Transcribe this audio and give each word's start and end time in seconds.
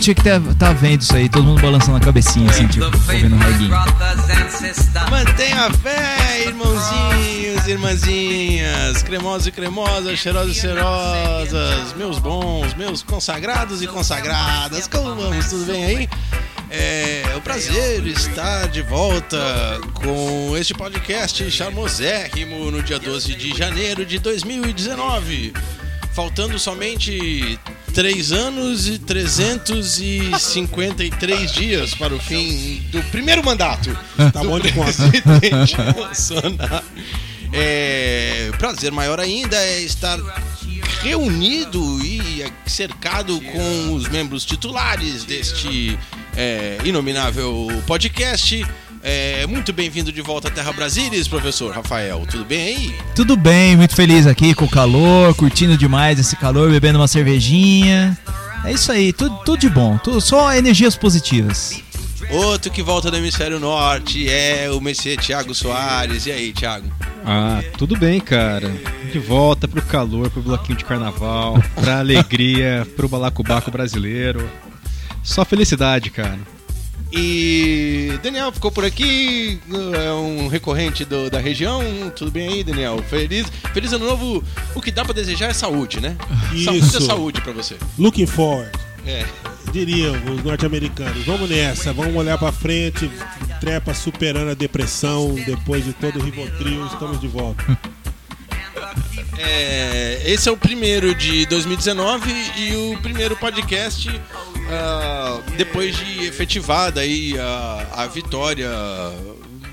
mundo 0.00 0.02
tinha 0.02 0.14
que 0.14 0.20
estar 0.20 0.40
tá 0.58 0.72
vendo 0.72 1.02
isso 1.02 1.14
aí, 1.14 1.28
todo 1.28 1.44
mundo 1.44 1.60
balançando 1.60 1.98
a 1.98 2.00
cabecinha 2.00 2.48
assim, 2.50 2.66
tipo, 2.66 2.86
ouvindo 2.86 3.36
um. 3.36 3.38
Mantenha 5.10 5.66
a 5.66 5.70
fé, 5.72 6.46
irmãozinhos, 6.46 7.66
irmãzinhas, 7.66 9.02
cremosos 9.02 9.48
e 9.48 9.52
cremosas, 9.52 10.18
cheirosos 10.18 10.56
e 10.56 10.60
cheirosas, 10.60 11.92
meus 11.96 12.18
bons, 12.18 12.72
meus 12.74 13.02
consagrados 13.02 13.82
e 13.82 13.86
consagradas, 13.86 14.88
como 14.88 15.14
vamos? 15.14 15.46
Tudo 15.50 15.66
bem 15.66 15.84
aí? 15.84 16.08
É 16.70 17.34
um 17.36 17.40
prazer 17.40 18.06
estar 18.06 18.68
de 18.68 18.80
volta 18.80 19.36
com 19.94 20.56
este 20.56 20.72
podcast 20.72 21.50
charmosérrimo 21.50 22.70
no 22.70 22.82
dia 22.82 22.98
12 22.98 23.34
de 23.34 23.56
janeiro 23.56 24.06
de 24.06 24.18
2019. 24.18 25.52
Faltando 26.12 26.58
somente 26.58 27.58
3 27.92 28.32
anos 28.32 28.88
e 28.88 28.98
353 28.98 31.52
dias 31.52 31.94
para 31.94 32.14
o 32.14 32.18
fim 32.20 32.82
do 32.90 33.02
primeiro 33.04 33.42
mandato 33.44 33.96
Tá 34.32 34.42
bom 34.44 34.58
de 34.60 34.72
conta. 34.72 34.92
presidente 35.08 35.76
Bolsonaro. 35.94 36.84
É, 37.52 38.50
prazer 38.58 38.92
maior 38.92 39.18
ainda 39.18 39.56
é 39.56 39.80
estar 39.80 40.18
reunido 41.02 41.80
e 42.04 42.44
cercado 42.66 43.40
com 43.40 43.94
os 43.94 44.06
membros 44.08 44.44
titulares 44.44 45.24
deste 45.24 45.98
é, 46.36 46.78
inominável 46.84 47.68
podcast. 47.86 48.64
É, 49.02 49.46
muito 49.46 49.72
bem-vindo 49.72 50.12
de 50.12 50.20
volta 50.20 50.48
à 50.48 50.50
Terra 50.50 50.72
Brasilis, 50.72 51.26
professor 51.26 51.72
Rafael. 51.74 52.26
Tudo 52.30 52.44
bem 52.44 52.60
aí? 52.60 52.94
Tudo 53.14 53.36
bem, 53.36 53.76
muito 53.76 53.94
feliz 53.94 54.26
aqui 54.26 54.54
com 54.54 54.66
o 54.66 54.70
calor, 54.70 55.34
curtindo 55.34 55.76
demais 55.76 56.18
esse 56.18 56.36
calor, 56.36 56.70
bebendo 56.70 56.98
uma 56.98 57.08
cervejinha. 57.08 58.16
É 58.64 58.72
isso 58.72 58.92
aí, 58.92 59.12
tudo, 59.12 59.36
tudo 59.44 59.58
de 59.58 59.70
bom, 59.70 59.96
tudo, 59.98 60.20
só 60.20 60.54
energias 60.54 60.96
positivas. 60.96 61.82
Outro 62.30 62.70
que 62.70 62.82
volta 62.82 63.10
do 63.10 63.16
hemisfério 63.16 63.58
norte 63.58 64.28
é 64.28 64.70
o 64.70 64.80
Messias 64.80 65.24
Tiago 65.24 65.54
Soares. 65.54 66.26
E 66.26 66.32
aí, 66.32 66.52
Tiago? 66.52 66.86
Ah, 67.24 67.60
tudo 67.76 67.98
bem, 67.98 68.20
cara. 68.20 68.70
De 69.10 69.18
volta 69.18 69.66
pro 69.66 69.82
calor, 69.82 70.30
pro 70.30 70.42
bloquinho 70.42 70.78
de 70.78 70.84
carnaval, 70.84 71.60
pra 71.74 71.98
alegria, 72.00 72.86
pro 72.94 73.08
balacobaco 73.08 73.70
brasileiro. 73.70 74.48
Só 75.24 75.44
felicidade, 75.44 76.10
cara. 76.10 76.38
E 77.12 78.18
Daniel 78.22 78.52
ficou 78.52 78.70
por 78.70 78.84
aqui, 78.84 79.60
é 80.04 80.12
um 80.12 80.46
recorrente 80.48 81.04
do- 81.04 81.28
da 81.30 81.38
região. 81.40 81.82
Tudo 82.14 82.30
bem 82.30 82.48
aí, 82.48 82.64
Daniel? 82.64 83.02
Feliz, 83.08 83.46
feliz 83.72 83.92
ano 83.92 84.06
novo. 84.06 84.44
O 84.74 84.80
que 84.80 84.90
dá 84.90 85.04
pra 85.04 85.12
desejar 85.12 85.48
é 85.50 85.52
saúde, 85.52 86.00
né? 86.00 86.16
Saúde 86.64 86.68
é 86.68 86.72
Isso. 86.76 87.00
saúde 87.02 87.40
pra 87.40 87.52
você. 87.52 87.76
Looking 87.98 88.26
forward, 88.26 88.70
É. 89.06 89.24
diriam 89.72 90.14
os 90.32 90.44
norte-americanos. 90.44 91.24
Vamos 91.24 91.50
nessa, 91.50 91.92
vamos 91.92 92.14
olhar 92.14 92.38
pra 92.38 92.52
frente, 92.52 93.10
trepa 93.60 93.92
superando 93.92 94.50
a 94.50 94.54
depressão, 94.54 95.34
depois 95.46 95.84
de 95.84 95.92
todo 95.92 96.18
o 96.20 96.22
Rivotril, 96.22 96.86
estamos 96.86 97.20
de 97.20 97.26
volta. 97.28 97.64
É, 99.42 100.22
esse 100.24 100.48
é 100.48 100.52
o 100.52 100.56
primeiro 100.56 101.14
de 101.14 101.46
2019 101.46 102.30
e 102.56 102.76
o 102.76 102.98
primeiro 103.00 103.36
podcast 103.36 104.08
ah, 104.68 105.40
depois 105.56 105.96
de 105.96 106.26
efetivada 106.26 107.00
aí 107.00 107.38
a, 107.38 107.88
a 108.02 108.06
vitória 108.06 108.70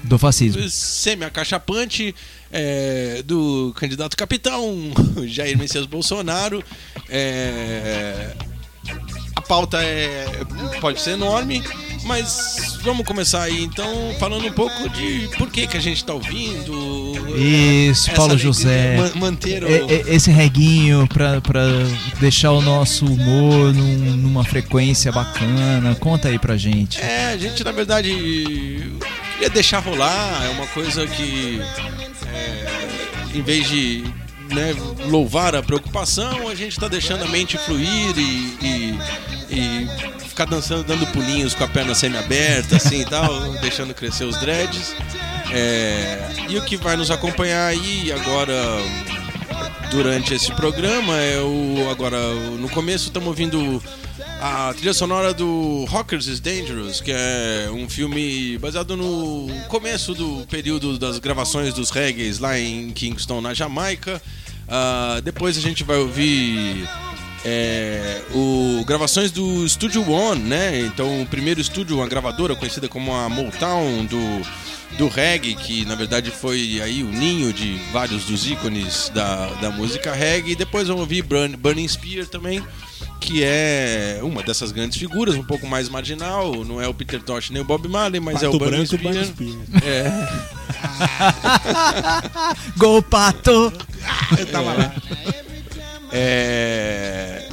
Do 0.04 0.18
fascismo. 0.18 0.68
semi-acachapante 0.70 2.16
é, 2.52 3.22
do 3.26 3.74
candidato 3.76 4.16
capitão 4.16 4.92
Jair 5.28 5.58
Messias 5.58 5.86
Bolsonaro. 5.86 6.64
É, 7.10 8.34
pauta 9.48 9.78
é, 9.82 10.26
pode 10.82 11.02
ser 11.02 11.12
enorme, 11.12 11.64
mas 12.04 12.78
vamos 12.84 13.06
começar 13.06 13.44
aí 13.44 13.64
então 13.64 14.14
falando 14.20 14.46
um 14.48 14.52
pouco 14.52 14.90
de 14.90 15.30
por 15.38 15.50
que, 15.50 15.66
que 15.68 15.78
a 15.78 15.80
gente 15.80 15.98
está 15.98 16.14
ouvindo. 16.14 17.14
Isso, 17.38 18.08
essa 18.10 18.16
Paulo 18.16 18.38
José. 18.38 18.98
man- 18.98 19.12
manter 19.16 19.64
o. 19.64 19.68
Esse 20.08 20.32
reguinho 20.32 21.08
pra 21.08 21.40
deixar 22.20 22.52
o 22.52 22.62
nosso 22.62 23.06
humor 23.06 23.74
num- 23.74 24.16
numa 24.18 24.44
frequência 24.44 25.12
bacana. 25.12 25.96
Conta 25.96 26.28
aí 26.30 26.40
pra 26.40 26.56
gente. 26.58 27.00
É, 27.02 27.28
a 27.34 27.38
gente 27.38 27.64
na 27.64 27.72
verdade 27.72 28.10
queria 29.34 29.50
deixar 29.50 29.80
rolar, 29.80 30.44
é 30.46 30.50
uma 30.50 30.68
coisa 30.68 31.06
que 31.08 31.62
é, 32.34 33.38
em 33.38 33.42
vez 33.42 33.68
de 33.70 34.04
né, 34.54 34.74
louvar 35.10 35.56
a 35.56 35.64
preocupação, 35.64 36.48
a 36.48 36.56
gente 36.56 36.80
tá 36.80 36.88
deixando 36.88 37.24
a 37.24 37.28
mente 37.28 37.58
fluir 37.58 38.18
e, 38.18 38.58
e- 38.62 39.00
e 39.50 39.88
ficar 40.28 40.46
dançando, 40.46 40.84
dando 40.84 41.06
pulinhos 41.08 41.56
com 41.56 41.64
a 41.64 41.68
perna 41.68 41.96
semi-aberta, 41.96 42.76
assim 42.78 43.02
e 43.02 43.06
tal, 43.06 43.28
deixando 43.62 43.94
crescer 43.94 44.26
os 44.26 44.38
dreads. 44.40 44.96
É, 45.52 46.20
e 46.50 46.58
o 46.58 46.62
que 46.64 46.76
vai 46.78 46.98
nos 46.98 47.10
acompanhar 47.10 47.68
aí 47.68 48.12
agora 48.12 48.54
durante 49.92 50.34
esse 50.34 50.52
programa 50.54 51.16
é 51.18 51.40
o 51.42 51.90
agora 51.90 52.18
no 52.60 52.68
começo 52.70 53.06
estamos 53.06 53.28
ouvindo 53.30 53.82
a 54.40 54.74
trilha 54.74 54.94
sonora 54.94 55.34
do 55.34 55.86
Rockers 55.86 56.28
is 56.28 56.40
Dangerous, 56.40 57.02
que 57.02 57.12
é 57.12 57.70
um 57.72 57.90
filme 57.90 58.58
baseado 58.58 58.96
no 58.96 59.48
começo 59.68 60.14
do 60.14 60.46
período 60.48 60.98
das 61.00 61.20
gravações 61.20 61.74
dos 61.74 61.90
reggaes 61.90 62.40
lá 62.40 62.58
em 62.60 62.92
Kingston, 62.92 63.42
na 63.42 63.54
Jamaica. 63.54 64.22
Ah, 64.68 65.20
depois 65.24 65.58
a 65.58 65.62
gente 65.62 65.84
vai 65.84 65.98
ouvir 65.98 66.88
é, 67.46 68.22
o 68.34 68.84
gravações 68.86 69.32
do 69.32 69.68
Studio 69.68 70.10
One, 70.10 70.42
né? 70.42 70.82
Então, 70.82 71.22
o 71.22 71.26
primeiro 71.26 71.62
estúdio, 71.62 71.98
uma 71.98 72.08
gravadora 72.08 72.56
conhecida 72.56 72.88
como 72.88 73.14
a 73.14 73.30
Motown 73.30 74.06
do, 74.06 74.42
do 74.98 75.08
reggae, 75.08 75.56
que 75.56 75.86
na 75.86 75.96
verdade 75.96 76.30
foi 76.30 76.82
aí 76.82 77.04
o 77.04 77.08
ninho 77.08 77.54
de 77.54 77.80
vários 77.92 78.26
dos 78.26 78.46
ícones 78.46 79.10
da, 79.14 79.48
da 79.62 79.72
música 79.72 80.14
reggae. 80.14 80.56
Depois 80.56 80.88
vamos 80.88 81.02
ouvir 81.02 81.22
Burn, 81.24 81.56
Burning 81.56 81.88
Spear 81.88 82.28
também, 82.28 82.62
que 83.28 83.44
é 83.44 84.22
uma 84.24 84.42
dessas 84.42 84.72
grandes 84.72 84.98
figuras, 84.98 85.36
um 85.36 85.44
pouco 85.44 85.68
mais 85.68 85.90
marginal. 85.90 86.64
Não 86.64 86.82
é 86.82 86.88
o 86.88 86.94
Peter 86.94 87.22
Tosh 87.22 87.50
nem 87.50 87.62
o 87.62 87.66
Bob 87.66 87.86
Marley, 87.90 88.22
mas 88.22 88.42
é 88.42 88.48
o 88.48 88.54
Pato 88.54 88.66
branco. 88.66 88.98
Burning 88.98 89.26
Spear. 89.26 89.58
É. 89.84 90.10
Gol, 92.80 93.04
pato! 93.04 93.74
Eu 94.40 94.46
tava 94.46 94.74
lá. 94.74 94.96
É, 96.14 97.47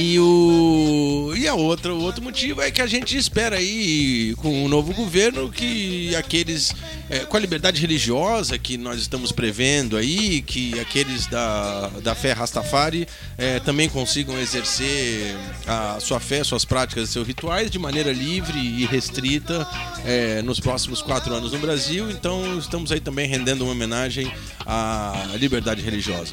E 0.00 0.16
o 0.20 1.34
e 1.36 1.48
a 1.48 1.54
outra, 1.54 1.92
o 1.92 2.00
outro 2.00 2.22
motivo 2.22 2.62
é 2.62 2.70
que 2.70 2.80
a 2.80 2.86
gente 2.86 3.16
espera 3.16 3.56
aí 3.56 4.32
com 4.36 4.64
o 4.64 4.68
novo 4.68 4.94
governo 4.94 5.50
que 5.50 6.14
aqueles 6.14 6.72
é, 7.10 7.20
com 7.20 7.36
a 7.36 7.40
liberdade 7.40 7.80
religiosa 7.80 8.56
que 8.56 8.78
nós 8.78 9.00
estamos 9.00 9.32
prevendo 9.32 9.96
aí, 9.96 10.40
que 10.42 10.78
aqueles 10.78 11.26
da, 11.26 11.88
da 12.00 12.14
fé 12.14 12.30
Rastafari 12.30 13.08
é, 13.36 13.58
também 13.58 13.88
consigam 13.88 14.38
exercer 14.38 15.34
a 15.66 15.98
sua 15.98 16.20
fé, 16.20 16.44
suas 16.44 16.64
práticas, 16.64 17.10
seus 17.10 17.26
rituais 17.26 17.68
de 17.68 17.78
maneira 17.80 18.12
livre 18.12 18.56
e 18.56 18.86
restrita 18.86 19.66
é, 20.04 20.40
nos 20.42 20.60
próximos 20.60 21.02
quatro 21.02 21.34
anos 21.34 21.50
no 21.50 21.58
Brasil. 21.58 22.08
Então 22.08 22.56
estamos 22.56 22.92
aí 22.92 23.00
também 23.00 23.28
rendendo 23.28 23.64
uma 23.64 23.72
homenagem 23.72 24.32
à 24.64 25.26
liberdade 25.34 25.82
religiosa 25.82 26.32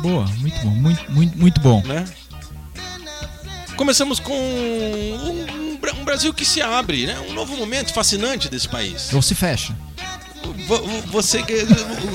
Boa, 0.00 0.26
muito 0.36 0.60
bom, 0.60 0.70
muito, 0.70 1.10
muito, 1.10 1.38
muito 1.38 1.60
bom. 1.62 1.82
né? 1.86 2.04
Começamos 3.78 4.20
com 4.20 4.34
um, 4.38 5.44
um 5.54 5.68
um 6.00 6.04
Brasil 6.04 6.34
que 6.34 6.44
se 6.44 6.60
abre, 6.60 7.06
né? 7.06 7.18
Um 7.28 7.32
novo 7.32 7.56
momento 7.56 7.94
fascinante 7.94 8.48
desse 8.50 8.68
país. 8.68 9.12
Ou 9.14 9.22
se 9.22 9.34
fecha. 9.34 9.74
Vo- 10.66 10.82
vo- 10.82 11.02
Você 11.12 11.42
que 11.42 11.54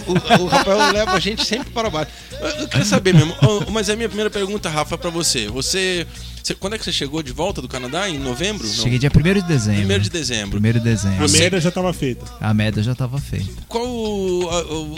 o, 0.07 0.44
o- 0.44 0.48
Rafael 0.48 0.92
leva 0.92 1.13
a 1.13 1.19
gente 1.19 1.44
sempre 1.45 1.71
para 1.71 1.89
baixo. 1.89 2.12
Eu, 2.39 2.48
eu 2.62 2.68
queria 2.68 2.86
saber 2.86 3.13
mesmo, 3.13 3.36
mas 3.71 3.89
a 3.89 3.95
minha 3.95 4.07
primeira 4.10 4.30
pergunta, 4.30 4.69
Rafa, 4.69 4.94
é 4.95 4.98
para 4.98 5.10
você. 5.10 5.48
Você, 5.48 6.06
você- 6.44 6.54
quando 6.56 6.74
é 6.74 6.78
que 6.78 6.84
você 6.84 6.92
chegou 6.92 7.24
de 7.24 7.31
volta 7.31 7.62
do 7.62 7.68
Canadá? 7.68 8.10
Em 8.10 8.18
novembro? 8.19 8.68
Não. 8.68 8.74
Cheguei 8.74 9.00
dia 9.00 9.10
1 9.10 9.34
de 9.42 9.42
dezembro. 9.48 9.80
Primeiro 9.80 10.04
de 10.04 10.10
dezembro. 10.10 10.60
1 10.60 10.74
de 10.74 10.80
dezembro. 10.80 11.24
A 11.24 11.28
Você- 11.28 11.40
merda 11.40 11.60
já 11.62 11.72
tava 11.72 11.94
feita. 11.94 12.25
A 12.40 12.54
média 12.54 12.84
já 12.84 12.94
tava 12.94 13.18
feita. 13.19 13.50
Qual 13.68 13.88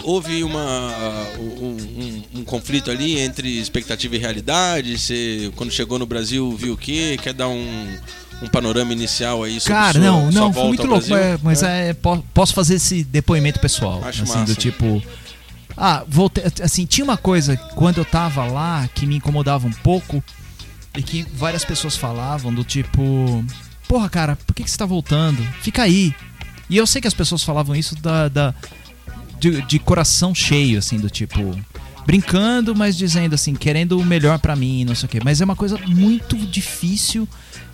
houve 0.03 0.44
uma 0.44 0.59
um, 1.39 1.44
um- 1.68 2.24
um 2.39 2.44
conflito 2.44 2.89
ali 2.92 3.19
entre 3.19 3.47
expectativa 3.59 4.15
e 4.15 4.19
realidade? 4.19 4.97
Você 4.97 5.51
quando 5.56 5.71
chegou 5.71 6.00
no 6.00 6.06
Brasil 6.06 6.51
viu 6.57 6.74
o 6.74 6.77
quê? 6.77 7.18
Quer 7.21 7.33
dar 7.33 7.47
um, 7.47 7.88
um 8.42 8.47
panorama 8.47 8.92
inicial 8.94 9.44
aí 9.44 9.59
sobre 9.59 9.74
Cara, 9.74 9.94
sua, 9.94 10.01
não, 10.01 10.31
sua 10.31 10.42
não, 10.42 10.51
volta 10.51 10.59
foi 10.59 10.68
muito 10.68 10.81
ao 10.81 10.88
louco. 10.88 11.07
Brasil? 11.07 11.18
é, 11.36 11.39
mas 11.44 11.63
é, 11.63 11.94
po- 11.94 12.24
posso 12.33 12.53
fazer 12.53 12.75
esse 12.75 13.03
depoimento 13.03 13.59
pessoal. 13.59 14.03
Acho 14.03 14.24
assim, 14.24 14.33
massa. 14.39 14.45
do 14.53 14.56
tipo. 14.56 15.01
Ah, 15.77 16.03
voltei, 16.07 16.44
assim, 16.63 16.86
tinha 16.86 17.03
uma 17.03 17.18
coisa 17.18 17.57
quando 17.75 17.97
eu 17.97 18.06
tava 18.06 18.45
lá 18.45 18.88
que 18.95 19.06
me 19.06 19.18
incomodava 19.18 19.68
um 19.68 19.71
pouco 19.71 20.24
e 20.97 21.03
que 21.03 21.25
várias 21.33 21.65
pessoas 21.65 21.95
falavam 21.95 22.53
do 22.53 22.63
tipo, 22.63 23.44
porra, 23.88 24.09
cara, 24.09 24.36
por 24.36 24.53
que, 24.53 24.63
que 24.63 24.71
você 24.71 24.77
tá 24.77 24.86
voltando? 24.86 25.42
Fica 25.62 25.83
aí. 25.83 26.13
E 26.69 26.77
eu 26.77 26.88
sei 26.88 27.01
que 27.01 27.07
as 27.07 27.13
pessoas 27.13 27.44
falavam 27.44 27.75
isso 27.75 27.95
da, 27.95 28.27
da 28.27 28.53
de, 29.39 29.62
de 29.63 29.80
coração 29.80 30.33
cheio, 30.33 30.80
assim, 30.80 30.97
do 30.97 31.09
tipo 31.09 31.56
brincando, 32.06 32.75
mas 32.75 32.95
dizendo 32.95 33.33
assim, 33.33 33.56
querendo 33.56 33.97
o 34.00 34.06
melhor 34.06 34.38
pra 34.38 34.56
mim, 34.56 34.86
não 34.86 34.94
sei 34.94 35.07
o 35.07 35.09
quê. 35.09 35.19
Mas 35.24 35.42
é 35.42 35.45
uma 35.45 35.56
coisa 35.56 35.77
muito 35.88 36.38
difícil 36.38 37.27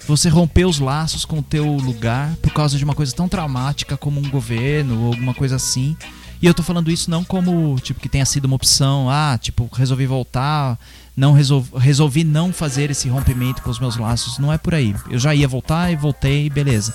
você 0.07 0.29
romper 0.29 0.65
os 0.65 0.79
laços 0.79 1.25
com 1.25 1.39
o 1.39 1.43
teu 1.43 1.65
lugar 1.65 2.35
por 2.37 2.51
causa 2.53 2.77
de 2.77 2.83
uma 2.83 2.95
coisa 2.95 3.13
tão 3.13 3.27
traumática 3.27 3.97
como 3.97 4.19
um 4.19 4.29
governo 4.29 5.01
ou 5.01 5.07
alguma 5.07 5.33
coisa 5.33 5.57
assim. 5.57 5.97
E 6.41 6.47
eu 6.47 6.53
tô 6.53 6.63
falando 6.63 6.89
isso 6.89 7.09
não 7.09 7.23
como, 7.23 7.79
tipo, 7.79 7.99
que 7.99 8.09
tenha 8.09 8.25
sido 8.25 8.45
uma 8.45 8.55
opção, 8.55 9.07
ah, 9.09 9.37
tipo, 9.39 9.69
resolvi 9.71 10.07
voltar, 10.07 10.79
não 11.15 11.33
resolvi, 11.33 11.69
resolvi 11.77 12.23
não 12.23 12.51
fazer 12.51 12.89
esse 12.89 13.07
rompimento 13.07 13.61
com 13.61 13.69
os 13.69 13.79
meus 13.79 13.95
laços. 13.95 14.39
Não 14.39 14.51
é 14.51 14.57
por 14.57 14.73
aí. 14.73 14.95
Eu 15.09 15.19
já 15.19 15.35
ia 15.35 15.47
voltar 15.47 15.91
e 15.91 15.95
voltei, 15.95 16.49
beleza. 16.49 16.93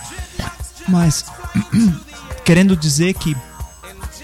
Mas, 0.88 1.24
querendo 2.44 2.76
dizer 2.76 3.14
que 3.14 3.36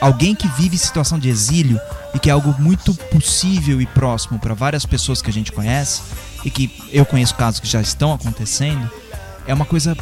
alguém 0.01 0.35
que 0.35 0.49
vive 0.49 0.77
situação 0.77 1.19
de 1.21 1.29
exílio 1.29 1.79
e 2.13 2.19
que 2.19 2.29
é 2.29 2.33
algo 2.33 2.55
muito 2.61 2.93
possível 2.93 3.81
e 3.81 3.87
próximo 3.87 4.41
para 4.41 4.55
várias 4.55 4.85
pessoas 4.85 5.23
que 5.23 5.31
a 5.31 5.33
gente 5.33 5.53
conhece 5.53 6.03
e 6.45 6.51
que 6.51 6.69
eu 6.91 7.07
conheço 7.07 7.37
casos 7.37 7.61
que 7.61 7.69
já 7.69 7.81
estão 7.81 8.13
acontecendo, 8.13 8.91
é 9.47 9.55
uma 9.55 9.65
coisa 9.65 9.97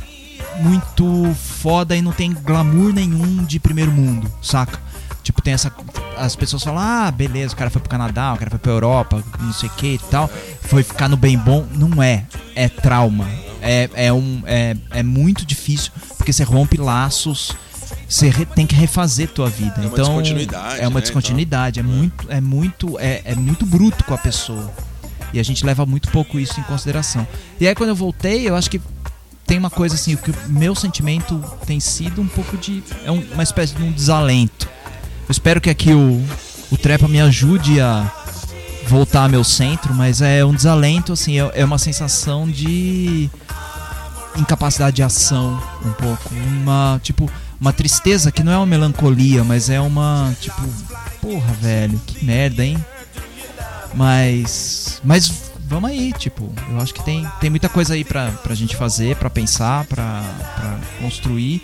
muito 0.60 1.34
foda 1.34 1.94
e 1.94 2.00
não 2.00 2.12
tem 2.12 2.32
glamour 2.32 2.92
nenhum 2.92 3.44
de 3.44 3.60
primeiro 3.60 3.92
mundo, 3.92 4.30
saca? 4.42 4.80
Tipo, 5.22 5.42
tem 5.42 5.52
essa. 5.54 5.72
As 6.16 6.34
pessoas 6.36 6.62
falam, 6.62 6.80
ah, 6.80 7.10
beleza, 7.10 7.54
o 7.54 7.56
cara 7.56 7.70
foi 7.70 7.80
pro 7.80 7.90
Canadá, 7.90 8.32
o 8.34 8.36
cara 8.38 8.50
foi 8.50 8.58
pra 8.58 8.72
Europa, 8.72 9.22
não 9.40 9.52
sei 9.52 9.68
o 9.68 9.72
que 9.72 9.94
e 9.94 9.98
tal. 10.10 10.28
Foi 10.62 10.82
ficar 10.82 11.08
no 11.08 11.16
bem 11.16 11.38
bom. 11.38 11.66
Não 11.74 12.02
é. 12.02 12.24
É 12.54 12.68
trauma. 12.68 13.26
É, 13.62 13.90
é, 13.94 14.12
um, 14.12 14.42
é, 14.46 14.76
é 14.90 15.02
muito 15.02 15.44
difícil, 15.44 15.92
porque 16.16 16.32
você 16.32 16.42
rompe 16.42 16.78
laços 16.78 17.54
você 18.08 18.32
tem 18.56 18.66
que 18.66 18.74
refazer 18.74 19.28
tua 19.28 19.48
vida. 19.48 19.74
É 19.76 19.80
uma 19.80 19.86
então 19.86 20.04
descontinuidade, 20.04 20.80
é 20.80 20.88
uma 20.88 20.94
né, 20.98 21.00
descontinuidade, 21.00 21.80
é 21.80 21.82
muito 21.82 22.26
é 22.28 22.40
muito 22.40 22.98
é, 22.98 23.22
é 23.24 23.34
muito 23.36 23.64
bruto 23.64 24.02
com 24.04 24.12
a 24.14 24.18
pessoa. 24.18 24.70
E 25.32 25.38
a 25.38 25.42
gente 25.44 25.64
leva 25.64 25.86
muito 25.86 26.10
pouco 26.10 26.38
isso 26.38 26.58
em 26.58 26.62
consideração. 26.64 27.26
E 27.60 27.68
aí 27.68 27.74
quando 27.74 27.90
eu 27.90 27.94
voltei, 27.94 28.48
eu 28.48 28.56
acho 28.56 28.68
que 28.68 28.80
tem 29.46 29.58
uma 29.58 29.70
coisa 29.70 29.94
assim, 29.94 30.14
o 30.14 30.18
que 30.18 30.30
o 30.32 30.34
meu 30.48 30.74
sentimento 30.74 31.42
tem 31.66 31.78
sido 31.78 32.20
um 32.20 32.26
pouco 32.26 32.56
de 32.56 32.82
é 33.04 33.12
um- 33.12 33.24
uma 33.32 33.42
espécie 33.44 33.74
de 33.74 33.82
um 33.82 33.92
desalento. 33.92 34.68
Eu 35.30 35.32
espero 35.32 35.60
que 35.60 35.70
aqui 35.70 35.94
o 35.94 36.20
o 36.72 36.76
Trepa 36.76 37.06
me 37.06 37.20
ajude 37.20 37.80
a 37.80 38.12
voltar 38.88 39.22
ao 39.22 39.28
meu 39.28 39.44
centro, 39.44 39.94
mas 39.94 40.20
é 40.20 40.44
um 40.44 40.52
desalento 40.52 41.12
assim, 41.12 41.38
é, 41.40 41.48
é 41.54 41.64
uma 41.64 41.78
sensação 41.78 42.50
de 42.50 43.30
incapacidade 44.36 44.96
de 44.96 45.04
ação 45.04 45.62
um 45.86 45.92
pouco, 45.92 46.34
uma 46.34 47.00
tipo 47.00 47.30
uma 47.60 47.72
tristeza 47.72 48.32
que 48.32 48.42
não 48.42 48.50
é 48.50 48.56
uma 48.56 48.66
melancolia, 48.66 49.44
mas 49.44 49.70
é 49.70 49.80
uma 49.80 50.34
tipo, 50.40 50.60
porra, 51.22 51.52
velho, 51.60 52.00
que 52.08 52.24
merda, 52.24 52.64
hein? 52.64 52.84
Mas 53.94 55.00
mas 55.04 55.52
vamos 55.64 55.90
aí, 55.90 56.12
tipo, 56.12 56.52
eu 56.70 56.80
acho 56.80 56.92
que 56.92 57.04
tem, 57.04 57.24
tem 57.40 57.50
muita 57.50 57.68
coisa 57.68 57.94
aí 57.94 58.02
pra, 58.02 58.32
pra 58.32 58.52
gente 58.56 58.74
fazer, 58.74 59.14
pra 59.14 59.30
pensar, 59.30 59.84
pra, 59.84 60.24
pra 60.56 60.80
construir. 61.00 61.62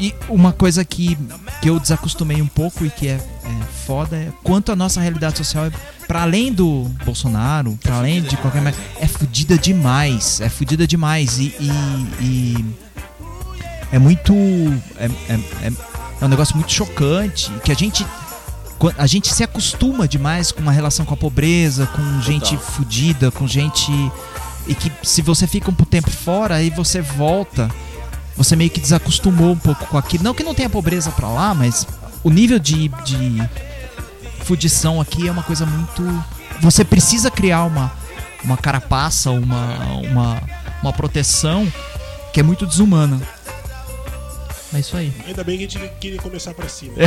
E 0.00 0.14
uma 0.30 0.50
coisa 0.50 0.82
que, 0.82 1.14
que 1.60 1.68
eu 1.68 1.78
desacostumei 1.78 2.40
um 2.40 2.46
pouco 2.46 2.86
e 2.86 2.90
que 2.90 3.06
é, 3.06 3.12
é 3.44 3.64
foda 3.86 4.16
é 4.16 4.32
quanto 4.42 4.72
a 4.72 4.76
nossa 4.76 4.98
realidade 4.98 5.36
social 5.36 5.66
é, 5.66 5.70
para 6.08 6.22
além 6.22 6.50
do 6.50 6.84
Bolsonaro, 7.04 7.78
para 7.82 7.96
além 7.96 8.22
de 8.22 8.34
qualquer 8.38 8.62
mais, 8.62 8.74
é 8.98 9.06
fodida 9.06 9.58
demais, 9.58 10.40
é 10.40 10.48
fodida 10.48 10.86
demais. 10.86 11.38
E, 11.38 11.54
e- 11.60 12.06
e 12.24 12.64
é 13.92 13.98
muito 13.98 14.32
é, 14.96 15.04
é, 15.28 15.34
é- 15.66 15.72
é 16.20 16.24
um 16.24 16.28
negócio 16.28 16.56
muito 16.56 16.72
chocante 16.72 17.50
que 17.62 17.70
a 17.70 17.74
gente 17.74 18.06
a 18.96 19.06
gente 19.06 19.32
se 19.34 19.44
acostuma 19.44 20.08
demais 20.08 20.50
com 20.50 20.62
uma 20.62 20.72
relação 20.72 21.04
com 21.04 21.12
a 21.12 21.16
pobreza, 21.16 21.86
com 21.88 22.22
gente 22.22 22.56
fodida, 22.56 23.30
com 23.30 23.46
gente 23.46 23.92
e 24.66 24.74
que 24.74 24.90
se 25.02 25.20
você 25.20 25.46
fica 25.46 25.70
um 25.70 25.74
tempo 25.74 26.10
fora 26.10 26.54
aí 26.54 26.70
você 26.70 27.02
volta 27.02 27.70
você 28.42 28.56
meio 28.56 28.70
que 28.70 28.80
desacostumou 28.80 29.52
um 29.52 29.58
pouco 29.58 29.84
com 29.86 29.98
aquilo. 29.98 30.24
Não 30.24 30.32
que 30.32 30.42
não 30.42 30.54
tenha 30.54 30.70
pobreza 30.70 31.10
pra 31.10 31.28
lá, 31.28 31.52
mas 31.54 31.86
o 32.24 32.30
nível 32.30 32.58
de, 32.58 32.88
de 33.04 33.42
fudição 34.44 34.98
aqui 34.98 35.28
é 35.28 35.30
uma 35.30 35.42
coisa 35.42 35.66
muito. 35.66 36.24
Você 36.62 36.82
precisa 36.84 37.30
criar 37.30 37.64
uma, 37.64 37.92
uma 38.42 38.56
carapaça, 38.56 39.30
uma, 39.30 39.76
uma, 39.96 40.42
uma 40.82 40.92
proteção 40.92 41.70
que 42.32 42.40
é 42.40 42.42
muito 42.42 42.66
desumana. 42.66 43.20
É 44.72 44.78
isso 44.78 44.96
aí. 44.96 45.12
Ainda 45.26 45.44
bem 45.44 45.58
que 45.58 45.64
a 45.64 45.68
gente 45.68 45.92
queria 46.00 46.18
começar 46.22 46.54
pra 46.54 46.66
cima. 46.68 46.94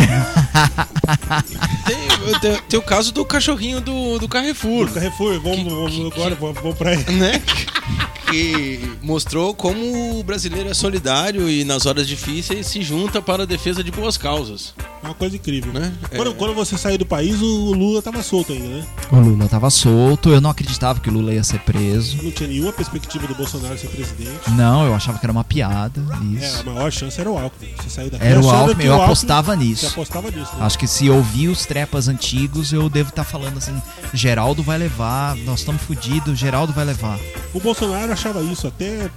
Tem, 1.86 2.40
tem- 2.40 2.62
tem 2.70 2.80
o 2.80 2.84
caso 2.84 3.12
do 3.14 3.26
cachorrinho 3.26 3.82
do, 3.82 4.20
do 4.20 4.28
Carrefour. 4.28 4.90
Carrefour, 4.92 5.40
vamos, 5.42 5.64
vamos 5.74 6.14
agora, 6.14 6.36
vamos, 6.36 6.62
vamos 6.62 6.78
pra 6.78 6.92
aí. 6.92 7.04
né? 7.12 7.42
Que 8.38 8.98
mostrou 9.04 9.54
como 9.54 10.20
o 10.20 10.24
brasileiro 10.24 10.68
é 10.68 10.74
solidário 10.74 11.48
e 11.48 11.64
nas 11.64 11.86
horas 11.86 12.08
difíceis 12.08 12.66
se 12.66 12.82
junta 12.82 13.22
para 13.22 13.44
a 13.44 13.46
defesa 13.46 13.84
de 13.84 13.92
boas 13.92 14.18
causas. 14.18 14.74
É 15.04 15.06
uma 15.06 15.14
coisa 15.14 15.36
incrível. 15.36 15.72
Né? 15.72 15.94
Quando, 16.16 16.32
É. 16.32 16.34
quando 16.34 16.56
você 16.56 16.76
saiu 16.76 16.98
do 16.98 17.06
país, 17.06 17.40
o 17.44 17.74
Lula 17.74 18.02
tava 18.02 18.24
solto 18.24 18.52
ainda, 18.54 18.68
né? 18.70 18.86
O 19.12 19.18
Lula 19.20 19.48
tava 19.48 19.70
solto, 19.70 20.30
eu 20.30 20.42
não 20.42 20.50
acreditava 20.50 21.00
que 21.00 21.10
o 21.10 21.14
Lula 21.14 21.32
ia 21.32 21.44
ser 21.44 21.60
preso. 21.60 22.18
Não 22.24 22.32
tinha 22.32 22.50
nenhuma 22.50 22.74
perspectiva 22.74 23.28
do 23.28 23.36
Bolsonaro 23.36 23.78
ser 23.78 23.90
presidente. 23.90 24.50
Não, 24.58 24.84
eu 24.84 24.96
achava 24.96 25.20
que 25.20 25.26
era 25.28 25.32
uma 25.32 25.44
piada. 25.44 26.02
É, 26.42 26.44
Isso. 26.46 26.62
a 26.62 26.74
maior 26.74 26.92
chance 26.92 27.20
era 27.22 27.30
o 27.30 27.38
Alckmin. 27.38 27.72
Você 27.84 27.90
sair 27.90 28.10
daqui 28.10 28.26
Era 28.26 28.40
o 28.42 28.50
Alckmin, 28.50 28.84
eu 28.86 28.92
o 28.92 28.94
Alckmin- 28.94 29.06
apostava 29.06 29.56
Você 29.56 29.64
nisso. 29.64 29.88
apostava 29.88 30.32
nisso, 30.32 30.52
né? 30.58 30.66
Acho 30.66 30.80
que 30.80 30.88
se 30.88 31.08
ouvir 31.08 31.50
os 31.50 31.68
trepas 31.68 32.08
antigos, 32.08 32.74
eu 32.74 32.90
devo 32.90 33.10
estar 33.10 33.24
falando 33.26 33.58
assim: 33.60 33.80
Geraldo 34.12 34.64
vai 34.64 34.80
levar, 34.80 35.36
nós 35.38 35.60
estamos 35.60 35.84
fodidos, 35.84 36.40
Geraldo 36.40 36.74
vai 36.74 36.86
levar. 36.86 37.20
O 37.54 37.60
Bolsonaro 37.60 38.12
achava 38.24 38.42
isso 38.42 38.68
até 38.68 39.10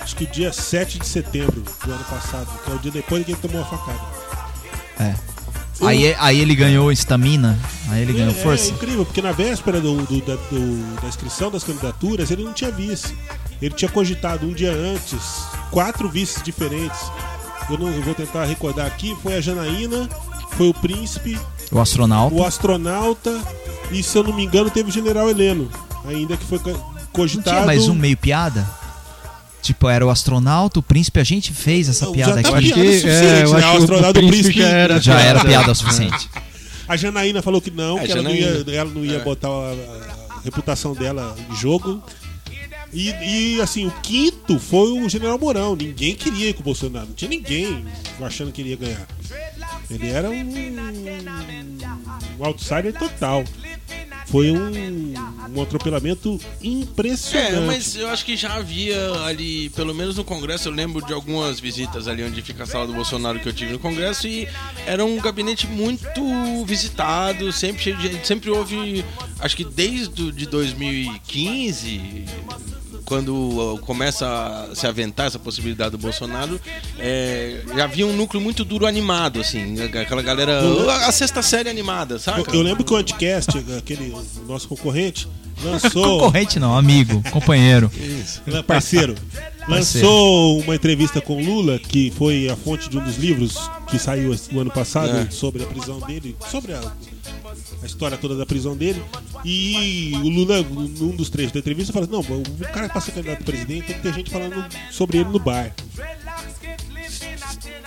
acho 0.00 0.14
que 0.14 0.24
dia 0.26 0.52
7 0.52 0.98
de 1.00 1.06
setembro 1.06 1.62
do 1.84 1.92
ano 1.92 2.04
passado, 2.04 2.46
que 2.64 2.70
é 2.70 2.74
o 2.74 2.78
dia 2.78 2.90
depois 2.92 3.24
que 3.24 3.32
ele 3.32 3.40
tomou 3.40 3.60
a 3.60 3.64
facada. 3.64 3.98
É. 5.00 5.14
Aí, 5.84 6.14
aí 6.18 6.38
ele 6.40 6.54
ganhou 6.54 6.92
estamina, 6.92 7.58
aí 7.88 8.02
ele 8.02 8.12
ganhou 8.12 8.30
é, 8.30 8.34
força. 8.34 8.66
É 8.66 8.70
incrível, 8.70 9.04
porque 9.04 9.20
na 9.20 9.32
véspera 9.32 9.80
do, 9.80 9.96
do- 10.02 10.20
da, 10.20 10.36
do- 10.36 11.00
da 11.00 11.08
inscrição 11.08 11.50
das 11.50 11.64
candidaturas 11.64 12.30
ele 12.30 12.44
não 12.44 12.52
tinha 12.52 12.70
vice. 12.70 13.16
Ele 13.60 13.74
tinha 13.74 13.90
cogitado 13.90 14.46
um 14.46 14.52
dia 14.52 14.72
antes 14.72 15.46
quatro 15.72 16.08
vices 16.08 16.42
diferentes. 16.42 17.00
Eu, 17.68 17.78
não, 17.78 17.88
eu 17.88 18.02
vou 18.02 18.14
tentar 18.14 18.44
recordar 18.44 18.86
aqui. 18.86 19.16
Foi 19.22 19.34
a 19.36 19.40
Janaína, 19.40 20.08
foi 20.56 20.68
o 20.68 20.74
príncipe, 20.74 21.38
O 21.72 21.80
astronauta. 21.80 22.34
o 22.36 22.44
astronauta 22.44 23.40
e, 23.90 24.02
se 24.02 24.16
eu 24.16 24.22
não 24.22 24.32
me 24.34 24.44
engano, 24.44 24.70
teve 24.70 24.90
o 24.90 24.92
general 24.92 25.28
Heleno. 25.28 25.68
Ainda 26.06 26.36
que 26.36 26.44
foi 26.44 26.58
co- 27.14 27.22
Não 27.22 27.28
cogitado. 27.28 27.56
tinha 27.56 27.66
mais 27.66 27.88
um 27.88 27.94
meio 27.94 28.16
piada? 28.16 28.68
Tipo, 29.62 29.88
era 29.88 30.04
o 30.04 30.10
astronauta, 30.10 30.78
o 30.78 30.82
príncipe, 30.82 31.18
a 31.20 31.24
gente 31.24 31.50
fez 31.52 31.88
essa 31.88 32.06
piada 32.10 32.42
já 32.42 32.50
tá 32.50 32.58
aqui. 32.58 32.70
piada 32.72 32.82
suficiente, 32.92 33.08
é, 33.08 33.32
né? 33.32 33.46
O 33.46 33.56
astronauta 33.78 34.18
o 34.18 34.22
do 34.22 34.28
príncipe 34.28 34.42
príncipe 34.42 34.58
já 34.60 34.68
era. 34.68 35.00
Já 35.00 35.20
era 35.20 35.40
piada. 35.40 35.48
piada 35.48 35.72
o 35.72 35.74
suficiente. 35.74 36.28
A 36.86 36.98
Janaína 36.98 37.40
falou 37.40 37.62
que 37.62 37.70
não, 37.70 37.98
É, 37.98 38.04
que 38.04 38.12
ela 38.12 38.22
não, 38.22 38.30
ia, 38.30 38.62
ela 38.76 38.90
não 38.90 39.02
ia 39.02 39.18
botar 39.20 39.48
a, 39.48 39.72
a 40.36 40.40
reputação 40.44 40.92
dela 40.92 41.34
em 41.50 41.56
jogo. 41.56 42.02
E, 42.92 43.08
e, 43.56 43.60
assim, 43.62 43.86
o 43.86 43.90
quinto 44.02 44.58
foi 44.58 44.92
o 45.00 45.08
General 45.08 45.38
Mourão. 45.38 45.74
Ninguém 45.74 46.14
queria 46.14 46.50
ir 46.50 46.52
com 46.52 46.60
o 46.60 46.62
Bolsonaro. 46.62 47.06
Não 47.06 47.14
tinha 47.14 47.28
ninguém 47.30 47.86
achando 48.20 48.52
que 48.52 48.60
ele 48.60 48.70
ia 48.70 48.76
ganhar. 48.76 49.06
Ele 49.90 50.10
era 50.10 50.28
um, 50.30 50.44
um 52.38 52.44
outsider 52.44 52.92
total. 52.92 53.42
Foi 54.26 54.50
um, 54.50 55.14
um 55.54 55.62
atropelamento 55.62 56.40
impressionante. 56.62 57.54
É, 57.54 57.60
mas 57.60 57.94
eu 57.96 58.08
acho 58.08 58.24
que 58.24 58.36
já 58.36 58.54
havia 58.54 59.12
ali, 59.26 59.68
pelo 59.70 59.94
menos 59.94 60.16
no 60.16 60.24
Congresso, 60.24 60.68
eu 60.68 60.72
lembro 60.72 61.04
de 61.04 61.12
algumas 61.12 61.60
visitas 61.60 62.08
ali 62.08 62.24
onde 62.24 62.40
fica 62.42 62.64
a 62.64 62.66
sala 62.66 62.86
do 62.86 62.92
Bolsonaro 62.92 63.38
que 63.38 63.48
eu 63.48 63.52
tive 63.52 63.72
no 63.72 63.78
Congresso 63.78 64.26
e 64.26 64.48
era 64.86 65.04
um 65.04 65.18
gabinete 65.18 65.66
muito 65.66 66.64
visitado, 66.64 67.52
sempre 67.52 67.82
cheio 67.82 67.96
de 67.96 68.08
gente, 68.08 68.26
sempre 68.26 68.50
houve, 68.50 69.04
acho 69.40 69.56
que 69.56 69.64
desde 69.64 70.32
de 70.32 70.46
2015, 70.46 72.24
quando 73.04 73.78
começa 73.82 74.26
a 74.70 74.74
se 74.74 74.86
aventar 74.86 75.26
essa 75.26 75.38
possibilidade 75.38 75.90
do 75.92 75.98
Bolsonaro, 75.98 76.60
é, 76.98 77.60
já 77.76 77.84
havia 77.84 78.06
um 78.06 78.12
núcleo 78.16 78.40
muito 78.42 78.64
duro 78.64 78.86
animado, 78.86 79.40
assim, 79.40 79.80
aquela 79.82 80.22
galera, 80.22 80.60
a 81.06 81.12
sexta 81.12 81.42
série 81.42 81.68
animada, 81.68 82.18
saca? 82.18 82.50
Eu, 82.50 82.54
eu 82.56 82.62
lembro 82.62 82.82
que 82.84 82.92
o 82.92 82.96
Anticast, 82.96 83.50
aquele 83.78 84.14
nosso 84.48 84.66
concorrente, 84.68 85.28
lançou. 85.62 86.18
Concorrente 86.20 86.58
não, 86.58 86.76
amigo, 86.76 87.22
companheiro. 87.30 87.90
Lan- 88.46 88.62
Parceiro. 88.62 89.14
Lançou 89.66 90.60
uma 90.60 90.74
entrevista 90.74 91.20
com 91.22 91.42
Lula, 91.42 91.78
que 91.78 92.10
foi 92.18 92.48
a 92.50 92.56
fonte 92.56 92.88
de 92.90 92.98
um 92.98 93.02
dos 93.04 93.16
livros 93.16 93.58
que 93.88 93.98
saiu 93.98 94.34
o 94.52 94.60
ano 94.60 94.70
passado 94.70 95.16
É. 95.16 95.30
sobre 95.30 95.62
a 95.62 95.66
prisão 95.66 96.00
dele, 96.00 96.36
sobre 96.50 96.74
a, 96.74 96.80
a 97.84 97.86
história 97.86 98.16
toda 98.18 98.34
da 98.34 98.44
prisão 98.46 98.76
dele. 98.76 99.00
E 99.44 100.12
o 100.16 100.28
Lula, 100.28 100.62
num 100.62 101.14
dos 101.14 101.28
trechos 101.30 101.52
da 101.52 101.58
entrevista, 101.60 101.92
fala: 101.92 102.06
Não, 102.10 102.20
o 102.20 102.42
cara 102.72 102.88
pra 102.88 103.00
ser 103.00 103.12
candidato 103.12 103.42
a 103.42 103.44
presidente 103.44 103.86
tem 103.86 103.96
que 103.96 104.02
ter 104.02 104.14
gente 104.14 104.30
falando 104.30 104.64
sobre 104.90 105.18
ele 105.18 105.28
no 105.28 105.38
bar. 105.38 105.72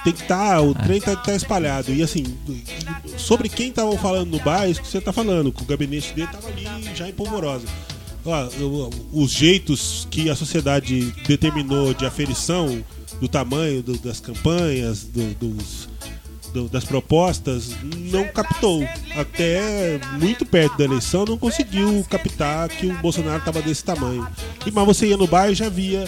Tem 0.03 0.13
que 0.13 0.21
estar, 0.21 0.61
o 0.61 0.73
trem 0.73 1.01
tá, 1.01 1.15
tá 1.15 1.35
espalhado. 1.35 1.93
E 1.93 2.01
assim, 2.01 2.23
sobre 3.17 3.49
quem 3.49 3.69
estavam 3.69 3.97
falando 3.97 4.29
no 4.31 4.39
bar, 4.39 4.63
é 4.65 4.69
isso 4.69 4.81
que 4.81 4.87
você 4.87 5.01
tá 5.01 5.11
falando, 5.11 5.51
que 5.51 5.61
o 5.63 5.65
gabinete 5.65 6.13
dele 6.13 6.29
tava 6.31 6.47
ali 6.47 6.65
já 6.95 7.09
em 7.09 7.13
polvorosa. 7.13 7.65
Os 9.11 9.31
jeitos 9.31 10.07
que 10.11 10.29
a 10.29 10.35
sociedade 10.35 11.11
determinou 11.25 11.93
de 11.93 12.05
aferição 12.05 12.83
do 13.19 13.27
tamanho 13.27 13.81
do- 13.81 13.97
das 13.97 14.19
campanhas, 14.19 15.03
do- 15.03 15.33
dos, 15.35 15.89
do- 16.57 16.69
das 16.69 16.83
propostas, 16.83 17.71
não 17.83 18.25
captou. 18.29 18.83
Até 19.15 19.99
muito 20.19 20.45
perto 20.45 20.77
da 20.77 20.83
eleição 20.85 21.25
não 21.25 21.37
conseguiu 21.37 22.05
captar 22.09 22.67
que 22.69 22.87
o 22.87 22.93
Bolsonaro 22.99 23.37
estava 23.37 23.61
desse 23.61 23.83
tamanho. 23.83 24.27
E, 24.65 24.71
mas 24.71 24.85
você 24.85 25.07
ia 25.07 25.17
no 25.17 25.27
bar 25.27 25.49
e 25.49 25.55
já 25.55 25.69
via 25.69 26.07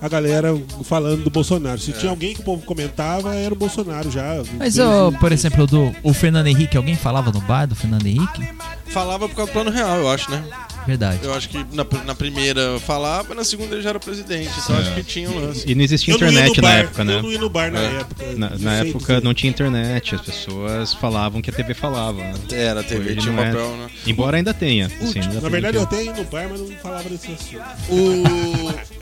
a 0.00 0.08
galera 0.08 0.48
falando 0.84 1.24
do 1.24 1.30
Bolsonaro. 1.30 1.78
Se 1.80 1.92
tinha 1.92 2.10
alguém 2.10 2.34
que 2.34 2.40
o 2.40 2.44
povo 2.44 2.62
comentava, 2.64 3.34
era 3.34 3.52
o 3.54 3.56
Bolsonaro 3.56 4.10
já. 4.10 4.42
Mas, 4.58 4.78
ó, 4.78 5.10
por 5.12 5.32
exemplo, 5.32 5.66
do 5.66 5.94
o 6.02 6.12
Fernando 6.12 6.46
Henrique, 6.48 6.76
alguém 6.76 6.96
falava 6.96 7.30
no 7.32 7.40
bar 7.40 7.66
do 7.66 7.74
Fernando 7.74 8.06
Henrique? 8.06 8.48
Falava 8.88 9.28
por 9.28 9.34
causa 9.34 9.50
do 9.50 9.54
plano 9.54 9.70
real, 9.70 9.96
eu 9.98 10.10
acho, 10.10 10.30
né? 10.30 10.44
Verdade. 10.86 11.20
Eu 11.22 11.34
acho 11.34 11.48
que 11.48 11.58
na, 11.72 11.84
na 12.04 12.14
primeira 12.14 12.78
falava, 12.80 13.34
na 13.34 13.44
segunda 13.44 13.74
ele 13.74 13.82
já 13.82 13.90
era 13.90 13.98
presidente. 14.00 14.50
Então 14.62 14.76
acho 14.78 14.94
que 14.94 15.02
tinha 15.02 15.28
um 15.30 15.38
lance. 15.40 15.64
E 15.66 15.74
não 15.74 15.82
existia 15.82 16.14
Eu 16.14 16.18
não 16.20 16.28
internet 16.28 16.56
na 16.60 16.68
bar, 16.68 16.78
época, 16.78 17.04
né? 17.04 17.14
Eu 17.16 17.22
não 17.22 17.32
ia 17.32 17.38
no 17.38 17.48
bar 17.50 17.72
na 17.72 17.80
É. 17.80 17.96
época. 18.00 18.24
Na, 18.58 18.74
época 18.76 19.20
não 19.20 19.34
tinha 19.34 19.50
internet, 19.50 20.14
as 20.14 20.20
pessoas 20.20 20.94
falavam 20.94 21.42
que 21.42 21.50
a 21.50 21.52
TV 21.52 21.74
falava. 21.74 22.18
Né? 22.22 22.34
Era, 22.52 22.80
a 22.80 22.84
TV 22.84 23.10
Hoje 23.10 23.16
tinha 23.20 23.32
um 23.32 23.36
não 23.36 23.42
é. 23.42 23.50
papel, 23.50 23.76
né? 23.76 23.86
Embora 24.06 24.36
ainda 24.36 24.54
tenha. 24.54 24.86
assim, 24.86 25.20
ainda 25.20 25.40
Na 25.40 25.48
verdade, 25.48 25.76
eu 25.76 25.82
até 25.82 26.04
ia 26.04 26.12
no 26.12 26.24
bar, 26.24 26.48
mas 26.50 26.60
não 26.60 26.68
falava 26.78 27.08
desse 27.08 27.32
assunto. 27.32 27.62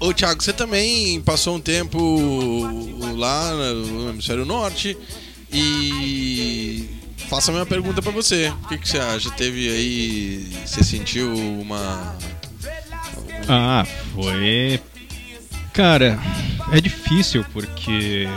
O, 0.01 0.09
o 0.09 0.15
Thiago, 0.15 0.43
você 0.43 0.53
também 0.53 1.21
passou 1.21 1.57
um 1.57 1.61
tempo 1.61 2.63
lá 3.17 3.53
no 3.53 4.11
Hemisfério 4.11 4.45
Norte 4.45 4.97
e 5.53 6.89
faço 7.29 7.51
a 7.51 7.55
mesma 7.55 7.67
pergunta 7.67 8.01
pra 8.01 8.13
você. 8.13 8.49
O 8.63 8.69
que, 8.69 8.79
que 8.79 8.89
você 8.89 8.99
acha? 8.99 9.31
Teve 9.31 9.69
aí. 9.69 10.53
Você 10.65 10.83
sentiu 10.83 11.35
uma. 11.35 12.17
Ah, 13.49 13.87
foi. 14.15 14.81
Cara, 15.73 16.19
é 16.73 16.81
difícil 16.81 17.45
porque 17.53 18.29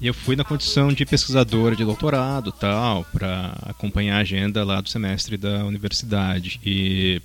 eu 0.00 0.14
fui 0.14 0.34
na 0.34 0.44
condição 0.44 0.92
de 0.92 1.04
pesquisador 1.04 1.76
de 1.76 1.84
doutorado 1.84 2.50
tal, 2.52 3.04
para 3.12 3.54
acompanhar 3.62 4.16
a 4.16 4.20
agenda 4.20 4.64
lá 4.64 4.80
do 4.80 4.88
semestre 4.88 5.36
da 5.36 5.64
universidade. 5.64 6.60
E 6.64 7.20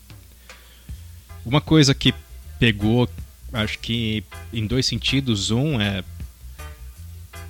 uma 1.46 1.62
coisa 1.62 1.94
que 1.94 2.14
pegou, 2.60 3.08
acho 3.54 3.80
que 3.80 4.24
em 4.52 4.66
dois 4.66 4.86
sentidos. 4.86 5.52
Um 5.52 5.80
é 5.80 6.04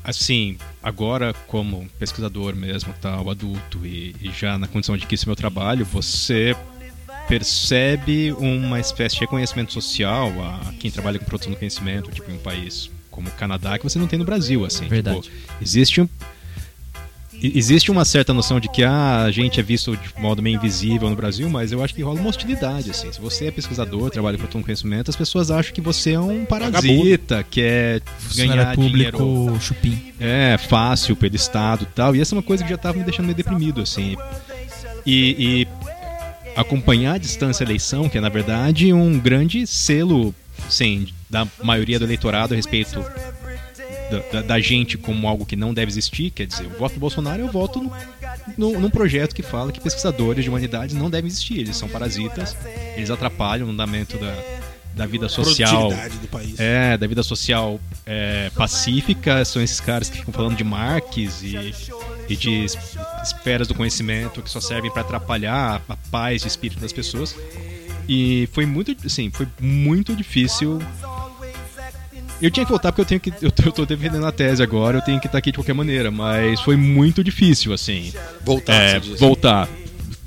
assim, 0.05 0.57
agora 0.81 1.33
como 1.47 1.89
pesquisador 1.99 2.55
mesmo, 2.55 2.93
tal, 3.01 3.29
adulto 3.29 3.85
e, 3.85 4.15
e 4.21 4.31
já 4.31 4.57
na 4.57 4.67
condição 4.67 4.95
de 4.95 5.05
que 5.05 5.15
esse 5.15 5.25
é 5.25 5.27
meu 5.27 5.35
trabalho, 5.35 5.83
você 5.85 6.55
percebe 7.27 8.31
uma 8.33 8.79
espécie 8.79 9.15
de 9.15 9.21
reconhecimento 9.21 9.73
social 9.73 10.31
a 10.41 10.73
quem 10.79 10.91
trabalha 10.91 11.17
com 11.17 11.25
produção 11.25 11.51
do 11.51 11.57
conhecimento, 11.57 12.11
tipo 12.11 12.29
em 12.29 12.35
um 12.35 12.39
país 12.39 12.89
como 13.09 13.29
o 13.29 13.31
Canadá, 13.31 13.77
que 13.77 13.83
você 13.83 13.97
não 13.97 14.07
tem 14.07 14.19
no 14.19 14.25
Brasil, 14.25 14.65
assim. 14.65 14.87
Verdade. 14.87 15.21
Tipo, 15.21 15.35
existe 15.61 16.01
um 16.01 16.09
Existe 17.41 17.91
uma 17.91 18.05
certa 18.05 18.33
noção 18.33 18.59
de 18.59 18.69
que 18.69 18.83
ah, 18.83 19.23
a 19.23 19.31
gente 19.31 19.59
é 19.59 19.63
visto 19.63 19.95
de 19.95 20.09
modo 20.19 20.41
meio 20.41 20.55
invisível 20.55 21.09
no 21.09 21.15
Brasil, 21.15 21.49
mas 21.49 21.71
eu 21.71 21.83
acho 21.83 21.93
que 21.93 22.01
rola 22.01 22.19
uma 22.19 22.29
hostilidade. 22.29 22.91
Assim. 22.91 23.11
Se 23.11 23.19
você 23.19 23.47
é 23.47 23.51
pesquisador, 23.51 24.09
trabalha 24.09 24.37
com 24.37 24.63
conhecimento, 24.63 25.09
as 25.09 25.15
pessoas 25.15 25.51
acham 25.51 25.73
que 25.73 25.81
você 25.81 26.13
é 26.13 26.19
um 26.19 26.45
parasita, 26.45 27.43
quer 27.43 28.01
Funcionário 28.19 28.63
ganhar 28.63 28.75
público 28.75 29.17
dinheiro 29.17 29.61
chupim. 29.61 30.13
é, 30.19 30.57
fácil 30.57 31.15
pelo 31.15 31.35
Estado 31.35 31.83
e 31.83 31.87
tal. 31.87 32.15
E 32.15 32.21
essa 32.21 32.33
é 32.33 32.37
uma 32.37 32.43
coisa 32.43 32.63
que 32.63 32.69
já 32.69 32.77
tava 32.77 32.97
me 32.97 33.03
deixando 33.03 33.25
meio 33.25 33.35
deprimido, 33.35 33.81
assim. 33.81 34.15
E, 35.05 35.65
e 35.65 35.67
acompanhar 36.55 37.15
a 37.15 37.17
distância 37.17 37.63
eleição, 37.63 38.09
que 38.09 38.17
é, 38.17 38.21
na 38.21 38.29
verdade, 38.29 38.91
um 38.93 39.19
grande 39.19 39.67
selo, 39.67 40.33
sim, 40.69 41.07
da 41.29 41.47
maioria 41.63 41.99
do 41.99 42.05
eleitorado 42.05 42.53
a 42.53 42.57
respeito 42.57 43.03
da, 44.09 44.19
da- 44.31 44.41
da 44.47 44.59
gente 44.59 44.97
como 44.97 45.27
algo 45.27 45.45
que 45.45 45.55
não 45.55 45.73
deve 45.73 45.91
existir. 45.91 46.29
Quer 46.31 46.47
dizer, 46.47 46.65
o 46.67 46.77
voto 46.77 46.93
do 46.95 46.99
Bolsonaro 46.99 47.41
eu 47.41 47.51
voto 47.51 47.81
no, 47.81 47.91
no- 48.57 48.79
num 48.79 48.89
projeto 48.89 49.33
que 49.35 49.41
fala 49.43 49.71
que 49.71 49.79
pesquisadores 49.79 50.43
de 50.43 50.49
humanidades 50.49 50.95
não 50.95 51.09
devem 51.09 51.27
existir. 51.27 51.59
Eles 51.59 51.75
são 51.77 51.87
parasitas, 51.89 52.55
eles 52.95 53.09
atrapalham 53.09 53.67
o 53.67 53.71
andamento 53.71 54.17
da, 54.17 54.35
da 54.95 55.05
vida 55.05 55.27
social. 55.29 55.89
Do 56.21 56.27
país. 56.27 56.59
É, 56.59 56.97
da 56.97 57.07
vida 57.07 57.23
social 57.23 57.79
é, 58.05 58.49
pacífica, 58.55 59.43
são 59.45 59.61
esses 59.61 59.79
caras 59.79 60.09
que 60.09 60.17
ficam 60.19 60.33
falando 60.33 60.55
de 60.55 60.63
Marx 60.63 61.41
e, 61.41 61.73
e 62.29 62.35
de 62.35 62.65
es- 62.65 62.77
esferas 63.23 63.67
do 63.67 63.73
conhecimento 63.75 64.41
que 64.41 64.49
só 64.49 64.59
servem 64.61 64.91
para 64.91 65.01
atrapalhar 65.01 65.81
a 65.89 65.95
paz 66.11 66.41
de 66.43 66.47
espírito 66.47 66.79
das 66.79 66.93
pessoas. 66.93 67.35
E 68.07 68.47
foi 68.53 68.67
muito, 68.67 68.95
assim, 69.03 69.31
foi 69.31 69.47
muito 69.59 70.15
difícil. 70.15 70.79
Eu 72.41 72.51
tinha 72.51 72.65
que 72.65 72.71
voltar 72.71 72.91
porque 72.91 73.01
eu 73.01 73.05
tenho 73.05 73.19
que 73.21 73.33
eu 73.41 73.51
tô, 73.51 73.63
eu 73.63 73.71
tô 73.71 73.85
defendendo 73.85 74.25
a 74.25 74.31
tese 74.31 74.61
agora, 74.61 74.97
eu 74.97 75.01
tenho 75.01 75.19
que 75.19 75.25
estar 75.27 75.37
aqui 75.37 75.51
de 75.51 75.57
qualquer 75.57 75.73
maneira, 75.73 76.11
mas 76.11 76.59
foi 76.61 76.75
muito 76.75 77.23
difícil, 77.23 77.73
assim 77.73 78.13
Voltar, 78.43 78.73
é, 78.73 78.99
disse. 78.99 79.19
voltar. 79.19 79.67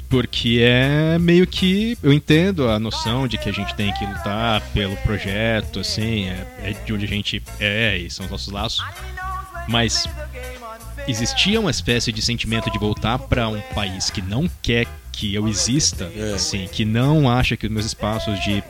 Porque 0.09 0.61
é 0.63 1.19
meio 1.19 1.47
que. 1.47 1.99
Eu 2.03 2.11
entendo 2.11 2.67
a 2.71 2.79
noção 2.79 3.29
de 3.29 3.37
que 3.37 3.47
a 3.47 3.53
gente 3.53 3.75
tem 3.75 3.93
que 3.93 4.07
lutar 4.07 4.63
pelo 4.73 4.97
projeto, 4.99 5.81
assim, 5.81 6.29
é, 6.29 6.47
é 6.63 6.73
de 6.73 6.93
onde 6.95 7.05
a 7.05 7.09
gente 7.09 7.43
é 7.61 7.99
e 7.99 8.11
são 8.11 8.25
os 8.25 8.31
nossos 8.33 8.51
laços. 8.51 8.83
Mas 9.69 10.09
existia 11.07 11.61
uma 11.61 11.71
espécie 11.71 12.11
de 12.11 12.23
sentimento 12.23 12.71
de 12.71 12.79
voltar 12.79 13.19
para 13.19 13.49
um 13.49 13.61
país 13.75 14.09
que 14.09 14.23
não 14.23 14.49
quer 14.63 14.87
que 15.13 15.35
eu 15.35 15.47
exista, 15.47 16.11
É. 16.17 16.33
assim, 16.35 16.67
que 16.73 16.85
não 16.87 17.29
acha 17.31 17.55
que 17.57 17.67
os 17.67 17.73
meus 17.73 17.85
espaços 17.85 18.39
de, 18.43 18.63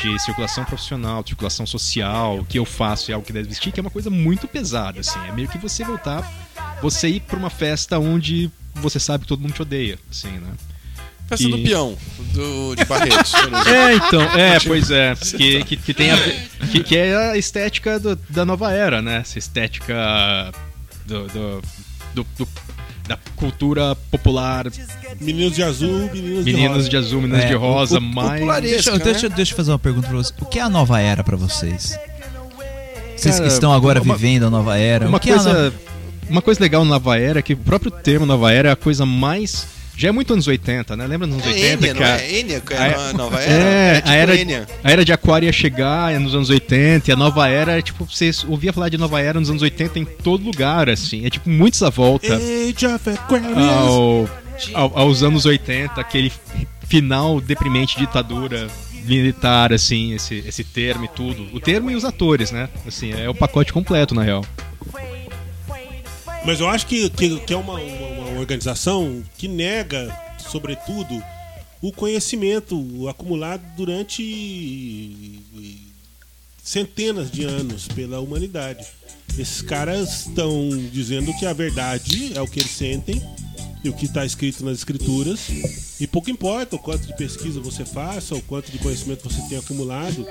de 0.00 0.18
circulação 0.20 0.64
profissional, 0.64 1.22
de 1.22 1.30
circulação 1.30 1.66
social, 1.66 2.38
o 2.38 2.44
que 2.44 2.58
eu 2.58 2.64
faço 2.64 3.10
é 3.10 3.14
algo 3.14 3.26
que 3.26 3.32
deve 3.32 3.48
existir, 3.48 3.72
que 3.72 3.80
é 3.80 3.82
uma 3.82 3.90
coisa 3.90 4.10
muito 4.10 4.46
pesada, 4.48 5.00
assim. 5.00 5.18
É 5.28 5.32
meio 5.32 5.48
que 5.48 5.58
você 5.58 5.84
voltar, 5.84 6.22
você 6.80 7.08
ir 7.08 7.20
para 7.20 7.36
uma 7.38 7.50
festa 7.50 7.98
onde 7.98 8.50
você 8.76 9.00
sabe 9.00 9.22
que 9.24 9.28
todo 9.28 9.40
mundo 9.40 9.52
te 9.54 9.62
odeia, 9.62 9.98
assim, 10.10 10.30
né? 10.30 10.50
Festa 11.28 11.46
do 11.48 11.58
E- 11.58 11.64
peão, 11.64 11.96
do, 12.32 12.74
de 12.74 12.84
Barretos. 12.86 13.34
É, 13.66 13.94
então, 13.96 14.22
é, 14.22 14.58
pois 14.60 14.90
é. 14.90 15.14
Que, 15.36 15.62
que, 15.64 15.76
que 15.76 15.92
tem 15.94 16.10
a 16.10 16.16
que, 16.70 16.82
que 16.82 16.96
é 16.96 17.14
a 17.32 17.36
estética 17.36 18.00
do- 18.00 18.16
da 18.30 18.46
nova 18.46 18.72
era, 18.72 19.02
né? 19.02 19.16
Essa 19.18 19.38
estética 19.38 19.94
do, 21.04 21.26
do- 21.28 21.62
do- 22.14 22.26
do- 22.38 22.48
da 23.08 23.18
cultura 23.34 23.96
popular, 24.10 24.66
Meninos 25.20 25.54
de 25.56 25.62
azul, 25.62 26.08
meninos, 26.12 26.44
de 26.44 26.52
meninos 26.52 26.76
rosa. 26.76 26.88
de 26.88 26.96
azul, 26.96 27.20
meninos 27.22 27.44
É, 27.44 27.48
de 27.48 27.54
rosa, 27.54 27.98
o- 27.98 28.02
mais. 28.02 28.62
Deixa, 28.62 28.90
eu- 28.90 28.98
né? 28.98 29.04
deixa, 29.04 29.28
deixa 29.28 29.52
eu 29.52 29.56
fazer 29.56 29.70
uma 29.72 29.78
pergunta 29.78 30.06
pra 30.08 30.16
você. 30.18 30.32
O 30.40 30.44
que 30.46 30.58
é 30.58 30.62
a 30.62 30.68
nova 30.68 31.00
era 31.00 31.24
pra 31.24 31.36
vocês? 31.36 31.98
Vocês 33.16 33.34
Cara, 33.36 33.48
que 33.48 33.52
estão 33.52 33.72
agora 33.72 34.00
uma- 34.00 34.14
vivendo 34.16 34.46
a 34.46 34.50
nova 34.50 34.78
era. 34.78 35.08
Uma 35.08 35.16
o 35.16 35.20
que 35.20 35.30
é 35.30 35.32
a 35.32 35.36
coisa, 35.36 35.52
nova... 35.64 35.74
uma 36.30 36.42
coisa 36.42 36.60
legal 36.60 36.84
na 36.84 36.90
nova 36.90 37.18
era 37.18 37.40
é 37.40 37.42
que 37.42 37.54
o 37.54 37.56
próprio 37.56 37.90
termo 37.90 38.24
nova 38.26 38.52
era 38.52 38.68
é 38.68 38.72
a 38.72 38.76
coisa 38.76 39.04
mais. 39.04 39.66
Já 40.00 40.10
é 40.10 40.12
muito 40.12 40.32
anos 40.32 40.46
80, 40.46 40.96
né? 40.96 41.06
Lembra 41.08 41.26
nos 41.26 41.42
anos 41.44 41.48
É 41.48 41.72
80? 41.72 41.86
Enya, 41.88 41.94
que 41.94 42.00
não 42.00 42.06
a- 42.06 42.10
é? 42.20 42.38
Enya, 42.40 42.60
que 42.60 42.72
é 42.72 42.76
a- 42.78 43.08
a 43.08 43.12
nova 43.14 43.40
era? 43.42 43.52
É, 43.52 43.94
tipo 43.96 44.08
a, 44.08 44.14
era, 44.14 44.36
Enya. 44.36 44.66
a 44.84 44.92
era 44.92 45.04
de 45.04 45.12
Aquário 45.12 45.46
ia 45.46 45.52
chegar 45.52 46.18
nos 46.20 46.34
anos 46.36 46.50
80 46.50 47.10
e 47.10 47.12
a 47.12 47.16
nova 47.16 47.48
era, 47.48 47.82
tipo, 47.82 48.04
vocês 48.04 48.44
ouvia 48.44 48.72
falar 48.72 48.88
de 48.90 48.96
nova 48.96 49.20
era 49.20 49.40
nos 49.40 49.50
anos 49.50 49.60
80 49.60 49.98
em 49.98 50.04
todo 50.04 50.44
lugar, 50.44 50.88
assim. 50.88 51.26
É 51.26 51.30
tipo 51.30 51.50
muitos 51.50 51.82
à 51.82 51.90
volta 51.90 52.32
Age 52.36 52.86
of 52.86 53.10
Aquarius. 53.10 53.56
ao, 53.58 54.30
ao- 54.72 54.98
aos 55.00 55.22
anos 55.24 55.44
80, 55.44 56.00
aquele 56.00 56.30
final 56.86 57.40
deprimente 57.40 57.94
de 57.98 58.06
ditadura 58.06 58.68
militar, 59.04 59.72
assim, 59.72 60.12
esse, 60.14 60.44
esse 60.46 60.62
termo 60.62 61.06
e 61.06 61.08
tudo. 61.08 61.48
O 61.52 61.58
termo 61.58 61.90
e 61.90 61.96
os 61.96 62.04
atores, 62.04 62.52
né? 62.52 62.68
Assim, 62.86 63.12
é 63.12 63.28
o 63.28 63.34
pacote 63.34 63.72
completo, 63.72 64.14
na 64.14 64.22
real. 64.22 64.44
Mas 66.44 66.60
eu 66.60 66.68
acho 66.68 66.86
que, 66.86 67.10
que, 67.10 67.40
que 67.40 67.52
é 67.52 67.56
uma, 67.56 67.74
uma, 67.74 68.08
uma 68.30 68.40
organização 68.40 69.22
que 69.36 69.48
nega, 69.48 70.16
sobretudo, 70.38 71.22
o 71.80 71.92
conhecimento 71.92 73.08
acumulado 73.08 73.62
durante 73.76 75.40
centenas 76.62 77.30
de 77.30 77.44
anos 77.44 77.88
pela 77.88 78.20
humanidade. 78.20 78.86
Esses 79.38 79.62
caras 79.62 80.26
estão 80.26 80.68
dizendo 80.92 81.32
que 81.38 81.46
a 81.46 81.52
verdade 81.52 82.32
é 82.34 82.42
o 82.42 82.46
que 82.46 82.60
eles 82.60 82.72
sentem 82.72 83.22
e 83.84 83.88
o 83.88 83.92
que 83.92 84.06
está 84.06 84.24
escrito 84.24 84.64
nas 84.64 84.78
escrituras. 84.78 85.40
E 86.00 86.06
pouco 86.06 86.30
importa 86.30 86.76
o 86.76 86.78
quanto 86.78 87.06
de 87.06 87.16
pesquisa 87.16 87.60
você 87.60 87.84
faça, 87.84 88.34
o 88.34 88.42
quanto 88.42 88.70
de 88.70 88.78
conhecimento 88.78 89.28
você 89.28 89.40
tem 89.48 89.58
acumulado. 89.58 90.26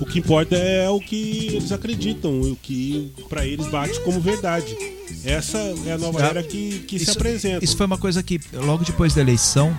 O 0.00 0.06
que 0.06 0.18
importa 0.18 0.56
é 0.56 0.88
o 0.88 0.98
que 0.98 1.48
eles 1.54 1.70
acreditam, 1.70 2.40
o 2.40 2.56
que 2.56 3.12
para 3.28 3.46
eles 3.46 3.66
bate 3.68 4.00
como 4.00 4.20
verdade. 4.20 4.76
Essa 5.24 5.58
é 5.86 5.92
a 5.92 5.98
nova 5.98 6.22
era 6.22 6.42
que, 6.42 6.80
que 6.80 6.98
se 6.98 7.04
Isso- 7.04 7.12
apresenta. 7.18 7.64
Isso 7.64 7.76
foi 7.76 7.86
uma 7.86 7.98
coisa 7.98 8.22
que, 8.22 8.40
logo 8.52 8.84
depois 8.84 9.14
da 9.14 9.20
eleição, 9.20 9.74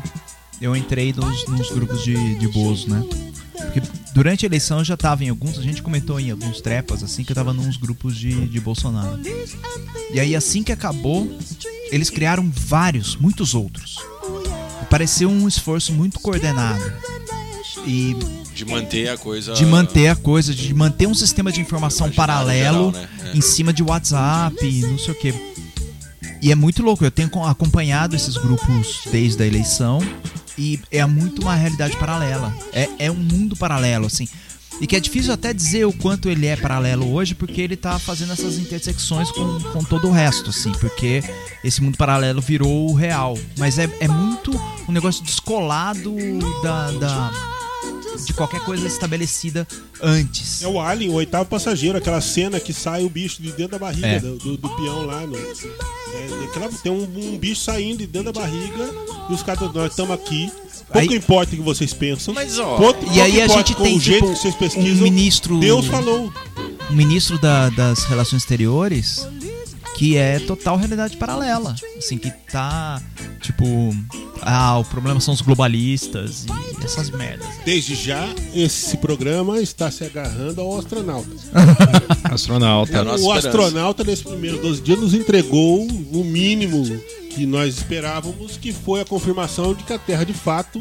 eu 0.62 0.76
entrei 0.76 1.14
nos, 1.14 1.46
nos 1.48 1.70
grupos 1.72 2.04
de, 2.04 2.36
de 2.36 2.48
Bozo, 2.48 2.90
né? 2.90 3.04
Porque 3.54 3.82
durante 4.14 4.46
a 4.46 4.48
eleição 4.48 4.80
eu 4.80 4.86
já 4.86 4.98
tava 4.98 5.24
em 5.24 5.30
alguns, 5.30 5.58
a 5.60 5.62
gente 5.62 5.82
comentou 5.82 6.20
em 6.20 6.32
alguns 6.32 6.62
trepas, 6.62 7.04
assim, 7.04 7.24
que 7.24 7.32
eu 7.32 7.36
tava 7.36 7.54
nos 7.54 7.78
grupos 7.78 8.16
de, 8.18 8.48
de 8.48 8.60
Bolsonaro. 8.60 9.20
E 10.12 10.20
aí, 10.20 10.36
assim 10.36 10.64
que 10.64 10.72
acabou, 10.72 11.28
eles 11.92 12.10
criaram 12.10 12.50
vários, 12.54 13.16
muitos 13.16 13.54
outros. 13.54 13.98
Pareceu 14.90 15.30
um 15.30 15.48
esforço 15.48 15.92
muito 15.92 16.20
coordenado. 16.20 16.84
E 17.86 18.16
De 18.56 18.66
manter 18.66 19.10
a 19.10 19.18
coisa. 19.18 19.54
de 19.54 19.66
manter 19.66 20.08
a 20.08 20.16
coisa, 20.16 20.54
de 20.54 20.74
manter 20.74 21.08
um 21.08 21.14
sistema 21.14 21.52
de 21.52 21.60
informação 21.62 22.10
paralelo 22.10 22.92
geral, 22.92 23.08
né? 23.24 23.32
É. 23.34 23.38
em 23.38 23.42
cima 23.42 23.72
de 23.74 23.84
WhatsApp, 23.84 24.56
não 24.82 24.98
sei 24.98 25.14
o 25.14 25.16
que. 25.18 25.34
E 26.42 26.52
é 26.52 26.56
muito 26.56 26.82
louco, 26.84 27.04
eu 27.04 27.12
tenho 27.12 27.30
co- 27.30 27.44
acompanhado 27.44 28.16
esses 28.16 28.38
grupos 28.38 29.02
desde 29.12 29.42
a 29.44 29.46
eleição 29.48 30.00
e 30.58 30.80
é 30.92 31.06
muito 31.06 31.42
uma 31.42 31.56
realidade 31.56 31.98
paralela. 31.98 32.54
É, 32.72 32.88
é 33.00 33.12
um 33.12 33.16
mundo 33.16 33.56
paralelo, 33.56 34.06
assim. 34.06 34.28
E 34.82 34.86
que 34.86 34.96
é 34.96 35.00
difícil 35.00 35.32
até 35.32 35.54
dizer 35.54 35.86
o 35.86 35.94
quanto 35.94 36.30
ele 36.30 36.46
é 36.48 36.56
paralelo 36.58 37.10
hoje, 37.14 37.34
porque 37.34 37.62
ele 37.62 37.78
tá 37.78 37.98
fazendo 37.98 38.34
essas 38.34 38.58
intersecções 38.58 39.32
com, 39.32 39.60
com 39.72 39.84
todo 39.86 40.10
o 40.10 40.12
resto, 40.12 40.50
assim, 40.50 40.72
porque 40.74 41.24
esse 41.64 41.82
mundo 41.82 41.98
paralelo 41.98 42.42
virou 42.42 42.90
o 42.92 42.94
real. 42.94 43.38
Mas 43.58 43.80
é, 43.80 43.90
é 44.02 44.08
muito 44.10 44.52
um 44.88 44.92
negócio 44.92 45.24
descolado 45.24 46.14
da, 46.62 46.92
da- 46.92 47.32
de 48.24 48.34
qualquer 48.34 48.62
coisa 48.62 48.86
estabelecida 48.88 49.68
antes. 50.02 50.62
É 50.62 50.68
o 50.68 50.80
Alien, 50.80 51.10
o 51.12 51.14
oitavo 51.16 51.46
passageiro, 51.50 51.98
aquela 51.98 52.22
cena 52.22 52.60
que 52.60 52.72
sai 52.74 53.04
o 53.04 53.10
bicho 53.10 53.42
de 53.42 53.52
dentro 53.52 53.74
da 53.74 53.80
barriga 53.80 54.08
É. 54.08 54.20
do, 54.20 54.38
do- 54.38 54.58
do 54.58 54.70
peão 54.76 55.06
lá. 55.06 55.22
No, 55.26 55.36
é, 55.36 56.46
aquela- 56.50 56.70
tem 56.84 56.92
um, 56.92 57.04
um 57.04 57.38
bicho 57.38 57.62
saindo 57.62 57.98
de 58.00 58.08
dentro 58.08 58.32
da 58.32 58.40
barriga 58.40 58.90
e 59.30 59.34
os 59.34 59.42
caras, 59.44 59.74
nós 59.74 59.90
estamos 59.92 60.14
aqui. 60.14 60.52
Pouco 60.92 61.00
Aí- 61.12 61.18
importa 61.18 61.54
o 61.54 61.58
que 61.58 61.64
vocês 61.64 61.94
pensam. 61.94 62.34
Mas, 62.34 62.60
ó, 62.60 62.78
pouco, 62.78 63.12
E 63.12 63.20
aí 63.20 63.42
a 63.42 63.48
gente 63.48 63.74
tem, 63.76 63.98
o 63.98 64.00
jeito 64.00 64.22
tipo, 64.26 64.34
que 64.34 64.40
vocês 64.40 64.54
um 64.54 64.58
pesquisam. 64.58 65.04
ministro- 65.04 65.60
Deus 65.60 65.88
falou. 65.88 66.32
um 66.92 66.94
ministro 66.96 67.40
da- 67.40 67.70
das 67.70 68.04
relações 68.04 68.44
exteriores 68.44 69.28
que 69.98 70.18
é 70.18 70.40
total 70.40 70.78
realidade 70.78 71.18
paralela. 71.18 71.76
Assim, 71.98 72.18
que 72.18 72.32
tá, 72.52 73.02
tipo, 73.42 73.66
ah, 74.42 74.78
o 74.80 74.86
problema 74.86 75.20
são 75.20 75.34
os 75.34 75.42
globalistas 75.42 76.46
e 76.46 76.86
essas 76.86 77.10
merdas. 77.10 77.48
Desde 77.66 77.96
já, 77.96 78.28
esse 78.54 78.98
programa 78.98 79.60
está 79.60 79.90
se 79.90 80.04
agarrando 80.04 80.62
ao 80.62 80.78
astronauta. 80.78 81.30
Astronauta. 82.24 82.98
É 82.98 83.02
o 83.02 83.16
esperança. 83.16 83.48
astronauta, 83.48 84.04
nesses 84.04 84.24
primeiros 84.26 84.60
12 84.62 84.82
dias, 84.82 85.00
nos 85.00 85.14
entregou 85.14 85.88
o 85.88 86.24
mínimo 86.24 86.84
que 87.30 87.46
nós 87.46 87.78
esperávamos, 87.78 88.58
que 88.58 88.72
foi 88.72 89.02
a 89.02 89.06
confirmação 89.06 89.74
de 89.74 89.84
que 89.84 89.94
a 89.94 90.00
Terra, 90.00 90.24
de 90.24 90.34
fato, 90.34 90.80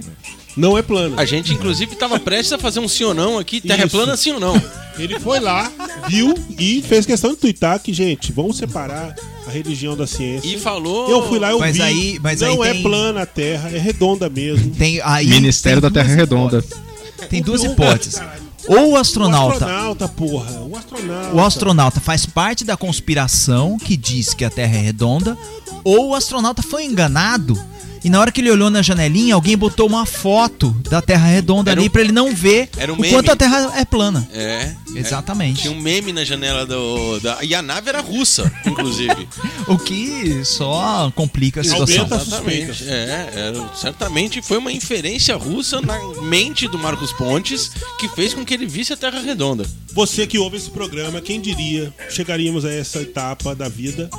não 0.57 0.77
é 0.79 0.83
plana. 0.83 1.21
A 1.21 1.25
gente, 1.25 1.53
inclusive, 1.53 1.95
tava 1.97 2.19
prestes 2.21 2.53
a 2.53 2.59
fazer 2.59 2.81
um 2.81 2.89
sim 2.89 3.05
ou 3.05 3.15
não 3.15 3.39
aqui. 3.39 3.61
Terra 3.61 3.83
é 3.83 3.87
Isso. 3.87 3.97
plana, 3.97 4.17
sim 4.17 4.33
ou 4.33 4.41
não? 4.41 4.61
Ele 4.99 5.19
foi 5.19 5.41
lá, 5.41 5.71
viu 6.09 6.35
e 6.59 6.81
fez 6.83 7.05
questão 7.05 7.31
de 7.31 7.37
twittar 7.37 7.81
que, 7.81 7.93
gente, 7.93 8.33
vamos 8.33 8.57
separar 8.57 9.15
a 9.47 9.51
religião 9.51 9.97
da 9.97 10.07
ciência. 10.07 10.47
E 10.49 10.59
falou. 10.59 11.11
Eu 11.11 11.27
fui 11.29 11.39
lá, 11.39 11.51
eu 11.51 11.59
Mas 11.59 11.77
vi. 11.77 11.83
aí- 11.83 12.19
mas 12.23 12.41
não 12.41 12.63
aí 12.63 12.71
é 12.71 12.73
tem- 12.75 12.83
plana 12.83 13.23
a 13.23 13.27
Terra, 13.27 13.71
é 13.71 13.79
redonda 13.79 14.29
mesmo. 14.31 14.71
Tem 14.77 15.01
aí 15.03 15.27
Ministério 15.27 15.81
tem 15.81 15.91
da 15.91 15.95
Terra 15.95 16.07
duas 16.15 16.19
Redonda. 16.19 16.59
hipóteses. 16.59 16.85
Tem 17.29 17.43
duas 17.43 17.61
O- 17.63 17.67
hipóteses. 17.67 18.21
Ou 18.67 18.77
o 18.77 18.93
O 18.93 18.97
astronauta 18.97 19.57
astronauta, 19.67 20.09
porra. 20.09 20.51
O 20.63 20.77
astronauta. 20.77 21.35
O 21.37 21.41
astronauta 21.45 22.01
faz 22.01 22.25
parte 22.25 22.65
da 22.65 22.77
conspiração 22.79 23.77
que 23.77 23.95
diz 23.97 24.33
que 24.33 24.45
a 24.45 24.49
Terra 24.51 24.77
é 24.77 24.81
redonda, 24.81 25.37
ou 25.83 26.11
o 26.11 26.15
astronauta 26.15 26.63
foi 26.63 26.85
enganado 26.85 27.61
e 28.05 28.11
na 28.11 28.21
hora 28.21 28.31
que 28.31 28.41
ele 28.41 28.51
olhou 28.51 28.71
na 28.71 28.83
janelinha, 28.83 29.35
alguém 29.35 29.57
botou 29.57 29.87
uma 29.89 30.05
foto 30.07 30.71
da 30.91 31.01
Terra 31.03 31.27
redonda 31.27 31.71
Era 31.71 31.81
ali 31.81 31.89
um- 31.89 31.91
pra 31.93 32.01
ele 32.03 32.13
não 32.13 32.35
ver 32.35 32.69
era 32.77 32.93
um 32.93 32.97
o 32.97 33.09
quanto 33.09 33.31
a 33.33 33.37
Terra 33.37 33.73
é 33.77 33.85
plana. 33.85 34.29
É. 34.33 34.73
Exatamente. 34.95 35.63
Tinha 35.63 35.73
um 35.73 35.81
meme 35.81 36.13
na 36.13 36.25
janela 36.25 36.65
do. 36.65 37.19
Da... 37.21 37.39
E 37.43 37.55
a 37.55 37.61
nave 37.63 37.89
era 37.89 38.01
russa, 38.01 38.53
inclusive. 38.67 39.27
O 39.67 39.79
que 39.79 40.45
só 40.45 41.11
complica 41.15 41.63
a 41.63 41.65
situação. 41.65 42.05
Exatamente. 42.05 42.85
É, 42.87 43.31
era- 43.35 43.71
certamente 43.75 44.43
foi 44.43 44.59
uma 44.59 44.71
inferência 44.71 45.35
russa 45.37 45.81
na 45.81 45.99
mente 46.23 46.69
do 46.69 46.79
Marcos 46.79 47.13
Pontes 47.15 47.71
que 47.99 48.07
fez 48.09 48.35
com 48.35 48.45
que 48.45 48.53
ele 48.53 48.67
visse 48.67 48.93
a 48.93 48.97
Terra 48.97 49.21
redonda. 49.21 49.65
Você 49.93 50.27
que 50.27 50.39
ouve 50.39 50.57
esse 50.59 50.71
programa, 50.71 51.21
quem 51.21 51.41
diria 51.41 51.93
chegaríamos 52.11 52.65
a 52.65 52.73
essa 52.73 53.01
etapa 53.01 53.55
da 53.55 53.69
vida 53.69 54.11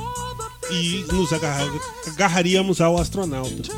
e 0.70 1.04
nos 1.12 1.32
agarrar- 1.32 1.70
agarraríamos 2.06 2.80
ao 2.80 2.98
astronauta. 2.98 3.72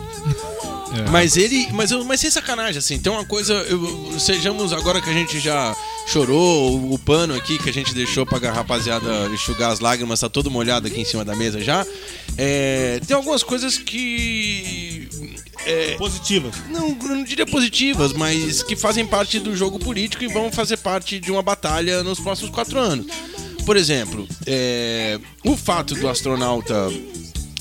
Mas 1.10 1.36
ele. 1.36 1.68
Mas, 1.72 1.90
eu, 1.90 2.02
mas 2.04 2.18
sem 2.20 2.30
sacanagem, 2.30 2.78
assim, 2.78 2.98
tem 2.98 3.12
uma 3.12 3.24
coisa. 3.24 3.52
eu- 3.52 4.18
sejamos, 4.18 4.72
agora 4.72 5.00
que 5.02 5.10
a 5.10 5.12
gente 5.12 5.38
já 5.38 5.76
chorou, 6.06 6.72
o, 6.72 6.94
o 6.94 6.98
pano 6.98 7.34
aqui 7.34 7.58
que 7.58 7.68
a 7.68 7.72
gente 7.72 7.94
deixou 7.94 8.24
pra 8.24 8.38
rapaziada 8.50 9.26
enxugar 9.32 9.70
as 9.70 9.80
lágrimas, 9.80 10.20
tá 10.20 10.28
todo 10.30 10.50
molhado 10.50 10.86
aqui 10.86 11.00
em 11.00 11.04
cima 11.04 11.24
da 11.24 11.36
mesa 11.36 11.60
já. 11.60 11.86
É, 12.38 13.00
tem 13.06 13.14
algumas 13.14 13.42
coisas 13.42 13.76
que. 13.76 15.08
é, 15.66 15.94
Positivas. 15.96 16.54
não, 16.70 16.88
não 16.90 17.22
diria 17.22 17.46
positivas, 17.46 18.12
mas 18.14 18.62
que 18.62 18.74
fazem 18.74 19.04
parte 19.06 19.38
do 19.38 19.54
jogo 19.54 19.78
político 19.78 20.24
e 20.24 20.28
vão 20.28 20.50
fazer 20.50 20.78
parte 20.78 21.20
de 21.20 21.30
uma 21.30 21.42
batalha 21.42 22.02
nos 22.02 22.18
próximos 22.18 22.50
quatro 22.50 22.78
anos. 22.78 23.06
Por 23.68 23.76
exemplo, 23.76 24.26
é, 24.46 25.20
o 25.44 25.54
fato 25.54 25.94
do 25.94 26.08
astronauta 26.08 26.88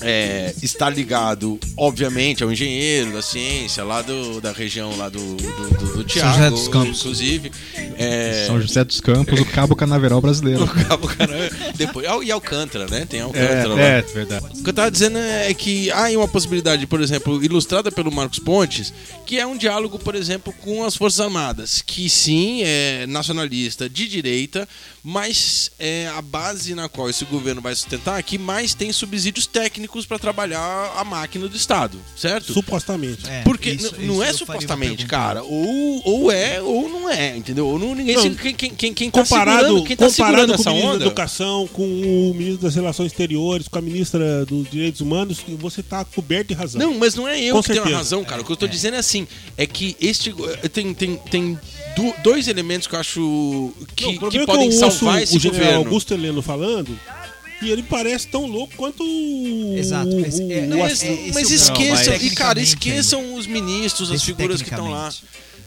é, 0.00 0.54
estar 0.62 0.88
ligado, 0.88 1.58
obviamente, 1.76 2.42
ao 2.42 2.50
engenheiro 2.50 3.12
da 3.12 3.20
ciência, 3.20 3.84
lá 3.84 4.00
do, 4.00 4.40
da 4.40 4.50
região 4.52 4.96
lá 4.96 5.10
do, 5.10 5.18
do, 5.18 5.68
do, 5.70 5.96
do 5.98 6.04
Tiago, 6.04 6.32
José 6.34 6.50
dos 6.50 6.68
Campos. 6.68 7.00
inclusive. 7.00 7.52
É, 7.98 8.44
São 8.46 8.58
José 8.58 8.84
dos 8.84 9.00
Campos, 9.02 9.38
o 9.38 9.44
Cabo 9.44 9.76
Canaveral 9.76 10.20
brasileiro. 10.22 10.66
Cabo 10.88 11.08
Caramba. 11.08 11.50
Depois, 11.74 12.06
ah, 12.06 12.18
e 12.22 12.30
Alcântara, 12.30 12.86
né? 12.86 13.04
Tem 13.04 13.20
É, 13.20 13.24
Alcântara 13.24 13.68
lá. 13.68 13.80
é, 13.82 14.00
verdade. 14.02 14.46
O 14.60 14.62
que 14.62 14.70
eu 14.70 14.74
tava 14.74 14.90
dizendo 14.90 15.18
é 15.18 15.52
que 15.52 15.90
há 15.90 16.04
aí 16.04 16.16
uma 16.16 16.28
possibilidade, 16.28 16.86
por 16.86 17.02
exemplo, 17.02 17.44
ilustrada 17.44 17.92
pelo 17.92 18.10
Marcos 18.10 18.38
Pontes, 18.38 18.94
que 19.26 19.38
é 19.38 19.46
um 19.46 19.58
diálogo, 19.58 19.98
por 19.98 20.14
exemplo, 20.14 20.54
com 20.62 20.84
as 20.84 20.96
Forças 20.96 21.20
Armadas, 21.20 21.82
que 21.82 22.08
sim 22.08 22.62
é 22.62 23.04
nacionalista 23.06 23.88
de 23.90 24.08
direita, 24.08 24.66
mas 25.10 25.70
é 25.78 26.06
a 26.08 26.20
base 26.20 26.74
na 26.74 26.86
qual 26.86 27.08
esse 27.08 27.24
governo 27.24 27.62
vai 27.62 27.74
sustentar 27.74 28.22
que 28.22 28.36
mais 28.36 28.74
tem 28.74 28.92
subsídios 28.92 29.46
técnicos 29.46 30.04
para 30.04 30.18
trabalhar 30.18 30.92
a 30.98 31.02
máquina 31.02 31.48
do 31.48 31.56
Estado, 31.56 31.98
certo? 32.14 32.52
Supostamente. 32.52 33.26
É, 33.26 33.40
Porque 33.42 33.70
isso- 33.70 33.94
não 34.00 34.16
isso 34.16 34.22
é 34.22 34.32
supostamente, 34.34 35.06
cara. 35.06 35.42
Ou, 35.42 36.02
ou 36.04 36.30
é 36.30 36.60
ou 36.60 36.90
não 36.90 37.08
é, 37.08 37.34
entendeu? 37.34 37.66
Ou 37.68 37.78
não, 37.78 37.94
ninguém 37.94 38.16
Não, 38.16 38.22
se- 38.22 38.30
quem, 38.34 38.54
quem, 38.54 38.70
quem, 38.74 38.92
quem 38.92 39.10
tá 39.10 39.22
Comparado, 39.22 39.60
segurando, 39.62 39.86
quem 39.86 39.96
tá 39.96 40.06
comparado 40.10 40.46
com 40.48 40.60
essa 40.60 40.70
o 40.70 40.72
ministro 40.74 40.90
onda. 40.90 40.98
da 40.98 41.06
Educação, 41.06 41.68
com 41.68 41.82
o 42.30 42.34
ministro 42.34 42.62
das 42.62 42.74
Relações 42.74 43.06
Exteriores, 43.10 43.66
com 43.66 43.78
a 43.78 43.82
ministra 43.82 44.44
dos 44.44 44.68
Direitos 44.70 45.00
Humanos, 45.00 45.38
você 45.58 45.82
tá 45.82 46.04
coberto 46.04 46.48
de 46.48 46.54
razão. 46.54 46.78
Não, 46.82 46.98
mas 46.98 47.14
não 47.14 47.26
é 47.26 47.40
eu 47.40 47.54
Com 47.54 47.62
que 47.62 47.68
tenho 47.68 47.80
a 47.80 47.84
certeza. 47.84 47.96
razão, 47.98 48.24
cara. 48.24 48.42
O 48.42 48.44
que 48.44 48.52
eu 48.52 48.56
tô 48.56 48.66
dizendo 48.66 48.94
é 48.96 48.98
assim, 48.98 49.26
é 49.56 49.66
que 49.66 49.96
este 50.00 50.34
tem, 50.70 50.92
tem, 50.92 51.16
tem 51.30 51.58
dois 52.22 52.46
elementos 52.46 52.86
que 52.86 52.94
eu 52.94 53.00
acho 53.00 53.72
que, 53.96 54.04
Não, 54.04 54.28
o 54.28 54.30
que 54.30 54.38
é 54.38 54.46
podem 54.46 54.68
que 54.68 54.74
eu 54.76 54.80
ouço 55.06 55.36
o 55.36 55.40
general 55.40 55.64
governo. 55.66 55.84
Augusto 55.86 56.14
Heleno 56.14 56.42
falando 56.42 56.98
e 57.62 57.70
ele 57.70 57.82
parece 57.82 58.26
tão 58.28 58.46
louco 58.46 58.74
quanto 58.76 59.02
o. 59.02 59.74
Exato. 59.76 60.08
o- 60.14 60.20
Esse- 60.24 60.52
é- 60.52 60.64
o- 60.64 60.66
não, 60.68 60.76
o- 60.76 60.80
Mas, 60.80 61.02
é- 61.02 61.06
mas 61.34 61.50
é 61.50 61.52
o- 61.52 61.54
esqueçam, 61.54 62.12
mas 62.14 62.22
e 62.22 62.30
cara, 62.30 62.60
esqueçam 62.60 63.34
os 63.34 63.46
ministros, 63.46 64.10
as 64.12 64.22
figuras 64.22 64.62
que 64.62 64.68
estão 64.70 64.90
lá. 64.90 65.12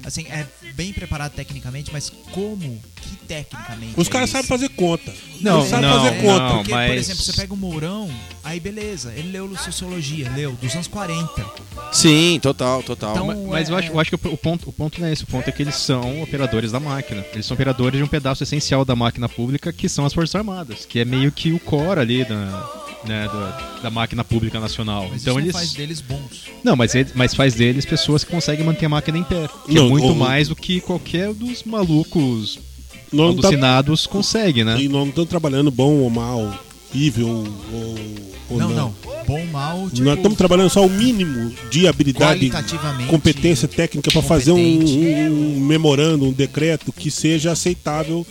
Assim, 0.06 0.26
é 0.30 0.46
bem 0.74 0.92
preparado 0.94 1.34
tecnicamente, 1.34 1.92
mas 1.94 2.10
como 2.32 2.82
que 2.96 3.16
tecnicamente? 3.28 3.94
Os 3.98 4.08
é 4.08 4.12
caras 4.12 4.30
sabem 4.30 4.48
fazer 4.48 4.70
conta. 4.70 5.14
Não, 5.40 5.60
Eles 5.60 5.70
sabem 5.70 5.90
não, 5.90 6.04
fazer 6.04 6.16
não. 6.16 6.22
conta. 6.24 6.54
Porque, 6.56 6.70
por 6.72 6.78
mas- 6.78 6.98
exemplo, 7.00 7.24
você 7.24 7.34
pega 7.34 7.54
o 7.54 7.58
Mourão, 7.58 8.10
aí 8.44 8.60
beleza, 8.60 9.14
ele 9.16 9.32
leu 9.32 9.56
Sociologia, 9.58 10.32
leu, 10.36 10.54
dos 10.54 10.74
anos 10.74 10.88
40. 10.88 11.46
Sim, 11.92 12.40
total, 12.42 12.82
total. 12.84 13.12
Então, 13.14 13.28
Mas- 13.28 13.38
Mas 13.48 13.70
eu 13.70 13.76
é- 13.76 13.80
acho, 13.80 13.92
eu 13.92 14.00
acho 14.00 14.10
que 14.10 14.28
o 14.28 14.38
ponto, 14.38 14.70
o 14.70 14.74
ponto 14.74 15.00
não 15.00 15.08
é 15.08 15.14
esse. 15.14 15.24
O 15.24 15.28
ponto 15.28 15.48
é 15.48 15.52
que 15.52 15.62
eles 15.62 15.76
são 15.76 16.22
operadores 16.24 16.72
da 16.72 16.80
máquina. 16.80 17.24
Eles 17.34 17.46
são 17.46 17.54
operadores 17.56 17.98
de 17.98 18.04
um 18.04 18.08
pedaço 18.08 18.44
essencial 18.44 18.84
da 18.86 18.96
máquina 18.96 19.28
pública, 19.30 19.72
que 19.72 19.88
são 19.90 20.06
as 20.06 20.14
Forças 20.14 20.36
Armadas, 20.36 20.86
que 20.86 21.00
é 21.00 21.06
meio 21.06 21.32
que 21.32 21.52
o 21.52 21.60
core 21.60 22.00
ali 22.00 22.24
da, 22.26 22.36
né, 23.06 23.28
da, 23.28 23.80
da 23.84 23.90
máquina 23.90 24.24
pública 24.24 24.60
nacional. 24.60 25.08
Mas 25.12 25.22
então 25.22 25.40
isso 25.40 25.46
eles. 25.46 25.54
não 25.54 25.60
faz 25.60 25.74
deles 25.74 26.02
bons. 26.02 26.44
Não, 26.64 26.76
mas, 26.76 26.94
ele- 26.96 27.10
mas 27.16 27.34
faz 27.34 27.54
deles 27.56 27.86
pessoas 27.86 28.24
que 28.24 28.32
conseguem 28.32 28.66
manter 28.66 28.86
a 28.86 28.90
máquina 28.90 29.18
em 29.18 29.24
pé. 29.24 29.48
Que 29.66 29.74
Não, 29.74 29.86
é 29.88 29.90
muito 29.90 30.08
o- 30.12 30.16
mais 30.16 30.48
do 30.48 30.56
que 30.56 30.80
qualquer 30.82 31.34
dos 31.34 31.64
malucos 31.64 32.60
não 33.12 33.36
tá- 33.36 33.48
alucinados 33.48 34.06
consegue, 34.08 34.64
né? 34.64 34.80
E 34.80 34.88
nós 34.88 35.02
não 35.02 35.10
estamos 35.10 35.30
trabalhando 35.30 35.70
bom 35.72 35.96
ou 35.98 36.10
mal, 36.10 36.54
evil 36.94 37.28
ou, 37.28 37.96
ou 38.52 38.58
Não, 38.58 38.70
não. 38.70 38.96
Bom, 39.28 39.46
mal, 39.48 39.90
tipo, 39.90 40.04
Nós 40.04 40.18
estamos 40.18 40.38
trabalhando 40.38 40.70
só 40.70 40.86
o 40.86 40.90
mínimo 40.90 41.54
de 41.70 41.88
habilidade, 41.88 42.52
competência 43.08 43.68
técnica 43.68 44.12
para 44.12 44.22
fazer 44.22 44.52
um, 44.52 44.58
um- 44.58 45.56
um 45.58 45.60
memorando, 45.60 46.26
um 46.26 46.34
decreto 46.34 46.92
que 46.92 47.10
seja 47.12 47.52
aceitável 47.52 48.26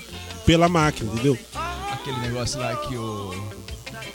pela 0.45 0.69
máquina, 0.69 1.11
entendeu? 1.13 1.39
Aquele 1.93 2.19
negócio 2.21 2.59
lá 2.59 2.75
que 2.77 2.97
o, 2.97 3.35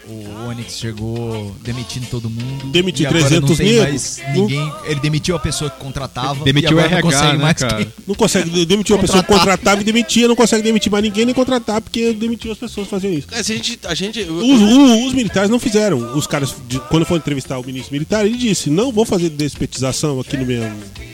o 0.08 0.48
Onyx 0.48 0.78
chegou 0.78 1.54
demitindo 1.62 2.06
todo 2.06 2.28
mundo. 2.30 2.66
Demitiu 2.66 3.04
e 3.04 3.06
agora 3.06 3.24
300 3.24 3.50
não 3.50 3.56
tem 3.56 3.66
negros. 3.66 4.18
mais 4.18 4.22
ninguém. 4.36 4.72
Ele 4.84 5.00
demitiu 5.00 5.36
a 5.36 5.38
pessoa 5.38 5.70
que 5.70 5.78
contratava. 5.78 6.44
Demitiu 6.44 6.70
e 6.70 6.74
o 6.74 6.78
agora 6.78 6.90
não 6.90 6.98
RH, 6.98 7.02
consegue 7.18 7.36
né, 7.36 7.42
mais 7.42 7.56
cara? 7.58 7.76
quem- 7.76 7.92
Não 8.06 8.14
consegue 8.14 8.66
demitir 8.66 8.94
uma 8.94 9.00
pessoa 9.02 9.22
que 9.22 9.32
contratava 9.32 9.80
e 9.80 9.84
demitia, 9.84 10.28
não 10.28 10.36
consegue 10.36 10.62
demitir 10.62 10.90
mais 10.92 11.02
ninguém 11.04 11.24
nem 11.26 11.34
contratar, 11.34 11.80
porque 11.80 12.12
demitiu 12.12 12.52
as 12.52 12.58
pessoas 12.58 12.86
que 12.86 12.90
faziam 12.90 13.12
isso. 13.12 13.26
Se 13.42 13.52
a 13.52 13.56
gente. 13.56 13.78
A 13.84 13.94
gente 13.94 14.20
Os, 14.20 14.60
o- 14.60 15.06
os 15.06 15.12
militares 15.14 15.50
não 15.50 15.58
fizeram. 15.58 16.16
Os 16.16 16.26
caras, 16.26 16.54
de- 16.68 16.78
quando 16.80 17.04
foram 17.04 17.18
entrevistar 17.18 17.58
o 17.58 17.64
ministro 17.64 17.92
militar, 17.92 18.24
ele 18.26 18.36
disse: 18.36 18.70
não 18.70 18.92
vou 18.92 19.04
fazer 19.04 19.28
despetização 19.30 20.20
aqui 20.20 20.36
no 20.36 20.46
meu, 20.46 20.62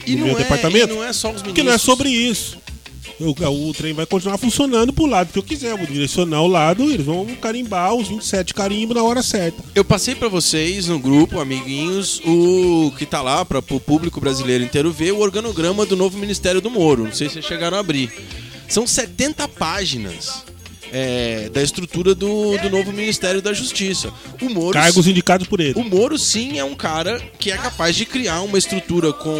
e 0.05 0.11
no 0.13 0.19
não 0.19 0.27
meu 0.27 0.35
é, 0.35 0.39
departamento. 0.39 0.93
e 0.93 0.95
não 0.95 1.03
é 1.03 1.11
só 1.13 1.29
os 1.29 1.35
meninos. 1.35 1.43
Porque 1.43 1.63
não 1.63 1.71
é 1.73 1.77
sobre 1.77 2.09
isso. 2.09 2.57
O, 3.19 3.69
o 3.69 3.73
trem 3.73 3.93
vai 3.93 4.05
continuar 4.05 4.37
funcionando 4.37 4.93
pro 4.93 5.05
lado 5.05 5.31
que 5.31 5.39
eu 5.39 5.43
quiser. 5.43 5.71
Eu 5.71 5.77
vou 5.77 5.87
direcionar 5.87 6.41
o 6.41 6.47
lado, 6.47 6.83
eles 6.83 7.05
vão 7.05 7.25
carimbar 7.41 7.93
os 7.93 8.07
27 8.07 8.53
carimbos 8.53 8.95
na 8.95 9.03
hora 9.03 9.21
certa. 9.21 9.63
Eu 9.75 9.85
passei 9.85 10.15
pra 10.15 10.27
vocês 10.27 10.87
no 10.87 10.99
grupo, 10.99 11.39
amiguinhos, 11.39 12.21
o 12.25 12.91
que 12.97 13.05
tá 13.05 13.21
lá 13.21 13.43
para 13.45 13.59
o 13.59 13.79
público 13.79 14.19
brasileiro 14.19 14.63
inteiro 14.63 14.91
ver 14.91 15.11
o 15.13 15.19
organograma 15.19 15.85
do 15.85 15.95
novo 15.95 16.17
Ministério 16.17 16.61
do 16.61 16.69
Moro. 16.69 17.05
Não 17.05 17.13
sei 17.13 17.27
se 17.27 17.33
vocês 17.33 17.45
chegaram 17.45 17.77
a 17.77 17.79
abrir. 17.79 18.11
São 18.67 18.87
70 18.87 19.47
páginas 19.49 20.43
é, 20.93 21.49
da 21.49 21.63
estrutura 21.63 22.13
do, 22.13 22.55
do 22.59 22.69
novo 22.69 22.93
Ministério 22.93 23.41
da 23.41 23.51
Justiça. 23.51 24.13
O 24.39 24.49
Moro 24.49 24.73
Cargos 24.73 25.07
indicados 25.07 25.47
por 25.47 25.59
ele. 25.59 25.73
O 25.75 25.83
Moro, 25.83 26.19
sim, 26.19 26.59
é 26.59 26.63
um 26.63 26.75
cara 26.75 27.19
que 27.39 27.51
é 27.51 27.57
capaz 27.57 27.95
de 27.95 28.05
criar 28.05 28.41
uma 28.41 28.59
estrutura 28.59 29.11
com. 29.11 29.33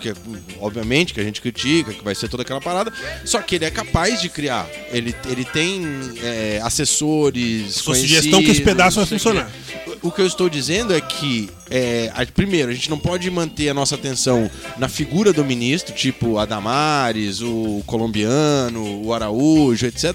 Que 0.00 0.08
é, 0.08 0.14
obviamente 0.58 1.12
que 1.12 1.20
a 1.20 1.24
gente 1.24 1.42
critica, 1.42 1.92
que 1.92 2.02
vai 2.02 2.14
ser 2.14 2.28
toda 2.28 2.42
aquela 2.42 2.62
parada. 2.62 2.90
Só 3.26 3.42
que 3.42 3.56
ele 3.56 3.66
é 3.66 3.70
capaz 3.70 4.22
de 4.22 4.30
criar. 4.30 4.66
Ele, 4.90 5.14
ele 5.28 5.44
tem 5.44 5.82
é, 6.22 6.60
assessores. 6.62 7.74
Sua 7.74 7.94
sugestão 7.94 8.42
que 8.42 8.50
esse 8.50 8.62
pedaço 8.62 8.96
vai 8.96 9.06
funcionar. 9.06 9.50
quê. 9.84 9.93
O 10.04 10.12
que 10.12 10.20
eu 10.20 10.26
estou 10.26 10.50
dizendo 10.50 10.92
é 10.92 11.00
que, 11.00 11.48
é, 11.70 12.12
primeiro, 12.34 12.70
a 12.70 12.74
gente 12.74 12.90
não 12.90 12.98
pode 12.98 13.30
manter 13.30 13.70
a 13.70 13.74
nossa 13.74 13.94
atenção 13.94 14.50
na 14.76 14.86
figura 14.86 15.32
do 15.32 15.42
ministro, 15.42 15.94
tipo 15.94 16.36
a 16.36 16.44
Damares, 16.44 17.40
o 17.40 17.82
colombiano, 17.86 19.02
o 19.02 19.14
Araújo, 19.14 19.86
etc. 19.86 20.14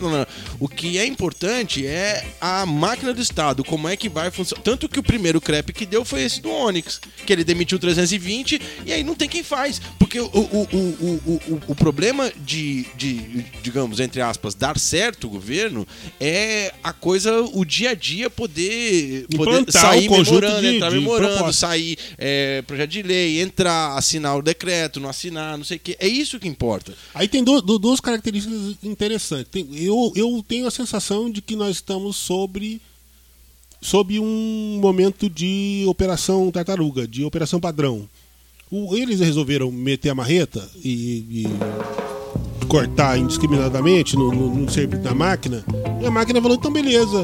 O 0.60 0.68
que 0.68 1.00
é 1.00 1.08
importante 1.08 1.88
é 1.88 2.24
a 2.40 2.68
máquina 2.68 3.16
do 3.16 3.20
Estado, 3.20 3.64
como 3.64 3.90
é 3.90 3.98
que 3.98 4.08
vai 4.08 4.30
funcionar. 4.30 4.62
Tanto 4.62 4.88
que 4.88 5.00
o 5.00 5.04
primeiro 5.04 5.42
crepe 5.42 5.74
que 5.74 5.88
deu 5.88 6.06
foi 6.06 6.22
esse 6.22 6.40
do 6.40 6.52
Onix, 6.52 7.02
que 7.26 7.34
ele 7.34 7.44
demitiu 7.44 7.80
320 7.80 8.62
e 8.86 8.94
aí 8.94 9.04
não 9.04 9.16
tem 9.16 9.28
quem 9.28 9.42
faz. 9.42 9.82
Porque 9.98 10.20
o, 10.20 10.28
o, 10.28 10.68
o, 10.72 11.42
o, 11.48 11.62
o, 11.70 11.76
problema 11.76 12.32
de, 12.46 12.86
de, 12.96 13.44
digamos, 13.64 14.00
entre 14.00 14.22
aspas, 14.22 14.54
dar 14.54 14.78
certo 14.78 15.26
o 15.26 15.32
governo 15.32 15.88
é 16.20 16.72
a 16.84 16.94
coisa, 16.94 17.42
o 17.42 17.66
dia 17.66 17.90
a 17.90 17.96
dia 17.96 18.30
poder, 18.30 19.26
poder 19.36 19.79
sair 19.82 20.06
o 20.06 20.10
conjunto 20.10 20.42
memorando, 20.42 20.62
de- 20.62 20.76
entrar 20.76 20.90
de 20.90 20.96
memorando, 20.98 21.54
sair 21.54 21.98
é, 22.18 22.62
projeto 22.64 22.90
de 22.90 23.02
lei, 23.04 23.42
entrar, 23.42 23.98
assinar 23.98 24.38
o 24.38 24.42
decreto, 24.42 25.00
não 25.00 25.10
assinar, 25.10 25.58
não 25.58 25.66
sei 25.66 25.78
o 25.78 25.80
quê. 25.80 25.96
É 26.00 26.08
isso 26.08 26.40
que 26.40 26.48
importa. 26.48 26.94
Aí 27.14 27.28
tem 27.28 27.44
du- 27.44 27.62
du- 27.62 27.80
duas 27.80 28.00
características 28.00 28.76
interessantes. 28.84 29.48
Tem- 29.52 29.68
eu, 29.76 30.12
eu 30.16 30.44
tenho 30.48 30.68
a 30.68 30.72
sensação 30.72 31.30
de 31.30 31.42
que 31.42 31.56
nós 31.56 31.78
estamos 31.78 32.16
sobre, 32.18 32.82
sob 33.82 34.20
um 34.20 34.80
momento 34.82 35.30
de 35.30 35.84
operação 35.88 36.50
tartaruga, 36.52 37.08
de 37.08 37.24
operação 37.24 37.60
padrão. 37.60 38.08
O- 38.72 38.96
eles 38.96 39.20
resolveram 39.20 39.72
meter 39.72 40.10
a 40.10 40.16
marreta 40.16 40.70
e, 40.84 41.44
e 41.44 42.66
cortar 42.68 43.18
indiscriminadamente 43.18 44.16
no, 44.16 44.32
no, 44.32 44.56
no 44.56 44.72
serviço 44.72 45.02
da 45.02 45.14
máquina. 45.14 45.66
E 46.02 46.06
a 46.06 46.12
máquina 46.12 46.42
falou: 46.42 46.56
então, 46.58 46.72
beleza. 46.72 47.24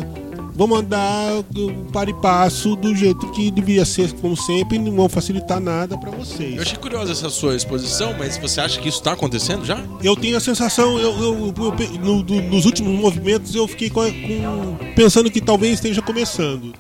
Vamos 0.56 0.80
andar 0.80 1.44
para 1.92 2.10
e 2.10 2.14
passo 2.14 2.76
do 2.78 2.96
jeito 2.96 3.30
que 3.32 3.52
devia 3.52 3.84
ser, 3.84 4.14
como 4.14 4.38
sempre, 4.38 4.78
e 4.78 4.80
não 4.80 4.96
vão 4.96 5.10
facilitar 5.10 5.60
nada 5.60 5.98
para 5.98 6.12
vocês. 6.12 6.56
Eu 6.56 6.62
achei 6.62 6.78
curiosa 6.78 7.12
essa 7.12 7.30
sua 7.30 7.56
exposição, 7.56 8.16
mas 8.18 8.38
você 8.38 8.62
acha 8.62 8.80
que 8.80 8.88
isso 8.88 9.00
está 9.00 9.12
acontecendo 9.12 9.66
já? 9.66 9.84
Eu 10.02 10.16
tenho 10.16 10.38
a 10.38 10.40
sensação, 10.40 10.98
eu, 10.98 11.12
eu- 11.20 11.54
eu 11.58 12.00
no- 12.02 12.24
do- 12.24 12.42
nos 12.44 12.66
últimos 12.66 12.98
movimentos 12.98 13.54
eu 13.54 13.68
fiquei 13.68 13.90
com, 13.90 14.02
com- 14.02 14.78
pensando 14.96 15.30
que 15.30 15.42
talvez 15.42 15.74
esteja 15.74 16.02
começando 16.02 16.74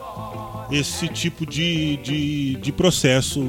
esse 0.71 1.07
tipo 1.09 1.45
de, 1.45 1.97
de, 1.97 2.55
de 2.55 2.71
processo. 2.71 3.43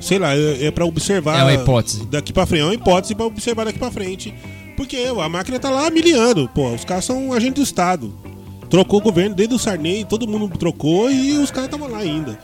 Sei 0.00 0.18
lá, 0.18 0.34
é, 0.34 0.66
é 0.66 0.70
para 0.70 0.84
observar. 0.84 1.38
É 1.40 1.42
uma 1.42 1.52
hipótese. 1.54 2.04
Daqui 2.06 2.32
para 2.32 2.46
frente, 2.46 2.62
é 2.62 2.64
uma 2.64 2.74
hipótese 2.74 3.14
para 3.14 3.26
observar 3.26 3.64
daqui 3.64 3.78
para 3.78 3.90
frente. 3.90 4.34
Porque 4.76 4.96
a 4.96 5.28
máquina 5.28 5.58
tá 5.60 5.70
lá 5.70 5.88
miliando, 5.90 6.48
pô, 6.54 6.70
os 6.74 6.84
caras 6.84 7.04
são 7.04 7.32
agentes 7.32 7.54
do 7.54 7.62
Estado. 7.62 8.12
Trocou 8.68 9.00
o 9.00 9.02
governo 9.02 9.34
desde 9.34 9.54
o 9.54 9.58
Sarney, 9.58 10.04
todo 10.04 10.26
mundo 10.26 10.48
trocou 10.58 11.10
e 11.10 11.32
os 11.38 11.50
caras 11.50 11.66
estavam 11.66 11.88
lá 11.88 11.98
ainda. 11.98 12.38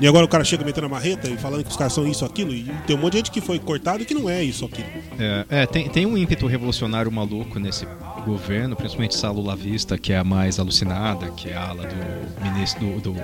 E 0.00 0.06
agora 0.06 0.24
o 0.24 0.28
cara 0.28 0.44
chega 0.44 0.64
metendo 0.64 0.86
a 0.86 0.88
marreta 0.88 1.28
e 1.28 1.36
falando 1.36 1.64
que 1.64 1.70
os 1.70 1.76
caras 1.76 1.92
são 1.92 2.06
isso, 2.06 2.24
aquilo, 2.24 2.54
e 2.54 2.70
tem 2.86 2.94
um 2.94 3.00
monte 3.00 3.12
de 3.12 3.18
gente 3.18 3.30
que 3.32 3.40
foi 3.40 3.58
cortado 3.58 4.04
que 4.04 4.14
não 4.14 4.30
é 4.30 4.42
isso, 4.44 4.64
aquilo. 4.64 4.86
É, 5.18 5.44
é, 5.50 5.66
tem, 5.66 5.88
tem 5.88 6.06
um 6.06 6.16
ímpeto 6.16 6.46
revolucionário 6.46 7.10
maluco 7.10 7.58
nesse 7.58 7.84
governo, 8.24 8.76
principalmente 8.76 9.16
essa 9.16 9.28
Lula 9.30 9.56
Vista, 9.56 9.98
que 9.98 10.12
é 10.12 10.18
a 10.18 10.24
mais 10.24 10.60
alucinada, 10.60 11.28
que 11.32 11.48
é 11.48 11.56
a 11.56 11.70
ala 11.70 11.84
do 11.84 12.44
ministro, 12.44 13.00
do, 13.00 13.12
do 13.12 13.20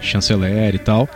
chanceler 0.00 0.74
e 0.74 0.78
tal. 0.78 1.08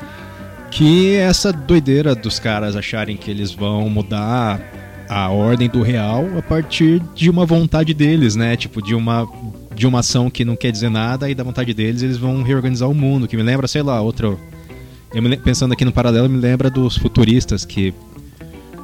Que 0.70 1.16
é 1.16 1.22
essa 1.22 1.52
doideira 1.52 2.14
dos 2.14 2.38
caras 2.38 2.76
acharem 2.76 3.16
que 3.16 3.28
eles 3.28 3.50
vão 3.50 3.90
mudar 3.90 4.60
a 5.08 5.28
ordem 5.28 5.68
do 5.68 5.82
real 5.82 6.24
a 6.38 6.42
partir 6.42 7.00
de 7.16 7.28
uma 7.28 7.44
vontade 7.44 7.92
deles, 7.92 8.36
né? 8.36 8.56
Tipo, 8.56 8.80
de 8.80 8.94
uma, 8.94 9.28
de 9.80 9.86
uma 9.86 10.00
ação 10.00 10.28
que 10.28 10.44
não 10.44 10.54
quer 10.56 10.70
dizer 10.70 10.90
nada 10.90 11.30
e 11.30 11.34
da 11.34 11.42
vontade 11.42 11.72
deles 11.72 12.02
eles 12.02 12.18
vão 12.18 12.42
reorganizar 12.42 12.88
o 12.88 12.94
mundo. 12.94 13.26
Que 13.26 13.34
me 13.34 13.42
lembra, 13.42 13.66
sei 13.66 13.80
lá, 13.82 13.98
outro. 14.02 14.38
Eu 15.14 15.22
pensando 15.38 15.72
aqui 15.72 15.86
no 15.86 15.90
paralelo, 15.90 16.28
me 16.28 16.36
lembra 16.36 16.68
dos 16.68 16.98
futuristas 16.98 17.64
que 17.64 17.94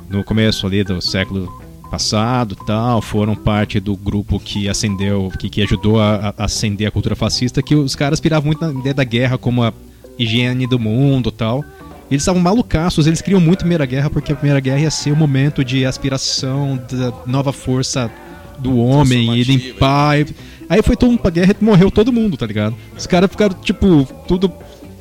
no 0.09 0.25
começo 0.25 0.67
ali 0.67 0.83
do 0.83 1.03
século 1.03 1.53
passado 1.91 2.57
tal 2.67 3.03
foram 3.03 3.37
parte 3.37 3.79
do 3.79 3.95
grupo 3.95 4.41
que 4.41 4.69
acendeu 4.69 5.31
que, 5.39 5.51
que 5.51 5.63
ajudou 5.63 6.01
a, 6.01 6.35
a 6.37 6.45
acender 6.45 6.89
a 6.89 6.91
cultura 6.91 7.15
fascista 7.15 7.63
que 7.63 7.77
os 7.77 7.95
caras 7.95 8.19
piravam 8.19 8.47
muito 8.47 8.61
na 8.61 8.81
ideia 8.81 8.95
da 8.95 9.05
guerra 9.05 9.39
como 9.39 9.63
a 9.63 9.73
higiene 10.19 10.67
do 10.67 10.81
mundo 10.81 11.31
tal 11.31 11.65
eles 12.11 12.23
estavam 12.23 12.43
malucaços 12.43 13.07
eles 13.07 13.21
queriam 13.21 13.41
muito 13.41 13.59
a 13.59 13.61
primeira 13.61 13.87
guerra 13.87 14.11
porque 14.11 14.33
a 14.33 14.35
primeira 14.37 14.59
guerra 14.59 14.81
ia 14.81 14.91
ser 14.91 15.13
o 15.13 15.17
momento 15.17 15.65
de 15.65 15.87
aspiração 15.87 16.77
da 16.91 17.13
nova 17.25 17.53
força 17.53 18.11
do 18.59 18.79
homem 18.79 19.37
e 19.37 19.45
limpar 19.45 20.21
e- 20.21 20.27
aí 20.69 20.83
foi 20.83 20.97
todo 20.97 21.11
mundo 21.11 21.21
pra 21.21 21.31
guerra 21.31 21.55
e 21.61 21.65
morreu 21.65 21.91
todo 21.91 22.13
mundo 22.13 22.37
tá 22.37 22.47
ligado 22.47 22.75
os 22.97 23.07
caras 23.07 23.31
ficaram 23.31 23.55
tipo 23.55 24.05
tudo 24.27 24.53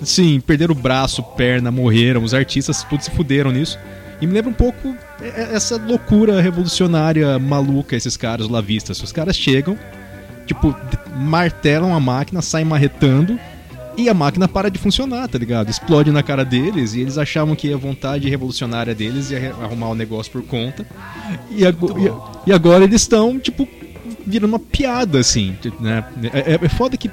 assim 0.01 0.39
perderam 0.39 0.73
o 0.73 0.77
braço 0.77 1.21
perna 1.23 1.71
morreram 1.71 2.23
os 2.23 2.33
artistas 2.33 2.83
tudo 2.83 3.01
se 3.03 3.11
fuderam 3.11 3.51
nisso 3.51 3.77
e 4.21 4.27
me 4.27 4.33
lembra 4.33 4.49
um 4.51 4.53
pouco 4.53 4.95
é, 5.21 5.27
é, 5.27 5.55
essa 5.55 5.75
loucura 5.77 6.39
revolucionária 6.41 7.37
maluca, 7.37 7.97
esses 7.97 8.15
caras 8.15 8.47
lavistas. 8.47 9.01
Os 9.03 9.11
caras 9.11 9.35
chegam, 9.35 9.77
tipo, 10.45 10.73
martelam 11.17 11.93
a 11.93 11.99
máquina, 11.99 12.41
saem 12.41 12.65
marretando 12.65 13.37
e 13.97 14.07
a 14.07 14.13
máquina 14.13 14.47
para 14.47 14.69
de 14.71 14.79
funcionar, 14.79 15.27
tá 15.27 15.37
ligado? 15.37 15.69
Explode 15.69 16.11
na 16.11 16.23
cara 16.23 16.45
deles 16.45 16.93
e 16.93 17.01
eles 17.01 17.17
achavam 17.17 17.55
que 17.57 17.73
a 17.73 17.77
vontade 17.77 18.29
revolucionária 18.29 18.95
deles 18.95 19.31
ia 19.31 19.53
arrumar 19.61 19.89
o 19.89 19.95
negócio 19.95 20.31
por 20.31 20.43
conta. 20.43 20.85
E, 21.51 21.65
ago- 21.65 21.95
e 22.45 22.49
e 22.49 22.53
agora 22.53 22.85
eles 22.85 23.01
estão, 23.01 23.37
tipo, 23.37 23.67
virando 24.25 24.51
uma 24.51 24.59
piada, 24.59 25.19
assim, 25.19 25.55
né? 25.79 26.03
É, 26.33 26.53
é- 26.53 26.59
é 26.61 26.69
foda 26.69 26.97
que 26.97 27.09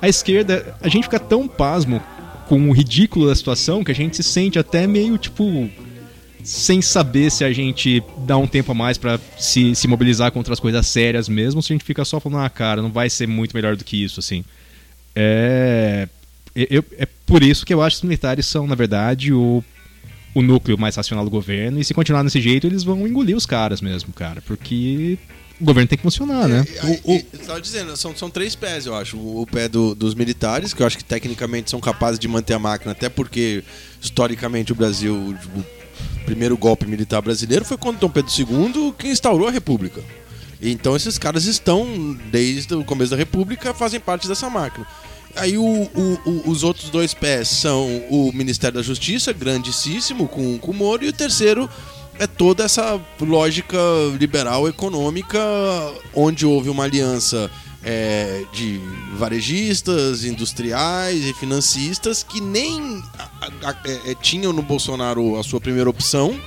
a 0.00 0.08
esquerda, 0.08 0.74
a 0.80 0.88
gente 0.88 1.04
fica 1.04 1.18
tão 1.18 1.46
pasmo 1.46 2.02
com 2.48 2.68
o 2.68 2.72
ridículo 2.72 3.26
da 3.28 3.34
situação 3.34 3.84
que 3.84 3.90
a 3.92 3.94
gente 3.94 4.16
se 4.16 4.22
sente 4.22 4.58
até 4.58 4.86
meio, 4.86 5.16
tipo, 5.16 5.70
sem 6.42 6.82
saber 6.82 7.30
se 7.30 7.44
a 7.44 7.52
gente 7.52 8.02
dá 8.26 8.36
um 8.36 8.46
tempo 8.46 8.72
a 8.72 8.74
mais 8.74 8.98
pra 8.98 9.18
se, 9.38 9.74
se 9.74 9.86
mobilizar 9.86 10.32
contra 10.32 10.52
as 10.52 10.60
coisas 10.60 10.86
sérias 10.86 11.28
mesmo, 11.28 11.62
se 11.62 11.72
a 11.72 11.74
gente 11.74 11.84
fica 11.84 12.04
só 12.04 12.18
falando, 12.18 12.44
ah, 12.44 12.50
cara, 12.50 12.82
não 12.82 12.90
vai 12.90 13.08
ser 13.08 13.28
muito 13.28 13.54
melhor 13.54 13.76
do 13.76 13.84
que 13.84 14.02
isso, 14.02 14.18
assim. 14.18 14.44
É, 15.14 16.08
eu, 16.54 16.84
é 16.98 17.06
por 17.26 17.42
isso 17.42 17.64
que 17.64 17.72
eu 17.72 17.80
acho 17.80 17.96
que 17.96 18.00
os 18.04 18.08
militares 18.08 18.44
são, 18.46 18.66
na 18.66 18.74
verdade, 18.74 19.32
o, 19.32 19.62
o 20.34 20.42
núcleo 20.42 20.76
mais 20.76 20.96
racional 20.96 21.24
do 21.24 21.30
governo, 21.30 21.78
e 21.78 21.84
se 21.84 21.94
continuar 21.94 22.22
desse 22.24 22.40
jeito, 22.40 22.66
eles 22.66 22.82
vão 22.82 23.06
engolir 23.06 23.36
os 23.36 23.46
caras 23.46 23.80
mesmo, 23.80 24.12
cara, 24.12 24.42
porque 24.42 25.16
o 25.62 25.64
governo 25.64 25.88
tem 25.88 25.96
que 25.96 26.02
funcionar, 26.02 26.48
né? 26.48 26.64
O, 27.04 27.12
o, 27.12 27.24
eu 27.32 27.38
tava 27.46 27.60
dizendo, 27.60 27.96
são, 27.96 28.14
são 28.16 28.28
três 28.28 28.54
pés, 28.56 28.84
eu 28.84 28.94
acho. 28.96 29.16
O, 29.16 29.42
o 29.42 29.46
pé 29.46 29.68
do- 29.68 29.94
dos 29.94 30.14
militares, 30.14 30.74
que 30.74 30.82
eu 30.82 30.86
acho 30.86 30.98
que 30.98 31.04
tecnicamente 31.04 31.70
são 31.70 31.80
capazes 31.80 32.18
de 32.18 32.26
manter 32.28 32.54
a 32.54 32.58
máquina, 32.58 32.92
até 32.92 33.08
porque, 33.08 33.62
historicamente, 34.00 34.72
o 34.72 34.74
Brasil, 34.74 35.14
o 35.14 36.24
primeiro 36.24 36.56
golpe 36.56 36.86
militar 36.86 37.22
brasileiro 37.22 37.64
foi 37.64 37.76
quando 37.76 37.98
Dom 37.98 38.08
Pedro 38.10 38.30
II 38.36 38.92
que 38.98 39.08
instaurou 39.08 39.46
a 39.48 39.50
República. 39.50 40.02
Então 40.60 40.94
esses 40.94 41.18
caras 41.18 41.44
estão, 41.46 42.16
desde 42.30 42.74
o 42.74 42.84
começo 42.84 43.10
da 43.10 43.16
República, 43.16 43.74
fazem 43.74 43.98
parte 43.98 44.28
dessa 44.28 44.48
máquina. 44.48 44.86
Aí 45.34 45.56
o- 45.56 45.64
o- 45.64 46.18
o- 46.24 46.50
os 46.50 46.62
outros 46.62 46.90
dois 46.90 47.14
pés 47.14 47.48
são 47.48 47.86
o 48.10 48.30
Ministério 48.32 48.76
da 48.76 48.82
Justiça, 48.82 49.32
grandíssimo, 49.32 50.28
com, 50.28 50.58
com 50.58 50.70
o 50.70 50.74
Moro, 50.74 51.04
e 51.04 51.08
o 51.08 51.12
terceiro 51.12 51.68
é 52.22 52.26
toda 52.26 52.64
essa 52.64 53.00
lógica 53.20 53.76
liberal 54.18 54.68
econômica, 54.68 55.38
onde 56.14 56.46
houve 56.46 56.68
uma 56.68 56.84
aliança 56.84 57.50
é, 57.84 58.44
de 58.52 58.80
varejistas, 59.16 60.24
industriais 60.24 61.24
e 61.24 61.34
financistas 61.34 62.22
que 62.22 62.40
nem 62.40 63.02
a- 63.18 63.48
a- 63.70 63.76
é, 63.84 64.10
é, 64.12 64.14
tinham 64.14 64.52
no 64.52 64.62
Bolsonaro 64.62 65.36
a 65.38 65.42
sua 65.42 65.60
primeira 65.60 65.90
opção. 65.90 66.38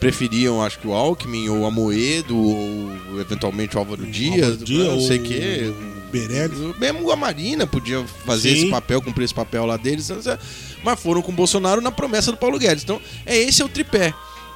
Preferiam, 0.00 0.62
acho 0.62 0.78
que 0.80 0.88
o 0.88 0.94
Alckmin 0.94 1.48
ou 1.50 1.66
a 1.66 1.70
Moedo, 1.70 2.34
ou 2.36 3.20
eventualmente 3.20 3.76
o 3.76 3.78
Álvaro 3.78 4.06
Dias, 4.06 4.46
Álvaro 4.52 4.64
Dias, 4.64 4.86
não 4.88 5.00
sei 5.00 5.18
o 5.18 5.22
quê. 5.22 5.72
Meirelles. 6.12 6.58
Mesmo 6.78 7.10
a 7.12 7.16
Marina 7.16 7.66
podia 7.66 8.02
fazer 8.26 8.50
Sim. 8.50 8.62
esse 8.62 8.70
papel, 8.70 9.00
cumprir 9.02 9.24
esse 9.26 9.34
papel 9.34 9.64
lá 9.66 9.76
deles, 9.76 10.10
mas 10.82 10.98
foram 10.98 11.20
com 11.22 11.30
o 11.30 11.34
Bolsonaro 11.34 11.80
na 11.82 11.92
promessa 11.92 12.32
do 12.32 12.36
Paulo 12.38 12.58
Guedes. 12.58 12.82
Então, 12.82 13.00
é 13.26 13.36
esse 13.38 13.60
é 13.62 13.64
o 13.64 13.68
tripé. 13.68 14.12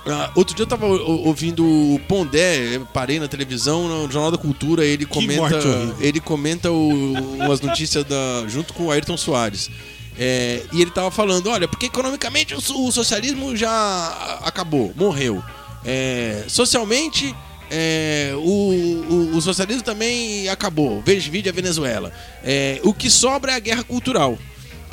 Ah, 0.07 0.31
outro 0.35 0.55
dia 0.55 0.65
eu 0.65 0.67
tava 0.69 0.87
ouvindo 0.87 1.65
o 1.65 1.99
Pondé, 2.07 2.79
parei 2.93 3.19
na 3.19 3.27
televisão, 3.27 3.89
no 3.89 4.11
Jornal 4.13 4.31
da 4.31 4.37
Cultura, 4.39 4.85
ele 4.85 5.07
comenta, 5.07 5.59
ele 6.01 6.21
comenta 6.21 6.71
o- 6.71 7.13
umas 7.37 7.61
notícias 7.63 8.05
da, 8.05 8.45
junto 8.47 8.75
com 8.75 8.85
o 8.87 8.91
Ayrton 8.91 9.17
Soares. 9.17 9.71
É, 10.19 10.63
e 10.73 10.81
ele 10.83 10.91
tava 10.91 11.11
falando, 11.11 11.49
olha, 11.49 11.67
porque 11.67 11.87
economicamente 11.87 12.55
o, 12.55 12.59
o 12.87 12.93
socialismo 12.93 13.57
já 13.57 14.39
acabou, 14.45 14.93
morreu. 14.95 15.43
É, 15.85 16.45
socialmente, 16.49 17.35
é, 17.71 18.33
o, 18.37 18.41
o- 18.43 19.37
o 19.37 19.41
socialismo 19.41 19.83
também 19.83 20.49
acabou. 20.51 21.03
Veja 21.05 21.31
vídeo 21.31 21.51
a 21.51 21.55
Venezuela. 21.55 22.13
É, 22.45 22.79
o 22.85 22.93
que 22.93 23.09
sobra 23.11 23.53
é 23.53 23.55
a 23.57 23.59
guerra 23.59 23.83
cultural. 23.85 24.39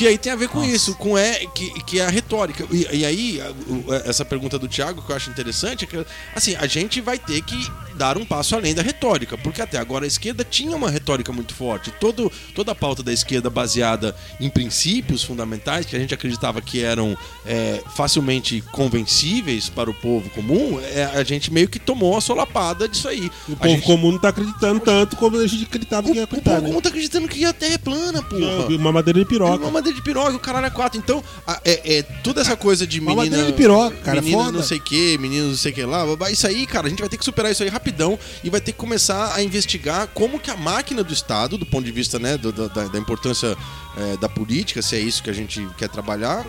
Que 0.02 0.08
aí 0.08 0.18
tem 0.18 0.32
a 0.34 0.36
ver 0.36 0.50
com 0.50 0.64
isso, 0.64 0.96
com 0.96 1.16
é, 1.16 1.46
que, 1.54 1.70
que 1.84 2.00
é 2.00 2.06
a 2.06 2.10
retórica. 2.10 2.66
E, 2.72 2.88
e 2.92 3.06
aí, 3.06 3.40
a- 3.40 3.52
o- 3.52 3.94
essa 3.94 4.26
pergunta 4.26 4.58
do 4.58 4.68
Thiago, 4.68 5.00
que 5.04 5.12
eu 5.12 5.16
acho 5.16 5.30
interessante, 5.30 5.84
é 5.86 5.88
que 5.88 6.04
assim, 6.36 6.56
a 6.56 6.66
gente 6.66 7.00
vai 7.02 7.20
ter 7.20 7.40
que 7.44 7.56
dar 7.96 8.18
um 8.18 8.26
passo 8.26 8.56
além 8.56 8.74
da 8.74 8.82
retórica, 8.82 9.38
porque 9.38 9.62
até 9.62 9.78
agora 9.78 10.06
a 10.06 10.08
esquerda 10.08 10.44
tinha 10.44 10.76
uma 10.76 10.90
retórica 10.90 11.32
muito 11.32 11.54
forte. 11.54 11.92
Todo, 12.00 12.32
toda 12.56 12.72
a 12.72 12.76
pauta 12.76 13.04
da 13.04 13.14
esquerda 13.14 13.48
baseada 13.48 14.16
em 14.40 14.50
princípios 14.50 15.24
fundamentais, 15.24 15.86
que 15.86 15.96
a 15.96 16.00
gente 16.00 16.14
acreditava 16.16 16.62
que 16.62 16.82
eram 16.84 17.16
é, 17.46 17.80
facilmente 17.96 18.62
convencíveis 18.72 19.70
para 19.70 19.88
o 19.88 19.94
povo 19.94 20.32
comum, 20.32 20.80
é, 20.96 21.04
a 21.14 21.24
gente 21.24 21.54
meio 21.54 21.70
que 21.70 21.78
tomou 21.78 22.18
a 22.18 22.22
solapada 22.22 22.88
disso 22.88 23.08
aí. 23.08 23.30
O 23.48 23.54
A 23.54 23.56
povo 23.58 23.70
gente- 23.70 23.86
comum 23.86 24.12
não 24.14 24.20
tá 24.20 24.30
acreditando 24.30 24.80
tanto 24.80 25.16
como 25.16 25.38
a 25.38 25.46
gente 25.46 25.66
acreditava 25.66 26.10
que 26.10 26.16
ia 26.18 26.24
o 26.24 26.28
povo 26.28 26.40
acreditar, 26.40 26.62
né? 26.62 26.68
comum 26.70 26.82
tá 26.82 26.90
acreditando 26.90 27.28
que 27.28 27.46
a 27.46 27.54
Terra 27.54 27.76
é 27.76 27.78
plana, 27.78 28.24
porra. 28.24 28.66
Uma 28.68 28.92
madeira 28.92 29.20
de 29.20 29.26
piroca. 29.26 29.62
Uma 29.64 29.72
madeira 29.72 29.91
de 29.94 30.02
piroca, 30.02 30.36
o 30.36 30.40
caralho 30.40 30.66
é 30.66 30.70
quatro. 30.70 30.98
Então, 31.00 31.24
a- 31.46 31.60
é, 31.66 31.98
é 31.98 32.04
toda 32.04 32.42
essa 32.42 32.56
coisa 32.56 32.86
de 32.88 33.00
Uma 33.00 33.12
menina. 33.16 33.24
madeira 33.38 33.52
de 33.52 33.54
piroca, 33.58 33.96
cara, 33.98 34.22
menina 34.22 34.44
foda. 34.46 34.58
não 34.58 34.64
sei 34.64 34.78
o 34.78 34.82
que, 34.82 35.18
menino 35.18 35.48
não 35.50 35.56
sei 35.56 35.72
o 35.72 35.76
que 35.76 35.84
lá. 35.86 36.06
babá, 36.06 36.30
Isso 36.32 36.46
aí, 36.48 36.66
cara, 36.66 36.88
a 36.88 36.90
gente 36.90 37.00
vai 37.00 37.10
ter 37.10 37.18
que 37.18 37.26
superar 37.26 37.52
isso 37.52 37.64
aí 37.64 37.70
rapidão 37.70 38.18
e 38.44 38.50
vai 38.50 38.60
ter 38.62 38.72
que 38.72 38.78
começar 38.78 39.34
a 39.36 39.42
investigar 39.44 40.08
como 40.14 40.40
que 40.40 40.50
a 40.52 40.58
máquina 40.58 41.04
do 41.04 41.14
Estado, 41.14 41.58
do 41.58 41.66
ponto 41.66 41.84
de 41.86 41.92
vista 41.92 42.18
né, 42.20 42.38
do- 42.38 42.52
do- 42.52 42.70
da, 42.70 42.86
da 42.88 43.00
importância 43.00 43.58
é, 43.98 44.16
da 44.18 44.30
política, 44.30 44.82
se 44.82 44.96
é 44.96 45.00
isso 45.00 45.22
que 45.22 45.30
a 45.30 45.34
gente 45.34 45.68
quer 45.78 45.90
trabalhar, 45.90 46.46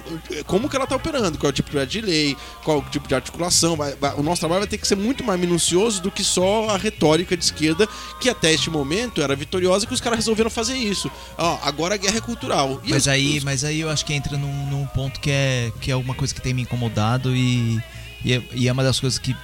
como 0.47 0.69
que 0.69 0.77
ela 0.77 0.87
tá 0.87 0.95
operando, 0.95 1.37
qual 1.39 1.49
é 1.49 1.51
o 1.51 1.53
tipo 1.53 1.71
de 1.87 2.01
lei, 2.01 2.37
qual 2.63 2.79
é 2.79 2.81
o 2.81 2.85
tipo 2.91 3.09
de 3.09 3.15
articulação. 3.15 3.77
vai- 3.77 3.95
vai- 3.97 4.15
o 4.15 4.23
nosso 4.23 4.41
trabalho 4.41 4.61
vai 4.61 4.69
ter 4.69 4.79
que 4.79 4.87
ser 4.87 4.95
muito 4.97 5.25
mais 5.25 5.39
minucioso 5.41 6.01
do 6.01 6.11
que 6.11 6.23
só 6.23 6.69
a 6.71 6.77
retórica 6.77 7.37
de 7.37 7.45
esquerda, 7.45 7.89
que 8.21 8.29
até 8.29 8.53
este 8.53 8.71
momento 8.71 9.21
era 9.23 9.35
vitoriosa, 9.35 9.87
que 9.87 9.93
os 9.95 10.01
caras 10.01 10.19
resolveram 10.19 10.51
fazer 10.51 10.77
isso. 10.77 11.11
Ó, 11.37 11.59
agora 11.63 11.95
a 11.95 11.99
guerra 11.99 12.19
é 12.19 12.21
cultural. 12.21 12.81
E 12.85 12.91
Mas 12.91 13.09
aí, 13.09 13.39
os- 13.39 13.45
mas 13.45 13.65
aí 13.65 13.81
eu 13.81 13.91
acho 13.91 14.05
que 14.05 14.13
entra 14.15 14.37
num, 14.39 14.67
num 14.71 14.87
ponto 14.87 15.19
que 15.21 15.31
é, 15.31 15.73
que 15.81 15.91
é 15.91 15.97
uma 15.97 16.15
coisa 16.15 16.33
que 16.35 16.41
tem 16.41 16.55
me 16.55 16.63
incomodado 16.63 17.35
e, 17.35 17.83
e, 18.25 18.33
é, 18.35 18.43
e 18.55 18.69
é 18.69 18.73
uma 18.73 18.85
das 18.85 19.01
coisas 19.01 19.19
que, 19.19 19.35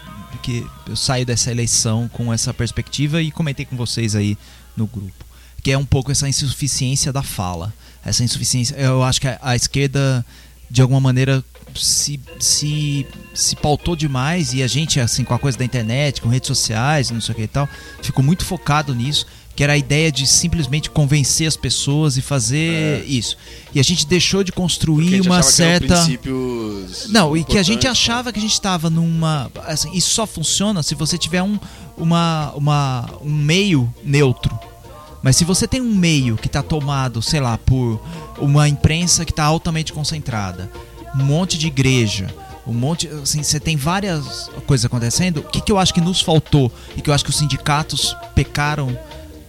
que 0.43 0.65
eu 0.89 0.95
saio 0.95 1.27
dessa 1.27 1.51
eleição 1.51 2.09
com 2.13 2.33
essa 2.33 2.55
perspectiva 2.55 3.21
e 3.21 3.31
comentei 3.33 3.65
com 3.67 3.77
vocês 3.77 4.15
aí 4.15 4.39
no 4.77 4.87
grupo. 4.87 5.27
Que 5.63 5.73
é 5.73 5.79
um 5.79 5.85
pouco 5.85 6.13
essa 6.13 6.29
insuficiência 6.29 7.13
da 7.13 7.23
fala. 7.23 7.75
Essa 8.09 8.25
insuficiência. 8.25 8.75
Eu 8.77 9.03
acho 9.03 9.21
que 9.21 9.29
a, 9.29 9.39
a 9.41 9.57
esquerda, 9.57 10.25
de 10.71 10.83
alguma 10.83 11.01
maneira, 11.01 11.45
se, 11.75 12.21
se, 12.39 13.07
se 13.35 13.57
pautou 13.57 13.95
demais 13.95 14.53
e 14.53 14.63
a 14.63 14.67
gente, 14.67 15.01
assim, 15.01 15.25
com 15.25 15.35
a 15.35 15.39
coisa 15.39 15.59
da 15.59 15.65
internet, 15.65 16.21
com 16.21 16.29
redes 16.29 16.47
sociais, 16.47 17.11
não 17.11 17.21
sei 17.21 17.33
o 17.33 17.37
que 17.37 17.43
e 17.43 17.49
tal, 17.49 17.69
ficou 18.03 18.25
muito 18.25 18.45
focado 18.45 18.95
nisso, 18.95 19.27
que 19.59 19.65
era 19.65 19.73
a 19.73 19.77
ideia 19.77 20.13
de 20.13 20.25
simplesmente 20.25 20.89
convencer 20.89 21.49
as 21.49 21.57
pessoas 21.57 22.17
e 22.17 22.23
fazer 22.23 23.05
isso. 23.09 23.37
E 23.75 23.81
a 23.81 23.83
gente 23.83 24.07
deixou 24.07 24.45
de 24.45 24.53
construir 24.53 25.21
uma 25.21 25.43
certa. 25.43 26.07
Não, 27.09 27.37
e 27.37 27.43
que 27.43 27.59
a 27.59 27.63
gente 27.65 27.79
importantes, 27.79 27.91
achava 27.91 28.33
que 28.33 28.39
a 28.39 28.43
gente 28.43 28.53
estava 28.53 28.89
numa. 28.89 29.51
Assim, 29.67 29.91
isso 29.93 30.11
só 30.11 30.29
funciona 30.29 30.81
se 30.85 30.95
você 30.95 31.19
tiver 31.19 31.43
um, 31.43 31.59
uma, 31.97 32.53
uma, 32.55 33.11
um 33.21 33.35
meio 33.35 33.93
neutro. 34.05 34.57
Mas 35.29 35.37
se 35.37 35.45
você 35.45 35.69
tem 35.69 35.83
um 35.83 35.95
meio 35.95 36.39
que 36.39 36.47
está 36.47 36.63
tomado, 36.63 37.21
sei 37.21 37.39
lá, 37.39 37.59
por 37.59 38.01
uma 38.39 38.67
imprensa 38.67 39.27
que 39.27 39.31
está 39.31 39.45
altamente 39.45 39.93
concentrada, 39.93 40.71
um 41.15 41.23
monte 41.23 41.59
de 41.59 41.67
igreja, 41.67 42.35
um 42.67 42.73
monte. 42.73 43.07
Assim, 43.09 43.43
você 43.43 43.61
tem 43.61 43.77
várias 43.77 44.51
coisas 44.67 44.87
acontecendo. 44.87 45.41
O 45.41 45.43
que, 45.43 45.61
que 45.61 45.71
eu 45.71 45.77
acho 45.77 45.93
que 45.93 46.01
nos 46.01 46.23
faltou 46.23 46.73
e 46.97 47.03
que 47.03 47.11
eu 47.11 47.15
acho 47.15 47.25
que 47.25 47.29
os 47.29 47.37
sindicatos 47.37 48.17
pecaram 48.35 48.99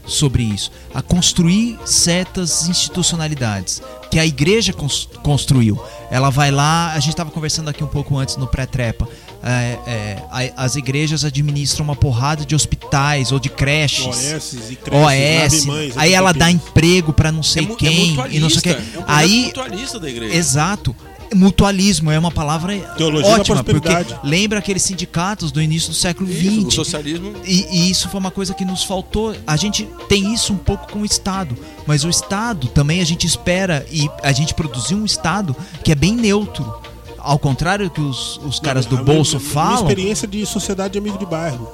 sobre 0.06 0.44
isso, 0.44 0.70
a 0.94 1.02
construir 1.02 1.80
certas 1.86 2.68
institucionalidades 2.68 3.82
que 4.12 4.20
a 4.20 4.26
igreja 4.26 4.74
cons- 4.74 5.08
construiu. 5.24 5.82
Ela 6.12 6.30
vai 6.30 6.52
lá, 6.52 6.92
a 6.92 7.00
gente 7.00 7.12
estava 7.12 7.32
conversando 7.32 7.70
aqui 7.70 7.82
um 7.86 7.88
pouco 7.88 8.18
antes 8.18 8.36
no 8.36 8.48
pré-trepa. 8.48 9.08
É, 9.44 9.80
é, 9.88 10.54
as 10.56 10.76
igrejas 10.76 11.24
administram 11.24 11.84
uma 11.84 11.96
porrada 11.96 12.46
de 12.46 12.56
hospitais 12.56 13.32
ou 13.32 13.40
de 13.40 13.50
creches. 13.50 14.06
OS 14.06 14.72
e 14.72 14.76
creches, 14.76 15.56
OS, 15.56 15.66
Lave-mães, 15.66 15.98
aí 15.98 16.14
ela 16.14 16.34
dá 16.34 16.52
emprego 16.52 17.14
para 17.14 17.32
não 17.32 17.44
sei 17.44 17.66
É, 17.66 17.72
é 17.72 17.76
quem 17.76 18.18
e 18.32 18.40
não 18.40 18.50
sei 18.50 18.60
o 18.60 18.62
que. 18.62 18.70
mutualista, 18.70 18.98
é 18.98 19.00
um 19.00 19.04
aí 19.08 19.44
mutualista 19.46 20.00
da 20.00 20.10
igreja. 20.10 20.36
Exato. 20.36 20.96
Mutualismo 21.34 22.10
é 22.10 22.18
uma 22.18 22.32
palavra 22.32 22.76
Teologia 22.98 23.30
ótima, 23.30 23.64
porque 23.64 23.88
lembra 24.24 24.58
aqueles 24.58 24.82
sindicatos 24.82 25.52
do 25.52 25.62
início 25.62 25.90
do 25.90 25.96
século 25.96 26.28
o 26.28 26.34
XX. 26.34 26.74
socialismo 26.74 27.34
E, 27.46 27.68
e 27.72 27.92
isso 27.92 28.10
foi 28.10 28.20
uma 28.20 28.32
coisa 28.32 28.54
que 28.54 28.66
nos 28.66 28.84
faltou. 28.84 29.36
A 29.46 29.56
gente 29.56 29.88
tem 30.08 30.34
isso 30.34 30.52
um 30.52 30.58
pouco 30.58 30.92
com 30.92 31.02
o 31.02 31.06
Estado, 31.06 31.56
mas 31.86 32.04
o 32.04 32.10
Estado 32.10 32.68
também 32.70 33.00
a 33.00 33.06
gente 33.06 33.28
espera 33.28 33.86
e 33.92 34.10
a 34.24 34.32
gente 34.32 34.56
produziu 34.56 34.98
um 34.98 35.06
Estado 35.06 35.56
que 35.84 35.92
é 35.92 35.96
bem 35.96 36.16
neutro. 36.16 36.82
Ao 37.22 37.38
contrário 37.40 37.86
do 37.86 37.92
que 37.92 38.02
os, 38.02 38.40
os 38.46 38.60
caras 38.60 38.86
Não, 38.86 38.96
do 38.96 39.02
a 39.02 39.04
bolso 39.04 39.38
minha 39.38 39.50
falam. 39.52 39.76
experiência 39.88 40.28
de 40.28 40.46
sociedade 40.46 40.94
de 40.94 41.00
amigo 41.00 41.18
de 41.18 41.26
bairro. 41.26 41.72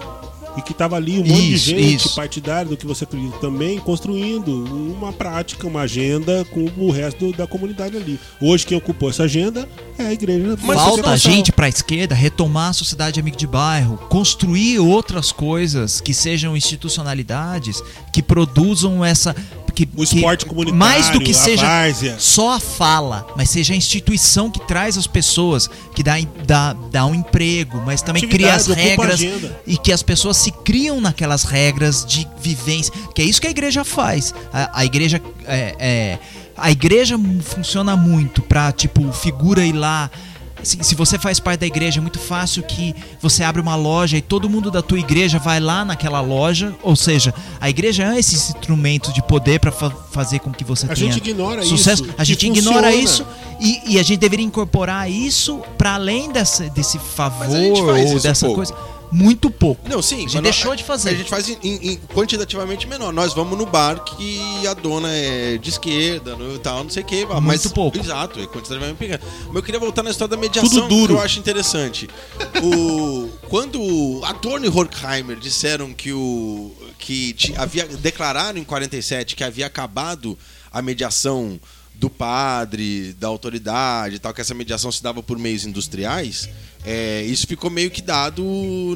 E 0.57 0.61
que 0.61 0.73
tava 0.73 0.95
ali 0.95 1.19
um 1.19 1.25
monte 1.27 1.53
Isso, 1.53 1.65
de 1.65 1.71
gente 1.81 2.05
isso. 2.05 2.15
partidária 2.15 2.69
do 2.69 2.77
que 2.77 2.85
você 2.87 3.03
acredita 3.03 3.37
também, 3.39 3.77
construindo 3.77 4.63
uma 4.97 5.11
prática, 5.11 5.67
uma 5.67 5.81
agenda 5.81 6.45
com 6.45 6.69
o 6.77 6.91
resto 6.91 7.33
da 7.33 7.45
comunidade 7.45 7.97
ali. 7.97 8.17
Hoje 8.39 8.65
quem 8.65 8.77
ocupou 8.77 9.09
essa 9.09 9.23
agenda 9.23 9.67
é 9.97 10.03
a 10.05 10.13
igreja. 10.13 10.57
Mas 10.63 10.77
Falta 10.79 11.03
Pentecostal. 11.03 11.17
gente 11.17 11.51
pra 11.51 11.67
esquerda 11.67 12.15
retomar 12.15 12.69
a 12.69 12.73
sociedade 12.73 13.19
amigo 13.19 13.35
de 13.35 13.45
bairro, 13.45 13.97
construir 14.07 14.79
outras 14.79 15.29
coisas 15.29 15.99
que 15.99 16.13
sejam 16.13 16.55
institucionalidades 16.55 17.83
que 18.13 18.23
produzam 18.23 19.03
essa 19.03 19.35
que, 19.75 19.87
O 19.95 20.03
esporte 20.03 20.45
que- 20.45 20.49
comunitário, 20.49 20.79
mais 20.79 21.09
do 21.09 21.19
que 21.19 21.33
seja 21.33 21.65
várzea. 21.67 22.15
só 22.17 22.53
a 22.55 22.59
fala, 22.59 23.27
mas 23.35 23.49
seja 23.49 23.73
a 23.73 23.77
instituição 23.77 24.49
que 24.49 24.59
traz 24.65 24.97
as 24.97 25.05
pessoas, 25.05 25.69
que 25.93 26.01
dá, 26.01 26.15
dá, 26.47 26.73
dá 26.91 27.05
um 27.05 27.13
emprego, 27.13 27.81
mas 27.85 28.01
também 28.01 28.27
cria 28.27 28.53
as 28.55 28.69
Atividade, 28.69 28.87
ocupa 28.93 29.03
a 29.03 29.15
regras 29.17 29.51
e 29.67 29.77
que 29.77 29.91
as 29.91 30.01
pessoas 30.01 30.37
se 30.37 30.49
criam 30.51 31.01
naquelas 31.01 31.43
regras 31.43 32.05
de 32.05 32.25
vivência, 32.41 32.93
que 33.13 33.21
é 33.21 33.25
isso 33.25 33.41
que 33.41 33.47
a 33.47 33.51
igreja 33.51 33.83
faz. 33.83 34.33
A, 34.53 34.79
a 34.79 34.85
igreja 34.85 35.21
é, 35.45 35.75
é- 35.77 36.19
a 36.57 36.71
igreja 36.71 37.19
funciona 37.43 37.97
muito 37.97 38.41
pra 38.41 38.71
tipo 38.71 39.11
figura 39.11 39.65
ir 39.65 39.73
lá 39.73 40.09
se, 40.65 40.77
se 40.83 40.95
você 40.95 41.17
faz 41.19 41.39
parte 41.39 41.59
da 41.61 41.67
igreja, 41.67 41.99
é 41.99 42.01
muito 42.01 42.19
fácil 42.19 42.63
que 42.63 42.95
você 43.21 43.43
abre 43.43 43.61
uma 43.61 43.75
loja 43.75 44.17
e 44.17 44.21
todo 44.21 44.49
mundo 44.49 44.69
da 44.71 44.81
tua 44.81 44.99
igreja 44.99 45.37
vai 45.39 45.59
lá 45.59 45.85
naquela 45.85 46.19
loja. 46.21 46.75
Ou 46.81 46.95
seja, 46.95 47.33
a 47.61 47.69
igreja 47.69 48.03
é 48.13 48.19
esse 48.19 48.35
instrumento 48.35 49.13
de 49.13 49.21
poder 49.23 49.59
para 49.59 49.71
fazer 49.71 50.39
com 50.39 50.51
que 50.51 50.63
você 50.63 50.85
A 50.85 50.89
tenha 50.95 51.11
gente 51.11 51.29
ignora 51.29 51.63
sucesso. 51.63 52.03
isso, 52.03 52.13
A 52.17 52.23
gente 52.23 52.47
ignora 52.47 52.91
funciona. 52.91 52.95
isso 52.95 53.25
e, 53.59 53.93
e 53.93 53.99
a 53.99 54.03
gente 54.03 54.19
deveria 54.19 54.45
incorporar 54.45 55.09
isso 55.09 55.61
para 55.77 55.93
além 55.93 56.31
dessa, 56.31 56.69
desse 56.69 56.97
favor 56.99 57.89
ou 57.89 57.97
isso 57.97 58.19
dessa 58.21 58.47
coisa. 58.49 58.73
Muito 59.15 59.49
pouco. 59.49 59.87
Não, 59.87 60.01
sim. 60.01 60.25
A 60.25 60.27
gente 60.29 60.41
deixou 60.41 60.71
nós- 60.71 60.77
de 60.77 60.83
fazer. 60.83 61.09
A 61.09 61.13
gente 61.15 61.29
faz 61.29 61.47
em, 61.49 61.57
em- 61.63 61.97
quantitativamente 62.13 62.87
menor. 62.87 63.13
Nós 63.13 63.33
vamos 63.33 63.57
no 63.57 63.65
bar 63.65 64.03
que 64.03 64.67
a 64.67 64.73
dona 64.73 65.09
é 65.11 65.57
de 65.57 65.69
esquerda, 65.69 66.35
no, 66.35 66.59
tal, 66.59 66.83
não 66.83 66.89
sei 66.89 67.03
o 67.03 67.05
que. 67.05 67.25
Mas 67.41 67.65
pouco. 67.67 67.97
Exato, 67.97 68.39
é 68.39 68.45
quantitativamente 68.45 68.95
pequeno. 68.97 69.23
Mas 69.47 69.55
eu 69.55 69.63
queria 69.63 69.79
voltar 69.79 70.03
na 70.03 70.09
história 70.11 70.35
da 70.35 70.41
mediação, 70.41 70.87
que 70.87 71.11
eu 71.11 71.21
acho 71.21 71.39
interessante. 71.39 72.09
O, 72.61 73.29
quando 73.47 74.21
Adorno 74.23 74.65
e 74.65 74.69
Horkheimer 74.69 75.37
disseram 75.37 75.93
que 75.93 76.11
o 76.11 76.71
que 76.99 77.35
havia 77.57 77.85
declararam 77.87 78.57
em 78.59 78.63
47 78.63 79.35
que 79.35 79.43
havia 79.43 79.65
acabado 79.67 80.37
a 80.71 80.81
mediação 80.81 81.59
do 81.99 82.09
padre, 82.09 83.13
da 83.19 83.27
autoridade 83.27 84.15
e 84.15 84.19
tal, 84.19 84.33
que 84.33 84.41
essa 84.41 84.53
mediação 84.53 84.91
se 84.91 85.01
dava 85.01 85.23
por 85.23 85.37
meios 85.37 85.65
industriais, 85.65 86.49
é, 86.83 87.23
isso 87.23 87.47
ficou 87.47 87.69
meio 87.69 87.89
que 87.89 88.01
dado 88.01 88.43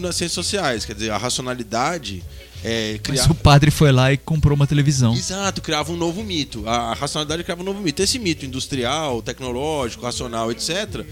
nas 0.02 0.16
ciências 0.16 0.34
sociais. 0.34 0.86
Quer 0.86 0.94
dizer, 0.94 1.12
a 1.12 1.18
racionalidade 1.18 2.24
é, 2.64 2.94
Mas 2.94 3.02
criar. 3.02 3.32
o 3.32 3.36
padre 3.36 3.72
foi 3.72 3.92
lá 3.92 4.12
e 4.12 4.18
comprou 4.18 4.56
uma 4.56 4.68
televisão. 4.68 5.14
Exato, 5.14 5.62
criava 5.62 5.92
um 5.92 5.98
novo 5.98 6.24
mito. 6.24 6.68
A, 6.68 6.92
a 6.92 6.94
racionalidade 6.94 7.44
criava 7.44 7.62
um 7.62 7.66
novo 7.66 7.82
mito. 7.82 8.02
Esse 8.02 8.20
mito 8.20 8.46
industrial, 8.46 9.22
tecnológico, 9.22 10.04
racional, 10.04 10.52
etc., 10.52 11.06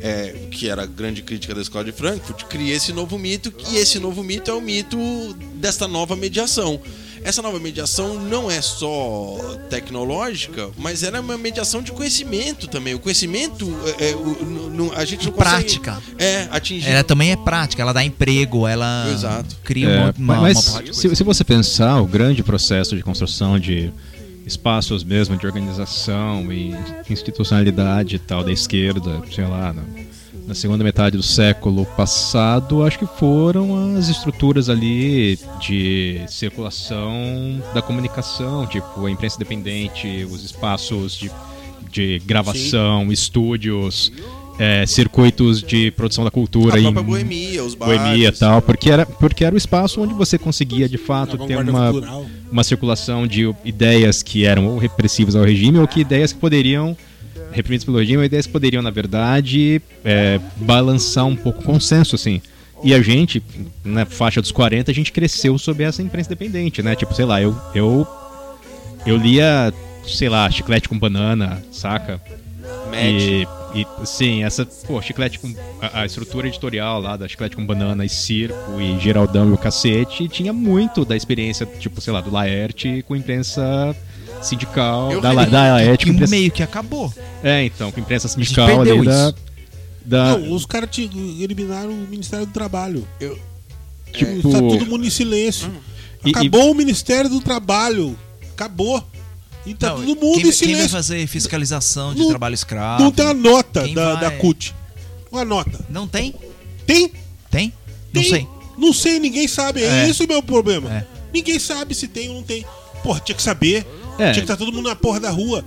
é, 0.00 0.46
que 0.50 0.68
era 0.68 0.82
a 0.82 0.86
grande 0.86 1.22
crítica 1.22 1.54
da 1.54 1.60
escola 1.60 1.84
de 1.84 1.92
Frankfurt, 1.92 2.44
cria 2.44 2.74
esse 2.74 2.92
novo 2.92 3.18
mito, 3.18 3.52
e 3.70 3.76
esse 3.76 3.98
novo 3.98 4.22
mito 4.22 4.48
é 4.48 4.54
o 4.54 4.60
mito 4.60 4.98
desta 5.54 5.88
nova 5.88 6.14
mediação. 6.14 6.80
Essa 7.24 7.42
nova 7.42 7.58
mediação 7.58 8.14
não 8.20 8.50
é 8.50 8.60
só 8.62 9.36
tecnológica, 9.70 10.70
mas 10.76 11.02
ela 11.02 11.18
é 11.18 11.20
uma 11.20 11.36
mediação 11.38 11.82
de 11.82 11.92
conhecimento 11.92 12.66
também. 12.68 12.94
O 12.94 12.98
conhecimento, 12.98 13.72
é, 13.98 14.10
é, 14.10 14.14
o- 14.16 14.44
no- 14.44 14.92
a 14.94 15.04
gente 15.04 15.26
não 15.26 15.32
consegue 15.32 15.50
prática. 15.60 16.02
é, 16.18 16.48
atingir. 16.50 16.88
Ela 16.88 17.04
também 17.04 17.32
é 17.32 17.36
prática, 17.36 17.82
ela 17.82 17.92
dá 17.92 18.04
emprego, 18.04 18.66
ela 18.66 19.10
Exato. 19.12 19.56
cria 19.64 19.88
É, 19.88 19.98
uma, 19.98 20.14
mas 20.18 20.68
uma 20.68 20.92
se, 20.92 21.14
se 21.16 21.22
você 21.24 21.44
pensar, 21.44 22.00
o 22.00 22.06
grande 22.06 22.42
processo 22.42 22.96
de 22.96 23.02
construção 23.02 23.58
de 23.58 23.90
espaços 24.46 25.04
mesmo 25.04 25.36
de 25.36 25.46
organização 25.46 26.50
e 26.52 26.74
institucionalidade 27.10 28.16
e 28.16 28.18
tal 28.18 28.42
da 28.42 28.50
esquerda, 28.52 29.20
sei 29.34 29.44
lá, 29.46 29.72
na, 29.72 29.82
na 30.48 30.54
segunda 30.54 30.82
metade 30.82 31.14
do 31.14 31.22
século 31.22 31.84
passado, 31.84 32.82
acho 32.82 32.98
que 32.98 33.06
foram 33.06 33.98
as 33.98 34.08
estruturas 34.08 34.70
ali 34.70 35.38
de 35.60 36.22
circulação 36.26 37.62
da 37.74 37.82
comunicação, 37.82 38.66
tipo 38.66 39.04
a 39.04 39.10
imprensa 39.10 39.36
independente, 39.36 40.26
os 40.30 40.42
espaços 40.42 41.12
de, 41.18 41.30
de 41.92 42.18
gravação, 42.20 43.12
estúdios, 43.12 44.10
é, 44.58 44.86
circuitos 44.86 45.62
de 45.62 45.90
produção 45.90 46.24
da 46.24 46.30
cultura 46.30 46.76
a 46.76 46.80
em 46.80 46.82
própria 46.84 47.02
boemia, 47.02 47.62
os 47.62 47.74
bares. 47.74 48.00
boemia 48.00 48.32
tal, 48.32 48.62
porque 48.62 48.90
era, 48.90 49.04
porque 49.04 49.44
era 49.44 49.54
o 49.54 49.58
espaço 49.58 50.00
onde 50.00 50.14
você 50.14 50.38
conseguia 50.38 50.88
de 50.88 50.96
fato 50.96 51.36
ter 51.46 51.58
uma, 51.58 51.92
cultural. 51.92 52.26
uma 52.50 52.64
circulação 52.64 53.26
de 53.26 53.54
ideias 53.66 54.22
que 54.22 54.46
eram 54.46 54.66
ou 54.66 54.78
repressivas 54.78 55.36
ao 55.36 55.44
regime 55.44 55.78
ou 55.78 55.86
que 55.86 56.00
ideias 56.00 56.32
que 56.32 56.38
poderiam 56.38 56.96
reprimidas 57.52 57.84
pelo 57.84 57.98
regime 57.98 58.24
ideias 58.24 58.46
poderiam 58.46 58.82
na 58.82 58.90
verdade 58.90 59.80
é, 60.04 60.40
balançar 60.56 61.26
um 61.26 61.36
pouco 61.36 61.60
o 61.60 61.64
consenso 61.64 62.14
assim. 62.14 62.40
E 62.82 62.94
a 62.94 63.02
gente 63.02 63.42
na 63.84 64.06
faixa 64.06 64.40
dos 64.40 64.52
40 64.52 64.90
a 64.90 64.94
gente 64.94 65.12
cresceu 65.12 65.58
sob 65.58 65.82
essa 65.82 66.02
imprensa 66.02 66.28
independente 66.28 66.82
né? 66.82 66.94
Tipo 66.94 67.14
sei 67.14 67.24
lá 67.24 67.40
eu 67.42 67.56
eu 67.74 68.06
eu 69.06 69.16
lia 69.16 69.72
sei 70.06 70.28
lá 70.28 70.50
chiclete 70.50 70.88
com 70.88 70.98
banana 70.98 71.62
saca? 71.72 72.20
E, 72.92 73.46
e 73.74 74.06
sim, 74.06 74.44
essa, 74.44 74.66
pô, 74.86 75.00
chiclete 75.00 75.38
com. 75.38 75.54
A, 75.80 76.02
a 76.02 76.06
estrutura 76.06 76.48
editorial 76.48 77.00
lá 77.00 77.16
da 77.16 77.28
chiclete 77.28 77.56
com 77.56 77.64
banana 77.64 78.04
e 78.04 78.08
circo 78.08 78.80
e 78.80 78.98
Geraldão 78.98 79.50
e 79.50 79.52
o 79.52 79.58
cacete 79.58 80.28
tinha 80.28 80.52
muito 80.52 81.04
da 81.04 81.16
experiência, 81.16 81.66
tipo, 81.66 82.00
sei 82.00 82.12
lá, 82.12 82.20
do 82.20 82.30
Laerte 82.30 83.04
com 83.06 83.14
imprensa 83.14 83.94
sindical. 84.42 85.12
Eu 85.12 85.20
da, 85.20 85.32
da 85.32 85.86
com 85.90 85.96
que 85.96 86.10
imprensa. 86.10 86.30
meio 86.30 86.50
que 86.50 86.62
acabou. 86.62 87.12
É, 87.42 87.64
então, 87.64 87.90
com 87.92 88.00
imprensa 88.00 88.28
sindical 88.28 88.80
ali 88.80 89.04
da. 89.04 89.34
da 90.04 90.38
Não, 90.38 90.52
os 90.52 90.64
caras 90.66 90.90
eliminaram 90.96 91.90
o 91.90 92.06
Ministério 92.08 92.46
do 92.46 92.52
Trabalho. 92.52 93.06
Eu- 93.20 93.38
tipo, 94.12 94.50
Tá 94.50 94.58
todo 94.58 94.86
mundo 94.86 95.06
em 95.06 95.10
silêncio. 95.10 95.70
E- 96.24 96.30
Acabou 96.30 96.70
o 96.70 96.74
Ministério 96.74 97.28
do 97.30 97.40
Trabalho. 97.40 98.18
Acabou. 98.52 99.02
E 99.66 99.74
tá 99.74 99.90
Não, 99.90 99.96
todo 99.96 100.06
mundo 100.16 100.16
quem, 100.16 100.28
em 100.30 100.32
quem 100.34 100.42
vai 100.44 100.52
silêncio. 100.52 100.88
fazer 100.90 101.26
fiscalização 101.26 102.14
de 102.14 102.20
Não- 102.20 102.28
trabalho 102.28 102.54
escravo? 102.54 103.02
Não 103.02 103.12
tem 103.12 103.24
uma 103.24 103.34
nota 103.34 103.82
Quem 103.84 103.94
da, 103.94 104.14
vai- 104.14 104.22
da 104.22 104.30
CUT. 104.32 104.74
Uma 105.30 105.44
nota. 105.44 105.84
Não 105.90 106.08
tem? 106.08 106.34
Tem? 106.86 107.12
Tem? 107.50 107.72
Não 108.12 108.22
Tem. 108.22 108.30
sei. 108.30 108.48
Não 108.78 108.92
sei, 108.94 109.18
ninguém 109.18 109.46
sabe. 109.46 109.82
É, 109.82 110.04
É. 110.06 110.08
esse 110.08 110.24
o 110.24 110.28
meu 110.28 110.42
problema. 110.42 110.90
É. 110.90 111.06
Ninguém 111.34 111.58
sabe 111.58 111.94
se 111.94 112.08
tem 112.08 112.28
ou 112.30 112.36
não 112.36 112.42
tem. 112.42 112.64
Porra, 113.02 113.20
tinha 113.20 113.36
que 113.36 113.42
saber. 113.42 113.86
É. 114.18 114.32
Tinha 114.32 114.34
que 114.34 114.40
estar 114.40 114.56
todo 114.56 114.72
mundo 114.72 114.88
na 114.88 114.96
porra 114.96 115.20
da 115.20 115.30
rua. 115.30 115.64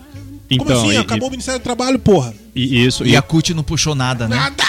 Então, 0.50 0.66
Como 0.66 0.78
assim? 0.80 0.92
e- 0.92 0.98
Acabou 0.98 1.28
o 1.30 1.32
Ministério 1.32 1.60
do 1.60 1.64
Trabalho, 1.64 1.98
porra. 1.98 2.34
E 2.54 2.86
isso, 2.86 3.06
E 3.06 3.12
e, 3.12 3.16
a 3.16 3.22
CUT 3.22 3.54
não 3.54 3.64
puxou 3.64 3.96
nada, 3.96 4.28
né? 4.28 4.36
Nada! 4.36 4.64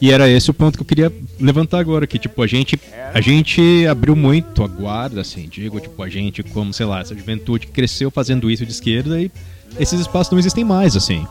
e 0.00 0.10
era 0.10 0.28
esse 0.28 0.50
o 0.50 0.54
ponto 0.54 0.76
que 0.76 0.82
eu 0.82 0.86
queria 0.86 1.12
levantar 1.38 1.78
agora, 1.78 2.08
que 2.08 2.18
tipo, 2.18 2.42
a 2.42 2.46
gente, 2.48 2.76
a 3.14 3.20
gente 3.20 3.86
abriu 3.88 4.16
muito 4.16 4.64
a 4.64 4.66
guarda, 4.66 5.20
assim, 5.20 5.48
digo, 5.48 5.78
tipo, 5.78 6.02
a 6.02 6.08
gente, 6.08 6.42
como, 6.42 6.72
sei 6.72 6.84
lá, 6.86 7.00
essa 7.00 7.14
juventude 7.14 7.68
que 7.68 7.72
cresceu 7.72 8.10
fazendo 8.10 8.50
isso 8.50 8.66
de 8.66 8.72
esquerda 8.72 9.20
e 9.20 9.30
esses 9.78 10.00
espaços 10.00 10.32
não 10.32 10.40
existem 10.40 10.64
mais, 10.64 10.96
assim. 10.96 11.24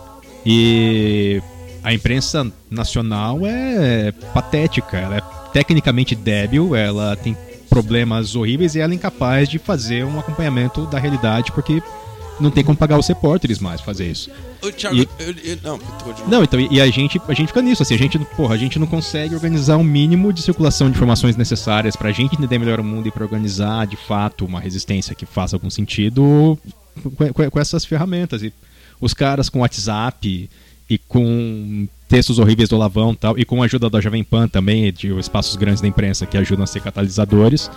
E 0.46 1.42
a 1.84 1.94
imprensa 1.94 2.50
nacional 2.70 3.40
é 3.46 4.14
patética, 4.34 4.98
ela 4.98 5.18
é 5.18 5.22
tecnicamente 5.52 6.16
débil, 6.16 6.74
ela 6.74 7.18
tem 7.18 7.36
problemas 7.72 8.36
horríveis 8.36 8.76
e 8.76 8.80
ela 8.82 8.92
é 8.92 8.96
incapaz 8.96 9.48
de 9.48 9.58
fazer 9.58 10.04
um 10.06 10.20
acompanhamento 10.20 10.86
da 10.88 11.00
realidade 11.00 11.54
porque 11.54 11.82
não 12.38 12.52
tem 12.52 12.64
como 12.66 12.78
pagar 12.78 13.00
os 13.00 13.08
repórteres 13.08 13.60
mais 13.60 13.80
fazer 13.80 14.12
isso. 14.12 14.30
Ô, 14.62 14.70
Thiago, 14.72 14.98
E- 14.98 15.08
eu- 15.20 15.36
eu- 15.44 15.58
não. 15.64 15.80
Não, 16.28 16.44
então, 16.44 16.60
e 16.60 16.68
e 16.70 16.82
a 16.82 16.88
gente, 16.92 17.20
a 17.28 17.34
gente 17.34 17.48
fica 17.48 17.62
nisso, 17.62 17.82
assim, 17.82 17.96
a 17.96 17.98
gente, 17.98 18.20
porra, 18.36 18.56
a 18.56 18.58
gente 18.58 18.78
não 18.78 18.86
consegue 18.88 19.34
organizar 19.34 19.78
um 19.78 19.84
mínimo 19.84 20.34
de 20.34 20.42
circulação 20.42 20.90
de 20.90 20.96
informações 20.98 21.36
necessárias 21.38 21.96
pra 21.96 22.12
gente 22.12 22.36
entender 22.36 22.60
melhor 22.60 22.80
o 22.80 22.84
mundo 22.84 23.08
e 23.08 23.12
pra 23.12 23.24
organizar, 23.24 23.88
de 23.88 23.96
fato, 23.96 24.44
uma 24.46 24.60
resistência 24.60 25.16
que 25.16 25.26
faça 25.26 25.56
algum 25.56 25.70
sentido 25.70 26.58
com, 27.16 27.32
com- 27.34 27.50
com 27.52 27.60
essas 27.60 27.86
ferramentas. 27.86 28.44
E 28.44 28.54
os 29.00 29.14
caras 29.14 29.48
com 29.50 29.60
WhatsApp 29.60 30.50
e 30.92 30.98
com 30.98 31.88
textos 32.10 32.38
horríveis 32.38 32.68
do 32.68 32.78
Lavão 32.78 33.14
e 33.14 33.16
tal, 33.16 33.40
e 33.40 33.46
com 33.46 33.62
a 33.62 33.66
ajuda 33.66 33.90
da 33.90 34.02
Jovem 34.02 34.24
Pan 34.24 34.48
também, 34.48 34.92
de 34.92 35.08
espaços 35.18 35.56
grandes 35.56 35.82
da 35.82 35.88
imprensa 35.88 36.26
que 36.26 36.38
ajudam 36.38 36.66
a 36.66 36.68
ser 36.68 36.82
catalisadores, 36.82 37.72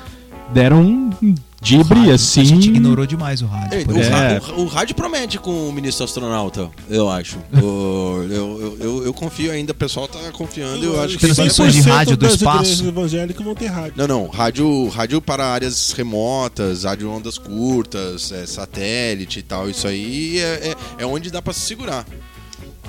deram 0.52 0.82
um 0.82 1.34
dibre, 1.62 2.00
Rádio, 2.00 2.12
assim... 2.14 2.40
A 2.40 2.44
gente 2.44 2.68
ignorou 2.68 3.06
demais 3.06 3.40
o 3.40 3.46
rádio. 3.46 3.78
Ei, 3.78 3.84
o, 3.86 3.98
É. 4.02 4.40
o- 4.56 4.62
o 4.62 4.66
rádio 4.66 4.94
promete 4.96 5.38
com 5.38 5.68
o 5.68 5.72
ministro 5.72 6.04
astronauta, 6.04 6.68
eu 6.90 7.08
acho. 7.08 7.38
O- 7.62 8.26
eu, 8.28 8.60
eu, 8.60 8.76
eu, 8.80 9.04
eu 9.06 9.14
confio 9.14 9.52
ainda, 9.52 9.70
o 9.70 9.74
pessoal 9.74 10.08
tá 10.08 10.18
confiando, 10.32 10.84
eu 10.84 11.00
acho 11.00 11.16
que 11.16 11.26
vai 11.26 11.34
Transmissões 11.36 11.72
de 11.74 11.82
100% 11.82 11.86
rádio 11.92 12.16
do 12.16 12.26
espaço. 12.26 12.62
igrejas 12.64 12.86
evangélicas 12.88 13.44
vão 13.44 13.54
ter 13.54 13.66
rádio. 13.68 13.94
Não, 13.96 14.06
não, 14.08 14.26
rádio, 14.28 14.88
rádio 14.88 15.20
para 15.22 15.46
áreas 15.46 15.92
remotas, 15.92 16.82
rádio 16.84 17.08
ondas 17.10 17.38
curtas, 17.38 18.30
é, 18.32 18.44
satélite 18.46 19.38
e 19.38 19.42
tal, 19.42 19.70
isso 19.70 19.86
aí 19.86 20.38
é, 20.38 20.74
é, 20.98 21.02
é 21.04 21.06
onde 21.06 21.30
dá 21.30 21.40
pra 21.40 21.52
se 21.54 21.60
segurar. 21.60 22.04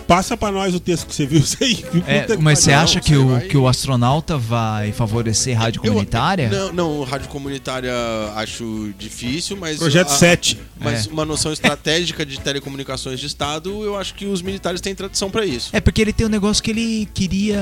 Passa 0.08 0.38
pra 0.38 0.52
nós 0.52 0.74
o 0.76 0.80
texto 0.80 1.08
que 1.08 1.15
você 1.15 1.26
viu 1.26 1.39
isso 1.41 1.58
aí. 1.62 1.84
É, 2.08 2.38
mas 2.38 2.60
você 2.60 2.72
acha 2.72 2.96
não, 2.96 3.02
que 3.02 3.10
você 3.10 3.18
o, 3.18 3.28
vai- 3.30 3.41
que 3.48 3.58
o 3.58 3.68
astronauta 3.68 4.38
vai 4.38 4.91
favorecer 4.91 5.58
rádio 5.58 5.82
Eu- 5.84 5.91
comunitária? 5.91 6.50
não, 6.50 6.72
não, 6.74 7.04
rádio 7.04 7.28
comunitária 7.30 7.91
acho 8.36 8.94
difícil, 9.00 9.58
mas. 9.58 9.78
Projeto 9.80 10.10
a- 10.12 10.15
7. 10.15 10.60
Mas 10.80 11.08
É. 11.08 11.10
uma 11.12 11.26
noção 11.26 11.52
estratégica 11.52 12.26
de 12.26 12.39
telecomunicações 12.39 13.20
de 13.20 13.26
Estado, 13.26 13.84
eu 13.84 13.98
acho 13.98 14.13
que 14.13 14.26
os 14.26 14.41
militares 14.41 14.80
têm 14.82 14.94
tradição 14.94 15.30
pra 15.32 15.46
isso. 15.46 15.70
É 15.74 15.80
porque 15.82 16.02
ele 16.02 16.13
tem 16.13 16.26
um 16.26 16.30
negócio 16.30 16.62
que 16.63 16.70
ele 16.72 17.08
queria 17.13 17.62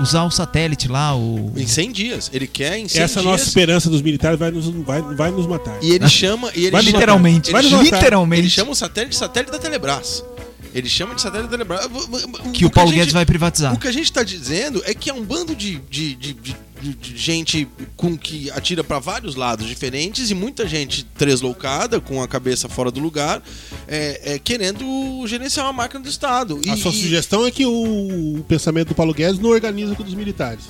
usar 0.00 0.24
o 0.24 0.30
satélite 0.30 0.88
lá, 0.88 1.16
o. 1.16 1.52
Em 1.56 1.66
100 1.66 1.92
dias. 1.92 2.30
Ele 2.34 2.46
quer 2.46 2.78
em 2.78 2.88
100 2.88 3.02
Essa 3.02 3.20
dias. 3.20 3.24
nossa 3.32 3.44
esperança 3.44 3.88
dos 3.88 4.02
militares 4.02 4.38
vai 4.38 4.50
nos, 4.50 4.66
vai, 4.84 5.00
vai 5.02 5.30
nos 5.30 5.46
matar. 5.46 5.78
E 5.82 5.90
ele 5.92 6.08
chama. 6.10 6.50
E 6.54 6.62
ele 6.62 6.70
Vai 6.72 6.82
chama- 6.82 6.96
Literalmente. 6.98 7.50
Vai 7.52 7.62
nos 7.62 7.70
ele, 7.72 7.76
matar. 7.76 7.88
ele 7.88 7.96
literalmente. 7.96 8.50
chama 8.50 8.70
o 8.72 8.74
satélite 8.74 9.10
de 9.12 9.16
satélite 9.16 9.52
da 9.52 9.58
Telebrás. 9.58 10.24
Ele 10.76 10.88
chama 10.88 11.14
de 11.14 11.22
satélite 11.22 11.48
da 11.50 11.56
Telebrás. 11.56 11.86
Que 12.52 12.66
o 12.66 12.70
Paulo 12.70 12.90
a 12.90 12.92
gente- 12.92 13.00
Guedes 13.00 13.14
vai 13.14 13.24
privatizar. 13.24 13.72
O 13.74 13.78
que 13.78 13.88
a 13.88 13.92
gente 13.92 14.12
tá 14.12 14.22
dizendo 14.22 14.82
é 14.84 14.92
que 14.94 15.08
é 15.08 15.14
um 15.14 15.22
bando 15.24 15.54
de, 15.56 15.76
de, 15.90 16.14
de, 16.14 16.32
de- 16.34 16.56
de- 16.82 16.94
de 16.94 17.16
gente 17.16 17.66
com 17.96 18.16
que 18.18 18.50
atira 18.50 18.84
pra 18.84 18.98
vários 18.98 19.34
lados 19.34 19.66
diferentes 19.66 20.30
e 20.30 20.34
muita 20.34 20.68
gente 20.68 21.02
tresloucada, 21.16 21.98
com 22.00 22.22
a 22.22 22.28
cabeça 22.28 22.68
fora 22.68 22.90
do 22.90 23.00
lugar, 23.00 23.42
é, 23.88 24.34
é, 24.34 24.38
querendo 24.38 24.84
gerenciar 25.26 25.64
uma 25.66 25.72
máquina 25.72 26.00
do 26.00 26.08
Estado. 26.10 26.60
A 26.68 26.74
E- 26.74 26.78
sua 26.78 26.90
e 26.90 26.94
sugestão 27.00 27.46
é 27.46 27.50
que 27.50 27.64
o, 27.64 28.38
o 28.38 28.44
pensamento 28.46 28.88
do 28.88 28.94
Paulo 28.94 29.14
Guedes 29.14 29.40
não 29.40 29.48
organiza 29.50 29.94
com 29.94 30.02
o 30.02 30.04
dos 30.04 30.14
militares. 30.14 30.64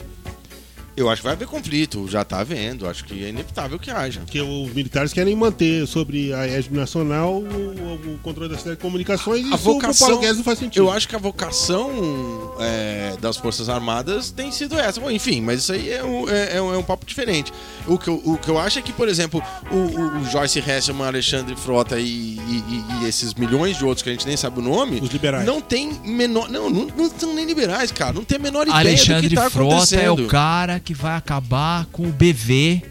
Eu 0.96 1.10
acho 1.10 1.20
que 1.20 1.24
vai 1.24 1.34
haver 1.34 1.46
conflito, 1.46 2.08
já 2.08 2.24
tá 2.24 2.40
havendo. 2.40 2.88
Acho 2.88 3.04
que 3.04 3.24
é 3.24 3.28
inevitável 3.28 3.78
que 3.78 3.90
haja. 3.90 4.20
Porque 4.20 4.40
os 4.40 4.72
militares 4.72 5.12
querem 5.12 5.36
manter 5.36 5.86
sobre 5.86 6.32
a 6.32 6.46
égide 6.46 6.74
nacional 6.74 7.34
o, 7.34 8.14
o 8.14 8.18
controle 8.22 8.48
das 8.48 8.62
telecomunicações 8.62 9.46
e 9.46 9.52
A 9.52 9.56
isso 9.56 9.64
vocação, 9.64 10.06
Paulo 10.08 10.22
Guedes 10.22 10.38
não 10.38 10.44
faz 10.44 10.58
sentido. 10.58 10.82
eu 10.82 10.90
acho 10.90 11.06
que 11.06 11.14
a 11.14 11.18
vocação 11.18 12.54
é, 12.58 13.14
das 13.20 13.36
Forças 13.36 13.68
Armadas 13.68 14.30
tem 14.30 14.50
sido 14.50 14.78
essa. 14.78 14.98
Bom, 15.00 15.10
enfim, 15.10 15.42
mas 15.42 15.60
isso 15.60 15.72
aí 15.72 15.90
é 15.90 16.02
um, 16.02 16.28
é, 16.28 16.56
é 16.56 16.62
um, 16.62 16.74
é 16.74 16.78
um 16.78 16.82
papo 16.82 17.04
diferente. 17.04 17.52
O 17.86 17.98
que, 17.98 18.08
eu, 18.08 18.20
o 18.24 18.36
que 18.38 18.48
eu 18.48 18.58
acho 18.58 18.78
é 18.78 18.82
que, 18.82 18.92
por 18.92 19.08
exemplo, 19.08 19.42
o, 19.70 19.74
o- 19.76 20.18
o 20.20 20.24
Joyce 20.30 20.58
Hesselman, 20.58 21.06
Alexandre 21.06 21.54
Frota 21.56 21.98
e, 21.98 22.04
e- 22.04 22.84
e- 23.02 23.08
esses 23.08 23.32
milhões 23.34 23.76
de 23.78 23.84
outros 23.84 24.02
que 24.02 24.08
a 24.08 24.12
gente 24.12 24.26
nem 24.26 24.36
sabe 24.36 24.58
o 24.58 24.62
nome, 24.62 25.00
Os 25.00 25.10
liberais. 25.10 25.44
não 25.46 25.60
tem 25.60 25.92
menor. 26.04 26.48
Não, 26.50 26.68
não, 26.68 26.86
não 26.96 27.10
são 27.16 27.34
nem 27.34 27.44
liberais, 27.46 27.92
cara. 27.92 28.12
Não 28.12 28.24
tem 28.24 28.36
a 28.38 28.40
menor 28.40 28.62
ideia 28.66 28.82
do 28.82 28.88
Alexandre 28.88 29.28
que 29.28 29.34
tá 29.34 29.48
Frota 29.50 29.74
acontecendo. 29.76 30.02
é 30.22 30.24
o 30.24 30.26
cara 30.28 30.80
que 30.80 30.94
vai 30.94 31.16
acabar 31.16 31.86
com 31.92 32.02
o 32.04 32.12
BV, 32.12 32.82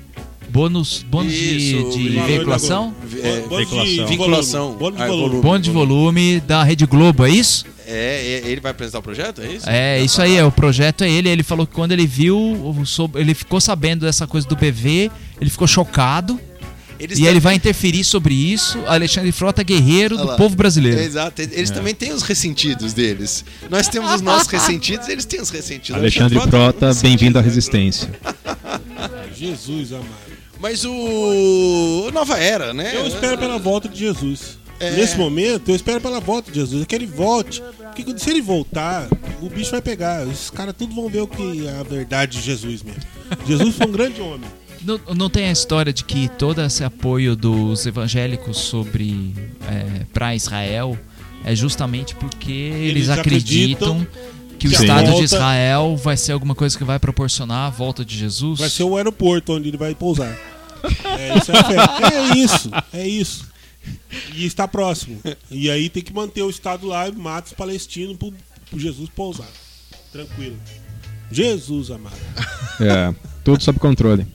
bônus, 0.49 1.03
bônus 1.09 1.33
de, 1.33 1.57
Isso, 1.57 1.97
de 1.97 2.09
valor 2.09 2.27
veiculação? 2.27 2.95
É, 3.21 3.39
Bônus 3.41 3.69
de 3.69 3.75
veiculação. 3.75 4.07
Vinculação. 4.07 4.73
Bônus 4.75 4.99
de 4.99 5.07
volume. 5.07 5.41
Bônus 5.41 5.61
de 5.61 5.71
volume 5.71 6.39
da 6.41 6.63
Rede 6.63 6.85
Globo, 6.85 7.25
é 7.25 7.29
isso? 7.29 7.65
É, 7.87 8.41
é- 8.45 8.49
ele 8.49 8.61
vai 8.61 8.71
apresentar 8.71 8.99
o 8.99 9.01
projeto, 9.01 9.41
é 9.41 9.47
isso? 9.51 9.69
É, 9.69 10.01
isso 10.01 10.21
aí, 10.21 10.35
é, 10.35 10.43
o 10.43 10.51
projeto 10.51 11.03
é 11.03 11.09
ele. 11.09 11.29
Ele 11.29 11.43
falou 11.43 11.67
que 11.67 11.73
quando 11.73 11.91
ele 11.91 12.07
viu, 12.07 12.75
ele 13.15 13.33
ficou 13.33 13.61
sabendo 13.61 14.05
dessa 14.05 14.25
coisa 14.25 14.47
do 14.47 14.55
BV, 14.55 15.11
ele 15.39 15.49
ficou 15.49 15.67
chocado. 15.67 16.39
Eles 16.97 17.19
E 17.19 17.25
ele 17.25 17.41
vai 17.41 17.55
interferir 17.55 18.05
sobre 18.05 18.33
isso. 18.33 18.79
Alexandre 18.87 19.29
Frota, 19.33 19.61
guerreiro 19.63 20.17
do 20.17 20.35
povo 20.37 20.55
brasileiro. 20.55 20.97
É, 20.97 21.03
exato, 21.03 21.41
eles 21.41 21.69
também 21.69 21.93
têm 21.93 22.13
os 22.13 22.21
ressentidos 22.23 22.93
deles. 22.93 23.43
Nós 23.69 23.89
temos 23.89 24.13
os 24.13 24.21
nossos 24.21 24.47
ressentidos, 24.47 25.09
eles 25.09 25.25
têm 25.25 25.41
os 25.41 25.49
ressentidos. 25.49 25.99
Alexandre 25.99 26.39
Frota, 26.39 26.93
bem-vindo 27.01 27.37
à 27.37 27.41
Resistência. 27.41 28.09
Jesus 29.35 29.91
amado. 29.91 30.34
Mas 30.65 30.83
o 30.83 32.09
Nova 32.11 32.39
Era, 32.39 32.73
né? 32.73 32.95
Eu 32.95 33.05
espero 33.05 33.37
pela 33.37 33.59
volta 33.59 33.87
de 33.87 33.99
Jesus. 33.99 34.57
É. 34.79 34.89
Nesse 34.93 35.15
momento, 35.15 35.69
eu 35.69 35.75
espero 35.75 36.01
pela 36.01 36.19
volta 36.19 36.51
de 36.51 36.59
Jesus. 36.59 36.81
É 36.81 36.85
que 36.87 36.95
ele 36.95 37.05
volte. 37.05 37.61
Porque 37.95 38.17
se 38.17 38.31
ele 38.31 38.41
voltar, 38.41 39.07
o 39.43 39.47
bicho 39.47 39.69
vai 39.69 39.79
pegar. 39.79 40.25
Os 40.25 40.49
caras 40.49 40.73
tudo 40.75 40.95
vão 40.95 41.07
ver 41.07 41.21
o 41.21 41.27
que 41.27 41.67
é 41.67 41.79
a 41.79 41.83
verdade 41.83 42.39
de 42.39 42.43
Jesus 42.43 42.81
mesmo. 42.81 42.99
Jesus 43.47 43.75
foi 43.75 43.85
um 43.85 43.91
grande 43.91 44.19
homem. 44.19 44.49
Não, 44.81 44.99
não 45.13 45.29
tem 45.29 45.49
a 45.49 45.51
história 45.51 45.93
de 45.93 46.03
que 46.03 46.27
todo 46.29 46.59
esse 46.59 46.83
apoio 46.83 47.35
dos 47.35 47.85
evangélicos 47.85 48.57
sobre 48.57 49.35
é, 49.69 50.05
para 50.11 50.33
Israel 50.33 50.97
é 51.43 51.55
justamente 51.55 52.15
porque 52.15 52.51
eles, 52.51 53.07
Eles 53.07 53.09
acreditam, 53.09 54.01
acreditam 54.01 54.57
que 54.57 54.67
o 54.67 54.71
Estado 54.71 55.13
de 55.13 55.25
Israel 55.25 55.95
vai 55.95 56.17
ser 56.17 56.31
alguma 56.31 56.55
coisa 56.55 56.75
que 56.75 56.83
vai 56.83 56.97
proporcionar 56.97 57.67
a 57.67 57.69
volta 57.69 58.03
de 58.03 58.17
Jesus. 58.17 58.61
Vai 58.61 58.69
ser 58.71 58.81
o 58.81 58.97
aeroporto 58.97 59.53
onde 59.53 59.67
ele 59.67 59.77
vai 59.77 59.93
pousar. 59.93 60.35
É, 61.17 61.37
isso 61.37 61.51
é, 61.51 62.33
é 62.33 62.37
isso, 62.37 62.71
é 62.93 63.07
isso. 63.07 63.55
E 64.33 64.45
está 64.45 64.67
próximo. 64.67 65.19
E 65.49 65.69
aí 65.69 65.89
tem 65.89 66.03
que 66.03 66.13
manter 66.13 66.41
o 66.41 66.49
Estado 66.49 66.87
lá 66.87 67.07
e 67.07 67.11
mata 67.11 67.47
os 67.47 67.53
palestinos 67.53 68.17
pro, 68.17 68.33
pro 68.69 68.79
Jesus 68.79 69.09
pousar. 69.09 69.47
Tranquilo. 70.11 70.57
Jesus 71.31 71.91
amado. 71.91 72.15
É, 72.79 73.13
tudo 73.43 73.63
sob 73.63 73.79
controle. 73.79 74.25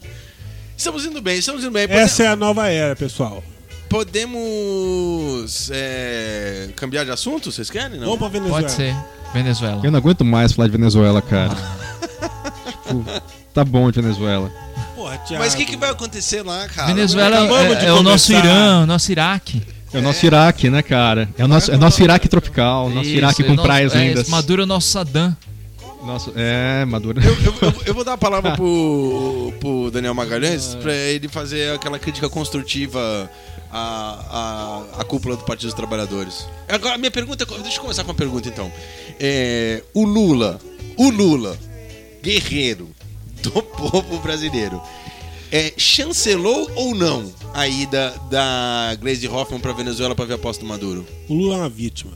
Estamos 0.77 1.05
indo 1.05 1.21
bem, 1.21 1.39
estamos 1.39 1.63
indo 1.63 1.71
bem. 1.71 1.87
Essa 1.89 2.25
é 2.25 2.27
a 2.29 2.37
nova 2.37 2.69
era, 2.69 2.97
pessoal. 2.97 3.43
Podemos 3.89 5.71
é, 5.73 6.71
cambiar 6.77 7.05
de 7.05 7.11
assunto, 7.11 7.51
vocês 7.51 7.69
querem? 7.69 7.99
Não? 7.99 8.07
Vamos 8.07 8.19
pra 8.19 8.29
Venezuela. 8.29 8.63
Pode 8.63 8.73
ser. 8.73 8.95
Venezuela. 9.33 9.81
Eu 9.85 9.91
não 9.91 9.99
aguento 9.99 10.25
mais 10.25 10.53
falar 10.53 10.69
de 10.69 10.73
Venezuela, 10.73 11.21
cara. 11.21 11.57
tipo, 12.83 13.05
tá 13.53 13.65
bom 13.65 13.91
de 13.91 14.01
Venezuela. 14.01 14.51
Porra, 15.01 15.17
Thiago. 15.17 15.43
Mas 15.43 15.55
o 15.55 15.57
que, 15.57 15.65
que 15.65 15.77
vai 15.79 15.89
acontecer 15.91 16.43
lá, 16.43 16.69
cara? 16.69 16.89
Venezuela 16.89 17.37
é, 17.39 17.87
é 17.87 17.93
o 17.93 18.03
nosso. 18.03 18.33
Irã, 18.35 18.83
o 18.83 18.87
nosso 18.87 19.11
Iraque. 19.11 19.63
É 19.95 19.99
o 19.99 20.03
nosso 20.03 20.27
Iraque, 20.27 20.69
né, 20.69 20.83
cara? 20.83 21.27
É 21.39 21.45
o 21.45 21.49
nosso, 21.49 21.73
é 21.73 21.77
nosso 21.79 22.03
Iraque 22.03 22.29
tropical, 22.29 22.91
nosso 22.91 23.09
Isso, 23.09 23.17
Iraque 23.17 23.43
é 23.43 23.47
com 23.47 23.55
nosso- 23.55 23.67
praias 23.67 23.95
é, 23.95 24.09
lindas. 24.09 24.29
Maduro 24.29 24.61
é 24.61 24.65
o 24.65 24.67
nosso 24.67 24.89
Saddam. 24.89 25.35
Nosso, 26.05 26.33
é, 26.37 26.85
Maduro. 26.85 27.19
Eu, 27.23 27.35
eu- 27.63 27.75
eu- 27.87 27.95
vou 27.95 28.05
dar 28.05 28.13
a 28.13 28.19
palavra 28.19 28.53
pro, 28.57 29.53
pro 29.59 29.91
Daniel 29.91 30.13
Magalhães 30.15 30.75
pra 30.77 30.95
ele 30.95 31.29
fazer 31.29 31.75
aquela 31.75 31.99
crítica 31.99 32.29
construtiva 32.29 33.31
à, 33.73 34.83
à, 34.97 35.01
à 35.01 35.05
cúpula 35.05 35.37
do 35.37 35.45
Partido 35.45 35.67
dos 35.69 35.75
Trabalhadores. 35.75 36.47
Agora, 36.69 36.97
minha 36.99 37.11
pergunta. 37.11 37.45
é- 37.45 37.63
Deixa 37.63 37.79
eu 37.79 37.83
começar 37.83 38.03
com 38.05 38.11
uma 38.11 38.17
pergunta 38.17 38.49
então. 38.49 38.71
É, 39.19 39.83
o 39.95 40.05
Lula, 40.05 40.59
o 40.97 41.09
Lula, 41.11 41.57
guerreiro 42.23 42.91
do 43.43 43.63
povo 43.63 44.19
brasileiro, 44.19 44.81
é, 45.53 45.73
chancelou 45.77 46.71
ou 46.77 46.95
não 46.95 47.33
a 47.53 47.67
ida 47.67 48.15
da 48.31 48.97
Glaze 49.01 49.27
Hoffman 49.27 49.61
pra 49.61 49.73
Venezuela 49.73 50.15
pra 50.15 50.25
ver 50.25 50.35
a 50.35 50.39
posse 50.39 50.61
do 50.61 50.67
Maduro? 50.67 51.05
O 51.29 51.35
Lula 51.35 51.55
é 51.55 51.59
uma 51.59 51.69
vítima. 51.69 52.13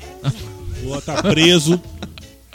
O 0.82 0.86
Lula 0.86 1.00
tá 1.00 1.22
preso. 1.22 1.80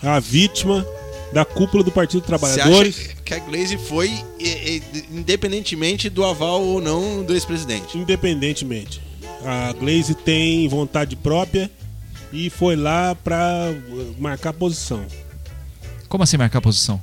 É 0.01 0.07
uma 0.07 0.21
vítima 0.21 0.85
da 1.33 1.45
cúpula 1.45 1.83
do 1.83 1.91
Partido 1.91 2.21
Você 2.21 2.27
Trabalhadores. 2.27 2.97
acha 2.97 3.15
que 3.23 3.33
a 3.33 3.39
Glaze 3.39 3.77
foi 3.77 4.09
é, 4.39 4.77
é, 4.77 4.81
independentemente 5.11 6.09
do 6.09 6.23
aval 6.23 6.61
ou 6.63 6.81
não 6.81 7.23
do 7.23 7.33
ex-presidente? 7.33 7.97
Independentemente. 7.97 9.01
A 9.45 9.73
Glaze 9.73 10.15
tem 10.15 10.67
vontade 10.67 11.15
própria 11.15 11.69
e 12.31 12.49
foi 12.49 12.75
lá 12.75 13.15
pra 13.15 13.71
uh, 13.71 14.15
marcar 14.17 14.53
posição. 14.53 15.05
Como 16.07 16.23
assim 16.23 16.37
marcar 16.37 16.61
posição? 16.61 17.01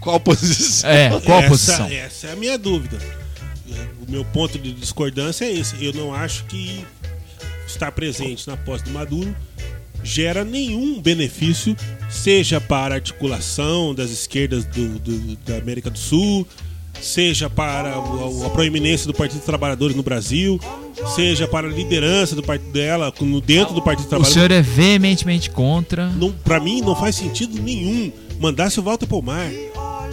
Qual 0.00 0.18
posição? 0.20 0.88
É, 0.90 1.08
qual 1.20 1.38
a 1.38 1.42
essa, 1.42 1.48
posição? 1.48 1.86
Essa 1.88 2.26
é 2.28 2.32
a 2.32 2.36
minha 2.36 2.56
dúvida. 2.58 2.98
O 4.06 4.10
meu 4.10 4.24
ponto 4.24 4.58
de 4.58 4.72
discordância 4.72 5.44
é 5.44 5.52
esse. 5.52 5.82
Eu 5.84 5.92
não 5.92 6.14
acho 6.14 6.44
que 6.44 6.84
estar 7.66 7.92
presente 7.92 8.46
na 8.48 8.56
posse 8.56 8.84
do 8.84 8.90
Maduro 8.90 9.34
gera 10.02 10.44
nenhum 10.44 11.00
benefício, 11.02 11.76
seja 12.08 12.60
para 12.60 12.94
a 12.94 12.96
articulação 12.96 13.94
das 13.94 14.10
esquerdas 14.10 14.64
do- 14.64 14.98
do- 15.00 15.36
da 15.44 15.56
América 15.58 15.90
do 15.90 15.98
Sul, 15.98 16.46
seja 17.02 17.50
para 17.50 17.98
o- 17.98 18.46
a 18.46 18.50
proeminência 18.50 19.06
do 19.06 19.12
Partido 19.12 19.38
dos 19.38 19.46
Trabalhadores 19.46 19.94
no 19.96 20.02
Brasil, 20.02 20.58
seja 21.14 21.46
para 21.46 21.66
a 21.66 21.70
liderança 21.70 22.34
do 22.36 22.42
partido 22.42 22.70
dela 22.72 23.12
no 23.20 23.40
dentro 23.40 23.74
do 23.74 23.82
Partido 23.82 24.04
dos 24.04 24.06
O 24.06 24.10
Trabalhadores. 24.10 24.34
senhor 24.34 24.50
é 24.52 24.62
veementemente 24.62 25.50
contra. 25.50 26.08
Não, 26.10 26.32
pra 26.32 26.58
mim 26.60 26.80
não 26.80 26.94
faz 26.96 27.16
sentido 27.16 27.60
nenhum 27.60 28.10
mandar 28.40 28.70
se 28.70 28.80
o 28.80 28.82
Walter 28.82 29.06
Pomar. 29.06 29.50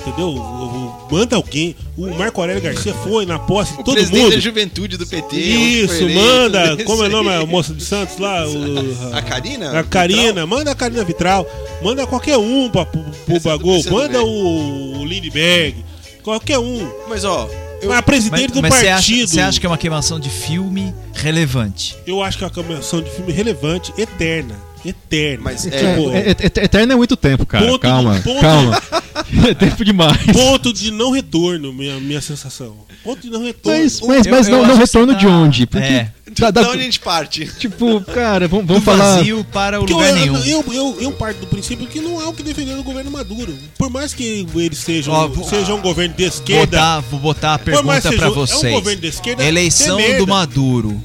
Entendeu? 0.06 0.28
O- 0.28 0.40
o- 0.40 1.08
Manda 1.12 1.36
alguém. 1.36 1.76
O 1.98 2.08
Marco 2.16 2.42
Aurélio 2.42 2.62
Garcia 2.62 2.94
foi 2.94 3.26
na 3.26 3.40
posse 3.40 3.72
de 3.78 3.84
todo 3.84 3.96
presidente 3.96 4.22
mundo. 4.24 4.34
da 4.34 4.40
juventude 4.40 4.98
do 4.98 5.06
PT. 5.08 5.36
Isso, 5.36 6.08
manda. 6.10 6.78
Como 6.84 7.04
é 7.04 7.08
o 7.08 7.10
nome? 7.12 7.34
A 7.34 7.46
moça 7.46 7.74
de 7.74 7.84
Santos 7.84 8.18
lá? 8.18 8.46
o- 8.48 9.16
A 9.16 9.22
Karina? 9.22 9.80
A 9.80 9.84
Karina. 9.84 10.46
Manda 10.46 10.72
a 10.72 10.76
Karina 10.76 11.04
Vitral. 11.04 11.48
Manda 11.84 12.06
qualquer 12.06 12.38
um 12.38 12.70
pra, 12.70 12.86
pro, 12.86 13.02
pro 13.26 13.40
do. 13.40 13.78
PCdoB. 13.78 13.92
Manda 13.92 14.24
o, 14.24 15.00
o 15.00 15.06
Lindbergh. 15.06 15.76
Qualquer 16.24 16.60
um. 16.60 16.88
Mas 17.08 17.24
ó, 17.24 17.48
eu, 17.82 17.90
Mas 17.90 17.98
a 18.00 18.02
presidente 18.02 18.52
do 18.54 18.62
Mas 18.62 18.74
você 18.74 18.88
acha, 18.88 18.94
partido. 18.94 19.28
você 19.30 19.40
acha 19.42 19.60
que 19.60 19.66
é 19.66 19.70
uma 19.70 19.78
queimação 19.78 20.20
de 20.20 20.30
filme 20.30 20.94
relevante? 21.14 21.96
Eu 22.06 22.22
acho 22.24 22.38
que 22.38 22.44
é 22.44 22.48
uma 22.48 22.54
combinação 22.54 23.02
de 23.02 23.10
filme 23.12 23.32
relevante, 23.32 23.94
eterna. 23.98 24.56
Eterna. 24.86 25.44
Mas 25.44 25.66
é- 25.66 25.70
Tipo, 25.72 26.12
É, 26.12 26.20
é- 26.20 26.30
é- 26.62 26.64
Eterno 26.66 26.94
é 26.94 26.96
muito 26.96 27.16
tempo, 27.18 27.46
cara. 27.46 27.66
Ponto- 27.66 27.80
calma, 27.80 28.22
ponto- 28.24 28.42
calma. 28.42 28.82
É 29.50 29.54
tempo 29.54 29.84
demais. 29.84 30.18
ponto 30.34 30.72
de 30.74 30.92
não 30.92 31.10
retorno, 31.12 31.74
minha, 31.74 32.00
minha 32.00 32.22
sensação. 32.22 32.76
Ponto 33.04 33.22
de 33.22 33.30
não 33.30 33.44
retorno. 33.44 33.80
Mas, 33.80 34.02
mas, 34.02 34.26
Eu- 34.26 34.32
mas 34.32 34.48
eu 34.48 34.52
não, 34.54 34.60
acho 34.60 34.68
não 34.70 34.76
que 34.78 34.82
retorno 34.86 35.14
você 35.14 35.20
de 35.20 35.26
tá- 35.26 35.32
onde? 35.32 35.66
Porque 35.68 35.86
É. 35.88 36.12
dá- 36.38 36.52
da 36.52 36.62
onde 36.70 36.80
a 36.80 36.84
gente 36.84 37.00
parte? 37.00 37.46
tipo, 37.58 38.02
cara, 38.02 38.48
vamos, 38.48 38.66
Do 38.66 38.74
vamos 38.74 38.84
falar. 38.84 39.18
vazio 39.18 39.44
para 39.46 39.78
o 39.80 39.82
Porque 39.82 39.94
lugar 39.94 40.10
eu, 40.10 40.16
nenhum. 40.16 40.38
eu, 40.46 40.64
eu, 40.74 40.98
eu 41.02 41.12
parto 41.14 41.40
do 41.40 41.48
princípio 41.48 41.88
que 41.88 42.00
não 42.02 42.20
há 42.20 42.28
o 42.30 42.34
que 42.34 42.44
defender 42.44 42.76
no 42.76 42.84
governo 42.84 43.10
Maduro. 43.10 43.56
Por 43.78 43.90
mais 43.90 44.14
que 44.14 44.46
ele 44.56 44.76
seja, 44.76 45.10
Ó, 45.12 45.28
um- 45.28 45.44
seja 45.44 45.74
um 45.74 45.82
governo 45.82 46.14
de 46.14 46.24
Vou 46.24 46.34
esquerda, 46.34 46.78
botar, 46.78 47.00
vou 47.00 47.20
botar 47.20 47.54
a 47.56 47.60
pergunta 47.60 47.96
que 47.96 48.02
pra 48.02 48.12
seja 48.12 48.24
um- 48.26 48.28
é 48.28 48.32
um 48.32 48.34
vocês. 48.34 48.74
governo 48.74 49.02
de 49.02 49.08
esquerda, 49.08 49.44
Eleição 49.46 50.00
é 50.00 50.18
do 50.18 50.28
Maduro 50.28 51.02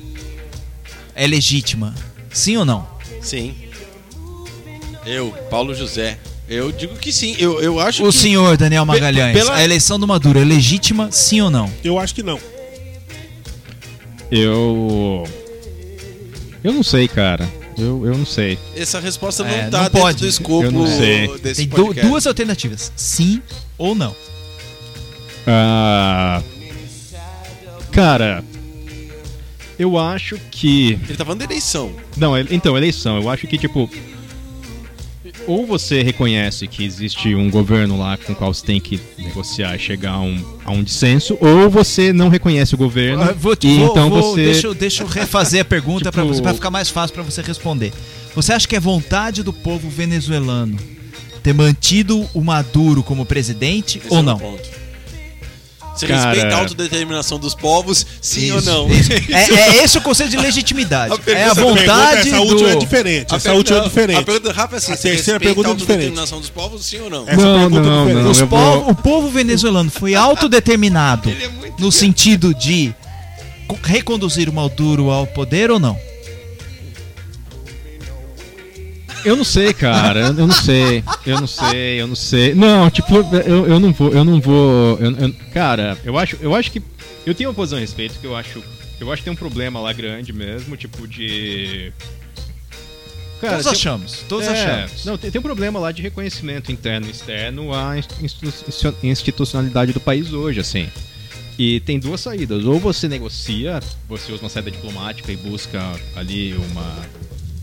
é 1.14 1.26
legítima? 1.26 1.94
Sim 2.32 2.56
ou 2.58 2.64
não? 2.64 2.86
Sim. 3.22 3.54
Eu, 5.06 5.30
Paulo 5.50 5.74
José. 5.74 6.18
Eu 6.48 6.72
digo 6.72 6.96
que 6.96 7.12
sim. 7.12 7.36
Eu, 7.38 7.60
eu 7.60 7.78
acho 7.78 8.02
O 8.04 8.10
que. 8.10 8.18
senhor 8.18 8.56
Daniel 8.56 8.84
Magalhães, 8.84 9.32
pela- 9.36 9.54
a 9.54 9.62
eleição 9.64 9.98
do 10.00 10.06
Maduro 10.06 10.38
é 10.38 10.44
legítima? 10.44 11.08
Sim 11.12 11.40
ou 11.42 11.50
não? 11.50 11.70
eu 11.84 11.98
acho 11.98 12.14
que 12.14 12.22
não. 12.22 12.40
Eu. 14.30 15.24
Eu 16.62 16.72
não 16.72 16.82
sei, 16.82 17.08
cara. 17.08 17.48
Eu, 17.78 18.04
eu 18.04 18.18
não 18.18 18.26
sei. 18.26 18.58
Essa 18.76 19.00
resposta 19.00 19.42
não 19.42 19.50
É, 19.50 19.68
tá 19.68 19.78
não 19.78 19.84
dentro 19.84 20.00
pode. 20.00 20.18
do 20.18 20.26
escopo 20.28 20.64
Eu 20.64 20.72
não 20.72 20.86
sei. 20.86 21.28
desse 21.38 21.60
Tem 21.62 21.68
du- 21.68 21.76
podcast. 21.76 22.08
duas 22.08 22.26
alternativas: 22.26 22.92
sim 22.96 23.40
ou 23.78 23.94
não. 23.94 24.14
Ah, 25.46 26.42
cara, 27.90 28.44
eu 29.78 29.98
acho 29.98 30.36
que. 30.50 30.92
Ele 31.08 31.16
tá 31.16 31.24
falando 31.24 31.38
de 31.40 31.46
eleição. 31.46 31.92
Não, 32.16 32.36
ele- 32.36 32.54
então, 32.54 32.76
eleição. 32.76 33.16
Eu 33.20 33.28
acho 33.30 33.46
que, 33.46 33.56
tipo. 33.56 33.88
Ou 35.46 35.66
você 35.66 36.02
reconhece 36.02 36.66
que 36.68 36.84
existe 36.84 37.34
um 37.34 37.50
governo 37.50 37.98
lá 37.98 38.16
com 38.16 38.32
o 38.32 38.36
qual 38.36 38.52
você 38.52 38.64
tem 38.64 38.80
que 38.80 39.00
negociar 39.18 39.74
e 39.74 39.78
chegar 39.78 40.12
a 40.12 40.20
um, 40.20 40.42
a 40.64 40.70
um 40.70 40.82
dissenso, 40.82 41.36
ou 41.40 41.68
você 41.68 42.12
não 42.12 42.28
reconhece 42.28 42.74
o 42.74 42.78
governo. 42.78 43.22
Ah, 43.22 43.32
vou- 43.32 43.56
e 43.62 43.76
vou- 43.78 43.90
então 43.90 44.10
vou- 44.10 44.22
você. 44.34 44.44
Deixa, 44.44 44.66
eu- 44.68 44.74
deixa 44.74 45.02
eu 45.02 45.06
refazer 45.06 45.62
a 45.62 45.64
pergunta 45.64 46.10
pra 46.12 46.22
Tipo- 46.22 46.34
você, 46.34 46.42
pra 46.42 46.54
ficar 46.54 46.70
mais 46.70 46.88
fácil 46.88 47.14
pra 47.14 47.22
você 47.22 47.42
responder. 47.42 47.92
Você 48.34 48.52
acha 48.52 48.68
que 48.68 48.76
é 48.76 48.80
vontade 48.80 49.42
do 49.42 49.52
povo 49.52 49.88
venezuelano 49.88 50.76
ter 51.42 51.52
mantido 51.52 52.28
o 52.34 52.40
Maduro 52.42 53.02
como 53.02 53.24
presidente 53.26 53.98
Esse 53.98 54.08
ou 54.12 54.18
é 54.18 54.20
o 54.20 54.24
não? 56.06 56.16
Você 56.16 56.20
Cara- 56.20 56.30
respeita 56.32 56.56
a 56.56 56.58
autodeterminação 56.60 57.38
dos 57.38 57.54
povos, 57.54 58.06
sim 58.20 58.46
Isso, 58.46 58.54
ou 58.56 58.62
não? 58.62 58.88
isso. 58.94 59.12
É, 59.12 59.76
é 59.78 59.84
esse 59.84 59.98
o 59.98 60.00
conceito 60.00 60.30
de 60.30 60.36
legitimidade. 60.36 61.12
A 61.14 61.18
pergunta- 61.18 61.46
é 61.46 61.50
a 61.50 61.54
vontade 61.54 62.28
essa 62.28 62.40
última 62.40 62.70
é 62.70 62.72
do. 62.74 62.78
diferente. 62.80 63.32
A 63.32 63.36
Essa 63.36 63.48
pergunta- 63.50 63.56
última 63.58 63.76
é 63.76 63.80
A 63.80 63.84
diferente. 63.84 64.24
pergunta 64.24 64.48
do 64.48 64.54
Rafa 64.54 64.74
é 64.74 64.78
assim: 64.78 64.92
A 64.92 64.96
terceira 64.96 65.40
pergunta 65.40 65.68
é 65.68 65.72
a 65.72 65.74
diferente. 65.74 65.90
autodeterminação 66.06 66.40
dos 66.40 66.50
povos, 66.50 66.84
sim 66.86 67.00
ou 67.00 67.10
não? 67.10 67.24
Essa 67.28 67.36
Não, 67.42 67.58
pergunta 67.70 67.80
não, 67.82 68.08
é 68.08 68.14
não. 68.14 68.34
Povo- 68.34 68.46
vou- 68.80 68.90
O 68.90 68.94
povo 68.94 69.28
venezuelano 69.30 69.90
foi 69.90 70.14
autodeterminado 70.16 71.30
é 71.30 71.50
no 71.78 71.90
sentido 71.92 72.54
de 72.54 72.94
co- 73.66 73.78
reconduzir 73.82 74.48
o 74.48 74.52
Maduro 74.52 75.10
ao 75.10 75.26
poder 75.26 75.70
ou 75.70 75.78
não? 75.78 75.96
Eu 79.24 79.36
não 79.36 79.44
sei, 79.44 79.72
cara. 79.74 80.20
Eu, 80.20 80.26
eu 80.28 80.46
não 80.46 80.50
sei. 80.54 81.04
Eu 81.26 81.40
não 81.40 81.46
sei, 81.46 82.00
eu 82.00 82.06
não 82.06 82.14
sei. 82.16 82.54
Não, 82.54 82.90
tipo, 82.90 83.14
eu, 83.46 83.66
eu 83.66 83.80
não 83.80 83.92
vou, 83.92 84.12
eu 84.12 84.24
não 84.24 84.40
vou. 84.40 84.98
eu- 84.98 85.10
eu- 85.16 85.34
cara, 85.52 85.98
eu 86.04 86.16
acho, 86.18 86.36
eu 86.40 86.54
acho 86.54 86.70
que. 86.72 86.82
Eu 87.26 87.34
tenho 87.34 87.50
uma 87.50 87.54
posição 87.54 87.76
a 87.78 87.80
respeito 87.80 88.18
que 88.18 88.26
eu 88.26 88.34
acho. 88.34 88.62
Eu 88.98 89.12
acho 89.12 89.20
que 89.22 89.24
tem 89.24 89.32
um 89.32 89.36
problema 89.36 89.78
lá 89.80 89.92
grande 89.92 90.32
mesmo, 90.32 90.76
tipo 90.76 91.06
de. 91.06 91.92
Cara, 93.40 93.52
Todos 93.54 93.64
tem- 93.64 93.72
achamos, 93.72 94.24
todos 94.28 94.46
é, 94.46 94.50
achamos. 94.50 95.04
Não, 95.06 95.16
tem, 95.16 95.30
tem 95.30 95.38
um 95.38 95.42
problema 95.42 95.78
lá 95.80 95.90
de 95.92 96.02
reconhecimento 96.02 96.70
interno 96.70 97.06
e 97.06 97.10
externo 97.10 97.72
à 97.74 97.96
institu- 97.98 98.94
institucionalidade 99.02 99.92
do 99.94 100.00
país 100.00 100.32
hoje, 100.34 100.60
assim. 100.60 100.88
E 101.58 101.80
tem 101.80 101.98
duas 101.98 102.20
saídas. 102.20 102.64
Ou 102.66 102.78
você 102.78 103.08
negocia, 103.08 103.80
você 104.08 104.30
usa 104.32 104.42
uma 104.42 104.50
saída 104.50 104.70
diplomática 104.70 105.32
e 105.32 105.36
busca 105.36 105.80
ali 106.14 106.54
uma, 106.54 106.96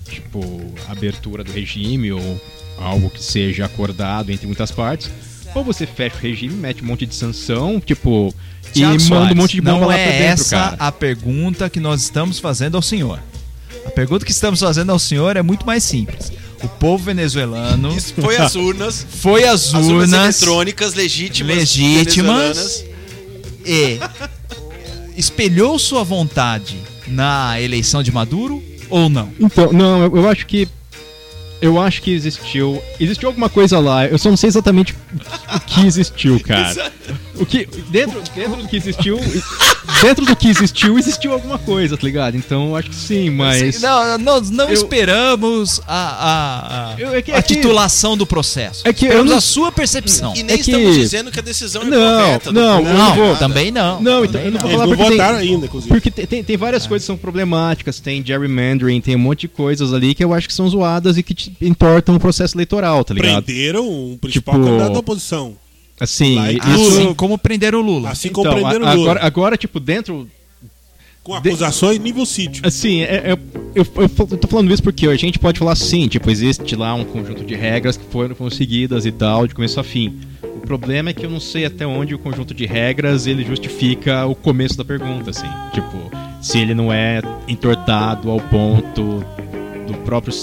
tipo, 0.08 0.74
abertura 0.88 1.44
do 1.44 1.52
regime 1.52 2.12
ou 2.12 2.42
algo 2.78 3.10
que 3.10 3.24
seja 3.24 3.66
acordado 3.66 4.32
entre 4.32 4.46
muitas 4.48 4.72
partes. 4.72 5.10
Ou 5.56 5.64
você 5.64 5.88
fecha 5.88 6.16
o 6.18 6.20
regime, 6.20 6.54
mete 6.54 6.84
um 6.84 6.86
monte 6.86 7.06
de 7.06 7.16
sanção, 7.16 7.80
tipo, 7.80 8.34
Thiago 8.74 8.96
e 8.96 8.98
manda 8.98 9.00
Soares, 9.00 9.32
um 9.32 9.36
monte 9.42 9.52
de 9.54 9.62
bomba 9.62 9.80
não 9.80 9.88
lá 9.88 9.98
é 9.98 10.04
pra 10.04 10.12
dentro, 10.12 10.42
essa 10.44 10.56
cara. 10.58 10.76
a 10.80 10.92
pergunta 10.92 11.70
que 11.70 11.80
nós 11.80 12.02
estamos 12.02 12.38
fazendo 12.40 12.76
ao 12.76 12.82
senhor. 12.82 13.20
A 13.86 13.90
pergunta 13.90 14.26
que 14.26 14.32
estamos 14.32 14.60
fazendo 14.60 14.92
ao 14.92 15.00
senhor 15.00 15.38
é 15.38 15.42
muito 15.42 15.66
mais 15.66 15.84
simples. 15.84 16.32
O 16.62 16.68
povo 16.68 17.04
venezuelano 17.06 17.96
Isso 17.96 18.14
foi 18.16 18.36
às 18.38 18.56
urnas. 18.56 19.06
foi 19.10 19.44
às 19.46 19.74
As 19.74 19.86
urnas 19.86 19.90
urnas 20.12 20.42
eletrônicas 20.42 20.94
legítimas. 20.96 21.56
legítimas 21.56 22.84
e 23.66 24.00
espelhou 25.16 25.78
sua 25.80 26.04
vontade 26.04 26.78
na 27.08 27.60
eleição 27.62 28.04
de 28.04 28.12
Maduro 28.12 28.62
ou 28.90 29.10
não? 29.10 29.32
Então, 29.40 29.72
não, 29.72 30.04
eu, 30.04 30.18
eu 30.18 30.30
acho 30.30 30.46
que. 30.46 30.68
Eu 31.60 31.82
acho 31.82 32.04
que 32.04 32.12
existiu. 32.12 32.82
Existiu 33.00 33.30
alguma 33.30 33.50
coisa 33.50 33.80
lá. 33.80 34.06
Eu 34.06 34.18
só 34.18 34.30
não 34.30 34.38
sei 34.38 34.48
exatamente 34.48 34.94
o 34.94 35.60
que 35.62 35.86
existiu, 35.88 36.40
cara. 36.40 36.92
O 37.40 37.46
que. 37.46 37.68
Dentro, 37.90 38.22
dentro 38.36 38.62
do 38.62 38.68
que 38.68 38.78
existiu. 38.78 39.20
Dentro 40.02 40.26
do 40.26 40.36
que 40.36 40.48
existiu, 40.50 40.98
existiu 41.00 41.34
alguma 41.34 41.58
coisa, 41.58 41.98
tá 41.98 42.06
ligado? 42.06 42.36
Então 42.36 42.70
eu 42.70 42.76
acho 42.76 42.90
que 42.90 42.96
sim, 42.96 43.30
mas. 43.30 43.82
Não, 43.82 44.18
não, 44.18 44.42
não 44.42 44.66
Eu- 44.66 44.74
esperamos 44.74 45.82
a, 45.88 45.94
a, 45.96 46.94
a, 46.94 47.00
Eu- 47.00 47.14
é 47.16 47.22
que- 47.22 47.32
a 47.32 47.38
é 47.38 47.42
que- 47.42 47.56
titulação 47.56 48.16
do 48.18 48.26
processo. 48.26 48.82
É 48.88 48.92
que 48.94 49.06
eu 49.06 49.08
esperamos 49.10 49.32
não- 49.32 49.38
a 49.38 49.42
sua 49.42 49.72
percepção. 49.72 50.34
E 50.36 50.44
nem 50.44 50.56
É 50.56 50.58
que- 50.60 50.72
estamos 50.72 50.96
dizendo 50.96 51.32
que 51.32 51.40
a 51.40 51.42
decisão 51.42 51.82
é 51.84 51.86
Não, 51.86 52.20
correta. 52.22 52.52
do 52.52 52.60
não, 52.60 52.84
Não, 52.84 53.16
vou- 53.16 53.36
também 53.38 53.72
não. 53.72 54.02
Não, 54.02 54.26
então, 54.26 54.42
eu 54.42 54.52
não 54.52 54.60
vou 54.60 54.70
falar 54.72 54.86
não 54.88 54.96
porque 54.98 55.12
tem- 55.12 55.22
ainda, 55.22 55.66
inclusive. 55.66 55.90
Porque 55.94 56.12
tem, 56.12 56.44
tem, 56.44 56.58
várias 56.58 56.86
coisas 56.86 57.04
que 57.04 57.08
são 57.08 57.18
problemáticas, 57.18 58.00
tem 58.00 58.24
gerrymandering, 58.26 59.00
tem 59.02 59.16
um 59.16 59.20
monte 59.20 59.42
de 59.42 59.48
coisas 59.48 59.94
ali 59.94 60.14
que 60.14 60.24
eu 60.24 60.34
acho 60.34 60.48
que 60.48 60.54
são 60.54 60.68
zoadas 60.70 61.18
e 61.18 61.24
que 61.24 61.34
te 61.34 61.54
entortam 61.62 62.16
o 62.16 62.20
processo 62.20 62.56
eleitoral, 62.56 63.04
tá 63.04 63.14
ligado? 63.14 63.44
Prenderam 63.44 63.86
o 63.88 64.18
principal 64.20 64.56
Tipo- 64.56 64.66
candidato 64.68 64.94
da 64.94 65.00
oposição. 65.00 65.56
Assim, 66.00 66.38
isso. 66.76 66.88
Assim 66.90 67.14
como 67.14 67.38
prenderam 67.38 67.80
o 67.80 67.82
Lula. 67.82 68.10
Assim 68.12 68.30
como 68.30 68.48
Então, 68.48 68.60
prenderam 68.60 68.86
o 68.86 68.90
Lula. 68.96 69.12
agora, 69.12 69.26
agora, 69.26 69.58
tipo, 69.58 69.80
dentro 69.80 70.28
Com 71.24 71.34
acusações 71.34 72.00
nível 72.00 72.26
sítio. 72.26 72.66
Assim, 72.66 73.02
é- 73.02 73.32
é- 73.32 73.38
eu, 73.76 73.86
eu, 73.96 74.10
eu 74.32 74.38
tô 74.38 74.48
falando 74.48 74.72
isso 74.72 74.82
porque 74.84 75.08
a 75.08 75.16
gente 75.16 75.38
pode 75.40 75.60
falar 75.60 75.74
assim, 75.74 76.08
tipo, 76.08 76.30
existe 76.30 76.76
lá 76.76 76.94
um 76.94 77.04
conjunto 77.04 77.44
de 77.44 77.56
regras 77.56 77.98
que 77.98 78.06
foram 78.12 78.34
conseguidas 78.36 79.06
e 79.06 79.12
tal, 79.12 79.48
de 79.48 79.54
começo 79.56 79.80
a 79.80 79.84
fim. 79.84 80.20
O 80.44 80.60
problema 80.68 81.10
é 81.10 81.14
que 81.14 81.26
eu 81.26 81.30
não 81.30 81.40
sei 81.40 81.66
até 81.66 81.86
onde 81.88 82.14
o 82.14 82.20
conjunto 82.20 82.54
de 82.54 82.66
regras 82.66 83.26
ele 83.26 83.44
justifica 83.44 84.26
o 84.26 84.36
começo 84.36 84.78
da 84.78 84.86
pergunta, 84.86 85.32
assim. 85.32 85.48
Tipo, 85.74 86.12
se 86.42 86.60
ele 86.60 86.74
não 86.74 86.94
é 86.94 87.22
entortado 87.48 88.30
ao 88.30 88.40
ponto 88.40 89.24
do 89.88 89.94
próprio 90.06 90.34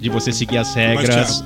de 0.00 0.08
você 0.08 0.32
seguir 0.32 0.58
as 0.58 0.74
regras, 0.74 1.42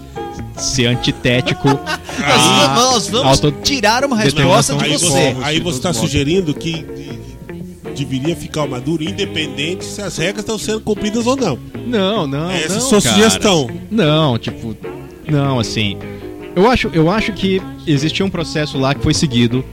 ser 0.57 0.86
antitético. 0.86 1.68
Nós, 2.18 2.76
nós 2.76 3.09
vamos 3.09 3.26
auto- 3.42 3.53
tirar 3.62 4.05
uma 4.05 4.16
resposta 4.16 4.74
de 4.76 4.88
você. 4.90 5.36
aí 5.42 5.59
você 5.61 5.78
está 5.78 5.92
sugerindo 5.92 6.53
que 6.55 6.84
de- 6.84 7.94
deveria 8.05 8.36
ficar 8.36 8.64
o 8.64 8.68
Maduro 8.70 9.03
independente 9.03 9.84
se 9.84 10.00
as 10.00 10.16
regras 10.16 10.40
estão 10.44 10.59
sendo 10.59 10.80
cumpridas 10.80 11.26
ou 11.26 11.36
não. 11.36 11.59
Não, 11.86 12.26
não, 12.26 12.50
Essa 12.50 12.64
é 12.74 12.76
a 12.76 12.80
não, 12.80 12.80
sua 12.88 13.03
cara. 13.03 13.14
sugestão. 13.16 13.70
Não, 13.90 14.38
tipo, 14.38 14.76
não, 15.28 15.59
assim. 15.59 15.96
Eu 16.55 16.70
acho, 16.70 16.90
eu 16.92 17.11
acho 17.11 17.32
que 17.32 17.61
existia 17.86 18.24
um 18.24 18.30
processo 18.30 18.78
lá 18.78 18.94
que 18.94 19.03
foi 19.03 19.14
seguido. 19.14 19.64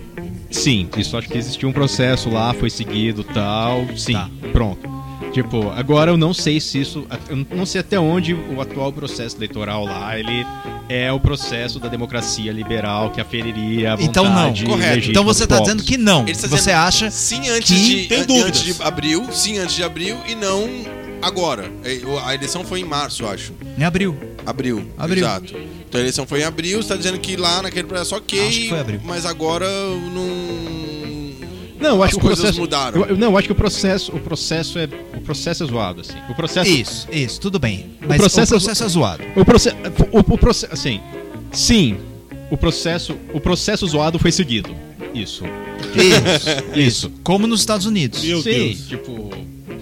Sim, 0.50 0.90
isso 0.98 1.16
acho 1.16 1.28
que 1.30 1.38
existiu 1.38 1.70
um 1.70 1.74
processo 1.74 2.30
lá, 2.30 2.54
foi 2.54 2.70
seguido, 2.70 3.24
tal. 3.24 3.86
Sim, 3.96 4.14
Tá. 4.14 4.30
pronto. 4.52 4.90
Tipo, 5.34 5.70
agora 5.70 6.10
eu 6.12 6.18
não 6.18 6.34
sei 6.34 6.60
se 6.60 6.80
isso, 6.82 7.06
eu 7.30 7.46
não 7.56 7.66
sei 7.66 7.82
até 7.82 8.00
onde 8.00 8.34
o 8.34 8.60
atual 8.62 8.92
processo 8.92 9.38
eleitoral 9.38 9.86
lá, 9.86 10.18
ele 10.18 10.44
é 10.90 11.12
o 11.12 11.20
processo 11.20 11.80
da 11.80 11.88
democracia 11.88 12.52
liberal 12.52 13.12
que 13.12 13.22
aferiria 13.22 13.94
a 13.94 13.96
vontade 13.96 14.10
Então 14.10 14.26
não, 14.26 14.54
correto. 14.78 15.10
Então 15.10 15.24
você 15.24 15.44
está 15.44 15.60
dizendo 15.60 15.84
que 15.84 15.98
não. 15.98 16.24
Ele 16.24 16.32
está 16.32 16.48
Você 16.48 16.72
acha 16.72 17.12
Sim, 17.12 17.48
antes, 17.50 17.70
que 17.70 18.02
de, 18.02 18.08
tem 18.08 18.26
dúvidas. 18.26 18.48
antes 18.50 18.76
de 18.76 18.84
abril. 18.84 19.28
Sim, 19.32 19.60
antes 19.60 19.76
de 19.76 19.84
abril 19.84 20.18
e 20.28 20.34
não 20.34 20.68
agora. 21.22 21.70
É, 21.84 22.00
A 22.26 22.34
eleição 22.34 22.64
foi 22.64 22.80
em 22.80 22.86
março, 22.86 23.22
eu 23.24 23.30
acho. 23.30 23.54
em 23.78 23.84
abril? 23.84 24.18
Abril. 24.46 24.90
Abril. 24.98 25.24
Exato. 25.26 25.54
Então 25.88 26.00
a 26.00 26.02
eleição 26.02 26.26
foi 26.26 26.42
em 26.42 26.44
abril, 26.44 26.78
você 26.78 26.86
está 26.86 26.96
dizendo 26.96 27.20
que 27.20 27.36
lá 27.36 27.62
naquele 27.62 27.88
processo 27.88 28.16
ok, 28.16 28.48
Acho 28.48 28.60
que 28.62 28.70
foi 28.70 28.80
abril. 28.80 29.02
mas 29.04 29.26
agora 29.28 29.68
não. 30.14 30.89
Não, 31.80 31.96
eu 31.96 32.04
acho 32.04 32.04
As 32.04 32.12
que 32.12 32.18
o 32.18 32.22
coisas 32.22 32.40
processo 32.40 32.60
mudaram. 32.60 33.06
Eu, 33.06 33.18
não, 33.18 33.32
eu 33.32 33.38
acho 33.38 33.48
que 33.48 33.52
o 33.52 33.56
processo, 33.56 34.12
o 34.16 34.20
processo 34.20 34.78
é, 34.80 34.86
o 35.16 35.22
processo 35.22 35.64
é 35.64 35.68
zoado 35.68 36.02
assim. 36.02 36.18
O 36.30 36.36
processo 36.36 36.70
Isso, 36.70 37.08
isso, 37.12 37.40
tudo 37.40 37.58
bem. 37.60 37.92
Mas 38.02 38.18
o 38.18 38.20
processo 38.20 38.52
processo, 38.54 38.84
é- 38.84 38.86
é 38.86 38.90
zoado. 38.90 39.24
O 39.36 39.46
processo. 39.46 39.76
O, 40.12 40.20
o 40.20 40.38
processo. 40.38 40.74
Assim. 40.74 41.00
Sim. 41.52 41.98
O 42.52 42.58
processo. 42.58 43.16
O 43.34 43.40
processo 43.40 43.88
zoado 43.88 44.20
foi 44.20 44.32
seguido. 44.32 44.76
Isso. 45.14 45.44
Isso, 45.96 46.50
Isso. 46.80 47.12
Como 47.24 47.48
nos 47.48 47.62
Estados 47.62 47.86
Unidos. 47.86 48.24
Meu 48.24 48.42
Sim, 48.42 48.50
Deus. 48.52 48.88
tipo. 48.88 49.30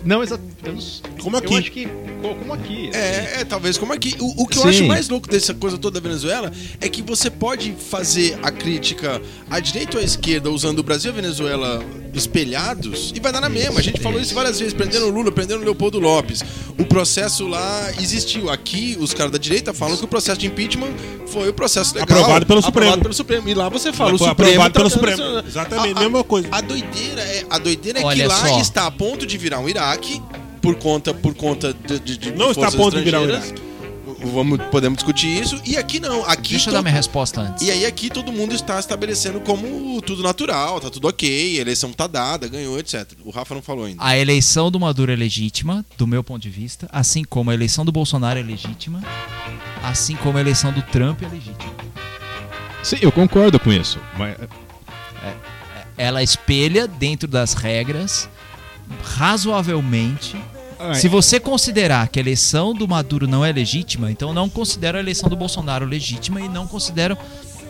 Não 0.08 0.24
exatamente. 0.24 1.02
Como 1.22 1.36
Eu 1.36 1.40
aqui. 1.40 1.58
acho 1.58 1.72
que. 1.72 1.86
co- 2.22 2.36
Como 2.36 2.54
aqui. 2.54 2.90
assim. 2.90 2.98
É, 2.98 3.42
é, 3.42 3.46
talvez 3.46 3.78
como 3.78 3.92
aqui. 3.92 4.16
O, 4.20 4.44
o 4.44 4.48
que 4.48 4.58
eu 4.58 4.62
Sim. 4.64 4.70
acho 4.70 4.84
mais 4.86 5.10
louco 5.10 5.28
dessa 5.28 5.54
coisa 5.54 5.78
toda 5.78 6.00
da 6.00 6.08
Venezuela 6.08 6.52
é 6.80 6.88
que 6.88 7.02
você 7.02 7.30
pode 7.30 7.74
fazer 7.74 8.40
a 8.42 8.50
crítica 8.50 9.22
à 9.50 9.60
direita 9.60 9.98
ou 9.98 10.02
à 10.02 10.06
esquerda 10.06 10.50
usando 10.50 10.80
o 10.80 10.84
Brasil 10.84 11.12
e 11.12 11.14
a 11.14 11.16
Venezuela 11.16 11.84
espelhados 12.14 13.12
e 13.16 13.20
vai 13.20 13.32
dar 13.32 13.42
na 13.42 13.50
mesma. 13.50 13.80
A 13.80 13.84
gente 13.84 14.00
falou 14.02 14.20
isso 14.20 14.34
várias 14.34 14.58
vezes, 14.60 14.74
prendendo 14.74 15.08
o 15.08 15.10
Lula, 15.10 15.32
prendendo 15.32 15.62
o 15.62 15.64
Leopoldo 15.64 16.00
Lopes. 16.00 16.42
O 16.80 16.86
processo 16.86 17.46
lá 17.48 17.92
existiu. 18.00 18.50
Aqui, 18.50 18.96
os 19.00 19.14
caras 19.14 19.32
da 19.32 19.38
direita 19.38 19.74
falam 19.74 19.98
que 19.98 20.04
o 20.06 20.08
processo 20.08 20.40
de 20.40 20.48
impeachment 20.48 20.92
foi 21.28 21.50
o 21.50 21.54
processo 21.54 21.94
legal. 21.96 22.18
Aprovado 22.18 22.46
pelo 22.46 22.62
Supremo. 22.62 22.88
Aprovado 22.88 23.02
pelo 23.02 23.14
Supremo. 23.14 23.50
E 23.50 23.54
lá 23.54 23.68
você 23.70 23.92
fala, 23.92 24.14
o 24.14 24.18
Foi 24.18 24.30
Supremo 24.30 24.52
aprovado 24.62 24.74
pelo 24.74 24.90
tá 24.90 24.96
Supremo. 24.96 25.18
dando- 25.18 25.48
Exatamente, 25.48 25.96
A- 25.96 26.00
a- 26.00 26.04
mesma 26.04 26.24
coisa. 26.24 26.48
A 26.52 26.62
doideira 26.62 27.22
é, 27.22 27.46
a 27.50 27.58
doideira 27.58 28.00
é 28.00 28.04
Olha 28.04 28.16
que 28.24 28.28
lá 28.28 28.48
só. 28.48 28.60
está 28.62 28.86
a 28.88 28.92
ponto 28.92 29.26
de 29.26 29.38
virar 29.38 29.60
um 29.60 29.68
Iraque 29.68 29.97
por 30.62 30.76
conta 30.76 31.14
por 31.14 31.34
conta 31.34 31.74
de, 31.74 32.00
de, 32.00 32.18
de 32.18 32.32
Não 32.32 32.52
está 32.52 32.68
a 32.68 32.72
ponto 32.72 32.98
de 32.98 33.04
virar 33.04 33.22
um 33.22 33.30
estrangeiras. 33.30 33.68
Vamos, 34.20 34.60
podemos 34.72 34.98
discutir 34.98 35.28
isso. 35.28 35.62
E 35.66 35.78
aqui 35.78 36.00
não. 36.00 36.26
Aqui 36.26 36.52
Deixa 36.52 36.70
eu 36.70 36.74
dar 36.74 36.82
minha 36.82 36.94
resposta 36.94 37.42
antes. 37.42 37.66
E 37.66 37.72
aí 37.72 37.86
aqui 37.86 38.10
todo 38.10 38.32
mundo 38.32 38.56
está 38.56 38.80
estabelecendo 38.80 39.40
como 39.42 40.02
tudo 40.02 40.24
natural, 40.24 40.80
tá 40.80 40.90
tudo 40.90 41.08
ok, 41.08 41.58
a 41.58 41.62
eleição 41.62 41.92
tá 41.92 42.08
dada, 42.08 42.48
ganhou, 42.48 42.80
etc. 42.80 43.06
O 43.24 43.30
Rafa 43.30 43.54
não 43.54 43.62
falou 43.62 43.86
ainda. 43.86 44.04
A 44.04 44.18
eleição 44.18 44.72
do 44.72 44.80
Maduro 44.80 45.12
é 45.12 45.16
legítima, 45.16 45.86
do 45.98 46.08
meu 46.08 46.24
ponto 46.24 46.42
de 46.42 46.50
vista, 46.50 46.88
assim 46.92 47.24
como 47.24 47.52
a 47.52 47.54
eleição 47.54 47.86
do 47.86 47.92
Bolsonaro 47.92 48.40
é 48.40 48.44
legítima, 48.44 49.04
assim 49.84 50.16
como 50.16 50.38
a 50.38 50.42
eleição 50.42 50.72
do 50.72 50.82
Trump 50.82 51.22
é 51.22 51.28
legítima. 51.28 51.76
Sim, 52.84 52.98
eu 53.02 53.12
concordo 53.12 53.60
com 53.60 53.72
isso. 53.72 54.00
Mas, 54.18 54.36
Ela 55.98 56.24
espelha 56.24 56.88
dentro 56.88 57.28
das 57.28 57.54
regras 57.54 58.30
razoavelmente. 59.04 60.38
Se 60.94 61.08
você 61.08 61.40
considerar 61.40 62.08
que 62.08 62.20
a 62.20 62.22
eleição 62.22 62.74
do 62.74 62.88
Maduro 62.88 63.28
não 63.28 63.44
é 63.44 63.52
legítima, 63.52 64.12
então 64.12 64.32
não 64.32 64.48
considero 64.48 64.98
a 64.98 65.02
eleição 65.02 65.28
do 65.28 65.36
Bolsonaro 65.36 65.86
legítima 65.86 66.40
e 66.40 66.48
não 66.48 66.68
considero 66.68 67.18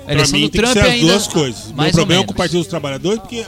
a 0.06 0.12
eleição 0.12 0.38
mim 0.38 0.50
do 0.50 0.52
Trump 0.52 0.74
ser 0.74 0.80
as 0.80 0.90
ainda 0.90 1.08
duas 1.08 1.28
coisas. 1.28 1.70
O 1.70 1.74
meu 1.74 1.92
problema 1.92 2.26
com 2.26 2.32
o 2.32 2.36
Partido 2.36 2.60
dos 2.60 2.68
Trabalhadores 2.68 3.20
porque 3.20 3.46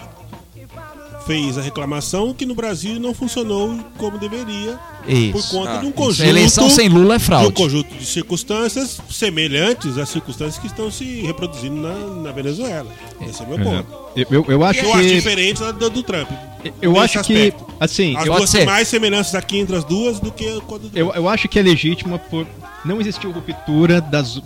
fez 1.29 1.59
a 1.59 1.61
reclamação 1.61 2.33
que 2.33 2.43
no 2.43 2.55
Brasil 2.55 2.99
não 2.99 3.13
funcionou 3.13 3.77
como 3.99 4.17
deveria 4.17 4.79
Isso. 5.07 5.31
por 5.31 5.47
conta 5.47 5.73
Ah, 5.73 5.77
de 5.77 5.85
um 5.85 5.91
conjunto 5.91 6.25
A 6.25 6.27
eleição 6.27 6.67
sem 6.71 6.89
Lula 6.89 7.13
é 7.13 7.17
de 7.19 7.23
um 7.23 7.25
fraude. 7.27 7.51
conjunto 7.53 7.93
de 7.95 8.03
circunstâncias 8.03 8.99
semelhantes 9.11 9.95
às 9.99 10.09
circunstâncias 10.09 10.57
que 10.57 10.65
estão 10.65 10.89
se 10.89 11.21
reproduzindo 11.21 11.75
na, 11.75 11.93
na 12.23 12.31
Venezuela. 12.31 12.91
Esse 13.21 13.43
é 13.43 13.45
o 13.45 13.49
meu 13.49 13.59
ponto. 13.59 13.87
eu, 14.15 14.25
eu, 14.31 14.45
eu 14.47 14.63
acho 14.63 14.79
Eu 14.79 14.91
acho 14.91 15.03
que. 15.03 15.13
diferente 15.13 15.59
da 15.59 15.71
do, 15.71 15.87
do 15.91 16.01
Trump. 16.01 16.29
Eu 16.81 16.99
acho 16.99 17.21
que. 17.21 17.33
aspecto. 17.33 17.65
Assim, 17.79 18.17
As 18.17 18.25
eu, 18.25 18.33
duas 18.33 18.51
têm 18.51 18.65
mais 18.65 18.87
semelhanças 18.87 19.35
aqui 19.35 19.59
entre 19.59 19.75
as 19.75 19.83
duas 19.83 20.19
do 20.19 20.31
que 20.31 20.59
quando 20.65 20.89
eu, 20.95 21.13
eu 21.13 21.29
acho 21.29 21.47
que 21.47 21.59
é 21.59 21.61
legítima 21.61 22.17
por. 22.17 22.47
Não 22.83 22.99
existiu 22.99 23.29
ruptura 23.31 24.01
das 24.01 24.41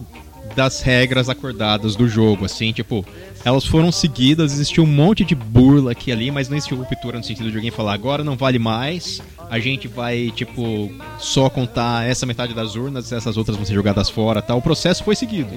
das 0.55 0.81
regras 0.81 1.29
acordadas 1.29 1.95
do 1.95 2.07
jogo, 2.07 2.45
assim, 2.45 2.71
tipo, 2.71 3.05
elas 3.43 3.65
foram 3.65 3.91
seguidas, 3.91 4.53
existiu 4.53 4.83
um 4.83 4.87
monte 4.87 5.25
de 5.25 5.33
burla 5.35 5.91
aqui 5.91 6.09
e 6.09 6.13
ali, 6.13 6.31
mas 6.31 6.47
não 6.49 6.55
existiu 6.57 6.77
ruptura 6.77 7.17
no 7.17 7.23
sentido 7.23 7.49
de 7.49 7.55
alguém 7.55 7.71
falar 7.71 7.93
agora 7.93 8.23
não 8.23 8.35
vale 8.37 8.59
mais, 8.59 9.21
a 9.49 9.59
gente 9.59 9.87
vai, 9.87 10.31
tipo, 10.35 10.91
só 11.19 11.49
contar 11.49 12.07
essa 12.07 12.25
metade 12.25 12.53
das 12.53 12.75
urnas, 12.75 13.11
essas 13.11 13.35
outras 13.37 13.57
vão 13.57 13.65
ser 13.65 13.73
jogadas 13.73 14.09
fora, 14.09 14.41
tal. 14.41 14.57
O 14.59 14.61
processo 14.61 15.03
foi 15.03 15.15
seguido. 15.15 15.49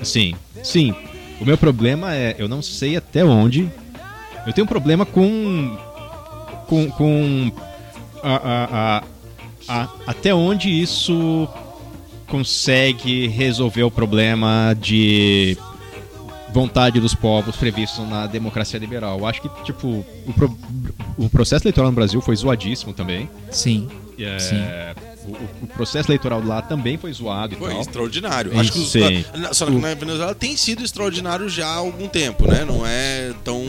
Assim, 0.00 0.34
sim. 0.62 0.94
O 1.40 1.44
meu 1.44 1.56
problema 1.56 2.14
é, 2.14 2.34
eu 2.38 2.48
não 2.48 2.60
sei 2.62 2.96
até 2.96 3.24
onde. 3.24 3.70
Eu 4.46 4.52
tenho 4.52 4.64
um 4.64 4.68
problema 4.68 5.04
com 5.06 5.76
com, 6.66 6.88
com 6.90 7.50
a- 8.22 8.40
a- 8.70 9.02
a- 9.68 9.88
até 10.06 10.34
onde 10.34 10.68
isso 10.70 11.48
consegue 12.30 13.26
resolver 13.28 13.82
o 13.82 13.90
problema 13.90 14.74
de 14.80 15.56
vontade 16.52 16.98
dos 17.00 17.14
povos 17.14 17.56
previsto 17.56 18.02
na 18.06 18.26
democracia 18.26 18.78
liberal. 18.78 19.18
Eu 19.18 19.26
acho 19.26 19.42
que, 19.42 19.48
tipo, 19.64 20.04
o, 20.26 20.32
pro- 20.32 20.58
o 21.18 21.28
processo 21.28 21.64
eleitoral 21.64 21.90
no 21.90 21.94
Brasil 21.94 22.20
foi 22.20 22.34
zoadíssimo 22.36 22.92
também. 22.92 23.28
Sim. 23.50 23.88
É, 24.18 24.38
Sim. 24.38 24.56
O, 25.26 25.64
o- 25.64 25.66
processo 25.68 26.08
eleitoral 26.10 26.42
lá 26.44 26.60
também 26.60 26.96
foi 26.98 27.12
zoado 27.12 27.54
e 27.54 27.56
Foi 27.56 27.70
tal. 27.70 27.80
extraordinário. 27.80 28.50
Isso, 28.52 28.60
Acho 28.60 28.72
que 28.72 28.78
os, 28.80 28.90
sim. 28.90 29.24
na- 29.36 29.54
só 29.54 29.66
que 29.66 29.72
na 29.72 29.94
Venezuela 29.94 30.34
tem 30.34 30.56
sido 30.56 30.82
extraordinário 30.84 31.48
já 31.48 31.66
há 31.66 31.74
algum 31.76 32.06
tempo, 32.08 32.46
né? 32.46 32.64
Não 32.64 32.84
é 32.86 33.32
tão. 33.44 33.62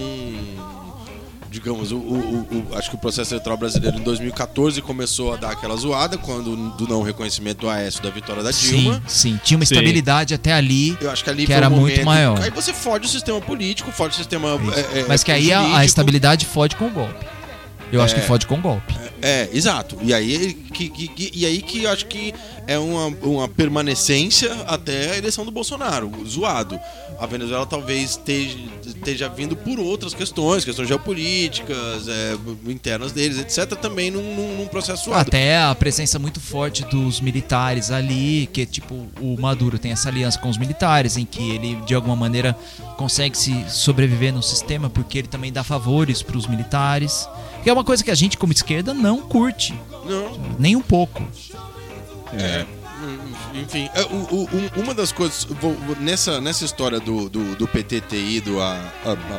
Digamos, 1.51 1.91
o, 1.91 1.97
o- 1.97 2.47
o- 2.71 2.77
acho 2.77 2.89
que 2.89 2.95
o 2.95 2.97
processo 2.97 3.33
eleitoral 3.33 3.57
brasileiro 3.57 3.97
em 3.97 4.01
2014 4.03 4.81
começou 4.81 5.33
a 5.33 5.35
dar 5.35 5.51
aquela 5.51 5.75
zoada 5.75 6.17
quando 6.17 6.55
do 6.77 6.87
não 6.87 7.01
reconhecimento 7.01 7.59
do 7.59 7.69
Aécio 7.69 8.01
da 8.01 8.09
vitória 8.09 8.41
da 8.41 8.51
Dilma. 8.51 9.03
Sim, 9.05 9.31
sim. 9.33 9.39
Tinha 9.43 9.57
uma 9.57 9.65
Sim. 9.65 9.73
estabilidade 9.73 10.33
até 10.33 10.53
ali. 10.53 10.97
Eu 11.01 11.11
acho 11.11 11.21
que 11.25 11.29
ali 11.29 11.41
Que 11.41 11.47
foi 11.47 11.55
era 11.55 11.67
um 11.67 11.71
muito 11.71 11.91
momento- 11.91 12.05
maior. 12.05 12.41
Aí 12.41 12.49
você 12.51 12.71
fode 12.73 13.05
o 13.05 13.09
sistema 13.09 13.41
político, 13.41 13.91
fode 13.91 14.13
o 14.13 14.17
sistema. 14.17 14.47
é, 14.93 14.99
é, 15.01 15.05
Mas 15.09 15.23
que 15.25 15.31
aí 15.31 15.51
a, 15.51 15.79
a 15.79 15.83
estabilidade 15.83 16.45
fode 16.45 16.77
com 16.77 16.85
o 16.87 16.89
golpe. 16.89 17.25
Eu 17.91 18.01
acho 18.01 18.15
É. 18.15 18.19
que 18.19 18.25
fode 18.27 18.45
com 18.47 18.55
o 18.55 18.61
golpe. 18.61 18.93
É, 19.21 19.49
exato. 19.53 19.97
E 20.01 20.13
aí 20.13 20.53
que, 20.73 20.89
que- 20.89 21.07
que- 21.09 21.31
e 21.33 21.45
aí 21.45 21.61
que 21.61 21.83
eu 21.83 21.91
acho 21.91 22.05
que 22.07 22.33
é 22.65 22.77
uma, 22.79 23.07
uma 23.21 23.47
permanecência 23.47 24.51
até 24.67 25.11
a 25.11 25.17
eleição 25.17 25.45
do 25.45 25.51
Bolsonaro, 25.51 26.11
zoado. 26.27 26.79
A 27.19 27.25
Venezuela 27.27 27.65
talvez 27.67 28.11
esteja, 28.11 28.57
esteja 28.85 29.29
vindo 29.29 29.55
por 29.55 29.79
outras 29.79 30.13
questões, 30.15 30.65
questões 30.65 30.87
geopolíticas, 30.87 32.07
é, 32.07 32.35
internas 32.67 33.11
deles, 33.11 33.37
etc., 33.37 33.75
também 33.79 34.09
num, 34.09 34.35
num- 34.35 34.57
num 34.57 34.67
processo 34.67 35.05
zoado. 35.05 35.21
Até 35.29 35.57
a 35.61 35.73
presença 35.75 36.17
muito 36.17 36.39
forte 36.39 36.83
dos 36.85 37.21
militares 37.21 37.91
ali, 37.91 38.49
que 38.51 38.65
tipo, 38.65 39.07
o 39.19 39.39
Maduro 39.39 39.77
tem 39.77 39.91
essa 39.91 40.09
aliança 40.09 40.39
com 40.39 40.49
os 40.49 40.57
militares, 40.57 41.15
em 41.17 41.25
que 41.25 41.51
ele 41.51 41.75
de 41.85 41.93
alguma 41.93 42.15
maneira 42.15 42.55
consegue 42.97 43.37
se 43.37 43.65
sobreviver 43.69 44.33
no 44.33 44.41
sistema, 44.41 44.89
porque 44.89 45.19
ele 45.19 45.27
também 45.27 45.51
dá 45.51 45.63
favores 45.63 46.23
para 46.23 46.37
os 46.37 46.47
militares. 46.47 47.27
Que 47.63 47.69
é 47.69 47.73
uma 47.73 47.83
coisa 47.83 48.03
que 48.03 48.11
a 48.11 48.15
gente, 48.15 48.37
como 48.37 48.51
esquerda, 48.53 48.93
não 48.93 49.21
curte. 49.21 49.73
Não, 50.05 50.55
Nem 50.59 50.75
um 50.75 50.81
pouco. 50.81 51.21
É. 52.33 52.65
Enfim, 53.53 53.89
é, 53.93 54.03
o- 54.03 54.47
um- 54.77 54.81
uma 54.83 54.93
das 54.93 55.11
coisas. 55.11 55.47
nessa, 55.99 56.39
nessa 56.39 56.63
história 56.63 56.99
do, 56.99 57.29
do, 57.29 57.55
do 57.55 57.67
PT 57.67 58.01
ter 58.01 58.21
ido, 58.23 58.61
a, 58.61 58.75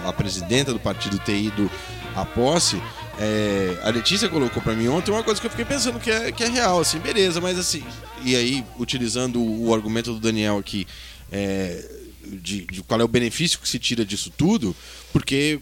a, 0.04 0.08
a 0.08 0.12
presidenta 0.12 0.72
do 0.72 0.78
partido 0.80 1.18
ter 1.18 1.36
ido 1.40 1.70
à 2.14 2.24
posse, 2.24 2.80
é, 3.18 3.78
a 3.82 3.88
Letícia 3.90 4.28
colocou 4.28 4.62
pra 4.62 4.74
mim 4.74 4.88
ontem 4.88 5.10
uma 5.10 5.22
coisa 5.22 5.40
que 5.40 5.46
eu 5.46 5.50
fiquei 5.50 5.64
pensando 5.64 5.98
que 5.98 6.10
é, 6.10 6.30
que 6.32 6.44
é 6.44 6.48
real, 6.48 6.80
assim, 6.80 6.98
beleza, 6.98 7.40
mas 7.40 7.58
assim. 7.58 7.82
E 8.24 8.36
aí, 8.36 8.64
utilizando 8.78 9.40
o 9.42 9.72
argumento 9.74 10.12
do 10.12 10.20
Daniel 10.20 10.58
aqui, 10.58 10.86
é, 11.30 11.82
de, 12.26 12.66
de 12.66 12.82
qual 12.82 13.00
é 13.00 13.04
o 13.04 13.08
benefício 13.08 13.58
que 13.58 13.68
se 13.68 13.78
tira 13.78 14.04
disso 14.04 14.30
tudo, 14.36 14.76
porque 15.12 15.60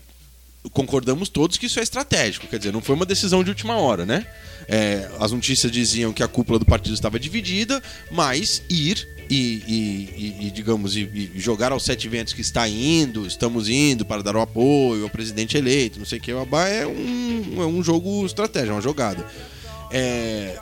concordamos 0.72 1.28
todos 1.28 1.56
que 1.56 1.66
isso 1.66 1.80
é 1.80 1.82
estratégico, 1.82 2.46
quer 2.46 2.58
dizer, 2.58 2.72
não 2.72 2.80
foi 2.82 2.94
uma 2.94 3.06
decisão 3.06 3.42
de 3.42 3.50
última 3.50 3.76
hora, 3.76 4.04
né? 4.04 4.26
É, 4.68 5.08
as 5.18 5.32
notícias 5.32 5.72
diziam 5.72 6.12
que 6.12 6.22
a 6.22 6.28
cúpula 6.28 6.58
do 6.58 6.66
partido 6.66 6.92
estava 6.94 7.18
dividida, 7.18 7.82
mas 8.10 8.62
ir 8.68 9.08
e, 9.30 9.34
e- 9.66 10.46
e- 10.46 10.50
digamos, 10.50 10.96
e, 10.96 11.30
e 11.34 11.40
jogar 11.40 11.72
aos 11.72 11.84
sete 11.84 12.08
ventos 12.08 12.32
que 12.32 12.40
está 12.42 12.68
indo, 12.68 13.26
estamos 13.26 13.68
indo 13.68 14.04
para 14.04 14.22
dar 14.22 14.36
o 14.36 14.40
apoio 14.40 15.04
ao 15.04 15.10
presidente 15.10 15.56
eleito, 15.56 15.98
não 15.98 16.06
sei 16.06 16.18
o 16.18 16.20
que, 16.20 16.30
é 16.30 16.34
um, 16.86 17.62
é 17.62 17.66
um 17.66 17.82
jogo 17.82 18.26
estratégico, 18.26 18.72
é 18.72 18.74
uma 18.74 18.82
jogada. 18.82 19.24
É, 19.90 20.58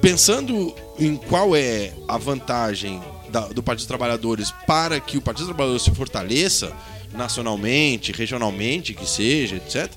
pensando 0.00 0.74
em 0.98 1.16
qual 1.16 1.56
é 1.56 1.92
a 2.06 2.18
vantagem 2.18 3.00
da- 3.30 3.48
do 3.48 3.62
Partido 3.62 3.80
dos 3.84 3.86
Trabalhadores 3.86 4.50
para 4.66 5.00
que 5.00 5.16
o 5.16 5.20
Partido 5.22 5.46
dos 5.46 5.48
Trabalhadores 5.54 5.82
se 5.84 5.90
fortaleça 5.92 6.72
nacionalmente, 7.12 8.12
regionalmente, 8.12 8.94
que 8.94 9.08
seja, 9.08 9.56
etc. 9.56 9.90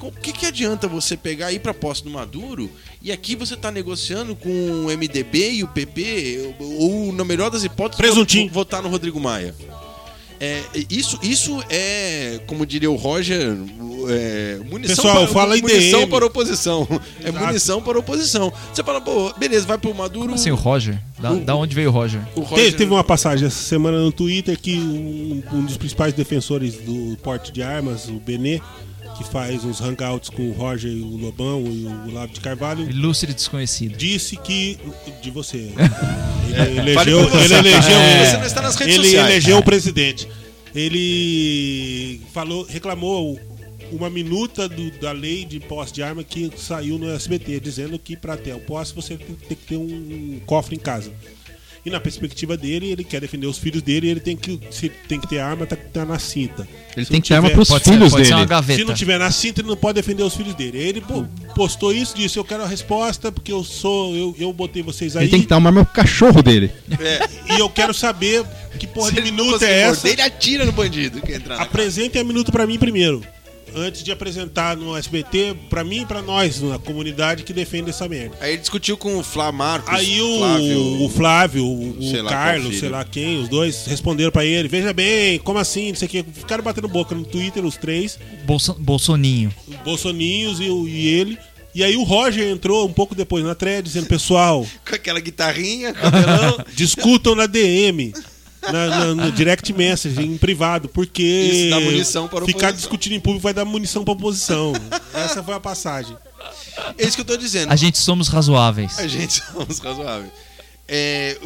O 0.00 0.12
que, 0.12 0.32
que 0.32 0.46
adianta 0.46 0.86
você 0.86 1.16
pegar 1.16 1.50
e 1.50 1.56
ir 1.56 1.58
para 1.58 1.74
posse 1.74 2.04
do 2.04 2.10
Maduro 2.10 2.70
e 3.02 3.10
aqui 3.10 3.34
você 3.34 3.54
está 3.54 3.70
negociando 3.70 4.36
com 4.36 4.86
o 4.86 4.96
MDB 4.96 5.52
e 5.52 5.64
o 5.64 5.68
PP, 5.68 6.54
ou, 6.60 7.06
ou, 7.06 7.12
na 7.12 7.24
melhor 7.24 7.50
das 7.50 7.64
hipóteses, 7.64 8.00
votar 8.52 8.82
no 8.82 8.88
Rodrigo 8.88 9.18
Maia? 9.18 9.54
É, 10.40 10.62
isso, 10.88 11.18
isso 11.22 11.60
é, 11.68 12.40
como 12.46 12.64
diria 12.64 12.90
o 12.90 12.94
Roger, 12.94 13.56
é, 14.08 14.58
munição, 14.70 14.96
Pessoal, 14.96 15.16
para, 15.24 15.26
fala 15.28 15.56
munição 15.56 16.08
para 16.08 16.26
oposição. 16.26 16.86
É 17.24 17.28
Exato. 17.28 17.46
munição 17.46 17.82
para 17.82 17.98
oposição. 17.98 18.52
Você 18.72 18.84
fala, 18.84 19.00
pô, 19.00 19.32
beleza, 19.36 19.66
vai 19.66 19.76
pro 19.78 19.92
Maduro. 19.94 20.26
Como 20.26 20.34
assim, 20.36 20.50
o 20.50 20.54
Roger? 20.54 20.98
Da, 21.18 21.32
O- 21.32 21.40
da 21.40 21.56
onde 21.56 21.74
veio 21.74 21.88
o 21.88 21.92
Roger? 21.92 22.20
o 22.36 22.40
Roger- 22.42 22.64
Teve, 22.66 22.76
teve 22.76 22.92
uma 22.92 23.02
passagem 23.02 23.46
essa 23.48 23.56
semana 23.60 23.98
no 24.00 24.12
Twitter 24.12 24.56
que 24.60 24.76
um, 24.78 25.42
um 25.52 25.64
dos 25.64 25.76
principais 25.76 26.14
defensores 26.14 26.74
do 26.76 27.16
porte 27.22 27.50
de 27.50 27.60
armas, 27.62 28.06
o 28.08 28.14
Benê, 28.20 28.60
que 29.18 29.24
faz 29.24 29.64
uns 29.64 29.80
hangouts 29.80 30.30
com 30.30 30.48
o 30.48 30.52
Roger 30.52 30.90
e 30.90 31.00
o 31.02 31.16
Lobão 31.16 31.62
e 31.66 32.08
o 32.08 32.12
Lavo 32.14 32.32
de 32.32 32.40
Carvalho, 32.40 32.88
Ilustre 32.88 33.34
desconhecido. 33.34 33.96
disse 33.96 34.36
que. 34.36 34.78
De 35.22 35.30
você. 35.30 35.70
É, 36.50 36.62
Ele 36.62 36.94
fale 36.94 37.10
elegeu. 37.10 37.28
você. 37.28 37.44
Ele 37.44 37.54
elegeu, 37.54 37.96
É. 37.98 38.24
Você 38.30 38.36
não 38.38 38.46
está 38.46 38.62
nas 38.62 38.74
redes 38.76 38.94
ele 38.94 39.04
sociais. 39.04 39.30
elegeu 39.30 39.58
o 39.58 39.62
presidente. 39.62 40.26
Ele 40.74 42.20
falou, 42.32 42.64
reclamou 42.64 43.38
uma 43.92 44.10
minuta 44.10 44.68
do- 44.68 44.90
da 44.98 45.12
lei 45.12 45.44
de 45.44 45.60
posse 45.60 45.92
de 45.92 46.02
arma 46.02 46.22
que 46.24 46.50
saiu 46.56 46.98
no 46.98 47.10
SBT, 47.10 47.60
dizendo 47.60 47.98
que 47.98 48.16
para 48.16 48.36
ter 48.36 48.54
o 48.54 48.60
posse 48.60 48.94
você 48.94 49.16
tem, 49.16 49.34
tem 49.36 49.56
que 49.56 49.64
ter 49.66 49.76
um 49.76 50.40
cofre 50.46 50.76
em 50.76 50.78
casa. 50.78 51.12
E 51.84 51.90
na 51.90 52.00
perspectiva 52.00 52.56
dele, 52.56 52.90
ele 52.90 53.04
quer 53.04 53.20
defender 53.20 53.46
os 53.46 53.58
filhos 53.58 53.80
dele, 53.82 54.08
ele 54.08 54.20
tem 54.20 54.36
que, 54.36 54.58
se 54.70 54.88
tem 54.88 55.20
que 55.20 55.28
ter 55.28 55.38
arma, 55.38 55.64
tá, 55.66 55.76
tá 55.76 56.04
na 56.04 56.18
cinta. 56.18 56.66
Ele 56.96 57.04
Se 57.06 57.10
tem 57.12 57.20
que 57.20 57.28
ter 57.28 57.34
arma 57.34 57.50
pros 57.50 57.68
filhos 57.68 58.10
pode 58.10 58.24
ser 58.24 58.30
dele. 58.30 58.34
uma 58.34 58.44
gaveta. 58.44 58.80
se 58.80 58.84
não 58.86 58.94
tiver 58.94 59.18
na 59.18 59.30
cinta, 59.30 59.60
ele 59.60 59.68
não 59.68 59.76
pode 59.76 59.94
defender 59.94 60.22
os 60.22 60.34
filhos 60.34 60.54
dele. 60.54 60.78
Ele 60.78 61.00
pô, 61.00 61.24
postou 61.54 61.92
isso, 61.92 62.16
disse: 62.16 62.38
Eu 62.38 62.44
quero 62.44 62.64
a 62.64 62.66
resposta, 62.66 63.30
porque 63.30 63.52
eu 63.52 63.62
sou. 63.62 64.14
Eu, 64.16 64.34
eu 64.38 64.52
botei 64.52 64.82
vocês 64.82 65.16
aí. 65.16 65.24
Ele 65.24 65.30
tem 65.30 65.40
que 65.42 65.46
dar 65.46 65.58
uma 65.58 65.68
arma 65.70 65.84
pro 65.84 65.94
cachorro 65.94 66.42
dele. 66.42 66.70
E 67.56 67.58
eu 67.60 67.70
quero 67.70 67.94
saber 67.94 68.44
que 68.78 68.86
porra 68.86 69.10
Se 69.10 69.14
de 69.16 69.22
minuta 69.22 69.52
conseguir 69.52 69.70
é 69.72 69.80
essa. 69.82 69.94
morder, 69.94 70.12
Ele 70.12 70.22
atira 70.22 70.64
no 70.66 70.72
bandido 70.72 71.20
que 71.20 71.32
entrar. 71.32 71.60
Apresentem 71.60 72.20
a 72.20 72.24
minuta 72.24 72.50
pra 72.50 72.66
mim 72.66 72.78
primeiro. 72.78 73.22
Antes 73.74 74.02
de 74.02 74.10
apresentar 74.12 74.76
no 74.76 74.96
SBT, 74.96 75.54
pra 75.70 75.84
mim 75.84 76.02
e 76.02 76.06
pra 76.06 76.22
nós, 76.22 76.60
na 76.60 76.78
comunidade 76.78 77.42
que 77.42 77.52
defende 77.52 77.90
essa 77.90 78.08
merda. 78.08 78.36
Aí 78.40 78.52
ele 78.52 78.60
discutiu 78.60 78.96
com 78.96 79.16
o 79.18 79.22
Flá 79.22 79.50
Marcos. 79.52 79.92
Aí 79.92 80.20
o 80.20 80.38
Flávio, 80.38 81.02
o 81.04 81.08
Flávio, 81.08 81.64
o, 81.64 81.98
o 81.98 82.10
sei 82.10 82.22
Carlos, 82.24 82.78
sei 82.78 82.88
lá 82.88 83.04
quem, 83.04 83.40
os 83.40 83.48
dois 83.48 83.86
responderam 83.86 84.30
pra 84.32 84.44
ele: 84.44 84.68
Veja 84.68 84.92
bem, 84.92 85.38
como 85.38 85.58
assim? 85.58 85.88
Não 85.88 85.96
sei 85.96 86.06
o 86.06 86.10
que. 86.10 86.22
Ficaram 86.32 86.62
batendo 86.64 86.88
boca 86.88 87.14
no 87.14 87.24
Twitter, 87.24 87.64
os 87.64 87.76
três, 87.76 88.18
Bolso, 88.44 88.74
Bolsoninho. 88.74 89.52
os 89.66 89.76
Bolsoninhos 89.76 90.60
e, 90.60 90.68
o- 90.70 90.88
e 90.88 91.06
ele. 91.08 91.38
E 91.74 91.84
aí 91.84 91.96
o 91.96 92.02
Roger 92.02 92.48
entrou 92.50 92.86
um 92.88 92.92
pouco 92.92 93.14
depois 93.14 93.44
na 93.44 93.54
thread, 93.54 93.82
dizendo: 93.82 94.06
Pessoal, 94.06 94.66
Com 94.88 94.94
aquela 94.94 95.20
guitarrinha, 95.20 95.92
cabelão. 95.92 96.64
discutam 96.74 97.34
na 97.34 97.46
DM. 97.46 98.12
Na, 98.72 98.86
na- 98.88 99.14
no 99.14 99.32
direct 99.32 99.72
message, 99.72 100.20
em 100.22 100.36
privado, 100.36 100.88
porque 100.88 101.22
Isso 101.22 101.70
dá 101.70 101.80
munição 101.80 102.28
para 102.28 102.44
ficar 102.46 102.70
discutindo 102.72 103.12
em 103.14 103.20
público 103.20 103.42
vai 103.42 103.54
dar 103.54 103.64
munição 103.64 104.04
pra 104.04 104.12
oposição. 104.12 104.72
Essa 105.14 105.42
foi 105.42 105.54
a 105.54 105.60
passagem. 105.60 106.16
é 106.96 107.04
isso 107.06 107.16
que 107.16 107.20
eu 107.22 107.24
tô 107.26 107.36
dizendo. 107.36 107.72
A 107.72 107.76
gente 107.76 107.98
somos 107.98 108.28
razoáveis. 108.28 108.98
A 108.98 109.06
gente 109.06 109.42
somos 109.52 109.78
razoáveis. 109.78 110.30
É, 110.90 111.36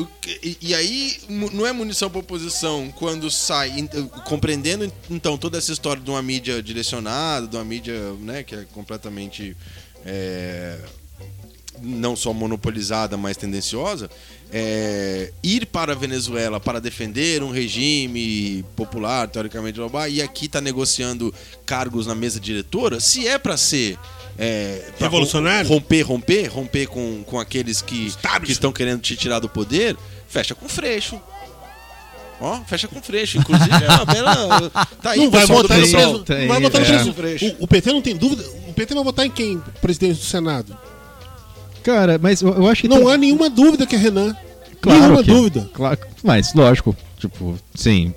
e, 0.43 0.57
e 0.61 0.75
aí, 0.75 1.17
não 1.29 1.67
é 1.67 1.73
munição 1.73 2.09
para 2.09 2.21
oposição 2.21 2.93
quando 2.97 3.29
sai, 3.29 3.73
compreendendo 4.25 4.91
então 5.11 5.37
toda 5.37 5.59
essa 5.59 5.73
história 5.73 6.01
de 6.01 6.09
uma 6.09 6.23
mídia 6.23 6.63
direcionada, 6.63 7.49
de 7.49 7.57
uma 7.57 7.65
mídia 7.65 8.13
né, 8.21 8.45
que 8.45 8.55
é 8.55 8.65
completamente 8.73 9.57
é, 10.07 10.79
não 11.81 12.15
só 12.15 12.33
monopolizada, 12.33 13.17
mas 13.17 13.37
tendenciosa, 13.37 14.09
é, 14.53 15.33
ir 15.43 15.67
para 15.67 15.93
a 15.93 15.97
Venezuela 15.97 16.61
para 16.61 16.81
defender 16.81 17.43
um 17.43 17.51
regime 17.51 18.63
popular, 18.77 19.27
teoricamente, 19.29 19.79
e 20.11 20.21
aqui 20.21 20.45
está 20.47 20.61
negociando 20.61 21.33
cargos 21.65 22.07
na 22.07 22.15
mesa 22.15 22.39
diretora, 22.39 23.01
se 23.01 23.27
é 23.27 23.39
para 23.39 23.57
ser. 23.57 23.99
É, 24.39 24.91
Revolucionário? 24.99 25.69
Romper, 25.69 26.03
romper, 26.03 26.47
romper 26.49 26.87
com, 26.87 27.23
com 27.25 27.39
aqueles 27.41 27.81
que, 27.83 28.13
que 28.45 28.53
estão 28.53 28.73
querendo 28.73 29.01
te 29.01 29.17
tirar 29.17 29.39
do 29.39 29.49
poder, 29.49 29.97
fecha 30.29 30.55
com 30.55 30.69
freixo. 30.69 31.21
Ó, 32.41 32.61
fecha 32.65 32.89
com 32.89 33.01
Freixo. 33.01 33.39
Inclusive, 33.39 33.71
é 33.71 33.89
uma 33.89 34.05
bela. 34.05 34.71
Tá 35.01 35.11
aí, 35.11 35.21
Não 35.21 35.31
vai 35.31 35.47
votar 35.47 35.79
no 35.79 35.89
preso- 35.89 36.25
não 36.41 36.49
vai 36.49 36.61
votar 36.61 36.81
no 36.81 36.87
é. 36.87 36.91
preso- 36.91 37.13
Freixo. 37.15 37.57
O, 37.61 37.65
o 37.65 37.69
PT 37.69 37.93
não 37.93 38.03
tem 38.03 38.17
dúvida. 38.17 38.43
O 38.69 38.73
PT 38.73 38.95
vai 38.95 39.05
votar 39.05 39.25
em 39.27 39.31
quem? 39.31 39.63
Presidente 39.81 40.19
do 40.19 40.25
Senado. 40.25 40.77
Cara, 41.83 42.19
mas 42.21 42.41
eu, 42.43 42.51
eu 42.55 42.69
acho 42.69 42.83
que. 42.83 42.89
Não 42.89 42.99
tem- 43.05 43.13
há 43.13 43.17
nenhuma 43.17 43.51
dúvida 43.51 43.87
que 43.87 43.95
é 43.95 43.99
Renan. 43.99 44.37
Claro 44.81 45.01
nenhuma 45.01 45.23
que- 45.25 45.31
dúvida. 45.31 45.71
Claro, 45.73 45.99
mas, 46.23 46.53
lógico, 46.55 46.97
tipo, 47.19 47.57
sim. 47.75 48.13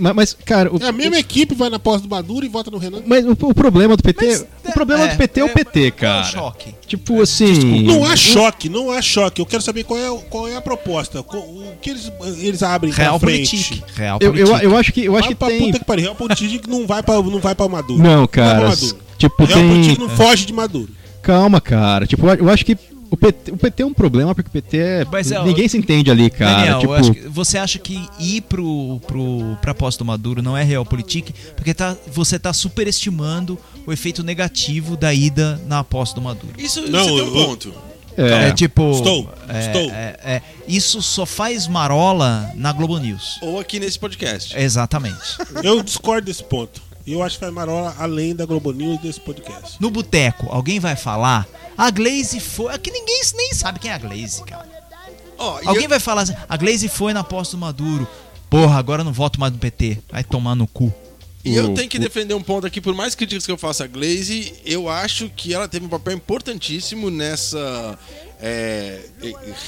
Mas, 0.00 0.14
mas, 0.14 0.36
cara, 0.46 0.74
o, 0.74 0.82
É 0.82 0.88
a 0.88 0.92
mesma 0.92 1.18
equipe 1.18 1.54
vai 1.54 1.68
na 1.68 1.78
posse 1.78 2.02
do 2.04 2.08
Maduro 2.08 2.46
e 2.46 2.48
vota 2.48 2.70
no 2.70 2.78
Renan. 2.78 3.02
mas 3.04 3.22
o, 3.26 3.32
o 3.32 3.54
problema 3.54 3.94
do 3.98 4.02
PT. 4.02 4.24
Mas, 4.26 4.46
o 4.64 4.72
problema 4.72 5.04
é, 5.04 5.08
do 5.08 5.16
PT 5.18 5.40
é, 5.40 5.44
o 5.44 5.46
é, 5.46 5.52
PT, 5.52 5.84
é 5.84 5.88
o 5.88 5.92
cara. 5.92 6.24
choque? 6.24 6.74
Tipo 6.86 7.20
assim. 7.20 7.82
Não 7.82 8.02
há 8.02 8.16
choque, 8.16 8.70
não 8.70 8.90
há 8.90 9.02
choque. 9.02 9.42
Eu 9.42 9.46
quero 9.46 9.62
saber 9.62 9.84
qual 9.84 10.00
é, 10.00 10.10
o- 10.10 10.20
qual 10.20 10.48
é 10.48 10.56
a 10.56 10.60
proposta. 10.62 11.20
O 11.20 11.74
que 11.82 11.90
eles, 11.90 12.10
eles 12.38 12.62
abrem 12.62 12.90
Real 12.92 13.20
pra 13.20 13.28
frente. 13.28 13.50
politique. 13.56 13.82
Real 13.94 14.18
Eu, 14.22 14.34
eu, 14.34 14.46
eu 14.58 14.76
acho 14.76 14.90
que, 14.90 15.04
eu 15.04 15.12
acho 15.16 15.24
Vai 15.24 15.28
que 15.28 15.34
pra 15.34 15.48
tem. 15.48 15.58
puta 15.66 15.78
que 15.80 15.84
pariu. 15.84 16.04
Real 16.04 16.14
politique 16.14 16.70
não 16.70 16.86
vai 16.86 17.02
pra, 17.02 17.20
não 17.20 17.38
vai 17.40 17.54
pra 17.54 17.68
Maduro. 17.68 18.02
Não, 18.02 18.18
vai 18.20 18.26
pra 18.28 18.42
cara. 18.42 18.68
Maduro. 18.68 18.96
Tipo, 19.18 19.44
Real 19.44 19.58
tem. 19.58 19.68
politique 19.68 20.00
não 20.00 20.08
foge 20.08 20.46
de 20.46 20.52
Maduro. 20.54 20.88
Calma, 21.24 21.60
cara. 21.60 22.06
Tipo, 22.06 22.28
eu 22.28 22.48
acho 22.50 22.64
que 22.64 22.76
o 23.10 23.16
PT, 23.16 23.52
o 23.52 23.56
PT 23.56 23.82
é 23.82 23.86
um 23.86 23.94
problema 23.94 24.34
porque 24.34 24.48
o 24.48 24.52
PT 24.52 24.76
é. 24.78 25.06
Mas 25.10 25.30
é, 25.32 25.42
Ninguém 25.44 25.68
se 25.68 25.76
entende 25.78 26.10
ali, 26.10 26.28
cara. 26.30 26.56
Daniel, 26.56 26.78
tipo, 26.80 26.92
eu 26.92 26.96
acho 26.96 27.14
que 27.14 27.20
você 27.28 27.58
acha 27.58 27.78
que 27.78 27.98
ir 28.18 28.40
pro, 28.42 29.00
pro, 29.06 29.56
pra 29.60 29.72
posse 29.74 29.96
do 29.98 30.04
Maduro 30.04 30.42
não 30.42 30.56
é 30.56 30.62
realpolitik? 30.62 31.32
Porque 31.56 31.72
tá, 31.72 31.96
você 32.12 32.38
tá 32.38 32.52
superestimando 32.52 33.58
o 33.86 33.92
efeito 33.92 34.22
negativo 34.22 34.96
da 34.96 35.12
ida 35.14 35.60
na 35.66 35.82
posse 35.84 36.14
do 36.14 36.20
Maduro. 36.20 36.54
Isso, 36.58 36.80
Não, 36.90 37.04
você 37.04 37.08
tem 37.10 37.18
eu- 37.18 37.26
um 37.26 37.32
ponto. 37.46 37.74
é, 38.16 38.48
É, 38.48 38.52
tipo. 38.52 38.90
Estou, 38.92 39.32
é, 39.48 39.60
estou. 39.66 39.90
é, 39.90 40.16
é, 40.24 40.42
isso 40.66 41.00
só 41.02 41.24
faz 41.24 41.66
marola 41.68 42.50
na 42.54 42.72
Globo 42.72 42.98
News. 42.98 43.38
Ou 43.42 43.60
aqui 43.60 43.78
nesse 43.78 43.98
podcast. 43.98 44.56
Exatamente. 44.58 45.20
Eu 45.62 45.82
discordo 45.82 46.26
desse 46.26 46.42
ponto. 46.44 46.82
E 47.06 47.12
eu 47.12 47.22
acho 47.22 47.36
que 47.36 47.40
faz 47.40 47.52
marola 47.52 47.94
além 47.98 48.34
da 48.34 48.46
Globo 48.46 48.72
News 48.72 49.00
desse 49.00 49.20
podcast. 49.20 49.76
No 49.80 49.90
boteco, 49.90 50.46
alguém 50.50 50.80
vai 50.80 50.96
falar. 50.96 51.46
A 51.76 51.90
Glaze 51.90 52.40
foi. 52.40 52.72
Aqui 52.74 52.90
ninguém 52.90 53.20
nem 53.36 53.52
sabe 53.52 53.78
quem 53.78 53.90
é 53.90 53.94
a 53.94 53.98
Glaze, 53.98 54.42
cara. 54.44 54.66
E 55.62 55.66
Alguém 55.68 55.82
eu- 55.84 55.88
vai 55.88 56.00
falar 56.00 56.22
assim, 56.22 56.34
a 56.48 56.56
Glaze 56.56 56.88
foi 56.88 57.12
na 57.12 57.22
posse 57.24 57.50
do 57.52 57.58
Maduro. 57.58 58.06
Porra, 58.48 58.78
agora 58.78 59.00
eu 59.00 59.04
não 59.04 59.12
voto 59.12 59.38
mais 59.38 59.52
no 59.52 59.58
PT. 59.58 59.98
Vai 60.10 60.22
tomar 60.24 60.54
no 60.54 60.66
cu. 60.66 60.92
E 61.44 61.54
eu 61.54 61.74
tenho 61.74 61.90
que 61.90 61.98
defender 61.98 62.32
um 62.32 62.42
ponto 62.42 62.66
aqui, 62.66 62.80
por 62.80 62.94
mais 62.94 63.14
críticas 63.14 63.44
que 63.44 63.52
eu 63.52 63.58
faça 63.58 63.84
a 63.84 63.86
Glaze, 63.86 64.54
eu 64.64 64.88
acho 64.88 65.28
que 65.28 65.52
ela 65.52 65.68
teve 65.68 65.84
um 65.84 65.88
papel 65.90 66.14
importantíssimo 66.14 67.10
nessa. 67.10 67.98
É, 68.40 69.00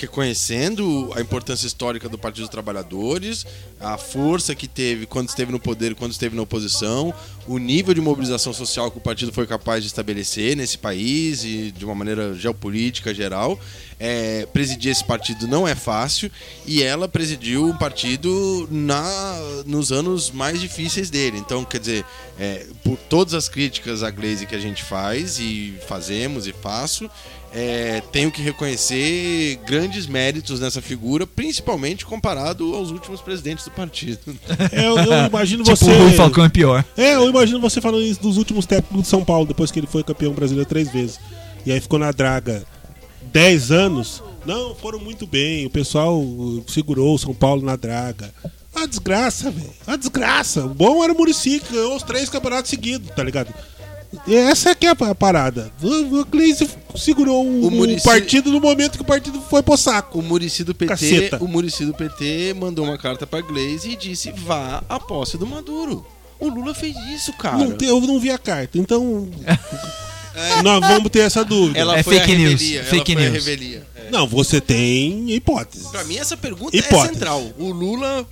reconhecendo 0.01 1.11
a 1.15 1.21
importância 1.21 1.67
histórica 1.67 2.09
do 2.09 2.19
Partido 2.19 2.43
dos 2.43 2.51
Trabalhadores, 2.51 3.47
a 3.81 3.97
força 3.97 4.55
que 4.55 4.67
teve 4.67 5.07
quando 5.07 5.29
esteve 5.29 5.53
no 5.53 5.61
poder 5.61 5.95
quando 5.95 6.13
esteve 6.13 6.35
na 6.35 6.43
oposição, 6.43 7.15
o 7.47 7.59
nível 7.59 7.95
de 7.95 8.01
mobilização 8.01 8.53
social 8.53 8.91
que 8.91 8.99
o 8.99 9.01
partido 9.01 9.33
foi 9.33 9.47
capaz 9.47 9.83
de 9.83 9.89
estabelecer 9.89 10.57
nesse 10.57 10.77
país 10.79 11.45
e 11.45 11.71
de 11.71 11.85
uma 11.85 11.95
maneira 11.95 12.35
geopolítica 12.35 13.15
geral. 13.15 13.59
É, 13.99 14.47
presidir 14.53 14.93
esse 14.93 15.03
partido 15.03 15.49
não 15.49 15.67
é 15.67 15.75
fácil 15.75 16.31
e 16.67 16.83
ela 16.83 17.09
presidiu 17.09 17.65
um 17.65 17.77
partido 17.77 18.69
na, 18.71 19.39
nos 19.65 19.91
anos 19.91 20.31
mais 20.31 20.61
difíceis 20.61 21.09
dele. 21.09 21.39
Então, 21.39 21.65
quer 21.65 21.81
dizer, 21.81 22.05
é, 22.39 22.67
por 22.85 22.99
todas 22.99 23.33
as 23.33 23.49
críticas 23.49 24.03
à 24.03 24.11
Glaze 24.11 24.47
que 24.47 24.55
a 24.55 24.61
gente 24.61 24.83
faz 24.83 25.39
e 25.39 25.79
fazemos 25.89 26.47
e 26.47 26.53
faço, 26.53 27.11
é, 27.53 28.03
tenho 28.13 28.31
que 28.31 28.43
reconhecer 28.43 29.59
grandes 29.67 30.07
méritos 30.07 30.61
nessa 30.61 30.83
figura, 30.83 31.27
principalmente 31.27 32.05
comparado 32.05 32.75
aos 32.75 32.91
últimos 32.91 33.21
presidentes 33.21 33.65
do 33.65 33.71
partido. 33.71 34.37
É, 34.73 34.87
eu, 34.87 34.97
eu 34.99 35.27
imagino 35.27 35.65
Tipo, 35.65 35.77
você. 35.77 35.91
o 35.91 36.13
Falcão 36.13 36.45
é 36.45 36.49
pior. 36.49 36.85
É, 36.97 37.15
eu 37.15 37.29
imagino 37.29 37.61
você 37.61 37.81
falando 37.81 38.03
isso 38.03 38.21
dos 38.21 38.37
últimos 38.37 38.67
técnicos 38.67 39.03
de 39.03 39.09
São 39.09 39.25
Paulo, 39.25 39.47
depois 39.47 39.71
que 39.71 39.79
ele 39.79 39.87
foi 39.87 40.03
campeão 40.03 40.33
brasileiro 40.33 40.69
três 40.69 40.91
vezes. 40.91 41.19
E 41.65 41.73
aí 41.73 41.81
ficou 41.81 41.99
na 41.99 42.13
draga 42.13 42.65
10 43.33 43.71
anos. 43.73 44.23
Não, 44.45 44.75
foram 44.75 44.99
muito 44.99 45.27
bem. 45.27 45.67
O 45.67 45.71
pessoal 45.71 46.21
uh, 46.21 46.65
segurou 46.69 47.15
o 47.15 47.19
São 47.19 47.35
Paulo 47.35 47.63
na 47.63 47.75
draga. 47.77 48.33
A 48.75 48.87
desgraça, 48.87 49.51
velho. 49.51 49.73
A 49.87 49.97
desgraça. 49.97 50.67
O 50.67 50.75
bom 50.75 51.03
era 51.03 51.13
o 51.13 51.17
Murici, 51.17 51.61
que 51.61 51.73
ganhou 51.73 51.97
os 51.97 52.03
três 52.03 52.29
campeonatos 52.29 52.71
seguidos, 52.71 53.11
tá 53.17 53.23
ligado? 53.23 53.53
E 54.27 54.35
Essa 54.35 54.75
que 54.75 54.87
é 54.87 54.91
a 54.91 55.15
parada. 55.15 55.71
O 55.83 56.21
o 56.21 56.25
Gleisi 56.25 56.69
segurou 56.97 57.45
o, 57.45 57.67
O 57.69 57.83
o 57.97 58.03
partido 58.03 58.51
no 58.51 58.61
momento 58.61 58.97
que 58.97 59.03
o 59.03 59.07
partido 59.07 59.41
foi 59.43 59.63
pro 59.63 59.77
saco. 59.77 60.19
O 60.19 60.23
Murici 60.23 60.65
do 60.65 60.75
PT, 60.75 60.89
Caceta. 60.89 61.45
o 61.45 61.49
Murici 61.49 61.85
do 61.85 61.93
PT 61.95 62.55
mandou 62.59 62.85
uma 62.85 62.97
carta 62.99 63.27
pra 63.27 63.41
Glaze 63.41 63.91
e 63.91 63.97
disse: 63.97 64.33
"Vá 64.33 64.83
à 64.89 64.99
posse 64.99 65.37
do 65.37 65.47
Maduro". 65.47 66.07
O 66.39 66.49
Lula 66.49 66.75
fez 66.75 66.95
isso, 67.15 67.33
cara. 67.35 67.57
Não 67.57 67.77
eu 67.81 68.01
não 68.03 68.19
vi 68.21 68.31
a 68.31 68.39
carta, 68.39 68.79
então. 68.79 69.29
Nós 70.63 70.81
vamos 70.81 71.11
ter 71.11 71.21
essa 71.21 71.43
dúvida. 71.45 71.79
Ela 71.79 71.99
É 71.99 72.03
foi 72.03 72.19
fake 72.19 72.33
a 72.33 72.39
news, 72.39 72.51
revelia, 72.61 72.81
ela 72.81 72.89
fake 72.91 73.13
foi 73.15 73.23
a 73.23 73.31
news. 73.31 73.45
revelia. 73.47 73.87
É. 73.97 74.11
Não, 74.11 74.27
você 74.27 74.61
tem 74.61 75.31
hipóteses. 75.33 75.87
Pra 75.89 76.05
mim 76.05 76.17
essa 76.19 76.37
pergunta 76.37 76.77
é 76.77 76.81
Hipótese. 76.81 77.15
central. 77.15 77.43
O 77.59 77.71
Lula 77.73 78.27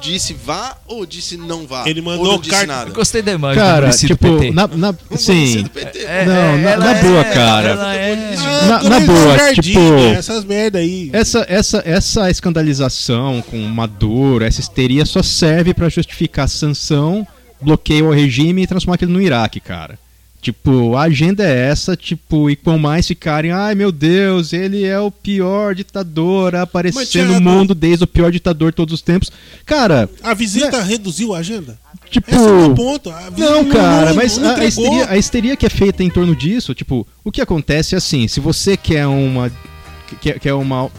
disse 0.00 0.34
vá 0.34 0.76
ou 0.86 1.04
disse 1.06 1.36
não 1.36 1.66
vá? 1.66 1.84
Ele 1.88 2.00
mandou 2.00 2.26
ou 2.26 2.32
não 2.32 2.38
disse 2.38 2.50
carta- 2.54 2.66
nada. 2.66 2.90
Gostei 2.92 3.22
da 3.22 3.32
imagem 3.32 3.62
Cara, 3.62 3.90
tipo, 3.90 4.16
PT. 4.16 4.50
na, 4.52 4.66
na, 4.68 4.94
sim. 5.16 5.64
É, 6.06 6.24
Não, 6.24 6.32
é, 6.34 6.76
na- 6.76 6.96
é- 6.96 7.02
boa, 7.02 7.24
cara. 7.24 7.94
é- 7.96 8.36
Na- 8.68 8.82
na 8.82 9.00
boa, 9.00 9.52
tipo- 9.60 9.78
Essas 10.16 10.44
merda 10.44 10.78
aí. 10.78 11.10
Essa, 11.12 11.44
essa, 11.48 11.82
essa 11.84 12.30
escandalização 12.30 13.42
com 13.42 13.58
Maduro, 13.58 14.44
essa 14.44 14.60
histeria 14.60 15.04
só 15.06 15.22
serve 15.22 15.72
pra 15.74 15.88
justificar 15.88 16.44
a 16.44 16.48
sanção, 16.48 17.26
bloqueio 17.60 18.06
ao 18.06 18.12
regime 18.12 18.62
e 18.62 18.66
transformar 18.66 18.94
aquilo 18.96 19.12
no 19.12 19.20
Iraque, 19.20 19.60
cara. 19.60 19.98
Tipo, 20.40 20.94
a 20.94 21.02
agenda 21.02 21.44
é 21.44 21.68
essa, 21.68 21.96
tipo, 21.96 22.48
e 22.48 22.54
quanto 22.54 22.80
mais 22.80 23.06
ficarem, 23.06 23.50
ai 23.50 23.74
meu 23.74 23.90
Deus, 23.90 24.52
ele 24.52 24.84
é 24.84 24.98
o 24.98 25.10
pior 25.10 25.74
ditador 25.74 26.54
a 26.54 26.62
aparecer 26.62 27.24
no 27.26 27.40
mundo 27.40 27.74
desde 27.74 28.04
o 28.04 28.06
pior 28.06 28.30
ditador 28.30 28.70
de 28.70 28.76
todos 28.76 28.94
os 28.94 29.02
tempos. 29.02 29.32
Cara, 29.66 30.08
A 30.22 30.34
visita 30.34 30.80
reduziu 30.80 31.34
a 31.34 31.38
agenda? 31.38 31.76
tipo. 32.08 32.30
É 32.30 32.38
Não, 33.36 33.64
cara, 33.68 34.14
mas 34.14 34.38
não 34.38 34.50
a, 34.50 34.58
a 34.58 34.64
histeria, 34.64 35.10
a 35.10 35.16
histeria 35.16 35.56
que 35.56 35.66
é 35.66 35.70
feita 35.70 36.02
em 36.02 36.10
torno 36.10 36.34
disso, 36.34 36.74
tipo, 36.74 37.06
o 37.24 37.32
que 37.32 37.40
acontece 37.40 37.94
é 37.94 37.98
assim, 37.98 38.28
se 38.28 38.38
você 38.40 38.76
quer 38.76 39.06
uma 39.06 39.50
quer, 40.20 40.38
quer 40.38 40.54
uma 40.54 40.90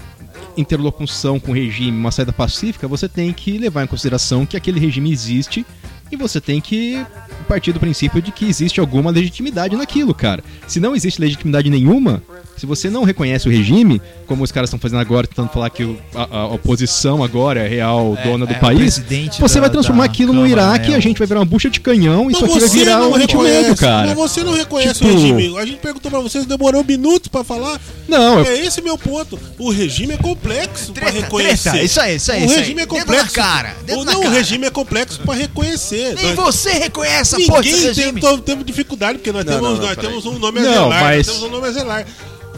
interlocução 0.58 1.40
com 1.40 1.52
o 1.52 1.56
regime, 1.56 1.98
uma 1.98 2.12
saída 2.12 2.34
pacífica, 2.34 2.88
você 2.88 3.08
tem 3.08 3.32
que 3.32 3.58
levar 3.58 3.84
em 3.84 3.88
consideração 3.88 4.46
que 4.46 4.58
aquele 4.58 4.80
regime 4.80 5.12
existe 5.12 5.66
e 6.12 6.16
você 6.16 6.42
tem 6.42 6.60
que 6.60 7.06
partir 7.50 7.74
do 7.74 7.80
princípio 7.80 8.22
de 8.22 8.32
que 8.32 8.46
existe 8.48 8.80
alguma 8.80 9.10
legitimidade 9.10 9.76
naquilo, 9.76 10.14
cara. 10.14 10.44
Se 10.68 10.80
não 10.80 10.96
existe 10.96 11.20
legitimidade 11.20 11.68
nenhuma, 11.68 12.22
se 12.60 12.66
você 12.66 12.90
não 12.90 13.04
reconhece 13.04 13.48
o 13.48 13.52
regime, 13.52 14.02
como 14.28 14.44
os 14.44 14.52
caras 14.52 14.68
estão 14.68 14.80
fazendo 14.80 15.00
agora, 15.00 15.26
tentando 15.26 15.50
falar 15.50 15.70
que 15.70 15.84
o- 15.84 15.98
a, 16.14 16.38
a 16.38 16.46
oposição 16.48 17.24
agora 17.24 17.62
é 17.62 17.66
a 17.66 17.70
real 17.70 18.16
É, 18.18 18.24
dona 18.28 18.46
do 18.46 18.54
é, 18.54 18.58
o 18.58 18.60
país, 18.60 19.02
você 19.40 19.56
da- 19.56 19.62
vai 19.62 19.70
transformar 19.70 20.04
aquilo 20.06 20.34
no 20.34 20.42
Câmara, 20.44 20.62
Iraque 20.62 20.88
né, 20.90 20.94
e 20.94 20.96
a 20.96 21.00
gente 21.00 21.18
vai 21.18 21.28
virar 21.28 21.40
uma 21.40 21.46
bucha 21.46 21.70
de 21.70 21.80
canhão 21.80 22.30
e 22.30 22.34
Mas 22.34 22.36
isso 22.36 22.46
aqui 22.46 22.60
vai 22.60 22.70
virar 22.70 23.00
não 23.00 23.10
um 23.10 23.14
Oriente 23.14 23.38
Médio, 23.38 23.76
cara. 23.76 24.08
Mas 24.08 24.16
você 24.16 24.44
não 24.44 24.54
reconhece 24.54 24.96
Tipo- 25.00 25.10
o 25.10 25.14
regime. 25.14 25.58
A 25.58 25.66
gente 25.66 25.78
perguntou 25.80 26.12
pra 26.12 26.20
vocês, 26.20 26.46
demorou 26.46 26.84
minutos 26.84 27.28
pra 27.30 27.44
falar. 27.44 27.80
Não, 28.08 28.40
eu- 28.40 28.46
É 28.46 28.66
esse 28.66 28.82
meu 28.82 28.98
ponto. 28.98 29.40
O 29.58 29.72
regime 29.72 30.14
é 30.14 30.18
complexo 30.18 30.92
pra 30.92 31.08
Treta, 31.08 31.24
reconhecer. 31.26 31.70
treta, 31.72 31.86
isso 31.86 32.00
aí, 32.02 32.16
isso 32.16 32.32
aí, 32.32 32.42
O 32.42 32.46
isso 32.46 32.54
aí. 32.56 32.60
regime 32.62 32.82
é 32.82 32.86
complexo. 32.86 33.34
cara, 33.34 33.76
Ou 33.92 34.04
não, 34.06 34.20
o 34.20 34.24
cara. 34.24 34.36
regime 34.36 34.68
é 34.68 34.70
complexo 34.70 35.20
pra 35.22 35.34
reconhecer. 35.36 36.16
Nem 36.16 36.34
Nós- 36.36 36.56
você 36.56 36.72
reconhece 36.72 37.36
essa 37.36 37.46
porra 37.46 37.62
desse 37.64 37.76
Ninguém 37.76 37.88
regime. 37.94 38.22
tem, 38.22 38.38
teve 38.40 38.64
dificuldade, 38.64 39.18
porque 39.20 39.32
nós, 39.32 39.46
Não, 39.46 39.54
temos, 39.54 39.70
não, 39.70 39.78
não, 39.78 39.86
nós 39.88 39.98
temos 39.98 40.26
um 40.26 40.40
nome 40.40 40.60
a 40.60 40.64
Não, 40.64 40.74
zelar. 40.74 41.04
mas- 41.04 41.28
Nós 41.28 41.36
temos 41.38 41.50
um 41.50 41.52
nome 41.56 41.68
a 41.68 41.72
zelar. 41.72 42.06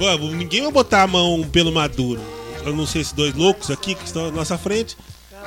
Vamos, 0.02 0.34
ninguém 0.34 0.64
vai 0.64 0.72
botar 0.72 1.04
a 1.04 1.08
mão 1.08 1.44
pelo 1.52 1.72
Maduro. 1.72 2.20
Eu 2.66 2.76
não 2.76 2.88
sei 2.88 3.04
se 3.04 3.14
dois 3.16 3.36
loucos 3.36 3.70
aqui 3.70 3.94
que 3.94 4.04
estão 4.06 4.26
à 4.28 4.32
nossa 4.32 4.58
frente. 4.58 4.98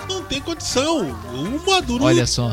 Não 0.09 0.23
tem 0.23 0.41
condição. 0.41 1.03
O 1.33 1.71
Maduro 1.71 2.05
Olha 2.05 2.25
só. 2.27 2.53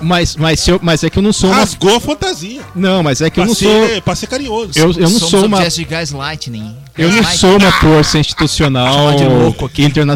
Mas, 0.00 0.36
mas, 0.36 0.60
se 0.60 0.70
eu- 0.70 0.78
mas 0.82 1.02
é 1.02 1.10
que 1.10 1.18
eu 1.18 1.22
não 1.22 1.32
sou 1.32 1.48
uma. 1.50 1.56
rasgou 1.60 1.96
a 1.96 2.00
fantasia. 2.00 2.60
Não, 2.74 3.02
mas 3.02 3.20
é 3.20 3.30
que 3.30 3.40
eu 3.40 3.44
Pra 3.44 3.48
não 3.48 3.54
ser, 3.54 3.92
sou. 3.94 4.02
pra 4.02 4.14
ser 4.14 4.26
carinhoso. 4.28 4.70
Eu, 4.76 4.92
eu 4.92 5.00
não 5.00 5.18
Somos 5.18 5.30
sou 5.30 5.46
uma. 5.46 5.68
de 5.68 5.84
gaslighting. 5.84 6.76
Eu 6.98 7.10
não 7.10 7.24
sou 7.24 7.56
uma 7.56 7.72
força 7.72 8.18
institucional 8.18 8.92
Chamar 8.92 9.16
de 9.16 9.24
louco 9.24 9.64
aqui. 9.64 9.82
interna- 9.84 10.14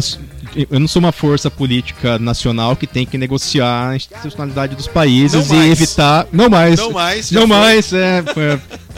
Eu 0.69 0.79
não 0.81 0.87
sou 0.87 0.99
uma 0.99 1.11
força 1.13 1.49
política 1.49 2.19
nacional 2.19 2.75
que 2.75 2.85
tem 2.85 3.05
que 3.05 3.17
negociar 3.17 3.89
a 3.91 3.95
institucionalidade 3.95 4.75
dos 4.75 4.85
países 4.87 5.47
Não 5.47 5.55
e 5.55 5.59
mais. 5.59 5.71
evitar. 5.71 6.27
Não 6.31 6.49
mais. 6.49 6.77
Não 6.79 6.91
mais, 6.91 7.31
Não 7.31 7.41
foi. 7.47 7.49
mais. 7.49 7.93
É, 7.93 8.23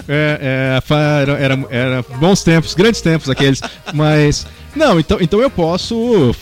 é, 0.07 0.79
é, 0.81 0.93
era, 1.21 1.31
era, 1.33 1.65
era 1.69 2.05
bons 2.17 2.43
tempos, 2.43 2.73
grandes 2.73 3.01
tempos 3.01 3.29
aqueles. 3.29 3.61
Mas. 3.93 4.45
Não, 4.75 4.99
então, 4.99 5.17
então 5.21 5.39
eu 5.39 5.49
posso 5.51 6.35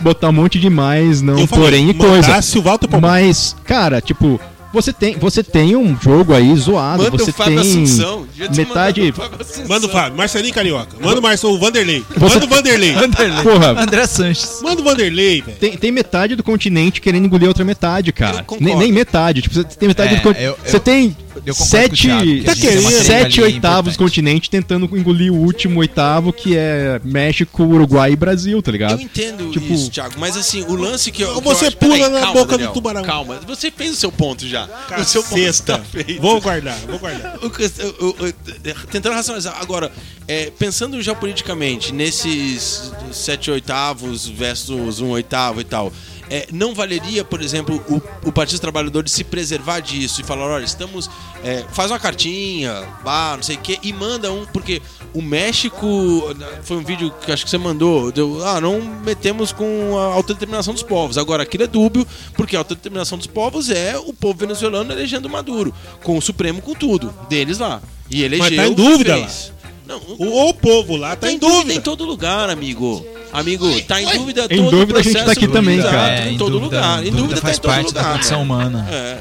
botar 0.00 0.28
um 0.28 0.32
monte 0.32 0.58
de 0.58 0.68
mais, 0.68 1.22
não 1.22 1.38
Eu 1.38 1.46
falei, 1.46 1.64
porém 1.64 1.90
e 1.90 1.94
coisa. 1.94 2.40
Walter. 2.60 3.00
Mas, 3.00 3.56
cara, 3.64 4.02
tipo, 4.02 4.38
Você 4.72 4.92
tem, 4.92 5.16
você 5.18 5.42
tem 5.42 5.74
um 5.74 5.98
jogo 6.00 6.32
aí 6.34 6.54
zoado, 6.56 7.02
Manda 7.02 7.18
você 7.18 7.30
o 7.30 7.32
Fábio 7.34 7.60
tem 7.60 7.70
Assunção. 7.84 8.26
Metade... 8.54 9.00
mandado 9.02 9.10
o 9.10 9.12
Fábio 9.14 9.38
Assunção. 9.40 9.68
Manda 9.68 9.86
o 9.86 9.88
Fábio, 9.88 10.16
Marcelinho 10.18 10.54
Carioca. 10.54 10.96
Manda 11.00 11.18
o 11.18 11.22
Marcelo, 11.22 11.54
o 11.54 11.58
Vanderlei. 11.58 12.04
Manda 12.16 12.44
o 12.44 12.48
Vanderlei. 12.48 12.94
Porra, 13.42 13.82
André 13.82 14.06
Sanches. 14.06 14.60
Manda 14.62 14.80
o 14.80 14.84
Vanderlei, 14.84 15.40
velho. 15.42 15.56
tem, 15.58 15.76
tem 15.76 15.90
metade 15.90 16.36
do 16.36 16.42
continente 16.44 17.00
querendo 17.00 17.24
engolir 17.24 17.48
outra 17.48 17.64
metade, 17.64 18.12
cara. 18.12 18.44
Nem, 18.60 18.76
nem 18.76 18.92
metade. 18.92 19.42
Tipo, 19.42 19.54
você 19.56 19.64
tem 19.64 19.88
metade 19.88 20.12
É, 20.14 20.16
do 20.18 20.22
continente. 20.22 20.44
eu- 20.46 20.58
Você 20.64 20.78
tem 20.78 21.16
eu 21.46 21.54
concordo 21.54 21.56
com 21.56 21.62
o 21.64 21.66
sete, 21.66 22.02
Thiago, 22.06 22.20
trilha 22.22 23.04
sete 23.04 23.40
oitavos 23.42 23.94
do 23.94 23.98
continente 23.98 24.48
tentando 24.50 24.84
engolir 24.96 25.32
o 25.32 25.36
último 25.36 25.80
oitavo, 25.80 26.32
que 26.32 26.56
é 26.56 27.00
México, 27.04 27.62
Uruguai 27.64 28.12
e 28.12 28.16
Brasil, 28.16 28.60
tá 28.62 28.70
Eu 28.70 28.72
ligado? 28.72 29.00
entendo 29.00 29.50
Tipo- 29.50 29.72
isso, 29.72 29.90
Thiago, 29.90 30.14
mas 30.18 30.36
assim, 30.36 30.62
o 30.64 30.74
lance 30.74 31.10
que 31.10 31.22
eu. 31.22 31.34
que 31.36 31.40
Você 31.42 31.64
eu 31.64 31.68
acho- 31.68 31.76
pula 31.76 31.94
Peraí, 31.96 32.10
na 32.12 32.20
calma, 32.20 32.32
boca 32.34 32.44
do 32.46 32.58
Daniel, 32.58 32.72
tubarão. 32.72 33.02
Calma, 33.02 33.40
você 33.46 33.70
fez 33.70 33.92
o 33.92 33.96
seu 33.96 34.12
ponto 34.12 34.46
já. 34.46 34.68
O 34.98 35.04
seu 35.04 35.22
ponto 35.22 35.34
Caceta. 35.42 35.48
está 35.50 35.78
feito. 35.78 36.20
Vou 36.20 36.40
guardar, 36.40 36.78
vou 36.88 36.98
guardar. 36.98 37.38
Eu- 37.40 37.94
eu- 38.00 38.26
eu- 38.26 38.74
tentando 38.90 39.14
racionalizar. 39.14 39.56
Agora, 39.60 39.90
é, 40.28 40.50
pensando 40.58 41.00
geopoliticamente, 41.02 41.92
nesses 41.92 42.92
sete 43.12 43.50
oitavos 43.50 44.26
versus 44.26 45.00
um 45.00 45.08
oitavo 45.10 45.60
e 45.60 45.64
tal, 45.64 45.92
é, 46.30 46.46
não 46.52 46.72
valeria, 46.72 47.24
por 47.24 47.42
exemplo, 47.42 47.84
o, 47.88 48.28
o 48.28 48.32
Partido 48.32 48.52
dos 48.52 48.60
Trabalhadores 48.60 49.10
se 49.10 49.24
preservar 49.24 49.80
disso 49.80 50.20
e 50.20 50.24
falar: 50.24 50.46
olha, 50.46 50.64
estamos. 50.64 51.10
é, 51.42 51.64
faz 51.72 51.90
uma 51.90 51.98
cartinha, 51.98 52.86
bah, 53.02 53.34
não 53.36 53.42
sei 53.42 53.56
o 53.56 53.58
quê, 53.58 53.78
e 53.82 53.92
manda 53.92 54.32
um, 54.32 54.46
porque 54.46 54.80
o 55.12 55.20
México. 55.20 56.34
Foi 56.62 56.76
um 56.76 56.84
vídeo 56.84 57.12
que 57.24 57.32
acho 57.32 57.44
que 57.44 57.50
você 57.50 57.58
mandou. 57.58 58.12
Deu, 58.12 58.46
ah, 58.46 58.60
não 58.60 58.80
metemos 58.80 59.52
com 59.52 59.98
a 59.98 60.14
autodeterminação 60.14 60.72
dos 60.72 60.84
povos. 60.84 61.18
Agora, 61.18 61.42
aquilo 61.42 61.64
é 61.64 61.66
dúbio, 61.66 62.06
porque 62.34 62.54
a 62.54 62.60
autodeterminação 62.60 63.18
dos 63.18 63.26
povos 63.26 63.68
é 63.68 63.98
o 63.98 64.12
povo 64.12 64.38
venezuelano 64.38 64.92
elegendo 64.92 65.28
Maduro, 65.28 65.74
com 66.04 66.16
o 66.16 66.22
Supremo, 66.22 66.62
com 66.62 66.74
tudo, 66.74 67.12
deles 67.28 67.58
lá. 67.58 67.82
E 68.10 68.22
elegeu. 68.22 68.44
Mas 68.44 68.56
tá 68.56 68.66
em 68.66 68.74
dúvida 68.74 69.16
fez. 69.16 69.52
Não, 69.90 70.00
O, 70.18 70.48
o 70.48 70.54
povo 70.54 70.96
lá 70.96 71.16
tá 71.16 71.30
em 71.30 71.34
em 71.34 71.38
dúvida. 71.38 71.80
todo 71.80 72.04
lugar, 72.04 72.48
amigo. 72.48 73.04
Amigo, 73.32 73.68
tá 73.82 74.00
em 74.00 74.06
dúvida 74.18 74.46
Em 74.50 74.56
todo 74.58 74.70
dúvida 74.70 74.94
o 74.94 75.00
a 75.00 75.02
gente 75.02 75.24
tá 75.24 75.32
aqui 75.32 75.46
também, 75.48 75.78
Exato, 75.78 75.94
cara. 75.94 76.12
É, 76.14 76.28
em 76.30 76.34
em 76.34 76.38
todo 76.38 76.52
dúvida- 76.58 76.76
lugar. 76.76 76.98
Em 77.00 77.10
dúvida 77.10 77.16
dúvida 77.22 77.40
faz 77.40 77.58
tá 77.58 77.58
em 77.58 77.62
todo 77.62 77.84
parte 77.84 77.94
da 77.94 78.00
lugar. 78.00 78.12
condição 78.14 78.38
né? 78.38 78.44
humana. 78.44 78.88
É. 78.90 79.18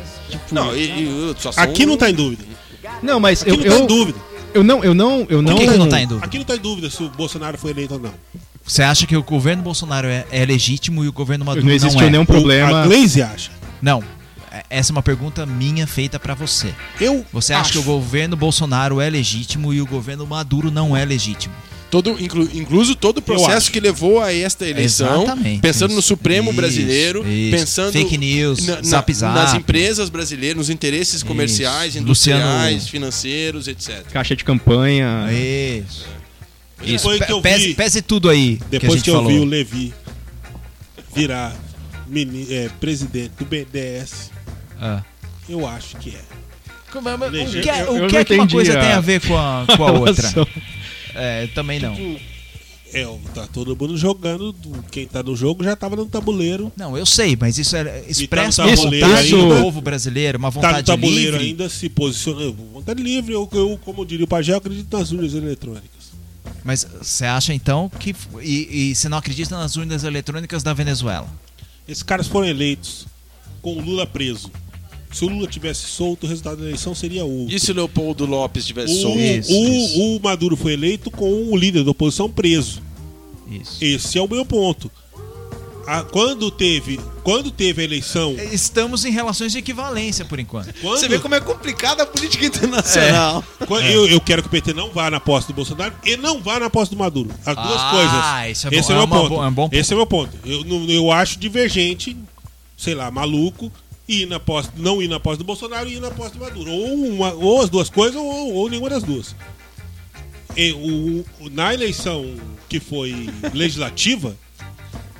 Não, 0.51 0.75
e, 0.75 0.83
e, 0.83 1.35
Aqui 1.57 1.85
não 1.85 1.97
tá 1.97 2.09
em 2.09 2.13
dúvida. 2.13 2.43
Não, 3.03 3.19
mas 3.19 3.41
Aqui 3.41 3.51
eu, 3.51 3.57
não 3.57 3.63
tá 3.63 3.69
em 3.69 3.79
eu, 3.81 3.87
dúvida. 3.87 4.19
eu 4.53 4.63
não, 4.63 4.83
eu 4.83 4.93
não, 4.93 5.27
eu 5.29 5.41
não. 5.41 5.53
Por 5.53 5.59
que, 5.61 5.67
que 5.71 5.77
não 5.77 5.89
tá 5.89 6.01
em 6.01 6.07
dúvida? 6.07 6.25
Aqui 6.25 6.37
não 6.37 6.45
tá 6.45 6.55
em 6.55 6.59
dúvida 6.59 6.89
se 6.89 7.03
o 7.03 7.09
Bolsonaro 7.09 7.57
foi 7.57 7.71
eleito 7.71 7.95
ou 7.95 7.99
não. 7.99 8.13
Você 8.65 8.83
acha 8.83 9.07
que 9.07 9.15
o 9.17 9.23
governo 9.23 9.63
Bolsonaro 9.63 10.07
é, 10.07 10.25
é 10.31 10.45
legítimo 10.45 11.03
e 11.03 11.07
o 11.07 11.11
governo 11.11 11.43
Maduro 11.45 11.65
Não 11.65 11.69
não, 11.69 11.75
existiu 11.75 12.05
é? 12.05 12.09
nenhum 12.09 12.23
O- 12.23 12.27
problema. 12.27 12.83
A 12.83 12.87
Glaze 12.87 13.21
acha. 13.21 13.51
Não. 13.81 14.03
É- 14.51 14.63
Essa 14.69 14.91
é 14.91 14.93
uma 14.93 15.03
pergunta 15.03 15.45
minha 15.45 15.85
feita 15.85 16.19
pra 16.19 16.33
você. 16.33 16.73
Eu 16.99 17.25
Você 17.31 17.53
acha 17.53 17.61
acho. 17.61 17.71
que 17.73 17.77
o 17.79 17.83
governo 17.83 18.35
Bolsonaro 18.35 18.99
é 19.01 19.09
legítimo 19.09 19.73
e 19.73 19.81
o 19.81 19.85
governo 19.85 20.25
Maduro 20.25 20.71
não 20.71 20.95
é 20.97 21.05
legítimo? 21.05 21.53
Todo, 21.91 22.19
inclu, 22.23 22.47
incluso 22.53 22.95
todo 22.95 23.17
o 23.17 23.21
processo 23.21 23.71
que 23.71 23.79
levou 23.79 24.21
a 24.21 24.31
esta 24.31 24.63
eleição, 24.67 25.23
Exatamente, 25.23 25.59
pensando 25.59 25.91
no 25.93 25.99
isso. 25.99 26.09
Supremo 26.09 26.49
Isso, 26.51 26.55
brasileiro, 26.55 27.27
isso. 27.27 27.57
pensando 27.57 27.93
Fake 27.93 28.15
news, 28.15 28.63
na- 28.67 28.81
zap 28.83 29.11
zap. 29.11 29.33
nas 29.33 29.53
empresas 29.55 30.07
brasileiras, 30.07 30.55
nos 30.57 30.69
interesses 30.69 31.23
comerciais, 31.23 31.95
Isso. 31.95 32.03
industriais, 32.03 32.73
Luciano- 32.75 32.91
financeiros, 32.91 33.67
etc. 33.67 34.03
Caixa 34.13 34.35
de 34.35 34.43
campanha. 34.43 35.29
Isso. 35.31 36.05
Isso. 36.83 37.07
Depois 37.09 37.25
que 37.25 37.31
eu 37.31 37.41
pese, 37.41 37.67
vi- 37.69 37.73
pese 37.73 38.01
tudo 38.03 38.29
aí 38.29 38.57
que 38.57 38.63
a 38.63 38.67
Depois 38.69 38.93
gente 38.93 39.03
que, 39.05 39.09
eu 39.09 39.15
falou. 39.15 39.31
vi 39.31 39.39
o 39.39 39.45
Levi 39.45 39.91
virar 41.15 41.55
mini- 42.07 42.47
é, 42.53 42.69
presidente 42.79 43.31
do 43.39 43.45
BDS, 43.45 44.29
Ah. 44.79 45.03
eu 45.47 45.67
acho 45.67 45.97
que 45.97 46.11
é. 46.15 46.21
Como 46.91 47.07
é- 47.09 47.17
mas. 47.17 47.29
O 47.53 47.61
que, 47.61 47.69
é- 47.69 47.81
Eu- 47.83 48.05
o 48.05 48.07
que 48.07 48.17
é 48.17 48.25
que 48.25 48.33
uma 48.33 48.47
coisa 48.47 48.77
a- 48.77 48.81
tem 48.81 48.91
a 48.93 48.99
ver 49.01 49.21
com 49.27 49.37
a, 49.37 49.65
com 49.77 49.83
a 49.85 49.91
outra? 49.99 50.29
É, 51.13 51.47
também 51.47 51.79
não. 51.79 51.95
É, 52.91 53.05
tá 53.35 53.45
todo 53.45 53.75
mundo 53.75 53.95
jogando. 53.95 54.55
Quem 54.91 55.05
tá 55.05 55.21
no 55.21 55.35
jogo 55.35 55.63
já 55.63 55.75
tava 55.75 55.95
no 55.95 56.07
tabuleiro. 56.07 56.71
Não, 56.75 56.97
eu 56.97 57.05
sei, 57.05 57.37
mas 57.39 57.59
isso 57.59 57.75
é, 57.75 58.03
expressa 58.07 58.65
Isso, 58.67 58.83
vontade 58.89 59.27
isso- 59.27 59.37
do 59.37 59.61
povo 59.61 59.79
brasileiro, 59.81 60.39
uma 60.39 60.51
Tá 60.51 60.57
no 60.57 60.61
vontade 60.67 60.87
tabuleiro 60.87 61.31
livre. 61.33 61.47
ainda, 61.49 61.69
se 61.69 61.87
posiciona. 61.89 62.51
Vontade 62.73 63.03
livre, 63.03 63.33
eu, 63.33 63.47
eu, 63.53 63.79
como 63.85 64.03
diria 64.03 64.25
o 64.25 64.27
Pajé, 64.27 64.53
eu 64.53 64.57
acredito 64.57 64.97
nas 64.97 65.11
urnas 65.11 65.35
eletrônicas. 65.35 66.09
Mas 66.63 66.87
você 66.99 67.25
acha 67.25 67.53
então 67.53 67.89
que. 67.99 68.15
E, 68.41 68.89
e 68.91 68.95
você 68.95 69.07
não 69.07 69.19
acredita 69.19 69.55
nas 69.55 69.75
urnas 69.75 70.03
eletrônicas 70.03 70.63
da 70.63 70.73
Venezuela? 70.73 71.27
Esses 71.87 72.01
caras 72.03 72.27
foram 72.27 72.47
eleitos 72.47 73.05
com 73.61 73.73
o 73.77 73.81
Lula 73.81 74.07
preso. 74.07 74.51
Se 75.11 75.25
o 75.25 75.27
Lula 75.27 75.47
tivesse 75.47 75.87
solto, 75.87 76.25
o 76.25 76.29
resultado 76.29 76.57
da 76.57 76.65
eleição 76.67 76.93
seria 76.93 77.25
outro. 77.25 77.53
E 77.55 77.59
se 77.59 77.71
o 77.71 77.75
Leopoldo 77.75 78.25
Lopes 78.25 78.65
tivesse 78.65 78.93
O, 78.97 79.01
solto? 79.01 79.19
Isso, 79.19 79.51
o- 79.51 79.67
isso. 79.67 79.99
o 80.01 80.19
Maduro 80.21 80.55
foi 80.55 80.73
eleito 80.73 81.09
com 81.09 81.49
o 81.51 81.57
líder 81.57 81.83
da 81.83 81.91
oposição 81.91 82.29
preso. 82.29 82.81
Isso. 83.49 83.83
Esse 83.83 84.17
é 84.17 84.21
o 84.21 84.27
meu 84.29 84.45
ponto. 84.45 84.91
A- 85.87 86.03
quando, 86.03 86.51
teve, 86.51 86.99
quando 87.23 87.49
teve 87.49 87.81
a 87.81 87.83
eleição. 87.85 88.35
Estamos 88.51 89.03
em 89.05 89.09
relações 89.11 89.51
de 89.53 89.57
equivalência 89.57 90.23
por 90.23 90.39
enquanto. 90.39 90.71
Quando, 90.79 90.99
Você 90.99 91.07
vê 91.07 91.17
como 91.17 91.33
é 91.33 91.39
complicada 91.41 92.03
a 92.03 92.05
política 92.05 92.45
internacional. 92.45 93.43
quando- 93.67 93.85
eu, 93.87 94.05
eu 94.07 94.21
quero 94.21 94.43
que 94.43 94.47
o 94.47 94.51
PT 94.51 94.71
não 94.73 94.91
vá 94.91 95.09
na 95.09 95.19
posse 95.19 95.47
do 95.47 95.53
Bolsonaro 95.53 95.95
e 96.05 96.15
não 96.15 96.39
vá 96.39 96.59
na 96.59 96.69
posse 96.69 96.91
do 96.91 96.97
Maduro. 96.97 97.31
As 97.43 97.55
duas 97.55 97.81
Ah, 97.81 97.91
coisas. 97.91 98.51
isso 98.57 98.67
é 98.67 98.69
bom, 98.69 98.77
Esse 98.77 98.91
é, 98.91 98.93
é 98.93 98.97
meu 98.97 99.05
uma 99.05 99.17
ponto. 99.17 99.29
bo- 99.29 99.43
é 99.43 99.47
um 99.47 99.51
bom 99.51 99.63
ponto. 99.63 99.73
Esse 99.75 99.93
é 99.93 99.95
meu 99.95 100.05
ponto. 100.05 100.37
Eu, 100.45 100.63
não- 100.63 100.85
eu 100.87 101.11
acho 101.11 101.39
divergente, 101.39 102.15
sei 102.77 102.93
lá, 102.93 103.09
maluco, 103.09 103.71
ir 104.09 104.25
na 104.25 104.39
posse, 104.39 104.69
não 104.75 105.01
ir 105.01 105.07
na 105.07 105.19
posse 105.19 105.37
do 105.37 105.43
Bolsonaro 105.43 105.87
e 105.87 105.93
ir 105.97 105.99
na 106.01 106.09
posse 106.09 106.33
do 106.33 106.39
Maduro. 106.39 106.71
Ou, 106.71 106.95
uma- 107.09 107.33
ou 107.33 107.61
as 107.61 107.69
duas 107.69 107.89
coisas, 107.89 108.15
ou, 108.15 108.53
ou 108.55 108.69
nenhuma 108.69 108.89
das 108.89 109.03
duas. 109.03 109.35
E 110.57 110.71
o- 110.73 111.49
na 111.51 111.73
eleição 111.73 112.25
que 112.67 112.79
foi 112.79 113.29
legislativa, 113.53 114.35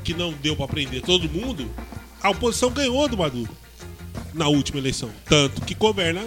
que 0.03 0.13
não 0.13 0.33
deu 0.33 0.55
pra 0.55 0.67
prender 0.67 1.01
todo 1.03 1.29
mundo, 1.29 1.69
a 2.21 2.31
oposição 2.31 2.71
ganhou 2.71 3.07
do 3.07 3.15
Maduro 3.17 3.55
na 4.33 4.47
última 4.47 4.79
eleição. 4.79 5.09
Tanto 5.25 5.61
que 5.61 5.75
governa 5.75 6.25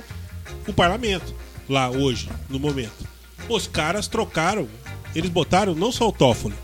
o 0.66 0.72
parlamento 0.72 1.34
lá 1.68 1.90
hoje, 1.90 2.28
no 2.48 2.60
momento. 2.60 3.06
Os 3.48 3.66
caras 3.66 4.06
trocaram, 4.06 4.68
eles 5.16 5.28
botaram 5.30 5.74
não 5.74 5.90
só 5.90 6.08
o 6.08 6.12
Toffoli, 6.12 6.54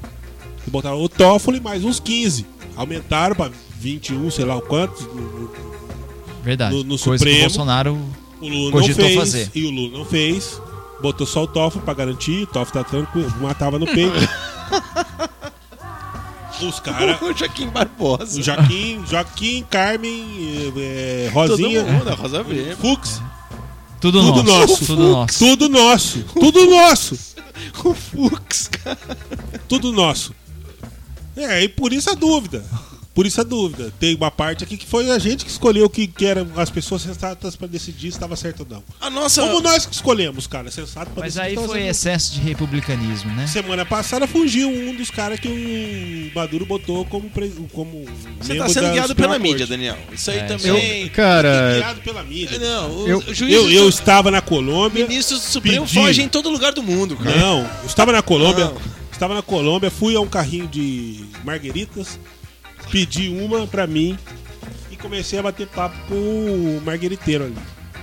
botaram 0.68 1.02
o 1.02 1.08
Toffoli 1.08 1.58
mais 1.60 1.84
uns 1.84 1.98
15. 1.98 2.46
Aumentaram 2.76 3.34
pra 3.34 3.50
21, 3.80 4.30
sei 4.30 4.44
lá 4.44 4.56
o 4.56 4.62
quanto. 4.62 5.48
Verdade. 6.42 6.74
No- 6.74 6.84
no 6.84 6.98
Coisa 6.98 7.04
que 7.04 7.10
o 7.10 7.18
Supremo. 7.18 7.40
Bolsonaro. 7.40 7.98
O 8.40 8.48
Lula 8.48 8.64
não 8.64 8.70
Cogitou 8.72 9.04
fez. 9.04 9.16
fazer. 9.18 9.50
E 9.54 9.64
o 9.66 9.70
Lula 9.70 9.98
não 9.98 10.04
fez. 10.04 10.60
Botou 11.02 11.26
só 11.26 11.42
o 11.44 11.46
Toffoli 11.46 11.84
pra 11.84 11.94
garantir. 11.94 12.42
O 12.42 12.46
Toffoli 12.46 12.84
tá 12.84 12.88
tranquilo, 12.88 13.32
matava 13.40 13.78
no 13.78 13.86
peito. 13.86 14.12
Os 16.60 16.80
caras. 16.80 17.20
O 17.22 17.32
Joaquim 17.32 17.68
Barbosa. 17.68 18.40
O 18.40 18.42
Joaquim, 18.42 19.04
Joaquim, 19.08 19.64
Carmen, 19.70 20.24
eh, 20.76 21.30
Rosinha, 21.32 21.84
Todo 21.84 21.92
mundo, 21.92 22.14
Rosa 22.16 22.38
Weber. 22.38 22.76
Fux, 22.76 23.22
Tudo, 24.00 24.20
tudo 24.20 24.42
nosso. 24.42 24.66
nosso. 24.72 24.86
Tudo 24.86 25.08
nosso. 25.08 25.38
Tudo 25.38 25.68
nosso. 25.68 26.24
Tudo 26.34 26.66
nosso. 26.70 27.38
O 27.84 27.92
Fux, 27.92 28.68
cara. 28.68 28.98
Tudo 29.68 29.90
nosso. 29.92 30.32
É, 31.36 31.62
e 31.64 31.68
por 31.68 31.92
isso 31.92 32.08
a 32.10 32.14
dúvida. 32.14 32.64
Por 33.18 33.26
isso 33.26 33.40
a 33.40 33.42
dúvida. 33.44 33.92
Tem 33.98 34.14
uma 34.14 34.30
parte 34.30 34.62
aqui 34.62 34.76
que 34.76 34.86
foi 34.86 35.10
a 35.10 35.18
gente 35.18 35.44
que 35.44 35.50
escolheu 35.50 35.90
que, 35.90 36.06
que 36.06 36.24
eram 36.24 36.46
as 36.54 36.70
pessoas 36.70 37.02
sensatas 37.02 37.56
pra 37.56 37.66
decidir 37.66 38.12
se 38.12 38.16
estava 38.16 38.36
certo 38.36 38.60
ou 38.60 38.66
não. 38.76 38.84
A 39.00 39.10
nossa. 39.10 39.42
Como 39.42 39.60
nós 39.60 39.84
que 39.84 39.92
escolhemos, 39.92 40.46
cara, 40.46 40.70
sensato 40.70 41.10
pra 41.10 41.24
Mas 41.24 41.34
decidir. 41.34 41.48
aí 41.48 41.50
se 41.56 41.56
tava 41.56 41.66
foi 41.66 41.88
excesso 41.88 42.34
de 42.34 42.40
republicanismo, 42.42 43.32
né? 43.34 43.48
Semana 43.48 43.84
passada 43.84 44.24
fugiu 44.28 44.68
um 44.70 44.94
dos 44.94 45.10
caras 45.10 45.40
que 45.40 45.48
o 45.48 46.38
Maduro 46.38 46.64
botou 46.64 47.04
como, 47.06 47.28
pre... 47.28 47.48
como 47.72 48.04
Você 48.40 48.54
tá 48.54 48.68
sendo 48.68 48.92
guiado 48.92 49.16
pela 49.16 49.36
mídia, 49.36 49.66
Corte. 49.66 49.70
Daniel. 49.70 49.98
Isso 50.12 50.30
aí 50.30 50.38
É, 50.38 50.44
também. 50.44 51.02
Eu, 51.02 51.10
cara, 51.10 51.74
Guiado 51.74 52.00
pela 52.02 52.22
mídia. 52.22 52.56
Não, 52.60 52.98
o, 53.00 53.08
Eu- 53.08 53.18
o 53.18 53.34
juiz 53.34 53.52
Eu, 53.52 53.68
eu 53.68 53.88
estava 53.88 54.30
na 54.30 54.40
Colômbia. 54.40 55.08
ministros 55.08 55.40
do 55.40 55.46
Supremo 55.48 55.84
pedi- 55.86 55.98
fogem 55.98 56.26
em 56.26 56.28
todo 56.28 56.48
lugar 56.50 56.72
do 56.72 56.84
mundo, 56.84 57.16
cara. 57.16 57.36
Não, 57.36 57.62
eu 57.80 57.86
estava 57.86 58.12
na 58.12 58.22
Colômbia. 58.22 58.66
Não. 58.66 58.98
Estava 59.10 59.34
na 59.34 59.42
Colômbia, 59.42 59.90
fui 59.90 60.14
a 60.14 60.20
um 60.20 60.28
carrinho 60.28 60.68
de 60.68 61.24
margueritas, 61.44 62.20
pedi 62.90 63.28
uma 63.28 63.66
pra 63.66 63.86
mim 63.86 64.18
e 64.90 64.96
comecei 64.96 65.38
a 65.38 65.42
bater 65.42 65.66
papo 65.66 65.96
com 66.08 66.14
o 66.14 66.82
margueriteiro 66.84 67.44
ali. 67.44 67.56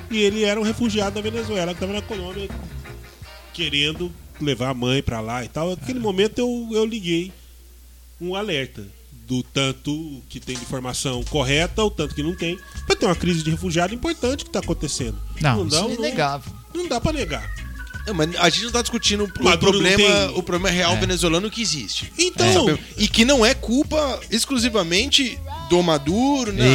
E 0.09 0.19
ele 0.19 0.43
era 0.43 0.59
um 0.59 0.63
refugiado 0.63 1.15
da 1.15 1.21
Venezuela 1.21 1.73
que 1.73 1.83
estava 1.83 1.93
na 1.93 2.01
Colômbia 2.01 2.49
querendo 3.53 4.11
levar 4.39 4.69
a 4.69 4.73
mãe 4.73 5.01
pra 5.01 5.19
lá 5.19 5.43
e 5.43 5.47
tal. 5.47 5.71
Naquele 5.71 5.99
momento 5.99 6.39
eu, 6.39 6.69
eu 6.71 6.85
liguei 6.85 7.31
um 8.19 8.35
alerta 8.35 8.85
do 9.27 9.41
tanto 9.41 10.21
que 10.29 10.39
tem 10.39 10.55
de 10.55 10.61
informação 10.61 11.23
correta, 11.23 11.83
o 11.83 11.89
tanto 11.89 12.13
que 12.13 12.21
não 12.21 12.35
tem. 12.35 12.59
Vai 12.87 12.95
ter 12.95 13.05
uma 13.05 13.15
crise 13.15 13.43
de 13.43 13.49
refugiado 13.49 13.93
importante 13.93 14.43
que 14.43 14.49
está 14.49 14.59
acontecendo. 14.59 15.17
Não, 15.41 15.65
isso 15.65 15.81
dá, 15.81 15.87
é 15.87 15.93
inegável. 15.95 16.53
Não, 16.73 16.83
não 16.83 16.89
dá 16.89 17.01
pra 17.01 17.11
negar. 17.11 17.64
Não, 18.05 18.13
mas 18.13 18.35
a 18.35 18.49
gente 18.49 18.65
não 18.65 18.71
tá 18.71 18.81
discutindo 18.81 19.23
o 19.39 19.43
Maduro 19.43 19.71
problema, 19.71 19.97
tem- 19.97 20.37
o 20.37 20.43
problema 20.43 20.69
real 20.69 20.95
venezuelano 20.97 21.49
que 21.49 21.61
existe. 21.61 22.11
Então, 22.17 22.67
Sabe? 22.67 22.79
E 22.97 23.07
que 23.07 23.25
não 23.25 23.45
é 23.45 23.53
culpa 23.53 24.19
exclusivamente 24.29 25.37
do 25.69 25.81
Maduro. 25.81 26.53
Né? 26.53 26.65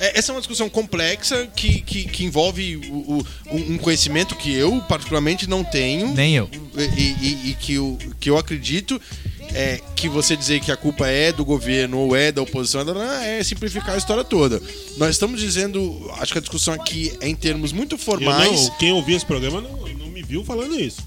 É, 0.00 0.18
Essa 0.18 0.32
é 0.32 0.34
uma 0.34 0.40
discussão 0.40 0.68
complexa 0.68 1.46
que, 1.54 1.80
que, 1.82 2.04
que 2.04 2.24
envolve 2.24 2.76
o- 2.90 3.18
o- 3.50 3.56
um 3.56 3.78
conhecimento 3.78 4.34
que 4.34 4.52
eu, 4.52 4.80
particularmente, 4.88 5.48
não 5.48 5.62
tenho. 5.62 6.14
Nem 6.14 6.34
eu. 6.36 6.48
E, 6.96 7.02
e- 7.02 7.50
e 7.50 7.56
que, 7.60 7.74
eu, 7.74 7.98
que 8.18 8.30
eu 8.30 8.38
acredito 8.38 9.00
é 9.54 9.80
que 9.94 10.08
você 10.08 10.34
dizer 10.34 10.60
que 10.60 10.72
a 10.72 10.76
culpa 10.76 11.06
é 11.06 11.30
do 11.30 11.44
governo 11.44 11.98
ou 11.98 12.16
é 12.16 12.32
da 12.32 12.40
oposição 12.40 12.80
é 13.22 13.42
simplificar 13.44 13.94
a 13.94 13.98
história 13.98 14.24
toda. 14.24 14.62
Nós 14.96 15.10
estamos 15.10 15.38
dizendo, 15.40 16.10
acho 16.18 16.32
que 16.32 16.38
a 16.38 16.40
discussão 16.40 16.72
aqui 16.72 17.12
é 17.20 17.28
em 17.28 17.34
termos 17.34 17.70
muito 17.72 17.96
Eu 17.96 17.98
formais. 17.98 18.50
não, 18.68 18.70
quem 18.78 18.92
ouviu 18.92 19.14
esse 19.14 19.26
programa 19.26 19.60
não, 19.60 19.70
falando 20.44 20.78
isso. 20.78 21.00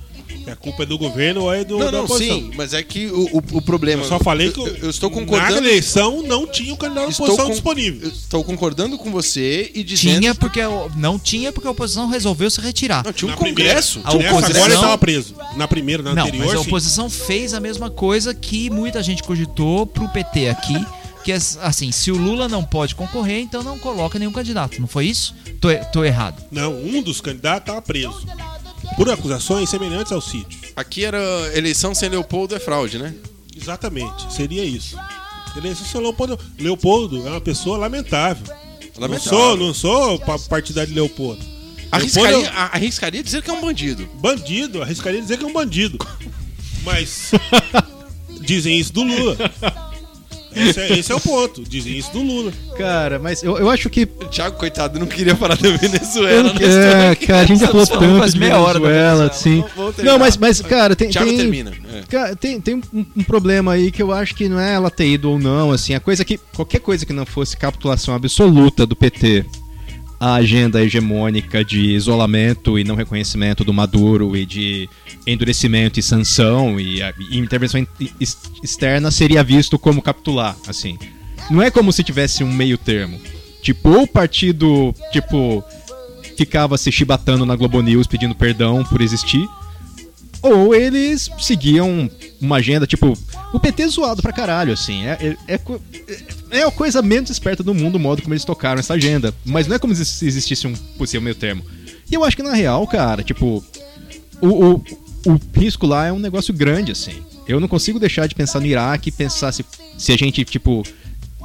Que 0.43 0.49
a 0.49 0.55
culpa 0.55 0.84
é 0.84 0.86
do 0.88 0.97
governo 0.97 1.43
ou 1.43 1.53
é 1.53 1.63
do, 1.63 1.78
Não, 1.78 1.86
da 1.86 1.91
não, 1.91 2.03
oposição. 2.05 2.38
sim, 2.38 2.51
mas 2.55 2.73
é 2.73 2.82
que 2.82 3.07
o, 3.07 3.26
o, 3.38 3.43
o 3.57 3.61
problema. 3.61 4.03
Eu 4.03 4.07
só 4.09 4.19
falei 4.19 4.51
que 4.51 4.59
eu, 4.59 4.67
eu 4.78 4.89
estou 4.89 5.09
na 5.09 5.15
concordando. 5.15 5.57
eleição 5.57 6.23
não 6.23 6.47
tinha 6.47 6.73
o 6.73 6.78
candidato 6.78 7.05
da 7.05 7.09
Estou 7.11 7.26
oposição 7.26 7.45
com- 7.47 7.51
disponível. 7.51 8.09
Estou 8.09 8.43
concordando 8.43 8.97
com 8.97 9.11
você 9.11 9.71
e 9.76 9.84
dizendo. 9.84 10.19
Tinha 10.19 10.34
porque 10.36 10.61
a- 10.61 10.89
não 10.97 11.17
tinha 11.19 11.51
porque 11.51 11.67
a 11.67 11.71
oposição 11.71 12.07
resolveu 12.07 12.49
se 12.49 12.59
retirar. 12.59 13.03
Não, 13.03 13.13
tinha 13.13 13.28
um 13.28 13.32
Na 13.32 13.38
primeira- 13.38 13.69
congresso. 13.69 14.01
A 14.03 14.13
um 14.13 14.17
Nessa 14.17 14.34
oposição- 14.36 14.55
agora 14.55 14.73
ele 14.73 14.76
estava 14.82 14.97
preso. 14.97 15.36
Na 15.55 15.67
primeira, 15.67 16.01
na 16.03 16.13
Não, 16.15 16.23
anterior, 16.23 16.45
mas 16.47 16.55
a 16.55 16.57
sim. 16.63 16.67
oposição 16.67 17.09
fez 17.09 17.53
a 17.53 17.59
mesma 17.59 17.89
coisa 17.89 18.34
que 18.34 18.69
muita 18.69 19.01
gente 19.03 19.21
cogitou 19.23 19.86
pro 19.86 20.09
PT 20.09 20.49
aqui, 20.49 20.76
que 21.23 21.32
é 21.32 21.36
assim, 21.61 21.91
se 21.91 22.11
o 22.11 22.17
Lula 22.17 22.47
não 22.49 22.63
pode 22.63 22.95
concorrer, 22.95 23.39
então 23.41 23.61
não 23.63 23.78
coloca 23.78 24.17
nenhum 24.19 24.32
candidato, 24.32 24.80
não 24.82 24.88
foi 24.88 25.05
isso? 25.05 25.36
Tô, 25.61 25.69
tô 25.93 26.03
errado. 26.03 26.43
Não, 26.51 26.73
um 26.76 27.01
dos 27.01 27.21
candidatos 27.21 27.61
estava 27.61 27.82
preso. 27.82 28.26
Por 28.95 29.09
acusações 29.09 29.69
semelhantes 29.69 30.11
ao 30.11 30.21
sítio. 30.21 30.59
Aqui 30.75 31.03
era 31.03 31.19
eleição 31.55 31.93
sem 31.93 32.07
Leopoldo 32.09 32.55
é 32.55 32.59
fraude, 32.59 32.97
né? 32.97 33.13
Exatamente, 33.55 34.31
seria 34.33 34.63
isso. 34.63 34.97
Eleição 35.55 35.85
sem 35.85 36.01
Leopoldo. 36.01 36.39
Leopoldo 36.59 37.25
é 37.27 37.29
uma 37.31 37.41
pessoa 37.41 37.77
lamentável. 37.77 38.45
Não 38.95 39.01
Lamentável. 39.01 39.29
sou, 39.39 39.57
não 39.57 39.73
sou 39.73 40.19
pa- 40.19 40.39
partidário 40.39 40.89
de 40.89 40.95
Leopoldo. 40.95 41.43
Arriscaria, 41.91 42.29
Leopoldo 42.37 42.57
a- 42.57 42.69
arriscaria 42.73 43.23
dizer 43.23 43.41
que 43.41 43.49
é 43.49 43.53
um 43.53 43.61
bandido. 43.61 44.03
é 44.03 44.19
bandido, 44.19 44.81
arriscaria 44.81 45.21
dizer 45.21 45.37
que 45.37 45.43
é 45.43 45.47
um 45.47 45.53
bandido. 45.53 45.97
Mas 46.83 47.31
dizem 48.41 48.79
isso 48.79 48.93
do 48.93 49.03
Lula. 49.03 49.37
Esse 50.55 50.79
é, 50.79 50.99
esse 50.99 51.11
é 51.11 51.15
o 51.15 51.19
ponto. 51.19 51.63
Dizem 51.63 51.97
isso 51.97 52.11
do 52.11 52.21
Lula. 52.21 52.51
Cara, 52.77 53.19
mas 53.19 53.43
eu, 53.43 53.57
eu 53.57 53.69
acho 53.69 53.89
que. 53.89 54.03
O 54.03 54.25
Thiago, 54.25 54.57
coitado, 54.57 54.97
não 54.99 55.05
queria 55.07 55.35
falar 55.35 55.55
da 55.57 55.69
Venezuela. 55.77 56.53
né? 56.53 57.11
é, 57.11 57.15
cara, 57.15 57.41
a 57.41 57.45
gente 57.45 57.59
já 57.59 57.67
falou 57.67 57.85
tanto 57.87 58.19
faz 58.19 58.33
de 58.33 58.39
meia 58.39 58.59
hora 58.59 58.79
da 58.79 58.87
Venezuela, 58.87 59.25
assim. 59.27 59.63
Terminar. 59.63 60.03
Não, 60.03 60.19
mas, 60.19 60.37
mas 60.37 60.61
cara, 60.61 60.95
tem. 60.95 61.09
Thiago 61.09 61.27
tem- 61.27 61.37
termina. 61.37 61.71
é. 61.93 62.01
Cara, 62.09 62.35
tem, 62.35 62.59
tem 62.61 62.75
um, 62.93 63.05
um 63.17 63.23
problema 63.23 63.73
aí 63.73 63.91
que 63.91 64.01
eu 64.01 64.11
acho 64.11 64.35
que 64.35 64.47
não 64.47 64.59
é 64.59 64.73
ela 64.73 64.89
ter 64.89 65.07
ido 65.07 65.29
ou 65.31 65.39
não, 65.39 65.71
assim, 65.71 65.93
a 65.93 65.99
coisa 65.99 66.23
que. 66.23 66.39
Qualquer 66.55 66.79
coisa 66.79 67.05
que 67.05 67.13
não 67.13 67.25
fosse 67.25 67.57
capitulação 67.57 68.13
absoluta 68.15 68.85
do 68.85 68.95
PT 68.95 69.45
à 70.20 70.36
agenda 70.36 70.82
hegemônica 70.84 71.63
de 71.63 71.80
isolamento 71.91 72.80
e 72.80 72.84
não 72.84 72.95
reconhecimento 72.95 73.63
do 73.63 73.74
Maduro 73.74 74.36
e 74.36 74.45
de 74.45 74.89
endurecimento 75.28 75.99
e 75.99 76.03
sanção 76.03 76.80
e, 76.80 77.01
a- 77.01 77.13
e 77.32 77.38
intervenção 77.38 77.80
in- 77.82 77.88
ex- 78.20 78.38
externa 78.63 79.11
seria 79.11 79.43
visto 79.43 79.78
como 79.78 80.01
capitular, 80.01 80.55
assim. 80.68 80.97
Não 81.49 81.61
é 81.61 81.70
como 81.70 81.91
se 81.91 82.03
tivesse 82.03 82.43
um 82.43 82.51
meio 82.51 82.78
termo. 82.78 83.20
Tipo, 83.61 83.89
ou 83.89 84.03
o 84.03 84.07
partido, 84.07 84.93
tipo, 85.11 85.63
ficava 86.38 86.78
se 86.78 86.91
chibatando 86.91 87.45
na 87.45 87.55
Globo 87.55 87.82
News 87.82 88.07
pedindo 88.07 88.36
perdão 88.36 88.84
por 88.84 89.01
existir, 89.01 89.45
ou 90.45 90.75
eles 90.75 91.29
seguiam 91.39 92.09
uma 92.39 92.57
agenda, 92.57 92.85
tipo, 92.85 93.17
o 93.51 93.59
PT 93.59 93.87
zoado 93.87 94.21
pra 94.21 94.31
caralho, 94.31 94.73
assim. 94.73 95.05
É, 95.05 95.37
é, 95.47 95.53
é, 95.55 96.59
é 96.59 96.63
a 96.63 96.71
coisa 96.71 97.01
menos 97.01 97.31
esperta 97.31 97.63
do 97.63 97.73
mundo 97.73 97.95
o 97.95 97.99
modo 97.99 98.21
como 98.21 98.33
eles 98.33 98.45
tocaram 98.45 98.79
essa 98.79 98.93
agenda. 98.93 99.33
Mas 99.43 99.65
não 99.67 99.75
é 99.75 99.79
como 99.79 99.95
se 99.95 100.25
existisse 100.25 100.67
um 100.67 100.73
possível 100.97 101.21
meio 101.21 101.35
termo. 101.35 101.63
E 102.09 102.13
eu 102.13 102.23
acho 102.23 102.37
que 102.37 102.43
na 102.43 102.53
real, 102.53 102.85
cara, 102.85 103.23
tipo, 103.23 103.63
o, 104.39 104.47
o, 104.47 104.73
o 105.25 105.59
risco 105.59 105.87
lá 105.87 106.05
é 106.05 106.11
um 106.11 106.19
negócio 106.19 106.53
grande, 106.53 106.91
assim. 106.91 107.23
Eu 107.47 107.59
não 107.59 107.67
consigo 107.67 107.99
deixar 107.99 108.27
de 108.27 108.35
pensar 108.35 108.59
no 108.59 108.67
Iraque 108.67 109.09
e 109.09 109.11
pensar 109.11 109.51
se, 109.51 109.65
se 109.97 110.11
a 110.11 110.17
gente, 110.17 110.45
tipo, 110.45 110.83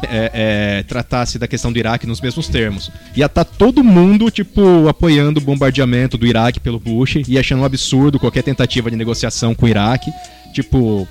é, 0.02 0.30
é, 0.78 0.82
tratasse 0.84 1.38
da 1.38 1.46
questão 1.48 1.72
do 1.72 1.78
Iraque 1.78 2.06
nos 2.06 2.20
mesmos 2.20 2.48
termos. 2.48 2.90
Ia 3.16 3.26
estar 3.26 3.44
todo 3.44 3.82
mundo, 3.84 4.30
tipo, 4.30 4.88
apoiando 4.88 5.40
o 5.40 5.42
bombardeamento 5.42 6.16
do 6.16 6.26
Iraque 6.26 6.60
pelo 6.60 6.78
Bush 6.78 7.16
e 7.28 7.38
achando 7.38 7.60
um 7.62 7.64
absurdo 7.64 8.18
qualquer 8.18 8.42
tentativa 8.42 8.90
de 8.90 8.96
negociação 8.96 9.54
com 9.54 9.66
o 9.66 9.68
Iraque. 9.68 10.10
Tipo. 10.52 11.06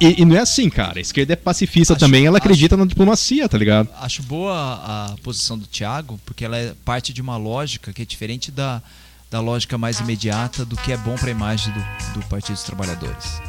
E, 0.00 0.20
e 0.20 0.24
não 0.26 0.36
é 0.36 0.40
assim, 0.40 0.68
cara. 0.68 0.98
A 0.98 1.00
esquerda 1.00 1.32
é 1.32 1.36
pacifista 1.36 1.94
Acho- 1.94 2.00
também, 2.00 2.26
ela 2.26 2.36
acho- 2.36 2.44
acredita 2.44 2.76
na 2.76 2.84
diplomacia, 2.84 3.48
tá 3.48 3.56
ligado? 3.56 3.88
Acho 4.00 4.22
boa 4.22 4.54
a 4.54 5.14
posição 5.22 5.56
do 5.58 5.66
Thiago, 5.66 6.20
porque 6.26 6.44
ela 6.44 6.56
é 6.58 6.74
parte 6.84 7.12
de 7.14 7.22
uma 7.22 7.36
lógica 7.38 7.92
que 7.94 8.02
é 8.02 8.04
diferente 8.04 8.50
da, 8.50 8.82
da 9.30 9.40
lógica 9.40 9.78
mais 9.78 9.98
imediata 9.98 10.66
do 10.66 10.76
que 10.76 10.92
é 10.92 10.98
bom 10.98 11.14
para 11.14 11.28
a 11.28 11.30
imagem 11.30 11.72
do, 11.72 12.20
do 12.20 12.26
Partido 12.26 12.54
dos 12.56 12.62
Trabalhadores. 12.64 13.40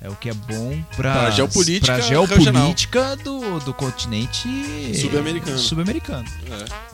É 0.00 0.08
o 0.08 0.14
que 0.14 0.28
é 0.28 0.34
bom 0.34 0.80
para 0.96 1.12
Pra 1.12 1.30
geopolítica 1.30 1.94
pra 1.94 2.00
geopolítica 2.00 3.16
do, 3.16 3.58
do 3.60 3.74
continente 3.74 4.48
Sul-americano. 4.94 5.58
sul-americano. 5.58 6.24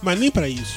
Mas 0.03 0.19
nem 0.19 0.31
pra 0.31 0.49
isso. 0.49 0.75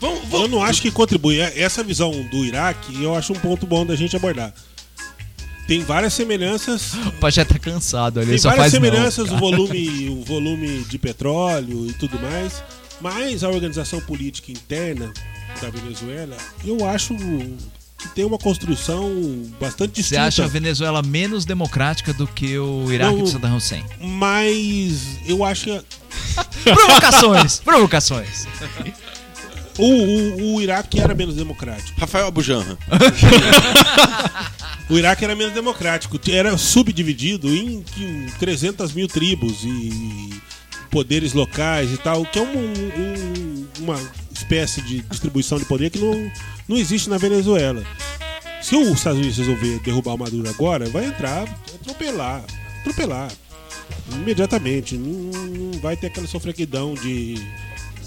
Vamos, 0.00 0.32
Eu 0.32 0.48
não 0.48 0.62
acho 0.62 0.80
que 0.80 0.90
contribui. 0.90 1.38
Essa 1.40 1.84
visão 1.84 2.10
do 2.10 2.44
Iraque, 2.44 3.02
eu 3.02 3.14
acho 3.14 3.32
um 3.32 3.38
ponto 3.38 3.66
bom 3.66 3.84
da 3.86 3.94
gente 3.94 4.16
abordar. 4.16 4.52
Tem 5.68 5.84
várias 5.84 6.14
semelhanças. 6.14 6.94
O 7.06 7.12
Pajé 7.20 7.44
tá 7.44 7.58
cansado 7.58 8.18
ali, 8.18 8.26
Tem 8.26 8.32
ele 8.34 8.40
só 8.40 8.48
várias 8.48 8.72
faz 8.72 8.72
não, 8.72 8.80
semelhanças, 8.80 9.30
o 9.30 9.36
volume, 9.38 10.08
o 10.08 10.24
volume 10.24 10.84
de 10.84 10.98
petróleo 10.98 11.86
e 11.88 11.92
tudo 11.92 12.18
mais. 12.18 12.62
Mas 13.00 13.44
a 13.44 13.48
organização 13.48 14.00
política 14.00 14.50
interna 14.50 15.12
da 15.60 15.70
Venezuela, 15.70 16.36
eu 16.64 16.88
acho 16.88 17.14
que 18.00 18.08
tem 18.08 18.24
uma 18.24 18.38
construção 18.38 19.10
bastante 19.60 19.90
Você 19.96 20.00
distinta. 20.02 20.22
acha 20.24 20.44
a 20.44 20.48
Venezuela 20.48 21.02
menos 21.02 21.44
democrática 21.44 22.12
do 22.12 22.26
que 22.26 22.58
o 22.58 22.90
Iraque 22.92 23.14
Não. 23.16 23.22
do 23.24 23.26
Saddam 23.28 23.56
Hussein? 23.56 23.84
Mas 24.00 25.18
eu 25.26 25.44
acho 25.44 25.84
Provocações! 26.64 27.60
provocações! 27.64 28.46
o, 29.78 29.84
o, 29.84 30.54
o 30.56 30.60
Iraque 30.62 31.00
era 31.00 31.14
menos 31.14 31.34
democrático. 31.36 32.00
Rafael 32.00 32.26
Abujanra. 32.26 32.76
O 34.88 34.98
Iraque 34.98 35.24
era 35.24 35.36
menos 35.36 35.54
democrático, 35.54 36.18
era 36.28 36.58
subdividido 36.58 37.46
em, 37.48 37.84
em 37.96 38.26
300 38.40 38.92
mil 38.92 39.06
tribos 39.06 39.62
e 39.62 40.32
poderes 40.90 41.32
locais 41.32 41.92
e 41.92 41.96
tal, 41.96 42.24
que 42.26 42.40
é 42.40 42.42
um- 42.42 42.46
um- 42.98 43.66
uma 43.78 43.96
espécie 44.42 44.80
de 44.82 45.00
distribuição 45.02 45.58
de 45.58 45.64
poder 45.64 45.90
que 45.90 45.98
não, 45.98 46.30
não 46.68 46.76
existe 46.76 47.08
na 47.08 47.18
Venezuela. 47.18 47.82
Se 48.62 48.76
os 48.76 48.88
Estados 48.88 49.18
Unidos 49.18 49.38
resolver 49.38 49.78
derrubar 49.80 50.14
o 50.14 50.18
Maduro 50.18 50.48
agora, 50.48 50.88
vai 50.90 51.06
entrar, 51.06 51.44
atropelar, 51.80 52.42
atropelar. 52.80 53.28
Imediatamente. 54.12 54.96
Não, 54.96 55.30
não 55.32 55.80
vai 55.80 55.96
ter 55.96 56.08
aquela 56.08 56.26
sofreguidão 56.26 56.94
de 56.94 57.34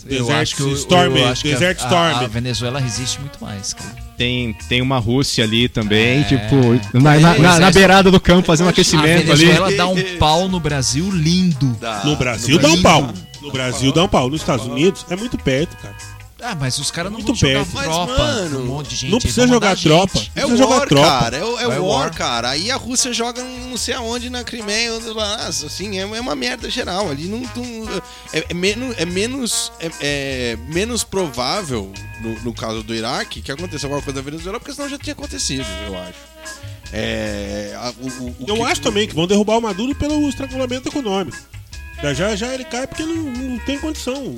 eu 0.06 0.20
Desert 0.20 0.42
acho 0.42 0.56
que, 0.56 0.64
o- 0.64 0.74
Storm, 0.74 1.16
eu 1.18 1.28
acho 1.28 1.44
que 1.44 1.50
Desert 1.52 1.80
a, 1.80 1.84
Storm. 1.84 2.16
A, 2.16 2.20
a 2.20 2.28
Venezuela 2.28 2.80
resiste 2.80 3.20
muito 3.22 3.44
mais, 3.44 3.74
cara. 3.74 3.96
Tem, 4.18 4.54
tem 4.70 4.82
uma 4.82 5.00
Rússia 5.00 5.44
ali 5.44 5.68
também, 5.68 6.22
É. 6.22 6.24
tipo, 6.24 6.56
na, 7.02 7.20
na, 7.20 7.38
na- 7.40 7.60
na 7.60 7.72
beirada 7.72 8.12
do 8.12 8.20
campo 8.20 8.46
fazendo 8.46 8.68
A 8.68 8.70
aquecimento 8.72 9.32
ali. 9.32 9.46
Venezuela 9.46 9.72
dá 9.76 9.88
um 9.88 10.18
pau 10.20 10.48
no 10.48 10.60
Brasil 10.60 11.10
lindo. 11.10 11.76
No 12.04 12.16
Brasil 12.16 12.60
dá 12.60 12.70
um 12.70 12.82
pau. 12.82 13.14
No 13.42 13.52
Brasil 13.52 13.92
dá 13.92 14.04
um 14.04 14.08
pau. 14.08 14.30
Nos 14.30 14.42
Estados 14.42 14.66
Unidos 14.68 15.06
é 15.10 15.16
muito 15.16 15.38
perto, 15.38 15.76
cara. 15.78 15.96
Ah, 16.44 16.56
mas 16.60 16.78
os 16.78 16.92
caras 16.92 17.12
não 17.12 17.20
Muito 17.20 17.28
vão 17.28 17.36
jogar 17.36 17.54
perto. 17.66 17.72
Mas, 17.74 17.86
tropa. 17.86 18.18
mano, 18.18 18.60
um 18.60 18.66
monte 18.66 18.90
de 18.90 18.96
gente. 18.98 19.12
não 19.12 19.20
precisa 19.20 19.48
jogar 19.48 19.78
tropa. 19.78 20.20
gente. 20.20 20.32
É 20.36 20.46
o 20.46 20.58
jogar 20.58 20.80
War, 20.80 20.88
tropa. 20.90 21.08
cara. 21.08 21.38
É 21.38 21.44
o, 21.44 21.60
é 21.60 21.64
É 21.64 21.68
War, 21.68 21.82
War. 21.84 22.14
cara. 22.16 22.50
Aí 22.50 22.70
a 22.70 22.76
Rússia 22.76 23.14
joga 23.14 23.42
não 23.44 23.78
sei 23.78 23.94
aonde 23.94 24.30
na 24.30 24.44
Crimeia, 24.44 24.94
onde 24.94 25.08
lá, 25.10 25.36
assim, 25.48 25.98
é, 26.00 26.02
é 26.02 26.22
uma 26.22 26.36
merda 26.36 26.70
geral. 26.70 27.10
Ali 27.10 27.26
não, 27.28 27.40
não- 27.40 28.02
é, 28.34 28.46
é 28.50 28.54
menos, 28.54 28.96
é 28.98 29.06
menos, 29.06 29.72
é, 29.80 29.90
é 30.02 30.58
menos 30.68 31.04
provável 31.04 31.92
no, 32.22 32.40
no 32.42 32.54
caso 32.54 32.84
do 32.84 32.94
Iraque 32.94 33.42
que 33.42 33.52
aconteça 33.52 33.86
alguma 33.88 34.02
coisa 34.02 34.20
na 34.20 34.26
Venezuela, 34.26 34.60
porque 34.60 34.74
senão 34.74 34.90
já 34.90 34.98
tinha 34.98 35.14
acontecido, 35.14 35.66
eu 35.88 35.98
acho. 35.98 36.34
É, 36.92 37.74
a- 37.76 37.94
o- 38.00 38.08
o- 38.24 38.36
o 38.40 38.46
Eu 38.48 38.56
que- 38.58 38.62
acho 38.64 38.82
também 38.82 39.08
que 39.08 39.16
vão 39.16 39.26
derrubar 39.26 39.58
o 39.58 39.62
Maduro 39.62 39.96
pelo 39.96 40.28
estrangulamento 40.30 40.90
econômico. 40.90 41.38
Já- 42.02 42.14
Já, 42.14 42.36
já 42.36 42.54
ele 42.54 42.66
cai 42.66 42.86
porque 42.86 43.04
não, 43.04 43.16
não 43.16 43.58
tem 43.60 43.80
condição. 43.80 44.36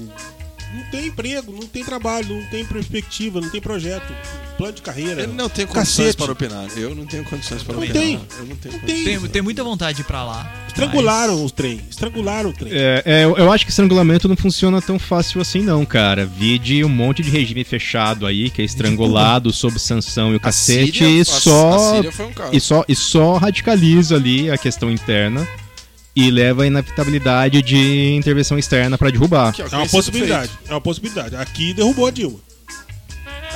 Não 0.75 0.83
tem 0.91 1.07
emprego, 1.07 1.51
não 1.51 1.67
tem 1.67 1.83
trabalho, 1.83 2.27
não 2.35 2.45
tem 2.49 2.65
perspectiva, 2.65 3.39
não 3.39 3.49
tem 3.49 3.61
projeto, 3.61 4.13
plano 4.57 4.73
de 4.73 4.81
carreira. 4.81 5.23
Ele 5.23 5.33
não 5.33 5.47
tem 5.49 5.65
condições 5.65 6.07
Cacete. 6.15 6.17
para 6.17 6.31
opinar. 6.33 6.67
Eu 6.77 6.93
não 6.93 7.05
tenho 7.05 7.23
condições 7.23 7.63
para 7.63 7.75
Não 7.75 7.81
opinar. 7.83 8.01
tem. 8.01 8.13
Eu 8.39 8.45
não 8.45 8.55
tenho 8.55 8.73
Não 8.73 8.79
condições. 8.81 9.03
tem. 9.05 9.19
Tem, 9.19 9.29
tem 9.29 9.41
muita 9.41 9.63
vontade 9.63 9.95
de 9.97 10.01
ir 10.01 10.05
pra 10.05 10.23
lá. 10.23 10.51
Estrangularam 10.67 11.35
mas- 11.41 11.51
o 11.51 11.53
trem. 11.53 11.81
Estrangularam 11.89 12.49
o 12.49 12.53
trem. 12.53 12.71
É, 12.73 13.01
é, 13.05 13.23
eu 13.23 13.37
eu 13.37 13.51
acho 13.51 13.63
que 13.65 13.71
estrangulamento 13.71 14.27
não 14.27 14.35
funciona 14.35 14.81
tão 14.81 14.99
fácil 14.99 15.39
assim, 15.41 15.61
não, 15.61 15.85
cara. 15.85 16.25
Vide 16.25 16.83
um 16.83 16.89
monte 16.89 17.21
de 17.23 17.29
regime 17.29 17.63
fechado 17.63 18.25
aí, 18.25 18.49
que 18.49 18.61
é 18.61 18.65
estrangulado 18.65 19.53
sob 19.53 19.79
sanção 19.79 20.31
e 20.31 20.33
o 20.33 20.37
A 20.37 20.39
cacete, 20.39 20.99
Síria- 20.99 21.09
e 21.09 21.21
a- 21.21 21.25
só. 21.25 21.73
a 21.91 21.95
Síria 21.95 22.11
foi 22.11 22.25
um 22.25 22.33
caso. 22.33 22.49
E 22.53 22.59
só, 22.59 22.83
e 22.87 22.95
só 22.95 23.37
radicaliza 23.37 24.15
ali 24.15 24.51
a 24.51 24.57
questão 24.57 24.91
interna. 24.91 25.47
E 26.15 26.31
leva 26.31 26.63
a 26.63 26.67
inevitabilidade 26.67 27.61
de 27.61 28.13
intervenção 28.15 28.57
externa 28.57 28.97
para 28.97 29.09
derrubar. 29.09 29.53
Que, 29.53 29.61
ó, 29.61 29.67
É 29.71 29.75
uma 29.75 29.87
possibilidade. 29.87 30.51
É 30.67 30.71
uma 30.71 30.81
possibilidade. 30.81 31.35
Aqui 31.35 31.73
derrubou 31.73 32.07
a 32.07 32.11
Dilma. 32.11 32.39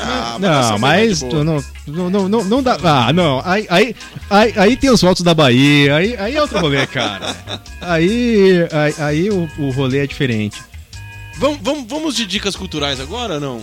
Ah, 0.01 0.38
essa 0.38 0.39
Não, 0.39 0.76
é 0.76 0.80
mas 0.80 1.22
não, 1.22 1.43
não, 1.43 2.10
não, 2.10 2.30
não, 2.30 2.43
não 2.45 2.64
dá. 2.64 2.78
Ah, 2.82 3.14
não. 3.14 3.41
Aí, 3.43 3.66
aí, 3.70 3.95
aí, 4.30 4.53
aí 4.55 4.78
tem 4.78 4.89
os 4.89 5.01
votos 5.01 5.24
da 5.24 5.34
Bahia, 5.34 5.95
aí, 5.95 6.16
aí 6.18 6.36
é 6.36 6.41
outro 6.41 6.60
rolê, 6.60 6.88
cara. 6.88 7.36
Aí, 7.82 8.68
aí, 8.72 8.95
aí 8.97 9.30
o, 9.30 9.49
o 9.57 9.72
rolê 9.72 9.99
é 9.99 10.07
diferente. 10.07 10.62
Vamos, 11.38 11.60
vamos, 11.62 11.86
vamos 11.88 12.16
de 12.16 12.26
dicas 12.26 12.55
culturais 12.55 12.99
agora 12.99 13.36
ou 13.36 13.39
não? 13.39 13.62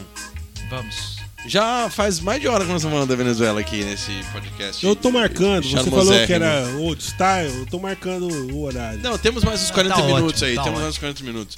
Vamos. 0.68 1.15
Já 1.47 1.88
faz 1.90 2.18
mais 2.20 2.40
de 2.40 2.49
hora 2.49 2.64
que 2.64 2.70
nós 2.70 2.80
estamos 2.82 2.94
falando 2.94 3.09
da 3.09 3.16
Venezuela 3.16 3.61
aqui 3.61 3.84
nesse 3.84 4.12
podcast. 4.32 4.84
Eu 4.84 4.97
tô 4.97 5.11
marcando. 5.11 5.64
Você 5.68 5.90
falou 5.90 6.26
que 6.26 6.32
era 6.32 6.66
old 6.78 7.03
style. 7.03 7.55
Eu 7.61 7.66
tô 7.66 7.78
marcando 7.78 8.26
o 8.53 8.62
horário. 8.62 9.01
Não, 9.01 9.16
temos 9.16 9.44
mais 9.44 9.62
uns 9.62 9.70
40 9.70 9.94
Tá 9.94 10.03
minutos 10.03 10.42
ótimo, 10.42 10.47
aí. 10.49 10.55
tá 10.57 10.62
temos 10.64 10.78
ótimo. 10.80 10.82
mais 10.82 10.94
uns 10.94 10.99
40 10.99 11.24
minutos. 11.24 11.57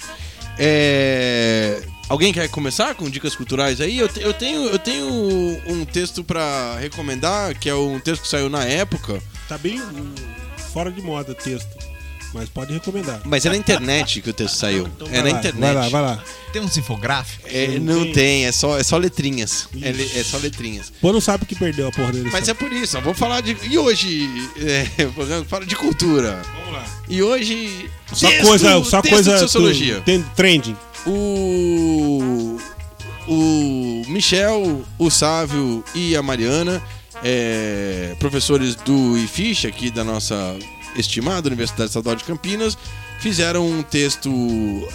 É, 0.57 1.81
Alguém 2.09 2.33
quer 2.33 2.49
começar 2.49 2.93
com 2.95 3.09
dicas 3.09 3.35
culturais 3.35 3.79
aí? 3.79 3.97
Eu, 3.97 4.09
te- 4.09 4.19
eu 4.21 4.33
tenho, 4.33 4.65
eu 4.67 4.79
tenho 4.79 5.07
um 5.67 5.85
texto 5.85 6.23
pra 6.23 6.75
recomendar, 6.79 7.57
que 7.57 7.69
é 7.69 7.73
um 7.75 7.99
texto 7.99 8.23
que 8.23 8.27
saiu 8.27 8.49
na 8.49 8.63
época. 8.63 9.21
Tá 9.47 9.57
bem 9.57 9.81
fora 10.73 10.91
de 10.91 11.01
moda 11.01 11.31
o 11.31 11.35
texto. 11.35 11.69
Mas 12.33 12.47
pode 12.49 12.71
recomendar. 12.73 13.21
Mas 13.25 13.45
é 13.45 13.49
na 13.49 13.57
internet 13.57 14.21
que 14.21 14.29
o 14.29 14.33
texto 14.33 14.55
saiu. 14.57 14.87
Então 14.95 15.07
é 15.11 15.17
na 15.17 15.23
lá, 15.23 15.29
internet. 15.31 15.59
Vai 15.61 15.73
lá, 15.73 15.89
vai 15.89 16.01
lá. 16.01 16.23
Tem 16.53 16.61
uns 16.61 16.77
infográficos? 16.77 17.51
É, 17.51 17.79
Não 17.79 18.03
tem. 18.03 18.13
tem, 18.13 18.45
é 18.45 18.51
só, 18.51 18.77
é 18.77 18.83
só 18.83 18.97
letrinhas. 18.97 19.67
É, 19.81 20.19
é 20.19 20.23
só 20.23 20.37
letrinhas. 20.37 20.91
Pô, 21.01 21.11
não 21.13 21.21
sabe 21.21 21.45
que 21.45 21.55
perdeu 21.55 21.87
a 21.87 21.91
porra 21.91 22.11
dele. 22.11 22.29
Mas 22.31 22.47
é 22.47 22.53
por 22.53 22.71
isso, 22.71 22.99
vamos 23.01 23.17
falar 23.17 23.41
de. 23.41 23.55
E 23.69 23.77
hoje? 23.77 24.29
É, 24.57 24.85
fala 25.47 25.65
de 25.65 25.75
cultura. 25.75 26.41
Vamos 26.59 26.73
lá. 26.73 26.85
E 27.07 27.21
hoje. 27.23 27.89
Só 28.13 28.27
texto- 28.29 28.45
coisa, 28.45 28.83
só 28.83 29.01
texto 29.01 29.13
coisa 29.13 29.33
de 29.33 29.39
sociologia. 29.39 29.95
tu- 29.95 30.01
tem 30.03 30.21
trending. 30.35 30.75
O. 31.05 32.57
O 33.27 34.03
Michel, 34.07 34.83
o 34.97 35.09
Sávio 35.11 35.83
e 35.93 36.15
a 36.15 36.21
Mariana, 36.23 36.81
é, 37.23 38.15
professores 38.19 38.73
do 38.75 39.15
IFISH, 39.19 39.65
aqui 39.65 39.91
da 39.91 40.03
nossa 40.03 40.55
estimada 40.95 41.47
Universidade 41.47 41.89
Estadual 41.89 42.15
de 42.15 42.23
Campinas, 42.23 42.77
fizeram 43.19 43.67
um 43.67 43.83
texto 43.83 44.29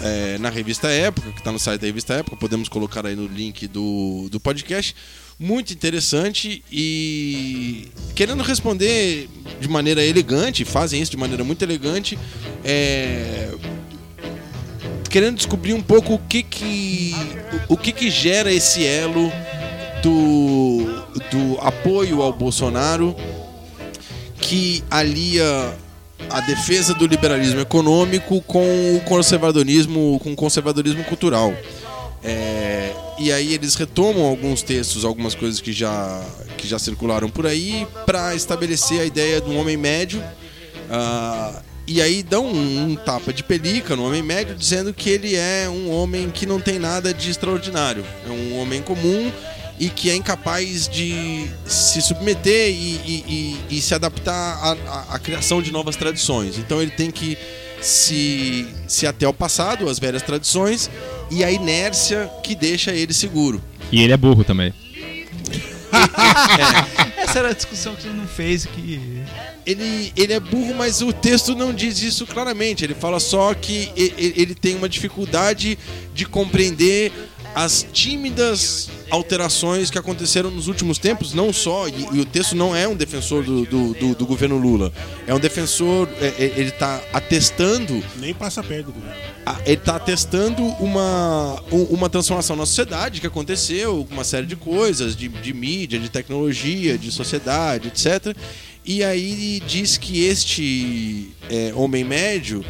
é, 0.01 0.37
na 0.39 0.49
revista 0.49 0.87
Época, 0.89 1.31
que 1.31 1.39
está 1.39 1.51
no 1.51 1.59
site 1.59 1.81
da 1.81 1.87
revista 1.87 2.13
Época, 2.13 2.35
podemos 2.35 2.67
colocar 2.67 3.05
aí 3.05 3.15
no 3.15 3.27
link 3.27 3.67
do, 3.67 4.27
do 4.29 4.39
podcast. 4.39 4.95
Muito 5.37 5.73
interessante 5.73 6.63
e 6.71 7.89
querendo 8.15 8.41
responder 8.41 9.29
de 9.59 9.67
maneira 9.67 10.03
elegante, 10.03 10.63
fazem 10.63 11.01
isso 11.01 11.11
de 11.11 11.17
maneira 11.17 11.43
muito 11.43 11.61
elegante, 11.61 12.17
é, 12.63 13.53
querendo 15.09 15.35
descobrir 15.35 15.73
um 15.73 15.81
pouco 15.81 16.13
o 16.13 16.19
que 16.19 16.41
que 16.41 17.13
o 17.67 17.75
que 17.77 17.91
que 17.91 18.09
gera 18.09 18.51
esse 18.51 18.85
elo 18.85 19.31
do, 20.01 20.85
do 21.31 21.59
apoio 21.59 22.21
ao 22.21 22.31
Bolsonaro 22.31 23.15
que 24.37 24.83
alia 24.89 25.75
a 26.29 26.41
defesa 26.41 26.93
do 26.93 27.05
liberalismo 27.05 27.59
econômico 27.59 28.41
com 28.41 28.95
o 28.95 29.01
conservadorismo 29.01 30.19
com 30.23 30.33
o 30.33 30.35
conservadorismo 30.35 31.03
cultural 31.03 31.53
É, 32.23 32.91
e 33.19 33.31
aí 33.31 33.53
eles 33.53 33.75
retomam 33.75 34.25
alguns 34.25 34.63
textos 34.63 35.05
algumas 35.05 35.35
coisas 35.35 35.61
que 35.61 35.71
já 35.71 36.23
que 36.57 36.67
já 36.67 36.79
circularam 36.79 37.29
por 37.29 37.45
aí 37.45 37.85
para 38.05 38.33
estabelecer 38.33 38.99
a 38.99 39.05
ideia 39.05 39.39
de 39.39 39.49
um 39.49 39.59
homem 39.59 39.77
médio 39.77 40.23
ah, 40.89 41.61
e 41.87 42.01
aí 42.01 42.23
dão 42.23 42.45
um, 42.45 42.91
um 42.91 42.95
tapa 42.95 43.31
de 43.31 43.43
pelica 43.43 43.95
no 43.95 44.07
homem 44.07 44.23
médio, 44.23 44.55
dizendo 44.55 44.91
que 44.91 45.09
ele 45.09 45.35
é 45.35 45.69
um 45.69 45.91
homem 45.91 46.31
que 46.31 46.45
não 46.45 46.59
tem 46.59 46.79
nada 46.79 47.13
de 47.13 47.29
extraordinário. 47.29 48.03
É 48.25 48.31
um 48.31 48.59
homem 48.59 48.81
comum 48.81 49.31
e 49.79 49.89
que 49.89 50.09
é 50.09 50.15
incapaz 50.15 50.87
de 50.87 51.47
se 51.65 52.01
submeter 52.01 52.69
e, 52.69 52.73
e- 53.05 53.25
e- 53.69 53.77
e 53.77 53.81
se 53.81 53.93
adaptar 53.93 54.33
à, 54.33 55.15
à- 55.15 55.19
criação 55.19 55.61
de 55.61 55.71
novas 55.71 55.95
tradições. 55.95 56.57
Então 56.57 56.81
ele 56.81 56.91
tem 56.91 57.11
que 57.11 57.37
se, 57.81 58.65
se 58.87 59.05
até 59.05 59.25
ao 59.25 59.33
passado, 59.33 59.89
às 59.89 59.99
velhas 59.99 60.21
tradições, 60.21 60.89
e 61.29 61.43
a 61.43 61.51
inércia 61.51 62.29
que 62.43 62.55
deixa 62.55 62.91
ele 62.93 63.13
seguro. 63.13 63.61
E 63.91 64.01
ele 64.01 64.13
é 64.13 64.17
burro 64.17 64.43
também. 64.43 64.73
Essa 67.17 67.39
era 67.39 67.49
a 67.49 67.53
discussão 67.53 67.95
que 67.95 68.03
gente 68.03 68.15
não 68.15 68.27
fez 68.27 68.65
que. 68.65 68.99
ele, 69.65 70.13
ele 70.15 70.33
é 70.33 70.39
burro, 70.39 70.73
mas 70.75 71.01
o 71.01 71.11
texto 71.13 71.55
não 71.55 71.73
diz 71.73 72.01
isso 72.01 72.25
claramente. 72.25 72.83
Ele 72.83 72.93
fala 72.95 73.19
só 73.19 73.53
que 73.53 73.91
e- 73.95 74.13
e- 74.17 74.33
ele 74.41 74.55
tem 74.55 74.75
uma 74.75 74.87
dificuldade 74.89 75.77
de 76.13 76.25
compreender 76.25 77.11
as 77.55 77.87
tímidas 77.93 78.89
alterações 79.09 79.89
que 79.89 79.97
aconteceram 79.97 80.51
nos 80.51 80.67
últimos 80.67 80.97
tempos, 80.97 81.33
não 81.33 81.53
só, 81.53 81.87
e, 81.87 81.93
e 82.11 82.19
o 82.19 82.25
texto 82.25 82.53
não 82.55 82.75
é 82.75 82.85
um 82.87 82.95
defensor 82.95 83.43
do, 83.43 83.65
do, 83.65 83.93
do- 83.93 84.15
do 84.15 84.25
governo 84.25 84.57
Lula, 84.57 84.91
é 85.25 85.33
um 85.33 85.39
defensor, 85.39 86.09
é- 86.19 86.33
é- 86.37 86.53
ele 86.57 86.69
está 86.69 87.01
atestando 87.13 88.03
Nem 88.17 88.33
passa 88.33 88.61
perto 88.61 88.91
do 88.91 89.01
a- 89.45 89.59
ele 89.65 89.75
está 89.75 89.97
testando 89.99 90.63
uma, 90.79 91.63
um- 91.71 91.83
uma 91.95 92.09
transformação 92.09 92.55
na 92.57 92.65
sociedade 92.65 93.21
que 93.21 93.27
aconteceu, 93.27 94.05
uma 94.11 94.23
série 94.25 94.45
de 94.47 94.55
coisas, 94.57 95.15
de, 95.15 95.27
de 95.29 95.53
mídia, 95.53 95.97
de 95.99 96.09
tecnologia, 96.09 96.97
de 96.97 97.11
sociedade, 97.11 97.87
etc. 97.87 98.35
E 98.83 99.03
aí 99.03 99.61
diz 99.65 99.97
que 99.97 100.25
este 100.25 101.31
é, 101.49 101.71
homem 101.75 102.03
médio, 102.03 102.63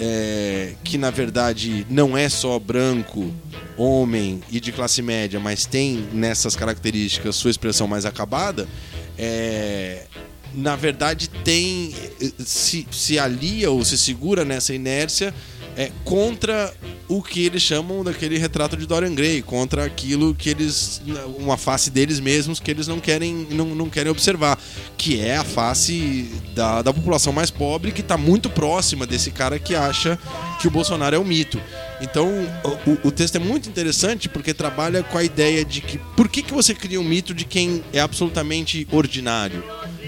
é, 0.00 0.74
que 0.84 0.96
na 0.98 1.10
verdade 1.10 1.86
não 1.88 2.16
é 2.16 2.28
só 2.28 2.58
branco, 2.58 3.32
homem 3.76 4.40
e 4.50 4.60
de 4.60 4.72
classe 4.72 5.02
média, 5.02 5.40
mas 5.40 5.64
tem 5.64 6.06
nessas 6.12 6.54
características 6.54 7.36
sua 7.36 7.50
expressão 7.50 7.86
mais 7.86 8.04
acabada, 8.04 8.68
é, 9.18 10.06
na 10.54 10.76
verdade 10.76 11.28
tem 11.28 11.94
se, 12.38 12.86
se 12.90 13.18
alia 13.18 13.70
ou 13.70 13.84
se 13.84 13.96
segura 13.96 14.44
nessa 14.44 14.74
inércia 14.74 15.34
é, 15.76 15.90
contra 16.04 16.72
o 17.08 17.22
que 17.22 17.44
eles 17.44 17.60
chamam 17.62 18.02
daquele 18.02 18.38
retrato 18.38 18.76
de 18.76 18.86
Dorian 18.86 19.14
Gray, 19.14 19.42
contra 19.42 19.84
aquilo 19.84 20.34
que 20.34 20.48
eles 20.48 21.02
uma 21.38 21.56
face 21.58 21.90
deles 21.90 22.20
mesmos 22.20 22.58
que 22.60 22.70
eles 22.70 22.86
não 22.86 22.98
querem 23.00 23.46
não, 23.50 23.66
não 23.74 23.88
querem 23.90 24.10
observar, 24.10 24.58
que 24.96 25.20
é 25.20 25.36
a 25.36 25.44
face 25.44 26.30
da, 26.54 26.80
da 26.82 26.92
população 26.92 27.32
mais 27.32 27.50
pobre 27.50 27.92
que 27.92 28.00
está 28.00 28.16
muito 28.16 28.48
próxima 28.48 29.06
desse 29.06 29.30
cara 29.30 29.58
que 29.58 29.74
acha 29.74 30.18
que 30.60 30.66
o 30.68 30.70
Bolsonaro 30.70 31.16
é 31.16 31.18
um 31.18 31.24
mito. 31.24 31.60
Então 32.00 32.28
o, 32.64 33.08
o- 33.08 33.12
texto 33.12 33.36
é 33.36 33.38
muito 33.38 33.68
interessante 33.68 34.28
porque 34.28 34.54
trabalha 34.54 35.02
com 35.02 35.18
a 35.18 35.22
ideia 35.24 35.64
de 35.64 35.80
que 35.80 35.98
por 36.16 36.28
que, 36.28 36.42
que 36.42 36.52
você 36.52 36.74
cria 36.74 37.00
um 37.00 37.04
mito 37.04 37.34
de 37.34 37.44
quem 37.44 37.82
é 37.92 38.00
absolutamente 38.00 38.86
ordinário? 38.90 39.62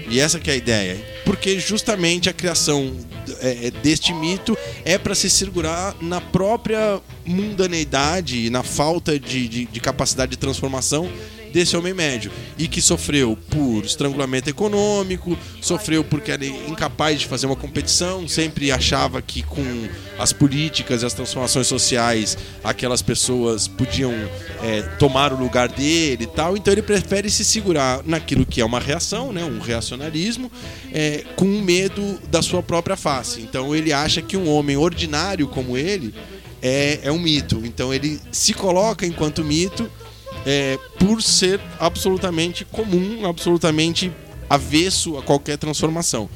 E 0.09 0.19
essa 0.19 0.39
que 0.39 0.49
é 0.49 0.53
a 0.53 0.57
ideia. 0.57 0.97
Porque 1.25 1.59
justamente 1.59 2.29
a 2.29 2.33
criação 2.33 2.95
é, 3.41 3.67
é, 3.67 3.71
deste 3.71 4.13
mito 4.13 4.57
é 4.83 4.97
para 4.97 5.15
se 5.15 5.29
segurar 5.29 5.95
na 6.01 6.21
própria 6.21 6.99
mundaneidade 7.25 8.45
e 8.45 8.49
na 8.49 8.63
falta 8.63 9.19
de, 9.19 9.47
de- 9.47 9.65
de 9.65 9.79
capacidade 9.79 10.31
de 10.31 10.37
transformação 10.37 11.09
desse 11.55 11.77
homem 11.77 11.93
médio 11.93 12.29
e 12.57 12.67
que 12.67 12.81
sofreu 12.81 13.37
por 13.49 13.85
estrangulamento 13.85 14.49
econômico, 14.49 15.37
sofreu 15.61 16.03
porque 16.03 16.29
era 16.29 16.45
incapaz 16.45 17.21
de 17.21 17.27
fazer 17.27 17.45
uma 17.45 17.55
competição, 17.55 18.27
sempre 18.27 18.73
achava 18.73 19.21
que 19.21 19.41
com 19.41 19.63
as 20.19 20.33
políticas 20.33 21.01
e 21.01 21.05
as 21.05 21.13
transformações 21.13 21.65
sociais 21.65 22.37
aquelas 22.61 23.01
pessoas 23.01 23.69
podiam 23.69 24.13
é, 24.61 24.81
tomar 24.99 25.31
o 25.31 25.39
lugar 25.39 25.69
dele 25.69 26.25
e 26.25 26.27
tal, 26.27 26.57
então 26.57 26.73
ele 26.73 26.81
prefere 26.81 27.29
se 27.29 27.45
segurar 27.45 28.01
naquilo 28.05 28.45
que 28.45 28.59
é 28.59 28.65
uma 28.65 28.81
reação, 28.81 29.31
né, 29.31 29.45
um 29.45 29.59
reacionarismo, 29.59 30.51
é, 30.91 31.23
com 31.37 31.45
medo 31.45 32.19
da 32.29 32.41
sua 32.41 32.61
própria 32.61 32.97
face. 32.97 33.39
Então 33.39 33.73
ele 33.73 33.93
acha 33.93 34.21
que 34.21 34.35
um 34.35 34.49
homem 34.49 34.75
ordinário 34.75 35.47
como 35.47 35.77
ele 35.77 36.13
é, 36.61 36.99
é 37.03 37.11
um 37.13 37.19
mito. 37.19 37.61
Então 37.63 37.93
ele 37.93 38.19
se 38.29 38.53
coloca 38.53 39.05
enquanto 39.05 39.41
mito 39.41 39.89
é, 40.45 40.77
por 40.99 41.21
ser 41.21 41.59
absolutamente 41.79 42.63
comum, 42.65 43.25
absolutamente 43.25 44.11
avesso 44.49 45.17
a 45.17 45.21
qualquer 45.23 45.57
transformação. 45.57 46.29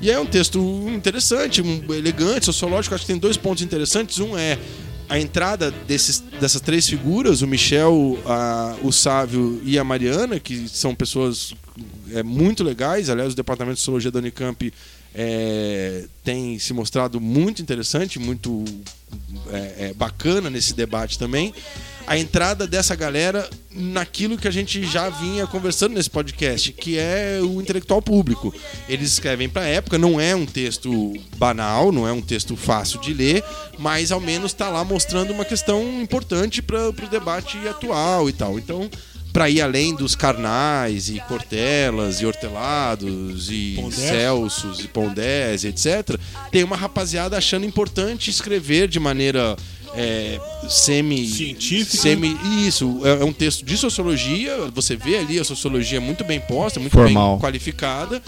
E 0.00 0.10
é 0.10 0.18
um 0.20 0.26
texto 0.26 0.58
interessante, 0.88 1.62
um, 1.62 1.82
elegante, 1.92 2.46
sociológico. 2.46 2.94
Acho 2.94 3.04
que 3.04 3.12
tem 3.12 3.18
dois 3.18 3.36
pontos 3.36 3.62
interessantes. 3.62 4.18
Um 4.18 4.36
é 4.36 4.58
a 5.08 5.18
entrada 5.18 5.70
desses, 5.86 6.20
dessas 6.40 6.60
três 6.60 6.88
figuras, 6.88 7.40
o 7.40 7.46
Michel, 7.46 8.18
a- 8.26 8.76
o 8.82 8.92
Sávio 8.92 9.60
e 9.64 9.78
a 9.78 9.84
Mariana, 9.84 10.38
que 10.38 10.68
são 10.68 10.94
pessoas 10.94 11.54
é, 12.12 12.22
muito 12.22 12.62
legais. 12.62 13.08
Aliás, 13.08 13.32
o 13.32 13.36
Departamento 13.36 13.74
de 13.76 13.80
Sociologia 13.80 14.10
da 14.10 14.18
Unicamp 14.18 14.72
é, 15.14 16.04
tem 16.22 16.58
se 16.58 16.72
mostrado 16.74 17.20
muito 17.20 17.62
interessante, 17.62 18.18
muito 18.18 18.64
é, 19.50 19.74
é, 19.88 19.94
bacana 19.94 20.50
nesse 20.50 20.74
debate 20.74 21.18
também. 21.18 21.54
A 22.06 22.16
entrada 22.16 22.66
dessa 22.66 22.94
galera 22.94 23.48
naquilo 23.70 24.38
que 24.38 24.48
a 24.48 24.50
gente 24.50 24.84
já 24.84 25.10
vinha 25.10 25.46
conversando 25.46 25.94
nesse 25.94 26.08
podcast, 26.08 26.72
que 26.72 26.98
é 26.98 27.40
o 27.42 27.60
intelectual 27.60 28.00
público. 28.00 28.54
Eles 28.88 29.12
escrevem 29.12 29.48
para 29.48 29.66
época, 29.66 29.98
não 29.98 30.20
é 30.20 30.34
um 30.34 30.46
texto 30.46 31.12
banal, 31.36 31.92
não 31.92 32.06
é 32.06 32.12
um 32.12 32.22
texto 32.22 32.56
fácil 32.56 33.00
de 33.00 33.12
ler, 33.12 33.44
mas 33.78 34.12
ao 34.12 34.20
menos 34.20 34.52
está 34.52 34.68
lá 34.68 34.84
mostrando 34.84 35.32
uma 35.32 35.44
questão 35.44 36.00
importante 36.00 36.62
para 36.62 36.88
o 36.88 36.92
debate 36.92 37.58
atual 37.68 38.28
e 38.28 38.32
tal. 38.32 38.58
Então, 38.58 38.88
para 39.36 39.50
ir 39.50 39.60
além 39.60 39.94
dos 39.94 40.16
carnais 40.16 41.10
e 41.10 41.20
cortelas 41.28 42.22
e 42.22 42.24
hortelados 42.24 43.50
e 43.50 43.74
Pondés. 43.76 43.94
celsos 44.00 44.80
e 44.80 44.88
pondés, 44.88 45.62
etc. 45.62 46.18
Tem 46.50 46.64
uma 46.64 46.74
rapaziada 46.74 47.36
achando 47.36 47.66
importante 47.66 48.30
escrever 48.30 48.88
de 48.88 48.98
maneira 48.98 49.54
é, 49.96 50.38
semi 50.68 51.26
Científica. 51.26 51.96
semi 51.96 52.36
isso 52.66 53.00
é, 53.04 53.22
é 53.22 53.24
um 53.24 53.32
texto 53.32 53.64
de 53.64 53.76
sociologia 53.76 54.54
você 54.74 54.94
vê 54.96 55.16
ali 55.18 55.38
a 55.38 55.44
sociologia 55.44 56.00
muito 56.00 56.22
bem 56.24 56.38
posta 56.40 56.78
muito 56.78 56.92
Formal. 56.92 57.32
bem 57.36 57.40
qualificada 57.40 58.22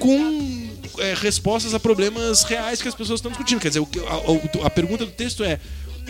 com 0.00 0.68
é, 0.98 1.14
respostas 1.14 1.74
a 1.74 1.80
problemas 1.80 2.42
reais 2.44 2.82
que 2.82 2.88
as 2.88 2.94
pessoas 2.94 3.18
estão 3.18 3.30
discutindo 3.30 3.60
quer 3.60 3.68
dizer 3.68 3.80
o 3.80 3.86
que- 3.86 4.00
a- 4.00 4.66
a 4.66 4.70
pergunta 4.70 5.04
do 5.06 5.12
texto 5.12 5.44
é 5.44 5.58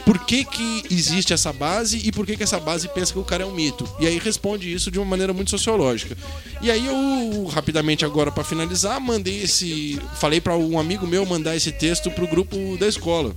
por 0.06 0.18
que, 0.20 0.42
que 0.44 0.84
existe 0.90 1.34
essa 1.34 1.52
base 1.52 2.00
e 2.02 2.10
por 2.10 2.24
que, 2.26 2.34
que 2.36 2.42
essa 2.42 2.58
base 2.58 2.88
pensa 2.88 3.12
que 3.12 3.18
o 3.18 3.24
cara 3.24 3.42
é 3.42 3.46
um 3.46 3.52
mito? 3.54 3.86
E 4.00 4.06
aí 4.06 4.18
responde 4.18 4.72
isso 4.72 4.90
de 4.90 4.98
uma 4.98 5.04
maneira 5.04 5.34
muito 5.34 5.50
sociológica. 5.50 6.16
E 6.62 6.70
aí 6.70 6.86
eu, 6.86 7.44
rapidamente 7.46 8.02
agora 8.02 8.32
para 8.32 8.42
finalizar, 8.42 8.98
mandei 8.98 9.42
esse. 9.42 10.00
Falei 10.18 10.40
para 10.40 10.56
um 10.56 10.78
amigo 10.78 11.06
meu 11.06 11.26
mandar 11.26 11.54
esse 11.56 11.70
texto 11.70 12.10
pro 12.10 12.26
grupo 12.26 12.56
da 12.78 12.88
escola. 12.88 13.36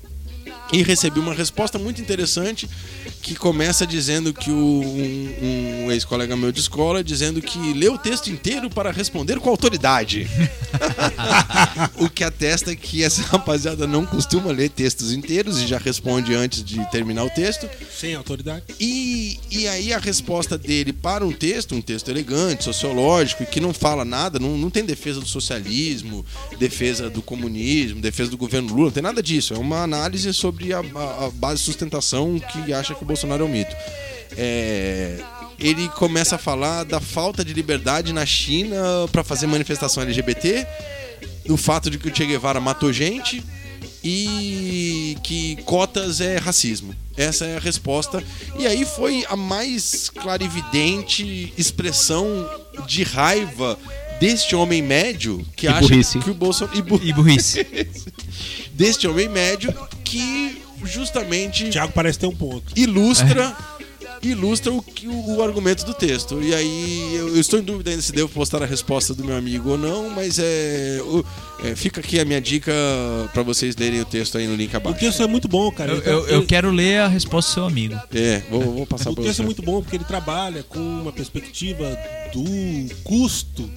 E 0.72 0.82
recebi 0.84 1.20
uma 1.20 1.34
resposta 1.34 1.78
muito 1.78 2.02
interessante 2.02 2.68
que 3.22 3.36
começa 3.36 3.86
dizendo 3.86 4.34
que 4.34 4.52
o- 4.52 4.56
um, 4.84 5.86
um 5.86 5.92
ex-colega 5.92 6.36
meu 6.36 6.52
de 6.52 6.60
escola 6.60 7.04
dizendo 7.04 7.42
que 7.42 7.74
leu 7.74 7.94
o 7.94 7.98
texto 7.98 8.30
inteiro 8.30 8.70
para 8.70 8.92
responder 8.92 9.40
com 9.40 9.50
autoridade. 9.50 10.28
o 12.00 12.10
que 12.10 12.24
atesta 12.24 12.76
que 12.76 13.04
essa 13.04 13.22
rapaziada 13.24 13.88
não 13.88 14.06
costuma 14.06 14.52
ler 14.52 14.70
textos 14.70 15.12
inteiros 15.12 15.60
e 15.62 15.68
já 15.68 15.78
responde 15.78 16.34
antes 16.34 16.64
de 16.64 16.84
terminar 16.92 17.24
o 17.24 17.30
texto. 17.30 17.68
Sem 17.92 18.16
autoridade. 18.16 18.64
E, 18.80 19.40
e 19.52 19.68
aí 19.68 19.94
a 19.94 19.98
resposta 20.00 20.58
dele 20.58 20.94
para 20.94 21.26
um 21.26 21.32
texto, 21.32 21.76
um 21.76 21.82
texto 21.82 22.10
elegante, 22.10 22.64
sociológico, 22.64 23.44
e 23.44 23.46
que 23.46 23.60
não 23.60 23.74
fala 23.74 24.06
nada, 24.06 24.40
não, 24.40 24.58
não 24.58 24.70
tem 24.70 24.84
defesa 24.86 25.20
do 25.20 25.28
socialismo, 25.28 26.26
defesa 26.60 27.10
do 27.10 27.22
comunismo, 27.22 28.02
defesa 28.02 28.32
do 28.32 28.38
governo 28.38 28.70
Lula, 28.70 28.86
não 28.86 28.92
tem 28.92 29.04
nada 29.04 29.22
disso. 29.22 29.54
É 29.54 29.58
uma 29.58 29.82
análise 29.84 30.32
sobre 30.34 30.55
a, 30.74 30.80
a- 30.80 31.26
a 31.26 31.30
base 31.32 31.60
de 31.62 31.66
sustentação 31.66 32.40
que 32.40 32.74
acha 32.74 32.94
que 32.96 33.04
o 33.04 33.06
Bolsonaro 33.06 33.44
é 33.44 33.46
um 33.46 33.50
mito. 33.50 33.76
É, 34.38 35.18
ele 35.60 35.88
começa 35.90 36.36
a 36.36 36.38
falar 36.40 36.84
da 36.84 37.00
falta 37.00 37.44
de 37.46 37.54
liberdade 37.54 38.12
na 38.12 38.26
China 38.26 38.78
para 39.12 39.24
fazer 39.24 39.48
manifestação 39.48 40.04
LGBT, 40.04 40.68
do 41.46 41.56
fato 41.58 41.90
de 41.90 41.98
que 41.98 42.10
o 42.10 42.16
Che 42.16 42.26
Guevara 42.26 42.60
matou 42.60 42.92
gente 42.92 43.44
e 44.04 45.18
que 45.24 45.56
cotas 45.64 46.22
é 46.22 46.38
racismo. 46.38 46.94
Essa 47.18 47.46
é 47.46 47.58
a 47.58 47.60
resposta. 47.60 48.24
E 48.60 48.68
aí 48.68 48.86
foi 48.86 49.26
a 49.30 49.36
mais 49.36 50.10
clarividente 50.10 51.54
expressão 51.58 52.48
de 52.86 53.04
raiva 53.04 53.78
deste 54.20 54.56
homem 54.56 54.82
médio 54.82 55.46
que 55.56 55.66
E 55.66 55.70
acha 55.70 55.80
burrice. 55.82 56.20
que 56.20 56.30
o 56.30 56.34
Bolsonaro 56.34 56.78
e 56.78 56.82
bu- 56.82 57.00
E 57.04 57.14
burrice. 57.14 57.66
deste 58.76 59.08
homem 59.08 59.28
médio 59.30 59.74
que 60.04 60.62
justamente 60.84 61.70
Tiago 61.70 61.92
parece 61.94 62.20
ter 62.20 62.28
um 62.28 62.36
ponto. 62.36 62.74
ilustra 62.76 63.56
ilustra 64.24 64.72
o, 64.74 64.82
que- 64.82 65.08
o, 65.08 65.36
o 65.36 65.44
argumento 65.44 65.86
do 65.86 65.94
texto. 65.94 66.42
E 66.42 66.56
aí 66.56 67.16
eu, 67.16 67.28
eu 67.36 67.40
estou 67.40 67.60
em 67.60 67.62
dúvida 67.62 67.92
ainda 67.92 68.02
se 68.02 68.12
devo 68.12 68.28
postar 68.30 68.64
a 68.64 68.66
resposta 68.66 69.14
do 69.14 69.24
meu 69.24 69.36
amigo 69.38 69.70
ou 69.72 69.78
não, 69.78 70.10
mas 70.10 70.40
é, 70.40 71.00
o- 71.04 71.24
é, 71.64 71.76
fica 71.76 72.00
aqui 72.02 72.20
a 72.20 72.26
minha 72.26 72.42
dica 72.42 72.72
para 73.34 73.44
vocês 73.44 73.76
lerem 73.76 74.02
o 74.02 74.06
texto 74.06 74.38
aí 74.40 74.48
no 74.48 74.56
link 74.56 74.74
O 74.74 74.78
abaixo. 74.78 75.00
texto 75.00 75.22
é 75.22 75.28
muito 75.28 75.48
bom, 75.48 75.70
cara. 75.72 75.92
Eu, 75.92 76.02
tá- 76.02 76.10
eu, 76.10 76.28
eu 76.28 76.38
ele- 76.40 76.46
quero 76.48 76.72
ler 76.72 77.02
a 77.02 77.08
resposta 77.08 77.52
do 77.52 77.54
seu 77.54 77.66
amigo. 77.66 77.94
É, 78.16 78.42
vou, 78.50 78.62
vou 78.64 78.88
passar 78.88 79.12
O 79.12 79.16
texto 79.16 79.36
você. 79.36 79.42
é 79.44 79.46
muito 79.46 79.62
bom 79.62 79.82
porque 79.82 79.96
ele 79.98 80.06
trabalha 80.06 80.64
com 80.64 80.80
uma 80.80 81.12
perspectiva 81.12 81.96
do 82.34 82.44
custo 83.04 83.70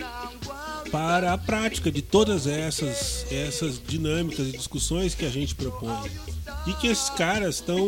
para 0.91 1.33
a 1.33 1.39
prática 1.39 1.91
de 1.91 2.03
todas 2.03 2.47
essas, 2.47 3.27
essas 3.31 3.81
dinâmicas 3.87 4.49
e 4.49 4.53
discussões 4.53 5.15
que 5.15 5.25
a 5.25 5.31
gente 5.31 5.55
propõe. 5.55 6.11
E 6.67 6.73
que 6.75 6.87
esses 6.89 7.11
caras 7.11 7.57
estão 7.57 7.87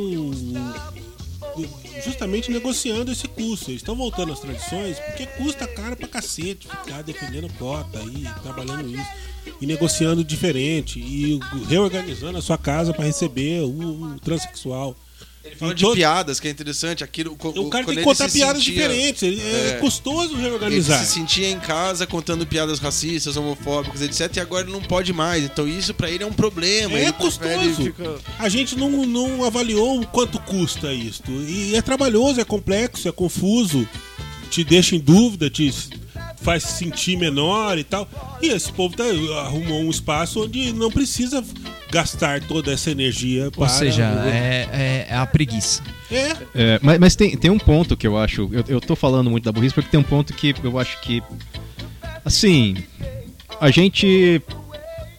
justamente 2.04 2.50
negociando 2.50 3.10
esse 3.10 3.26
custo. 3.28 3.70
Eles 3.70 3.82
estão 3.82 3.96
voltando 3.96 4.32
às 4.32 4.40
tradições 4.40 4.98
porque 4.98 5.26
custa 5.26 5.66
caro 5.66 5.96
pra 5.96 6.08
cacete 6.08 6.68
ficar 6.68 7.02
defendendo 7.02 7.52
cota 7.58 7.98
aí, 7.98 8.24
trabalhando 8.42 8.88
isso. 8.88 9.10
E 9.60 9.66
negociando 9.66 10.22
diferente 10.22 10.98
e 10.98 11.40
reorganizando 11.68 12.38
a 12.38 12.42
sua 12.42 12.58
casa 12.58 12.92
para 12.92 13.04
receber 13.04 13.62
o, 13.62 14.14
o 14.14 14.20
transexual. 14.20 14.96
Fala 15.58 15.72
E 15.72 15.74
de 15.74 15.82
todo- 15.82 15.94
piadas, 15.96 16.38
que 16.38 16.48
é 16.48 16.50
interessante. 16.50 17.02
Aquilo, 17.02 17.34
co- 17.34 17.48
o 17.48 17.70
cara 17.70 17.84
tem 17.84 17.94
que 17.94 18.00
ele 18.00 18.04
contar 18.04 18.28
se 18.28 18.38
piadas 18.38 18.62
sentia- 18.62 18.74
diferentes. 18.88 19.22
ele- 19.22 19.40
É, 19.40 19.68
É. 19.70 19.72
custoso 19.80 20.34
Ele 20.34 20.42
reorganizar. 20.42 21.02
se 21.04 21.12
sentia 21.14 21.48
em 21.50 21.58
casa 21.58 22.06
contando 22.06 22.46
piadas 22.46 22.78
racistas, 22.78 23.36
homofóbicas, 23.38 24.02
etc. 24.02 24.36
E 24.36 24.40
agora 24.40 24.64
ele 24.64 24.72
não 24.72 24.82
pode 24.82 25.12
mais. 25.14 25.42
Então 25.44 25.66
isso 25.66 25.94
pra 25.94 26.10
ele 26.10 26.22
é 26.22 26.26
um 26.26 26.32
problema. 26.32 26.98
É 26.98 27.04
ele 27.04 27.12
custoso. 27.12 27.84
fica- 27.84 28.18
A 28.38 28.48
gente 28.50 28.76
não, 28.76 28.90
não 29.06 29.42
avaliou 29.44 30.00
o 30.02 30.06
quanto 30.06 30.38
custa 30.40 30.92
isto. 30.92 31.30
E 31.30 31.74
é 31.74 31.80
trabalhoso, 31.80 32.38
é 32.38 32.44
complexo, 32.44 33.08
é 33.08 33.12
confuso, 33.12 33.88
te 34.50 34.62
deixa 34.62 34.94
em 34.94 35.00
dúvida, 35.00 35.48
te 35.48 35.72
faz 36.42 36.62
se 36.64 36.78
sentir 36.78 37.16
menor 37.16 37.78
e 37.78 37.84
tal. 37.84 38.08
E 38.42 38.48
esse 38.48 38.72
povo 38.72 38.96
tá, 38.96 39.04
arrumou 39.44 39.82
um 39.82 39.90
espaço 39.90 40.44
onde 40.44 40.72
não 40.72 40.90
precisa 40.90 41.44
gastar 41.90 42.40
toda 42.42 42.72
essa 42.72 42.90
energia 42.90 43.50
para. 43.50 43.62
Ou 43.62 43.68
seja, 43.68 44.04
é, 44.26 45.06
é 45.10 45.16
a 45.16 45.26
preguiça. 45.26 45.82
É, 46.10 46.36
É, 46.54 46.80
mas 46.82 46.98
mas 46.98 47.16
tem, 47.16 47.36
tem 47.36 47.50
um 47.50 47.58
ponto 47.58 47.96
que 47.96 48.06
eu 48.06 48.16
acho. 48.16 48.48
Eu, 48.52 48.64
eu 48.68 48.80
tô 48.80 48.96
falando 48.96 49.30
muito 49.30 49.44
da 49.44 49.52
burrice 49.52 49.74
porque 49.74 49.90
tem 49.90 50.00
um 50.00 50.04
ponto 50.04 50.32
que 50.32 50.54
eu 50.62 50.78
acho 50.78 51.00
que. 51.00 51.22
Assim. 52.24 52.76
A 53.60 53.70
gente. 53.70 54.42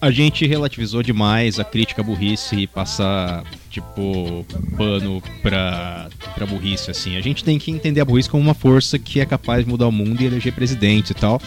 A 0.00 0.10
gente 0.10 0.44
relativizou 0.44 1.00
demais 1.00 1.60
a 1.60 1.64
crítica 1.64 2.02
à 2.02 2.04
burrice 2.04 2.56
e 2.56 2.66
passar, 2.66 3.44
tipo, 3.72 4.44
pano 4.76 5.22
pra, 5.42 6.08
pra 6.34 6.46
burrice, 6.46 6.90
assim. 6.90 7.16
A 7.16 7.20
gente 7.20 7.42
tem 7.42 7.58
que 7.58 7.70
entender 7.70 8.00
a 8.00 8.04
burrice 8.04 8.28
como 8.28 8.42
uma 8.42 8.54
força 8.54 8.98
que 8.98 9.18
é 9.18 9.24
capaz 9.24 9.64
de 9.64 9.70
mudar 9.70 9.88
o 9.88 9.92
mundo 9.92 10.20
e 10.20 10.26
eleger 10.26 10.52
presidentes 10.52 11.10
e 11.10 11.14
tal. 11.14 11.40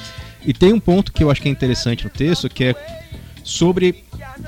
E 0.44 0.52
tem 0.52 0.74
um 0.74 0.80
ponto 0.80 1.14
que 1.14 1.24
eu 1.24 1.30
acho 1.30 1.42
que 1.42 1.48
é 1.48 1.52
interessante 1.52 2.04
no 2.04 2.10
texto, 2.10 2.50
que 2.50 2.66
é 2.66 2.76
sobre 3.44 4.04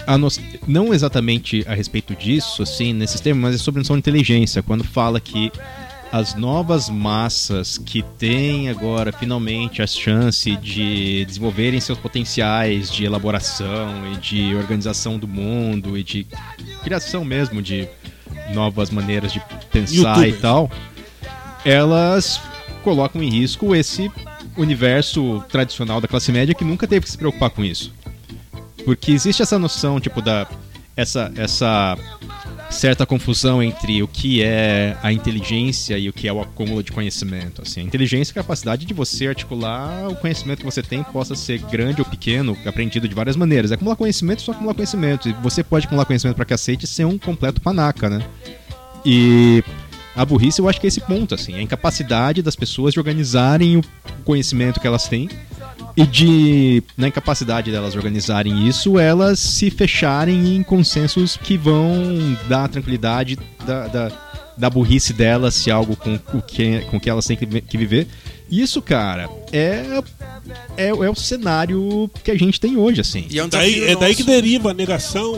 a 0.07 0.17
no... 0.17 0.27
não 0.67 0.91
exatamente 0.91 1.63
a 1.67 1.75
respeito 1.75 2.15
disso, 2.15 2.63
assim, 2.63 2.93
nesses 2.93 3.21
termos, 3.21 3.43
mas 3.43 3.55
é 3.55 3.57
sobre 3.59 3.79
a 3.79 3.81
noção 3.81 3.95
de 3.95 3.99
inteligência, 3.99 4.63
quando 4.63 4.83
fala 4.83 5.19
que 5.19 5.51
as 6.11 6.35
novas 6.35 6.89
massas 6.89 7.77
que 7.77 8.01
têm 8.01 8.69
agora 8.69 9.11
finalmente 9.11 9.81
a 9.81 9.87
chance 9.87 10.55
de 10.55 11.25
desenvolverem 11.25 11.79
seus 11.79 11.97
potenciais 11.97 12.91
de 12.91 13.05
elaboração 13.05 14.13
e 14.13 14.17
de 14.17 14.55
organização 14.55 15.17
do 15.19 15.27
mundo 15.27 15.97
e 15.97 16.03
de 16.03 16.27
criação 16.83 17.25
mesmo 17.25 17.61
de 17.61 17.87
novas 18.53 18.89
maneiras 18.89 19.33
de 19.33 19.41
pensar 19.71 19.93
Youtubers. 19.95 20.35
e 20.35 20.41
tal, 20.41 20.71
elas 21.65 22.39
colocam 22.83 23.21
em 23.21 23.29
risco 23.29 23.75
esse 23.75 24.09
universo 24.55 25.43
tradicional 25.49 25.99
da 25.99 26.07
classe 26.07 26.31
média 26.31 26.55
que 26.55 26.63
nunca 26.63 26.87
teve 26.87 27.05
que 27.05 27.11
se 27.11 27.17
preocupar 27.17 27.49
com 27.49 27.63
isso. 27.63 27.93
Porque 28.85 29.11
existe 29.11 29.41
essa 29.41 29.59
noção, 29.59 29.99
tipo, 29.99 30.21
da. 30.21 30.47
Essa, 30.95 31.31
essa 31.35 31.95
certa 32.69 33.05
confusão 33.05 33.61
entre 33.63 34.03
o 34.03 34.07
que 34.07 34.43
é 34.43 34.97
a 35.01 35.11
inteligência 35.11 35.97
e 35.97 36.09
o 36.09 36.13
que 36.13 36.27
é 36.27 36.33
o 36.33 36.41
acúmulo 36.41 36.83
de 36.83 36.91
conhecimento. 36.91 37.61
Assim, 37.61 37.81
a 37.81 37.83
inteligência 37.83 38.31
é 38.31 38.33
a 38.33 38.43
capacidade 38.43 38.85
de 38.85 38.93
você 38.93 39.27
articular 39.27 40.07
o 40.09 40.15
conhecimento 40.15 40.59
que 40.59 40.65
você 40.65 40.83
tem, 40.83 41.03
possa 41.03 41.35
ser 41.35 41.59
grande 41.59 42.01
ou 42.01 42.05
pequeno, 42.05 42.57
aprendido 42.65 43.07
de 43.07 43.15
várias 43.15 43.35
maneiras. 43.35 43.71
É 43.71 43.75
acumular 43.75 43.95
conhecimento, 43.95 44.41
só 44.41 44.51
acumular 44.51 44.73
conhecimento. 44.73 45.29
E 45.29 45.33
você 45.33 45.63
pode 45.63 45.85
acumular 45.85 46.05
conhecimento 46.05 46.35
pra 46.35 46.45
cacete 46.45 46.85
e 46.85 46.87
ser 46.87 47.05
um 47.05 47.17
completo 47.17 47.61
panaca, 47.61 48.09
né? 48.09 48.25
E 49.05 49.63
a 50.15 50.25
burrice 50.25 50.59
eu 50.59 50.67
acho 50.67 50.81
que 50.81 50.87
é 50.87 50.89
esse 50.89 51.01
ponto, 51.01 51.35
assim, 51.35 51.53
a 51.55 51.61
incapacidade 51.61 52.41
das 52.41 52.55
pessoas 52.55 52.93
de 52.93 52.99
organizarem 52.99 53.77
o 53.77 53.83
conhecimento 54.23 54.79
que 54.79 54.87
elas 54.87 55.07
têm 55.07 55.29
e 55.97 56.05
de, 56.05 56.83
na 56.95 57.07
incapacidade 57.07 57.71
delas 57.71 57.95
organizarem 57.95 58.67
isso, 58.67 58.99
elas 58.99 59.39
se 59.39 59.71
fecharem 59.71 60.55
em 60.55 60.61
consensos 60.63 61.35
que 61.35 61.57
vão 61.57 62.37
dar 62.47 62.65
a 62.65 62.67
tranquilidade 62.67 63.35
da, 63.65 63.87
da, 63.87 64.11
da 64.55 64.69
burrice 64.69 65.11
delas 65.11 65.55
se 65.55 65.71
algo 65.71 65.95
com 65.95 66.19
o 66.35 66.41
que, 66.41 66.81
com 66.91 66.99
que 66.99 67.09
elas 67.09 67.25
têm 67.25 67.35
que, 67.35 67.45
vi- 67.47 67.61
que 67.61 67.77
viver. 67.77 68.07
Isso, 68.49 68.81
cara, 68.81 69.27
é, 69.51 70.01
é, 70.77 70.87
é 70.89 70.91
o 71.09 71.15
cenário 71.15 72.09
que 72.23 72.31
a 72.31 72.37
gente 72.37 72.59
tem 72.61 72.77
hoje, 72.77 73.01
assim. 73.01 73.25
E 73.29 73.39
é 73.39 73.43
um 73.43 73.49
daí, 73.49 73.83
é 73.83 73.95
daí 73.95 74.15
que 74.15 74.23
deriva 74.23 74.69
a 74.71 74.73
negação 74.73 75.33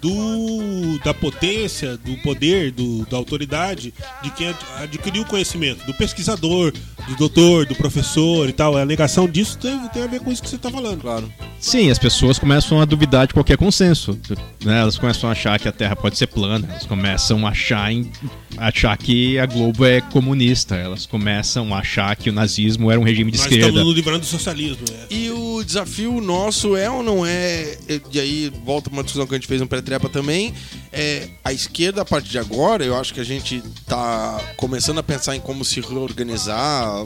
do 0.00 0.98
da 1.04 1.12
potência, 1.14 1.96
do 1.98 2.16
poder, 2.18 2.72
do, 2.72 3.04
da 3.06 3.16
autoridade 3.16 3.92
de 4.22 4.30
quem 4.30 4.48
ad- 4.48 4.58
adquiriu 4.82 5.22
o 5.22 5.26
conhecimento, 5.26 5.84
do 5.86 5.94
pesquisador, 5.94 6.72
do 7.08 7.16
doutor, 7.16 7.66
do 7.66 7.74
professor 7.74 8.48
e 8.48 8.52
tal. 8.52 8.76
A 8.76 8.84
negação 8.84 9.28
disso 9.28 9.58
tem, 9.58 9.78
tem 9.88 10.02
a 10.02 10.06
ver 10.06 10.20
com 10.20 10.30
isso 10.30 10.42
que 10.42 10.48
você 10.48 10.56
está 10.56 10.70
falando. 10.70 11.00
Claro. 11.00 11.32
Sim, 11.58 11.90
as 11.90 11.98
pessoas 11.98 12.38
começam 12.38 12.80
a 12.80 12.84
duvidar 12.84 13.26
de 13.26 13.34
qualquer 13.34 13.56
consenso. 13.58 14.18
né? 14.64 14.80
Elas 14.80 14.96
começam 14.98 15.28
a 15.28 15.32
achar 15.32 15.58
que 15.58 15.68
a 15.68 15.72
Terra 15.72 15.94
pode 15.96 16.16
ser 16.16 16.26
plana, 16.26 16.66
elas 16.70 16.86
começam 16.86 17.46
a 17.46 17.50
achar, 17.50 17.92
em- 17.92 18.10
achar 18.56 18.96
que 18.96 19.38
a 19.38 19.44
Globo 19.46 19.84
é 19.84 20.00
comunista, 20.00 20.74
elas 20.76 21.04
começam 21.06 21.74
a 21.74 21.78
achar 21.80 22.14
que 22.16 22.30
o 22.30 22.32
nazismo 22.32 22.90
era 22.90 22.98
um 22.98 23.04
regime 23.04 23.30
de 23.30 23.36
Nós 23.38 23.46
esquerda. 23.46 23.66
estamos 23.68 23.86
nos 23.88 23.94
livrando 23.94 24.20
do 24.20 24.26
socialismo. 24.26 24.84
né? 24.90 24.98
E 25.10 25.30
o 25.30 25.62
desafio 25.62 26.18
nosso 26.20 26.76
é 26.76 26.88
ou 26.90 27.02
não 27.02 27.26
é, 27.26 27.76
e 28.10 28.18
aí 28.20 28.52
volta 28.64 28.88
pra 28.88 28.96
uma 28.98 29.02
discussão 29.04 29.26
que 29.26 29.34
a 29.34 29.38
gente 29.38 29.46
fez 29.46 29.60
no 29.60 29.66
pré-trepa 29.66 30.08
também, 30.08 30.54
é 30.92 31.28
a 31.44 31.52
esquerda 31.52 32.00
a 32.02 32.04
partir 32.04 32.30
de 32.30 32.38
agora, 32.38 32.82
eu 32.84 32.96
acho 32.96 33.12
que 33.12 33.20
a 33.20 33.24
gente 33.24 33.62
tá 33.86 34.40
começando 34.56 34.98
a 34.98 35.02
pensar 35.02 35.36
em 35.36 35.40
como 35.40 35.62
se 35.64 35.80
reorganizar 35.80 36.99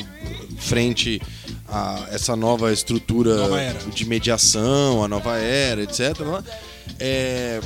frente 0.59 1.21
a 1.69 2.07
essa 2.11 2.37
nova 2.37 2.73
estrutura 2.73 3.37
Nova 3.37 3.61
de 3.95 4.05
mediação, 4.05 5.03
a 5.05 5.09
nova 5.09 5.37
era, 5.39 5.83
etc. 5.83 6.21
né? 6.21 6.45
É, 7.01 7.61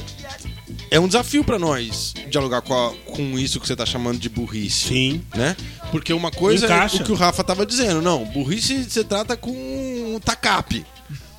é 0.91 1.01
um 1.01 1.07
desafio 1.07 1.43
pra 1.45 1.59
nós 1.59 2.15
dialogar 2.31 2.63
com, 2.63 2.73
a- 2.75 2.95
com 3.13 3.39
isso 3.39 3.59
que 3.61 3.67
você 3.67 3.75
tá 3.77 3.85
chamando 3.85 4.19
de 4.19 4.29
burrice 4.29 4.89
Sim. 4.89 5.23
né? 5.35 5.57
Porque 5.91 6.13
uma 6.13 6.31
coisa 6.31 6.67
Encaixa. 6.67 6.99
é 6.99 7.01
o 7.03 7.05
que 7.05 7.13
o 7.13 7.17
Rafa 7.17 7.43
tava 7.43 7.67
dizendo, 7.67 8.01
não, 8.01 8.25
burrice 8.27 8.85
você 8.85 9.03
trata 9.03 9.37
com 9.37 10.21
tacape. 10.25 10.85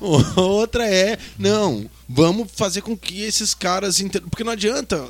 Outra 0.36 0.86
é, 0.88 1.18
não, 1.38 1.84
vamos 2.08 2.48
fazer 2.54 2.80
com 2.80 2.96
que 2.96 3.20
esses 3.22 3.52
caras. 3.54 4.00
inter- 4.00 4.22
Porque 4.22 4.42
não 4.42 4.52
adianta. 4.52 5.08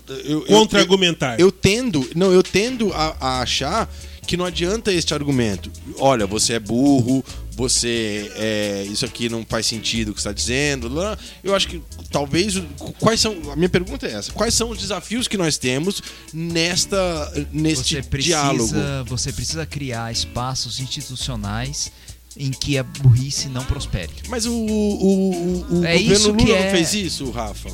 Contra-argumentar. 0.49 1.39
Eu, 1.39 1.47
eu 1.47 1.53
tendo. 1.53 2.09
Não, 2.17 2.33
eu 2.33 2.43
tendo 2.43 2.93
a, 2.93 3.17
a 3.21 3.41
achar 3.41 3.89
que 4.31 4.37
não 4.37 4.45
adianta 4.45 4.93
este 4.93 5.13
argumento. 5.13 5.73
Olha, 5.99 6.25
você 6.25 6.53
é 6.53 6.61
burro, 6.61 7.25
você 7.51 8.31
é. 8.37 8.87
Isso 8.89 9.05
aqui 9.05 9.29
não 9.29 9.45
faz 9.45 9.67
sentido 9.67 10.11
o 10.11 10.15
que 10.15 10.23
você 10.23 10.29
está 10.29 10.33
dizendo. 10.33 10.89
lá. 10.89 11.19
Eu 11.43 11.53
acho 11.53 11.67
que 11.67 11.83
talvez. 12.13 12.55
Quais 13.01 13.21
são. 13.21 13.37
A 13.51 13.57
minha 13.57 13.69
pergunta 13.69 14.07
é 14.07 14.13
essa. 14.13 14.31
Quais 14.31 14.55
são 14.55 14.71
os 14.71 14.79
desafios 14.79 15.27
que 15.27 15.37
nós 15.37 15.59
temos 15.59 16.01
nesta, 16.33 17.47
neste 17.53 17.97
Você 17.97 18.03
precisa, 18.05 18.37
diálogo? 18.37 18.73
você 19.07 19.33
precisa 19.33 19.67
criar 19.67 20.13
espaços 20.13 20.79
institucionais 20.79 21.91
em 22.37 22.53
que 22.53 22.79
a 22.79 22.85
burrice 22.85 23.49
não 23.49 23.65
prospere. 23.65 24.13
Mas 24.29 24.47
o, 24.47 24.53
o, 24.53 24.61
o, 24.61 25.81
o 25.81 25.85
É 25.85 25.99
governo 25.99 26.13
isso 26.13 26.35
que 26.35 26.45
Lula 26.45 26.57
é- 26.57 26.65
não 26.67 26.71
fez 26.71 26.95
isso, 26.95 27.31
Rafa? 27.33 27.69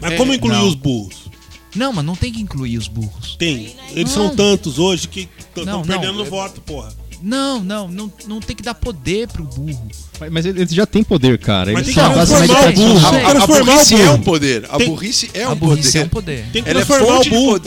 Mas 0.00 0.12
É, 0.12 0.16
como 0.16 0.32
incluir 0.32 0.54
não. 0.54 0.66
os 0.68 0.74
burros? 0.74 1.28
Não, 1.74 1.92
mas 1.92 2.04
não 2.04 2.16
tem 2.16 2.32
que 2.32 2.40
incluir 2.40 2.76
os 2.78 2.88
burros. 2.88 3.36
Tem. 3.38 3.74
Eles 3.92 4.14
Não. 4.16 4.28
são 4.28 4.36
tantos 4.36 4.78
hoje 4.78 5.06
que 5.08 5.28
Não, 5.56 5.62
estão 5.64 5.82
perdendo 5.82 6.14
no 6.14 6.24
voto, 6.24 6.60
porra. 6.60 6.92
Não, 7.22 7.60
não, 7.62 7.86
não, 7.86 8.10
não 8.26 8.40
tem 8.40 8.56
que 8.56 8.62
dar 8.62 8.74
poder 8.74 9.28
pro 9.28 9.44
burro. 9.44 9.88
Mas- 10.18 10.32
Mas 10.32 10.46
eles 10.46 10.70
já 10.72 10.86
têm 10.86 11.04
poder, 11.04 11.38
cara. 11.38 11.70
Mas 11.72 11.82
Eles 11.86 11.94
tem 11.94 12.02
são 12.02 12.12
que 12.12 12.18
a 12.18 12.18
base 12.18 12.34
transformar 12.34 12.68
o 12.70 12.72
burro. 12.72 13.10
Tem 13.10 13.20
A, 13.20 13.28
a 13.40 13.44
o 13.44 13.46
burrice 13.46 13.94
é 14.00 14.10
um 14.10 14.22
poder. 14.22 14.64
A 14.70 14.76
Tem- 14.78 14.88
burrice 14.88 15.30
é 15.34 15.42
a 15.42 15.50
um 15.50 15.54
burrice 15.56 15.88
poder. 15.92 15.98
é 16.00 16.04
um 16.04 16.08
poder. 16.08 16.44
Tem 16.52 16.62
que 16.62 16.70
é 16.70 16.72
transformar 16.72 17.06
fonte 17.06 17.28
o 17.28 17.32
burro. 17.32 17.60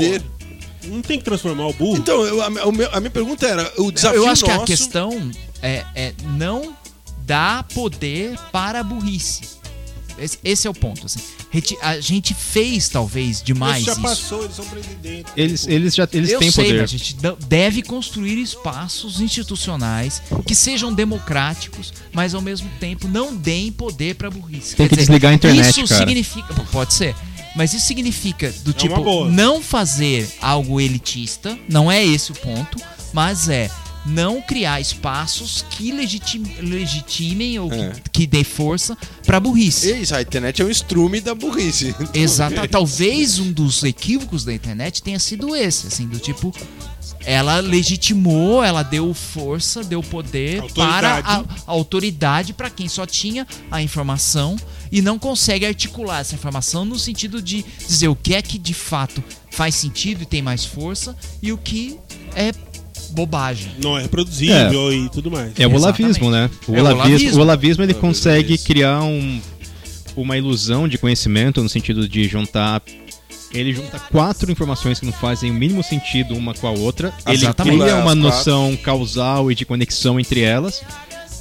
Não 0.86 1.02
tem 1.02 1.18
que 1.20 1.24
transformar 1.24 1.68
o 1.68 1.74
burro. 1.74 1.98
Então, 1.98 2.26
eu- 2.26 2.42
a, 2.42 2.46
a- 2.48 2.98
a 2.98 3.00
minha 3.00 3.12
pergunta 3.12 3.46
era: 3.48 3.72
o 3.78 3.92
desafio 3.92 4.18
Eu 4.24 4.28
acho 4.28 4.44
que 4.44 4.52
a 4.52 4.56
nosso- 4.56 4.66
questão 4.66 5.32
é, 5.62 5.86
é 5.96 6.14
não 6.36 6.76
dar 7.26 7.64
poder 7.76 8.38
para 8.52 8.80
a 8.80 8.84
burrice. 8.84 9.42
Esse, 10.24 10.40
esse 10.44 10.68
é 10.68 10.70
o 10.70 10.74
ponto. 10.74 11.06
assim. 11.06 11.20
A 11.82 12.00
gente 12.00 12.34
fez, 12.34 12.90
talvez, 12.90 13.42
demais 13.42 13.78
Isso 13.78 13.86
já 13.88 13.92
isso. 13.94 14.02
passou, 14.02 14.44
eles 14.44 14.56
são 14.56 14.66
presidentes. 14.66 15.34
Eles, 15.36 15.68
eles 15.68 15.96
já 15.96 16.08
eles 16.14 16.30
Eu 16.32 16.40
têm 16.40 16.52
sei, 16.52 16.66
poder. 16.66 16.82
mas 16.82 16.90
a 16.94 16.98
gente 16.98 17.16
deve 17.48 17.82
construir 17.82 18.42
espaços 18.42 19.20
institucionais 19.22 20.22
que 20.48 20.56
sejam 20.56 20.94
democráticos, 20.94 21.94
mas 22.12 22.34
ao 22.34 22.42
mesmo 22.42 22.70
tempo 22.80 23.08
não 23.08 23.36
deem 23.36 23.72
poder 23.72 24.16
para 24.16 24.30
burrice. 24.30 24.76
Tem 24.76 24.88
Quer 24.88 24.96
que 24.96 25.02
desligar 25.02 25.32
a 25.32 25.36
internet, 25.36 25.70
Isso 25.70 25.88
cara. 25.88 26.00
significa, 26.02 26.54
pode 26.72 26.94
ser, 26.94 27.16
mas 27.56 27.74
isso 27.74 27.86
significa 27.86 28.52
do 28.64 28.72
uma 28.72 28.74
tipo 28.74 29.26
não 29.26 29.62
fazer 29.62 30.28
algo 30.42 30.80
elitista, 30.82 31.58
não 31.70 31.92
é 31.92 32.04
esse 32.04 32.32
o 32.32 32.36
ponto, 32.36 32.78
mas 33.14 33.50
é 33.50 33.70
não 34.06 34.42
criar 34.42 34.82
espaços 34.82 35.64
que 35.70 35.92
legitim- 35.92 36.56
legitimem 36.62 37.58
ou 37.60 37.72
É. 37.72 37.92
que, 37.92 38.10
que 38.12 38.28
dê 38.28 38.44
força 38.44 38.98
para 39.26 39.40
burrice. 39.40 39.92
É 39.92 40.00
isso, 40.00 40.16
a 40.16 40.22
internet 40.22 40.62
é 40.62 40.66
um 40.66 40.70
estrume 40.70 41.22
da 41.22 41.34
burrice. 41.34 41.96
Exato. 42.14 42.68
Talvez 42.68 43.40
um 43.40 43.52
dos 43.52 43.84
equívocos 43.84 44.44
da 44.44 44.54
internet 44.54 45.02
tenha 45.02 45.20
sido 45.20 45.56
esse, 45.56 45.88
assim, 45.88 46.08
do 46.08 46.20
tipo. 46.20 46.54
Ela 47.26 47.62
legitimou, 47.62 48.62
ela 48.62 48.84
deu 48.84 49.14
força, 49.14 49.82
deu 49.82 50.04
poder 50.04 50.62
para 50.74 51.16
Autoridade. 51.16 51.28
a, 51.66 51.72
a 51.72 51.72
autoridade 51.72 52.52
para 52.54 52.70
quem 52.70 52.90
só 52.90 53.06
tinha 53.06 53.48
a 53.72 53.82
informação 53.82 54.58
e 54.92 55.02
não 55.02 55.18
consegue 55.18 55.66
articular 55.66 56.20
essa 56.20 56.36
informação 56.36 56.84
no 56.84 57.00
sentido 57.00 57.42
de 57.42 57.64
dizer 57.88 58.10
o 58.10 58.16
que 58.16 58.36
é 58.36 58.42
que 58.42 58.58
de 58.58 58.74
fato 58.74 59.24
faz 59.52 59.76
sentido 59.76 60.24
e 60.24 60.26
tem 60.26 60.42
mais 60.42 60.66
força 60.66 61.16
e 61.42 61.54
o 61.54 61.58
que 61.58 61.98
é 62.36 62.52
bobagem. 63.14 63.72
Não 63.82 63.98
é 63.98 64.02
reproduzível 64.04 64.92
e 64.94 65.10
tudo 65.10 65.30
mais. 65.32 65.52
É 65.60 65.68
o 65.68 65.74
olavismo, 65.76 66.30
né? 66.32 66.50
O 66.68 66.76
É 66.76 66.78
o 66.78 66.82
olavismo, 66.82 67.04
olavismo. 67.06 67.38
o 67.38 67.42
olavismo 67.42 67.84
ele 67.84 67.94
Olavismo, 67.94 68.02
consegue 68.02 68.58
criar 68.58 69.02
um, 69.04 69.40
uma 70.16 70.38
ilusão 70.38 70.88
de 70.88 70.98
conhecimento 70.98 71.62
no 71.62 71.70
sentido 71.70 72.08
de 72.08 72.28
juntar. 72.28 72.82
Ele 73.54 73.72
junta 73.72 74.00
quatro 74.00 74.52
informações 74.52 75.00
que 75.00 75.06
não 75.06 75.14
fazem 75.14 75.52
o 75.52 75.54
mínimo 75.54 75.84
sentido 75.84 76.36
uma 76.36 76.54
com 76.56 76.66
a 76.68 76.72
outra. 76.72 77.14
Ele 77.28 77.36
Exatamente. 77.38 77.80
cria 77.82 77.96
uma 77.98 78.16
noção 78.16 78.76
causal 78.78 79.52
e 79.52 79.56
de 79.56 79.64
conexão 79.64 80.20
entre 80.20 80.42
elas. 80.42 80.82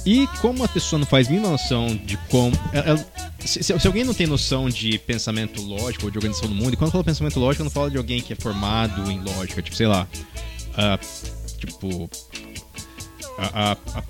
E 0.05 0.27
como 0.41 0.63
a 0.63 0.67
pessoa 0.67 0.99
não 0.99 1.05
faz 1.07 1.27
a 1.27 1.31
mínima 1.31 1.49
noção 1.49 1.87
de 2.05 2.17
como. 2.29 2.55
ela- 2.73 2.85
ela- 2.89 3.05
se, 3.43 3.63
se- 3.63 3.87
alguém 3.87 4.03
não 4.03 4.13
tem 4.13 4.27
noção 4.27 4.69
de 4.69 4.97
pensamento 4.99 5.61
lógico 5.61 6.05
ou 6.05 6.11
de 6.11 6.17
organização 6.17 6.49
do 6.49 6.53
mundo, 6.55 6.73
e 6.73 6.75
quando 6.77 6.89
eu 6.89 6.91
falo 6.91 7.03
pensamento 7.05 7.39
lógico, 7.39 7.61
eu 7.61 7.65
não 7.65 7.71
falo 7.71 7.89
de 7.89 7.97
alguém 7.97 8.21
que 8.21 8.33
é 8.33 8.35
formado 8.35 9.09
em 9.09 9.19
lógica, 9.21 9.61
tipo, 9.61 9.75
sei 9.75 9.87
lá. 9.87 10.05
ah, 10.77 10.99
tipo. 11.67 12.09
A, 13.37 13.71
a- 13.71 13.77
a 13.99 14.03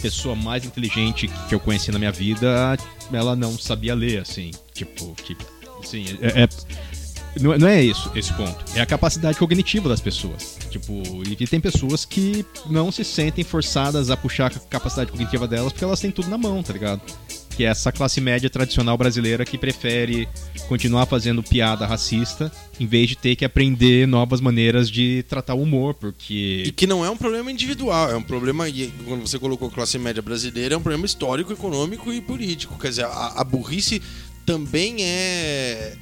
pessoa 0.00 0.36
mais 0.36 0.64
inteligente 0.64 1.28
que 1.48 1.54
eu 1.54 1.58
conheci 1.60 1.90
na 1.90 1.98
minha 1.98 2.12
vida, 2.12 2.76
ela 3.12 3.34
não 3.34 3.58
sabia 3.58 3.94
ler, 3.94 4.20
assim. 4.22 4.50
Tipo, 4.72 5.14
que. 5.14 5.36
Assim, 5.82 6.04
é. 6.20 6.42
é- 6.44 6.48
não, 7.40 7.52
é- 7.52 7.58
não 7.58 7.68
é 7.68 7.82
isso, 7.82 8.10
esse 8.14 8.32
ponto. 8.34 8.64
É 8.74 8.80
a 8.80 8.86
capacidade 8.86 9.38
cognitiva 9.38 9.88
das 9.88 10.00
pessoas. 10.00 10.56
Tipo, 10.70 11.02
e 11.28 11.46
tem 11.46 11.60
pessoas 11.60 12.04
que 12.04 12.44
não 12.66 12.90
se 12.92 13.04
sentem 13.04 13.44
forçadas 13.44 14.10
a 14.10 14.16
puxar 14.16 14.46
a 14.46 14.50
capacidade 14.60 15.10
cognitiva 15.10 15.46
delas 15.48 15.72
porque 15.72 15.84
elas 15.84 16.00
têm 16.00 16.10
tudo 16.10 16.28
na 16.28 16.38
mão, 16.38 16.62
tá 16.62 16.72
ligado? 16.72 17.00
Que 17.58 17.64
é 17.64 17.70
essa 17.70 17.90
classe 17.90 18.20
média 18.20 18.48
tradicional 18.48 18.96
brasileira 18.96 19.44
que 19.44 19.58
prefere 19.58 20.28
continuar 20.68 21.06
fazendo 21.06 21.42
piada 21.42 21.84
racista 21.86 22.52
em 22.78 22.86
vez 22.86 23.08
de 23.08 23.16
ter 23.16 23.34
que 23.34 23.44
aprender 23.44 24.06
novas 24.06 24.40
maneiras 24.40 24.88
de 24.88 25.24
tratar 25.28 25.54
o 25.54 25.62
humor, 25.62 25.92
E 25.92 25.98
porque. 25.98 26.72
que 26.76 26.86
não 26.86 27.04
é 27.04 27.10
um 27.10 27.16
problema 27.16 27.50
individual, 27.50 28.12
é 28.12 28.16
um 28.16 28.22
problema, 28.22 28.68
e 28.68 28.92
quando 29.04 29.26
você 29.26 29.40
colocou 29.40 29.68
classe 29.72 29.98
média 29.98 30.22
brasileira, 30.22 30.76
é 30.76 30.78
um 30.78 30.80
problema 30.80 31.04
histórico, 31.04 31.52
econômico 31.52 32.12
e 32.12 32.20
político. 32.20 32.78
Quer 32.78 32.90
dizer, 32.90 33.06
a, 33.06 33.32
a 33.38 33.42
burrice 33.42 34.00
também 34.46 35.02
é, 35.02 35.96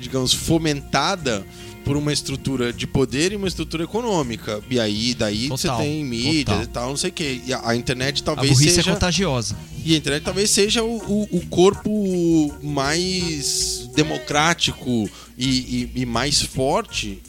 digamos, 0.00 0.32
fomentada 0.32 1.44
por 1.84 1.96
uma 1.96 2.12
estrutura 2.12 2.72
de 2.72 2.86
poder 2.86 3.32
e 3.32 3.36
uma 3.36 3.46
estrutura 3.48 3.84
econômica. 3.84 4.60
E 4.70 4.80
aí, 4.80 5.14
daí 5.14 5.48
Total, 5.48 5.58
você 5.76 5.82
tem 5.84 6.04
mídias 6.04 6.44
total. 6.46 6.62
e 6.62 6.66
tal, 6.66 6.88
não 6.90 6.96
sei 6.96 7.10
o 7.10 7.12
quê. 7.12 7.40
E 7.46 7.52
a, 7.52 7.68
a 7.68 7.76
internet 7.76 8.22
A 8.22 8.24
talvez 8.24 8.52
burrice 8.52 8.70
é 8.70 8.74
seja. 8.74 8.92
contagiosa. 8.92 9.56
E 9.84 9.94
a 9.94 9.96
internet 9.98 10.22
talvez 10.22 10.50
seja 10.50 10.82
o, 10.82 10.96
o- 10.96 11.28
o 11.30 11.46
corpo 11.46 12.52
mais 12.62 13.88
democrático 13.94 15.08
e, 15.36 15.48
e- 15.48 15.90
e 16.02 16.06
mais 16.06 16.40
forte 16.40 17.20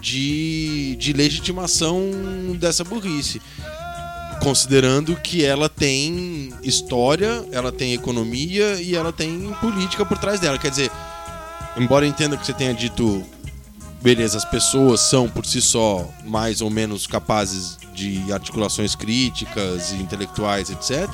de, 0.00 0.96
de 0.96 1.12
legitimação 1.12 2.00
dessa 2.58 2.84
burrice. 2.84 3.40
Considerando 4.42 5.16
que 5.16 5.44
ela 5.44 5.68
tem 5.68 6.52
história, 6.62 7.44
ela 7.50 7.72
tem 7.72 7.94
economia 7.94 8.80
e 8.80 8.94
ela 8.94 9.12
tem 9.12 9.52
política 9.60 10.04
por 10.04 10.18
trás 10.18 10.38
dela. 10.40 10.58
Quer 10.58 10.70
dizer, 10.70 10.90
embora 11.78 12.04
eu 12.04 12.10
entenda 12.10 12.36
que 12.36 12.44
você 12.44 12.52
tenha 12.52 12.74
dito, 12.74 13.24
beleza, 14.04 14.36
as 14.36 14.44
pessoas 14.44 15.00
são 15.00 15.30
por 15.30 15.46
si 15.46 15.62
só 15.62 16.06
mais 16.26 16.60
ou 16.60 16.68
menos 16.68 17.06
capazes 17.06 17.78
de 17.94 18.30
articulações 18.30 18.94
críticas 18.94 19.92
intelectuais, 19.92 20.68
etc. 20.68 21.08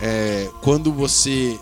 É, 0.00 0.48
quando 0.62 0.92
você 0.92 1.58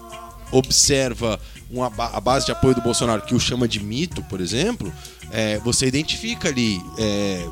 observa 0.51 1.41
uma 1.71 1.87
a 1.87 2.21
base 2.21 2.45
de 2.45 2.53
apoio 2.53 2.75
do 2.75 2.83
Bolsonaro 2.83 3.23
que 3.23 3.35
o 3.35 3.41
chama 3.41 3.67
de 3.67 3.83
mito, 3.83 4.23
por 4.25 4.43
exemplo, 4.43 4.93
é, 5.31 5.59
você 5.61 5.87
identifica 5.87 6.49
ali 6.49 6.83
é, 6.99 7.49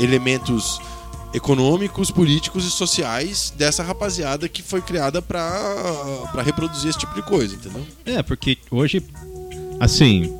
elementos 0.00 0.80
econômicos, 1.34 2.10
políticos 2.10 2.64
e 2.64 2.70
sociais 2.70 3.52
dessa 3.54 3.82
rapaziada 3.82 4.48
que 4.48 4.62
foi 4.62 4.80
criada 4.80 5.20
pra 5.20 6.42
reproduzir 6.42 6.88
esse 6.88 6.98
tipo 6.98 7.14
de 7.14 7.22
coisa, 7.22 7.54
entendeu? 7.54 7.86
É, 8.06 8.22
porque 8.22 8.56
hoje 8.70 9.02
Assim, 9.78 10.34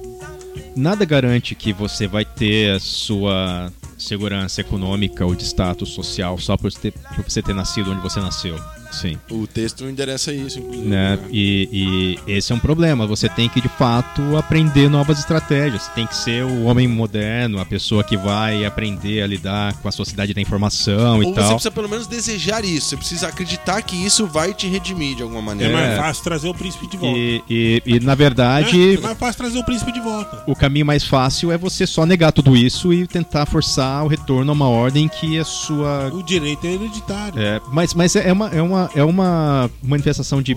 nada 0.76 1.04
garante 1.04 1.54
que 1.54 1.72
você 1.72 2.06
vai 2.06 2.24
ter 2.24 2.76
a 2.76 2.80
sua 2.80 3.72
segurança 3.98 4.60
econômica 4.60 5.24
ou 5.24 5.34
de 5.34 5.44
status 5.44 5.88
social 5.88 6.38
só 6.38 6.56
por 6.56 6.70
ter, 6.72 6.92
por 6.92 7.24
você 7.24 7.42
ter 7.42 7.54
nascido 7.54 7.90
onde 7.90 8.02
você 8.02 8.20
nasceu. 8.20 8.56
Sim. 8.92 9.16
O 9.30 9.46
texto 9.46 9.84
endereça 9.84 10.32
isso, 10.32 10.58
inclusive. 10.58 10.86
Né? 10.88 11.18
E, 11.30 12.16
e 12.26 12.32
esse 12.32 12.52
é 12.52 12.54
um 12.54 12.58
problema. 12.58 13.06
Você 13.06 13.28
tem 13.28 13.48
que, 13.48 13.60
de 13.60 13.68
fato, 13.68 14.36
aprender 14.36 14.88
novas 14.88 15.18
estratégias. 15.18 15.82
Você 15.82 15.90
tem 15.94 16.06
que 16.06 16.14
ser 16.16 16.44
o 16.44 16.64
homem 16.64 16.86
moderno, 16.88 17.60
a 17.60 17.64
pessoa 17.66 18.02
que 18.04 18.16
vai 18.16 18.64
aprender 18.64 19.22
a 19.22 19.26
lidar 19.26 19.74
com 19.80 19.88
a 19.88 19.92
sociedade 19.92 20.32
da 20.34 20.40
informação 20.40 21.22
e 21.22 21.26
Ou 21.26 21.34
você 21.34 21.40
tal. 21.40 21.48
precisa 21.50 21.70
pelo 21.70 21.88
menos 21.88 22.06
desejar 22.06 22.64
isso. 22.64 22.88
Você 22.90 22.96
precisa 22.96 23.28
acreditar 23.28 23.80
que 23.82 23.96
isso 23.96 24.26
vai 24.26 24.52
te 24.54 24.66
redimir 24.66 25.16
de 25.16 25.22
alguma 25.22 25.40
É, 25.40 25.44
maneira. 25.44 25.72
mais 25.72 25.96
fácil 25.98 26.24
trazer 26.24 26.48
o 26.48 26.54
príncipe 26.54 26.86
de 26.88 26.96
volta. 26.96 27.18
E, 27.18 27.42
e, 27.48 27.82
e, 27.86 28.00
na 28.00 28.12
É, 28.12 28.16
verdade, 28.16 28.94
é 28.96 29.00
mais 29.00 29.18
fácil 29.18 29.36
trazer 29.38 29.58
o 29.58 29.64
príncipe 29.64 29.92
de 29.92 30.00
volta. 30.00 30.42
o 30.46 30.54
caminho 30.54 30.86
mais 30.86 31.04
fácil 31.04 31.52
é 31.52 31.58
você 31.58 31.86
só 31.86 32.04
negar 32.06 32.32
tudo 32.32 32.56
isso 32.56 32.92
e 32.92 33.06
tentar 33.06 33.46
forçar 33.46 34.04
o 34.04 34.08
retorno 34.08 34.50
a 34.50 34.54
uma 34.54 34.68
ordem 34.68 35.08
que 35.08 35.38
a 35.38 35.44
sua. 35.44 36.10
O 36.12 36.22
direito 36.22 36.66
é 36.66 36.72
hereditário. 36.72 37.38
É, 37.40 37.60
mas 37.72 37.94
mas 37.94 38.14
é, 38.16 38.32
uma, 38.32 38.48
é, 38.50 38.60
uma, 38.62 38.75
é 38.94 39.04
uma 39.04 39.70
manifestação 39.82 40.40
de, 40.42 40.54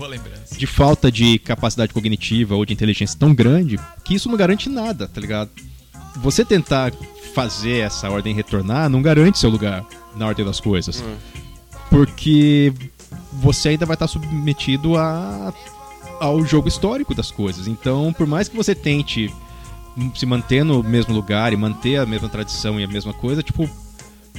de 0.56 0.66
falta 0.66 1.10
de 1.10 1.38
capacidade 1.38 1.92
cognitiva 1.92 2.54
ou 2.54 2.64
de 2.64 2.72
inteligência 2.72 3.18
tão 3.18 3.34
grande 3.34 3.78
que 4.04 4.14
isso 4.14 4.28
não 4.28 4.36
garante 4.36 4.68
nada, 4.68 5.06
tá 5.08 5.20
ligado? 5.20 5.50
Você 6.16 6.44
tentar 6.44 6.92
fazer 7.34 7.78
essa 7.78 8.10
ordem 8.10 8.34
retornar 8.34 8.88
não 8.88 9.00
garante 9.00 9.38
seu 9.38 9.50
lugar 9.50 9.86
na 10.16 10.26
ordem 10.26 10.44
das 10.44 10.60
coisas. 10.60 11.02
Porque 11.88 12.72
você 13.32 13.70
ainda 13.70 13.86
vai 13.86 13.94
estar 13.94 14.06
submetido 14.06 14.96
a, 14.96 15.52
ao 16.20 16.44
jogo 16.44 16.68
histórico 16.68 17.14
das 17.14 17.30
coisas. 17.30 17.66
Então, 17.66 18.12
por 18.12 18.26
mais 18.26 18.48
que 18.48 18.56
você 18.56 18.74
tente 18.74 19.32
se 20.14 20.26
manter 20.26 20.64
no 20.64 20.82
mesmo 20.82 21.14
lugar 21.14 21.52
e 21.52 21.56
manter 21.56 21.96
a 21.96 22.06
mesma 22.06 22.28
tradição 22.28 22.78
e 22.78 22.84
a 22.84 22.88
mesma 22.88 23.12
coisa, 23.12 23.42
tipo, 23.42 23.68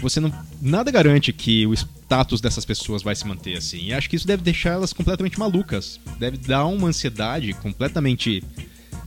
você 0.01 0.19
não 0.19 0.31
nada 0.61 0.91
garante 0.91 1.33
que 1.33 1.65
o 1.65 1.73
status 1.73 2.41
dessas 2.41 2.65
pessoas 2.65 3.03
vai 3.03 3.15
se 3.15 3.25
manter 3.27 3.57
assim. 3.57 3.85
E 3.85 3.93
acho 3.93 4.09
que 4.09 4.15
isso 4.15 4.27
deve 4.27 4.43
deixar 4.43 4.71
elas 4.71 4.93
completamente 4.93 5.39
malucas. 5.39 5.99
Deve 6.19 6.37
dar 6.37 6.65
uma 6.65 6.87
ansiedade 6.87 7.53
completamente 7.53 8.43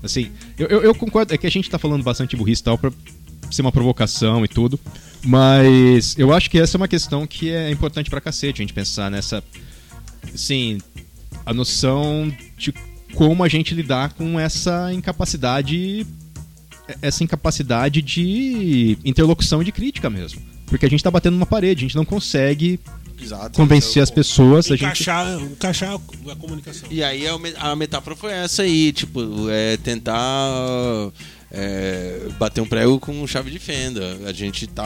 assim. 0.03 0.31
Eu, 0.59 0.67
eu, 0.67 0.83
eu 0.83 0.95
concordo 0.95 1.35
é 1.35 1.39
que 1.39 1.47
a 1.47 1.51
gente 1.51 1.71
tá 1.71 1.79
falando 1.79 2.03
bastante 2.03 2.37
burrice 2.37 2.61
e 2.61 2.65
tal 2.65 2.79
pra 2.79 2.93
ser 3.51 3.63
uma 3.63 3.73
provocação 3.73 4.45
e 4.45 4.49
tudo, 4.49 4.79
mas 5.25 6.19
eu 6.19 6.33
acho 6.33 6.51
que 6.51 6.59
essa 6.59 6.77
é 6.77 6.79
uma 6.79 6.89
questão 6.89 7.27
que 7.27 7.51
é 7.51 7.71
importante 7.71 8.11
pra 8.11 8.21
cacete 8.21 8.61
a 8.61 8.65
gente 8.65 8.73
pensar 8.73 9.11
nessa 9.11 9.45
assim, 10.35 10.79
a 11.45 11.53
noção 11.53 12.33
de 12.57 12.75
como 13.15 13.45
a 13.45 13.49
gente 13.49 13.75
lidar 13.75 14.13
com 14.15 14.41
essa 14.41 14.93
incapacidade 14.93 16.07
essa 17.01 17.25
incapacidade 17.25 18.03
de 18.03 18.99
interlocução 19.05 19.63
e 19.63 19.65
de 19.65 19.73
crítica 19.73 20.11
mesmo. 20.11 20.43
Porque 20.67 20.87
a 20.87 20.89
gente 20.89 21.03
tá 21.03 21.11
batendo 21.11 21.35
numa 21.35 21.47
parede, 21.47 21.85
a 21.85 21.87
gente 21.89 21.97
não 21.97 22.05
consegue 22.05 22.81
Exato. 23.21 23.57
convencer 23.57 24.03
as 24.03 24.11
pessoas, 24.11 24.67
a 24.67 24.77
gente 24.77 24.83
Encaixar, 24.85 25.41
encaixar 25.41 25.95
a 25.95 26.37
comunicação. 26.37 26.89
E 26.91 27.03
aí 27.03 27.25
a 27.59 27.77
metáfora 27.77 28.17
foi 28.17 28.33
essa 28.33 28.63
aí, 28.63 28.93
tipo, 28.93 29.21
é 29.51 29.77
tentar 29.79 31.13
é, 31.51 32.29
bater 32.39 32.61
um 32.61 32.67
prego 32.67 32.99
com 32.99 33.27
chave 33.27 33.51
de 33.51 33.59
fenda. 33.59 34.19
A 34.27 34.33
gente 34.33 34.67
tá. 34.67 34.85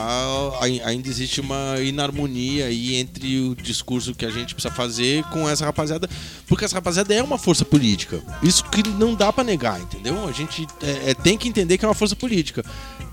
ai- 0.60 0.80
Ainda 0.84 1.08
existe 1.08 1.40
uma 1.40 1.76
inarmonia 1.80 2.66
aí 2.66 2.96
entre 2.96 3.40
o 3.40 3.54
discurso 3.54 4.14
que 4.14 4.24
a 4.26 4.30
gente 4.30 4.54
precisa 4.54 4.74
fazer 4.74 5.22
com 5.24 5.48
essa 5.48 5.64
rapaziada, 5.64 6.08
porque 6.46 6.64
essa 6.64 6.74
rapaziada 6.74 7.12
é 7.14 7.22
uma 7.22 7.38
força 7.38 7.64
política. 7.64 8.22
Isso 8.42 8.64
que 8.64 8.86
não 8.88 9.14
dá 9.14 9.32
pra 9.32 9.42
negar, 9.44 9.80
entendeu? 9.80 10.26
A 10.28 10.32
gente 10.32 10.66
é, 10.82 11.10
é, 11.10 11.14
tem 11.14 11.36
que 11.38 11.48
entender 11.48 11.78
que 11.78 11.84
é 11.84 11.88
uma 11.88 11.94
força 11.94 12.14
política. 12.16 12.64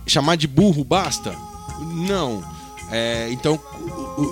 Chamar 0.08 0.36
de 0.38 0.48
burro 0.48 0.84
basta? 0.84 1.36
Não. 2.08 2.55
É, 2.92 3.30
então, 3.32 3.60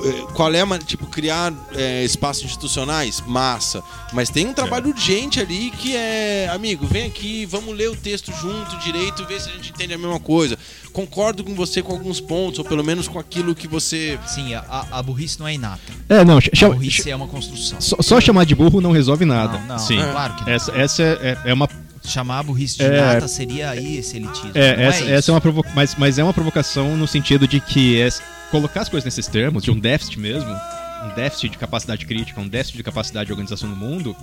é, 0.05 0.34
qual 0.34 0.53
é 0.53 0.61
a 0.61 0.80
tipo 0.80 1.05
criar 1.07 1.51
é, 1.75 2.03
espaços 2.03 2.43
institucionais? 2.45 3.21
Massa. 3.25 3.84
Mas 4.11 4.30
tem 4.30 4.47
um 4.47 4.53
trabalho 4.53 4.89
urgente 4.89 5.39
ali 5.39 5.71
que 5.71 5.95
é, 5.95 6.47
amigo, 6.51 6.85
vem 6.85 7.05
aqui, 7.05 7.45
vamos 7.45 7.75
ler 7.75 7.89
o 7.89 7.95
texto 7.95 8.31
junto, 8.31 8.77
direito, 8.77 9.25
ver 9.25 9.41
se 9.41 9.49
a 9.49 9.53
gente 9.53 9.71
entende 9.71 9.93
a 9.93 9.97
mesma 9.97 10.19
coisa. 10.19 10.57
Concordo 10.91 11.43
com 11.43 11.55
você 11.55 11.81
com 11.81 11.91
alguns 11.91 12.19
pontos, 12.19 12.59
ou 12.59 12.65
pelo 12.65 12.84
menos 12.84 13.07
com 13.07 13.17
aquilo 13.19 13.55
que 13.55 13.67
você. 13.67 14.19
Sim, 14.27 14.53
a, 14.53 14.85
a- 14.91 15.03
burrice 15.03 15.39
não 15.39 15.47
é 15.47 15.53
inata. 15.55 15.81
É, 16.07 16.23
não, 16.23 16.38
A 16.38 16.69
burrice 16.69 17.09
é 17.09 17.15
uma 17.15 17.27
construção. 17.27 17.81
só, 17.81 17.97
só 18.01 18.21
chamar 18.21 18.45
de 18.45 18.53
burro 18.55 18.80
não 18.80 18.91
resolve 18.91 19.25
nada. 19.25 19.57
Não, 19.59 19.67
não, 19.67 19.80
Sim. 19.80 19.97
claro 19.97 20.35
que 20.35 20.45
não. 20.45 20.51
Essa, 20.53 20.71
essa 20.73 21.03
é, 21.03 21.38
é 21.45 21.53
uma 21.53 21.67
Chamar 22.05 22.39
a 22.39 22.43
burrice 22.43 22.77
de 22.77 22.84
É. 22.84 22.88
inata 22.97 23.27
seria 23.30 23.69
aí 23.69 23.97
esse 23.97 24.17
elitismo. 24.17 24.51
É, 24.53 24.75
não 24.75 24.84
essa, 24.84 25.03
é 25.05 25.11
essa 25.13 25.31
é 25.31 25.34
uma 25.34 25.39
provo 25.39 25.63
mas, 25.73 25.95
mas 25.95 26.19
é 26.19 26.23
uma 26.23 26.34
provocação 26.34 26.97
no 26.97 27.07
sentido 27.07 27.47
de 27.47 27.61
que 27.61 27.99
é 28.01 28.09
colocar 28.53 28.81
as 28.81 28.89
coisas 28.89 29.03
nesses 29.05 29.25
termos, 29.27 29.63
de 29.63 29.71
um 29.71 29.80
déficit 29.80 30.19
mesmo, 30.19 30.49
um 30.51 31.15
déficit 31.15 31.49
de 31.49 31.57
capacidade 31.57 32.05
crítica, 32.05 32.39
um 32.39 32.47
déficit 32.47 32.77
de 32.77 32.84
capacidade 32.84 33.25
de 33.25 33.31
organização 33.34 33.67
no 33.67 33.75
mundo, 33.75 34.15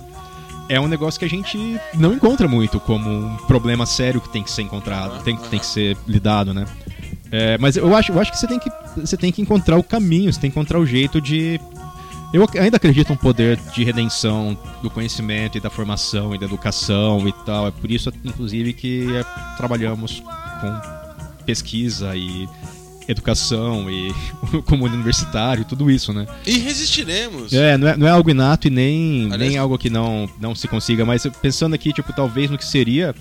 é 0.69 0.79
um 0.79 0.87
negócio 0.87 1.19
que 1.19 1.25
a 1.25 1.29
gente 1.29 1.57
não 1.93 2.13
encontra 2.13 2.47
muito 2.47 2.79
como 2.79 3.09
um 3.09 3.35
problema 3.45 3.85
sério 3.85 4.21
que 4.21 4.29
tem 4.29 4.41
que 4.41 4.49
ser 4.49 4.61
encontrado, 4.61 5.21
tem, 5.23 5.35
que- 5.35 5.49
tem 5.49 5.59
que 5.59 5.65
ser 5.65 5.97
lidado, 6.07 6.53
né? 6.53 6.63
É, 7.29 7.57
mas 7.57 7.75
eu 7.75 7.93
acho, 7.93 8.13
eu 8.13 8.19
acho 8.21 8.31
que 8.31 8.37
você 8.37 8.47
tem 8.47 8.57
que 8.59 8.69
você 8.95 9.17
tem 9.17 9.31
que 9.33 9.41
encontrar 9.41 9.77
o 9.77 9.83
caminho, 9.83 10.31
você 10.31 10.39
tem 10.39 10.49
que 10.49 10.57
encontrar 10.57 10.79
o 10.79 10.85
jeito 10.85 11.19
de 11.19 11.59
eu 12.33 12.47
ainda 12.57 12.77
acredito 12.77 13.09
no 13.09 13.17
poder 13.17 13.57
de 13.73 13.83
redenção 13.83 14.57
do 14.81 14.89
conhecimento 14.89 15.57
e 15.57 15.61
da 15.61 15.69
formação 15.69 16.33
e 16.33 16.37
da 16.39 16.45
educação 16.45 17.27
e 17.27 17.33
tal. 17.45 17.67
É 17.67 17.71
por 17.71 17.91
isso, 17.91 18.11
inclusive, 18.23 18.71
que 18.71 19.13
é, 19.13 19.23
trabalhamos 19.57 20.23
com 20.61 21.43
pesquisa 21.45 22.15
e 22.15 22.47
educação 23.11 23.89
e 23.89 24.13
o 24.53 24.63
comune 24.63 24.93
universitário 24.95 25.63
tudo 25.65 25.89
isso, 25.91 26.11
né? 26.13 26.25
E 26.45 26.57
resistiremos. 26.59 27.53
É, 27.53 27.77
não 27.77 27.87
é, 27.87 27.97
não 27.97 28.07
é 28.07 28.11
algo 28.11 28.29
inato 28.29 28.67
e 28.67 28.69
nem, 28.71 29.25
Aliás- 29.25 29.39
nem 29.39 29.57
algo 29.57 29.77
que 29.77 29.89
não, 29.89 30.29
não 30.39 30.55
se 30.55 30.67
consiga, 30.67 31.05
mas 31.05 31.25
pensando 31.41 31.73
aqui, 31.75 31.93
tipo, 31.93 32.11
talvez 32.13 32.49
no 32.49 32.57
que 32.57 32.65
seria 32.65 33.13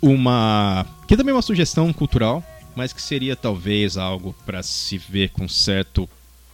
uma. 0.00 0.84
que 1.06 1.16
também 1.16 1.32
é 1.32 1.36
uma 1.36 1.42
sugestão 1.42 1.92
cultural, 1.92 2.44
mas 2.74 2.92
que 2.92 3.00
seria 3.02 3.36
talvez 3.36 3.96
algo 3.96 4.34
para 4.44 4.62
se 4.62 4.98
ver 4.98 5.30
com 5.30 5.48
certo 5.48 6.08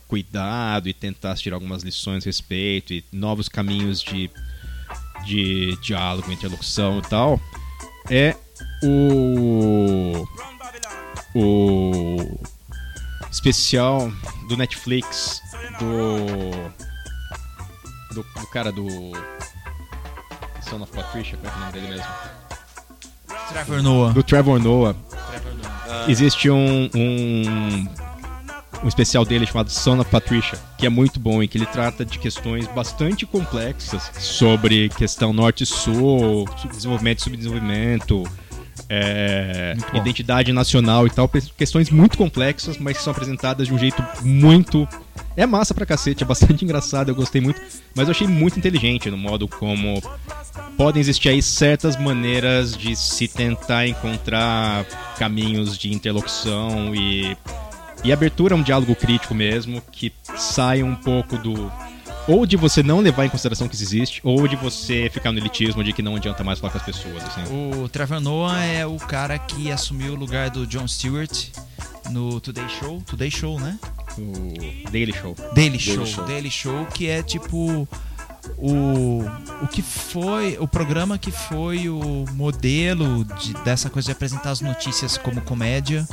cuidado 0.07 0.89
e 0.89 0.93
tentar 0.95 1.35
tirar 1.37 1.57
algumas 1.57 1.83
lições 1.83 2.25
a 2.25 2.27
respeito 2.27 2.93
e 2.95 3.05
novos 3.13 3.47
caminhos 3.49 4.01
de, 4.03 4.31
de 5.27 5.77
diálogo, 5.83 6.33
interlocução 6.33 6.99
e 6.99 7.03
tal, 7.09 7.41
é 8.11 8.35
o. 8.83 10.27
o 11.35 12.39
especial 13.31 14.11
do 14.49 14.57
Netflix 14.57 15.41
do. 15.79 16.51
do, 18.15 18.23
do 18.23 18.47
cara 18.49 18.73
do. 18.73 18.87
Son 20.69 20.83
of 20.83 20.93
Patricia, 20.93 21.39
como 21.39 21.49
é 21.49 21.51
que 21.51 21.57
é 21.57 21.59
o 21.59 21.61
nome 21.61 21.73
dele 21.73 21.89
mesmo? 21.89 22.13
Trevor 23.49 23.83
Noah. 23.83 24.13
Do 24.13 24.23
Trevor 24.23 24.61
Noah. 24.61 24.97
Existe 26.07 26.51
um, 26.51 26.91
um. 26.95 27.87
um 28.83 28.89
especial 28.89 29.25
dele 29.25 29.47
chamado 29.47 29.71
Son 29.71 29.99
of 29.99 30.11
Patricia, 30.11 30.59
que 30.77 30.85
é 30.85 30.89
muito 30.91 31.19
bom 31.19 31.43
e 31.43 31.49
que 31.49 31.57
ele 31.57 31.67
trata 31.67 32.05
de 32.05 32.19
questões 32.19 32.67
bastante 32.69 33.25
complexas 33.25 34.11
sobre 34.19 34.91
questão 34.91 35.33
norte-sul, 35.33 36.47
desenvolvimento 36.71 37.21
e 37.21 37.23
subdesenvolvimento, 37.23 38.25
é, 38.89 39.77
identidade 39.93 40.53
nacional 40.53 41.07
e 41.07 41.11
tal, 41.11 41.31
questões 41.57 41.91
muito 41.91 42.17
complexas, 42.17 42.79
mas 42.79 42.97
que 42.97 43.03
são 43.03 43.11
apresentadas 43.11 43.67
de 43.67 43.75
um 43.75 43.79
jeito 43.79 44.03
muito. 44.23 44.89
É 45.37 45.47
massa 45.47 45.75
pra 45.75 45.87
cacete, 45.87 46.25
é 46.25 46.27
bastante 46.27 46.65
engraçado, 46.65 47.11
eu 47.11 47.15
gostei 47.15 47.41
muito, 47.41 47.61
mas 47.95 48.09
eu 48.09 48.13
achei 48.13 48.27
muito 48.27 48.59
inteligente 48.59 49.11
no 49.11 49.17
modo 49.17 49.47
como 49.47 50.03
podem 50.77 51.01
existir 51.01 51.29
aí 51.29 51.43
certas 51.43 51.97
maneiras 51.97 52.77
de 52.77 52.97
se 52.97 53.29
tentar 53.29 53.87
encontrar 53.87 54.85
caminhos 55.17 55.77
de 55.77 55.93
interlocução 55.93 56.95
e, 56.95 57.37
e 58.03 58.13
abertura 58.13 58.55
a 58.55 58.59
um 58.59 58.63
diálogo 58.63 58.95
crítico 58.95 59.35
mesmo, 59.35 59.83
que 59.93 60.13
saia 60.37 60.85
um 60.85 60.95
pouco 60.95 61.37
do. 61.37 61.71
Ou 62.29 62.45
de 62.45 62.57
você 62.57 62.83
não 62.83 63.01
levar 63.01 63.25
em 63.25 63.29
consideração 63.31 63.67
que 63.67 63.75
isso 63.75 63.85
existe, 63.85 64.21
ou 64.23 64.47
de 64.47 64.55
você 64.55 65.09
ficar 65.13 65.33
no 65.33 65.39
elitismo 65.39 65.83
de 65.83 65.93
que 65.95 66.03
não 66.03 66.15
adianta 66.17 66.45
mais 66.45 66.59
falar 66.59 66.71
com 66.73 66.79
as 66.79 66.85
pessoas. 66.85 67.25
Assim. 67.25 67.43
O 67.83 67.89
Trevor 67.89 68.21
Noah 68.21 68.63
é 68.65 68.85
o 68.87 68.97
cara 68.97 69.39
que 69.39 69.73
assumiu 69.73 70.13
o 70.13 70.17
lugar 70.17 70.51
do 70.51 70.67
Jon 70.67 70.87
Stewart 70.87 71.47
no 72.11 72.39
Today 72.41 72.69
Show. 72.69 73.01
Today 73.07 73.31
Show, 73.31 73.59
né? 73.59 73.79
O 74.19 74.91
Daily 74.91 75.13
Show. 75.13 75.35
Daily 75.55 75.79
Show. 75.79 76.05
Show. 76.07 76.25
Daily 76.27 76.51
Show, 76.51 76.87
que 76.87 77.09
é 77.09 77.23
tipo 77.23 77.89
o, 78.59 79.25
o 79.63 79.67
que 79.69 79.81
foi 79.83 80.57
o 80.61 80.67
programa 80.69 81.17
que 81.19 81.31
foi 81.31 81.89
o 81.89 82.25
modelo 82.33 83.25
de- 83.25 83.55
dessa 83.65 83.89
coisa 83.89 84.07
de 84.07 84.13
apresentar 84.13 84.51
as 84.51 84.61
notícias 84.61 85.17
como 85.17 85.41
comédia 85.41 86.07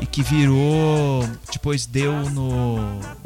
e 0.00 0.06
que 0.06 0.22
virou 0.22 1.28
depois 1.52 1.86
deu 1.86 2.12
no, 2.30 2.76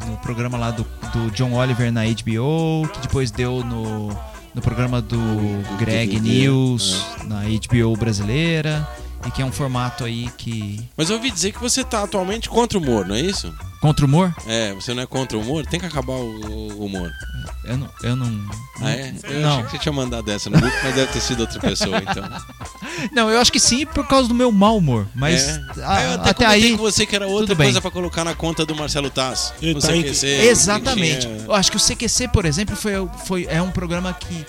no 0.07 0.17
programa 0.23 0.59
lá 0.59 0.71
do, 0.71 0.85
do 1.13 1.31
John 1.33 1.55
Oliver 1.55 1.91
na 1.93 2.03
HBO 2.05 2.89
que 2.93 3.01
depois 3.01 3.31
deu 3.31 3.65
no 3.65 4.09
no 4.55 4.63
programa 4.63 5.01
do 5.01 5.19
Greg 5.79 6.19
DVD, 6.19 6.41
News, 6.41 7.07
na 7.27 7.43
HBO 7.43 7.97
brasileira, 7.97 8.89
e 9.27 9.31
que 9.31 9.43
é 9.43 9.45
um 9.45 9.53
formato 9.53 10.05
aí 10.05 10.31
que. 10.37 10.81
Mas 10.97 11.11
eu 11.11 11.17
ouvi 11.17 11.31
dizer 11.31 11.53
que 11.53 11.61
você 11.61 11.83
tá 11.85 12.03
atualmente 12.03 12.49
contra 12.49 12.79
o 12.79 12.83
humor, 12.83 13.07
não 13.07 13.15
é 13.15 13.21
isso? 13.21 13.53
Contra 13.81 14.05
o 14.05 14.09
humor? 14.09 14.35
É, 14.47 14.73
você 14.75 14.93
não 14.93 15.03
é 15.03 15.07
contra 15.07 15.37
o 15.39 15.41
humor? 15.41 15.65
Tem 15.67 15.79
que 15.79 15.87
acabar 15.87 16.13
o, 16.15 16.73
o 16.81 16.85
humor. 16.87 17.11
Eu 17.65 17.77
não. 17.77 17.91
Eu 18.03 18.17
não, 18.17 18.51
Ah, 18.81 18.91
é? 18.91 19.15
Eu 19.25 19.41
Não. 19.41 19.51
achei 19.53 19.65
que 19.65 19.71
você 19.73 19.79
tinha 19.79 19.93
mandado 19.93 20.25
dessa 20.25 20.49
no 20.51 20.59
grupo, 20.59 20.75
mas 20.83 20.95
deve 20.95 21.13
ter 21.13 21.21
sido 21.21 21.41
outra 21.41 21.61
pessoa, 21.61 21.99
então. 21.99 22.25
não, 23.13 23.31
eu 23.31 23.39
acho 23.41 23.53
que 23.53 23.61
sim 23.61 23.85
por 23.87 24.07
causa 24.07 24.27
do 24.29 24.35
meu 24.35 24.51
mau 24.51 24.79
humor. 24.79 25.07
Mas 25.15 25.47
É. 25.49 25.63
a- 25.85 26.03
eu 26.03 26.13
até, 26.15 26.31
até 26.31 26.47
aí. 26.47 26.73
com 26.73 26.79
você 26.79 27.05
que 27.07 27.15
era 27.15 27.27
outra 27.27 27.55
coisa 27.55 27.81
pra 27.81 27.91
colocar 27.91 28.25
na 28.25 28.35
conta 28.35 28.65
do 28.67 28.75
Marcelo 28.75 29.11
Taz. 29.11 29.53
Ele 29.63 29.75
No 29.75 29.81
tá 29.81 29.95
em- 29.95 30.03
CQC, 30.03 30.27
Exatamente. 30.49 31.27
tinha- 31.27 31.45
Eu 31.47 31.55
acho 31.55 31.71
que 31.71 31.77
o 31.77 31.81
CQC, 31.81 32.29
por 32.29 32.45
exemplo, 32.47 32.75
foi, 32.75 32.93
foi, 33.27 33.47
é 33.51 33.61
um 33.63 33.71
programa 33.71 34.13
que 34.13 34.45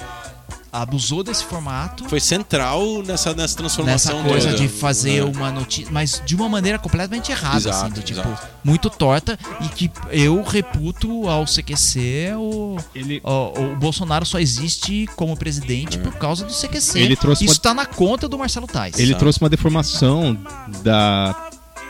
abusou 0.71 1.23
desse 1.23 1.43
formato. 1.43 2.07
Foi 2.07 2.19
central 2.19 3.01
nessa, 3.03 3.29
nessa 3.29 3.35
Nessa 3.35 3.55
transformação 3.57 4.23
coisa 4.23 4.51
toda. 4.51 4.57
de 4.61 4.67
fazer 4.67 5.17
É. 5.17 5.23
uma 5.23 5.51
notícia, 5.51 5.91
mas 5.91 6.21
de 6.25 6.35
uma 6.35 6.47
maneira 6.47 6.77
completamente 6.79 7.31
errada, 7.31 7.57
Exato, 7.57 7.85
assim, 7.85 7.93
do 7.93 8.01
tipo, 8.01 8.19
exato. 8.21 8.47
muito 8.63 8.89
torta 8.89 9.37
e 9.61 9.67
que 9.69 9.91
eu 10.11 10.41
reputo 10.43 11.27
ao 11.27 11.45
CQC 11.45 12.33
o, 12.37 12.77
Ele, 12.93 13.21
o, 13.23 13.73
o 13.73 13.75
Bolsonaro 13.75 14.25
só 14.25 14.39
existe 14.39 15.07
como 15.15 15.35
presidente 15.35 15.97
por 15.97 16.13
causa 16.13 16.45
do 16.45 16.53
CQC. 16.53 16.99
Ele 16.99 17.15
trouxe 17.15 17.45
Isso 17.45 17.55
uma- 17.55 17.59
tá 17.61 17.73
na 17.73 17.85
conta 17.85 18.27
do 18.27 18.37
Marcelo 18.37 18.67
Tais. 18.67 18.95
ele 18.95 19.05
Exato. 19.09 19.19
trouxe 19.19 19.39
uma 19.41 19.49
deformação 19.49 20.37
da 20.83 21.35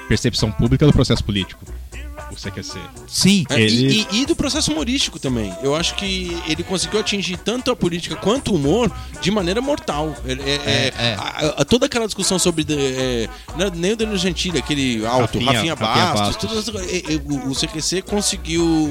percepção 0.07 0.51
pública 0.51 0.85
do 0.85 0.93
processo 0.93 1.23
político. 1.23 1.63
O 2.31 2.35
CQC. 2.35 2.79
Sim. 3.07 3.43
É, 3.49 3.59
Ele- 3.59 3.87
e, 3.87 4.07
e- 4.11 4.21
e 4.21 4.25
do 4.25 4.35
processo 4.35 4.71
humorístico 4.71 5.17
também. 5.19 5.53
Eu 5.63 5.75
acho 5.75 5.95
que 5.95 6.37
ele 6.47 6.63
conseguiu 6.63 6.99
atingir 6.99 7.37
tanto 7.37 7.71
a 7.71 7.75
política 7.75 8.15
quanto 8.15 8.51
o 8.51 8.55
humor 8.55 8.91
de 9.19 9.31
maneira 9.31 9.59
mortal. 9.61 10.15
É- 10.25 10.31
é- 10.33 10.35
É, 10.65 10.93
é. 11.11 11.15
a- 11.17 11.55
a- 11.61 11.65
toda 11.65 11.87
aquela 11.87 12.05
discussão 12.05 12.37
sobre. 12.37 12.65
é, 12.69 13.27
não 13.57 13.65
é 13.67 13.71
nem 13.71 13.93
o 13.93 13.95
Danilo 13.97 14.17
Gentili, 14.17 14.59
aquele 14.59 15.05
alto, 15.05 15.39
Rafinha- 15.39 15.51
Rafinha, 15.53 15.73
Rafinha 15.75 16.13
Bastos. 16.13 16.53
Bastos. 16.53 16.75
é, 16.91 17.13
é, 17.13 17.17
o, 17.17 17.49
o 17.49 17.55
CQC 17.55 18.01
conseguiu 18.03 18.89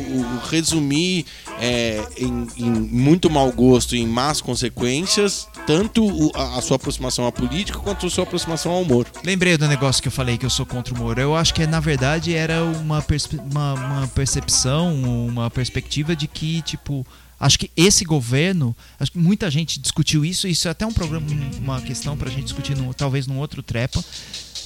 resumir 0.51 1.25
é, 1.61 2.03
em, 2.17 2.47
em 2.57 2.71
muito 2.71 3.29
mau 3.31 3.51
gosto, 3.53 3.95
em 3.97 4.07
más 4.07 4.41
consequências, 4.41 5.49
tanto 5.67 6.05
o- 6.05 6.31
a, 6.35 6.59
a 6.59 6.63
sua 6.63 6.77
aproximação 6.77 7.27
à 7.27 7.33
política 7.33 7.79
quanto 7.79 8.07
a 8.07 8.11
sua 8.11 8.25
aproximação 8.25 8.73
ao 8.73 8.83
humor. 8.83 9.07
Lembrei 9.25 9.57
do 9.57 9.67
negócio 9.69 10.01
que 10.03 10.09
eu 10.09 10.13
falei 10.13 10.39
que 10.39 10.47
eu 10.47 10.51
sou 10.51 10.65
contra 10.67 10.95
o 10.95 10.97
humor. 10.97 11.19
Eu 11.19 11.37
acho 11.37 11.53
que 11.55 11.67
na 11.67 11.81
verdade 11.81 12.35
era 12.35 12.63
uma, 12.65 13.03
perspe- 13.03 13.28
uma, 13.37 13.75
uma 13.75 14.09
percepção, 14.09 14.95
uma 14.95 15.51
perspectiva 15.51 16.15
de 16.17 16.27
que, 16.27 16.63
tipo, 16.63 17.07
acho 17.39 17.59
que 17.59 17.71
esse 17.77 18.05
governo, 18.05 18.75
acho 18.99 19.13
que 19.13 19.19
muita 19.19 19.51
gente 19.51 19.79
discutiu 19.79 20.25
isso, 20.25 20.47
isso 20.49 20.69
é 20.69 20.71
até 20.71 20.87
um 20.87 20.93
programa, 20.93 21.27
uma 21.59 21.81
questão 21.81 22.17
pra 22.17 22.31
gente 22.31 22.45
discutir 22.45 22.77
no, 22.77 22.93
talvez 22.95 23.27
num 23.27 23.39
outro 23.39 23.63
trepa. 23.63 24.03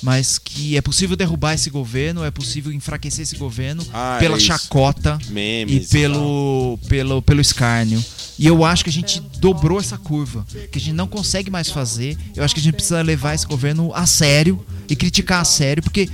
Mas 0.02 0.36
que 0.36 0.76
é 0.76 0.80
possível 0.82 1.14
derrubar 1.16 1.54
esse 1.54 1.70
governo, 1.70 2.24
é 2.24 2.30
possível 2.32 2.72
enfraquecer 2.72 3.22
esse 3.22 3.36
governo 3.36 3.86
Ah, 3.92 4.16
pela 4.18 4.36
é 4.36 4.40
chacota 4.40 5.16
e 5.28 5.30
Memes. 5.32 5.90
pelo, 5.90 6.76
pelo, 6.88 7.22
pelo 7.22 7.40
escárnio. 7.40 8.04
E 8.36 8.44
eu 8.44 8.64
acho 8.64 8.82
que 8.82 8.90
a 8.90 8.92
gente 8.92 9.20
dobrou 9.38 9.78
essa 9.78 9.96
curva, 9.96 10.44
que 10.72 10.78
a 10.78 10.80
gente 10.80 10.94
não 10.94 11.06
consegue 11.06 11.52
mais 11.52 11.70
fazer. 11.70 12.18
Eu 12.34 12.42
acho 12.42 12.52
que 12.52 12.58
a 12.60 12.62
gente 12.64 12.74
precisa 12.74 13.00
levar 13.00 13.36
esse 13.36 13.46
governo 13.46 13.92
a 13.94 14.04
sério 14.04 14.60
e 14.88 14.96
criticar 14.96 15.40
a 15.40 15.44
sério, 15.44 15.80
porque 15.80 16.10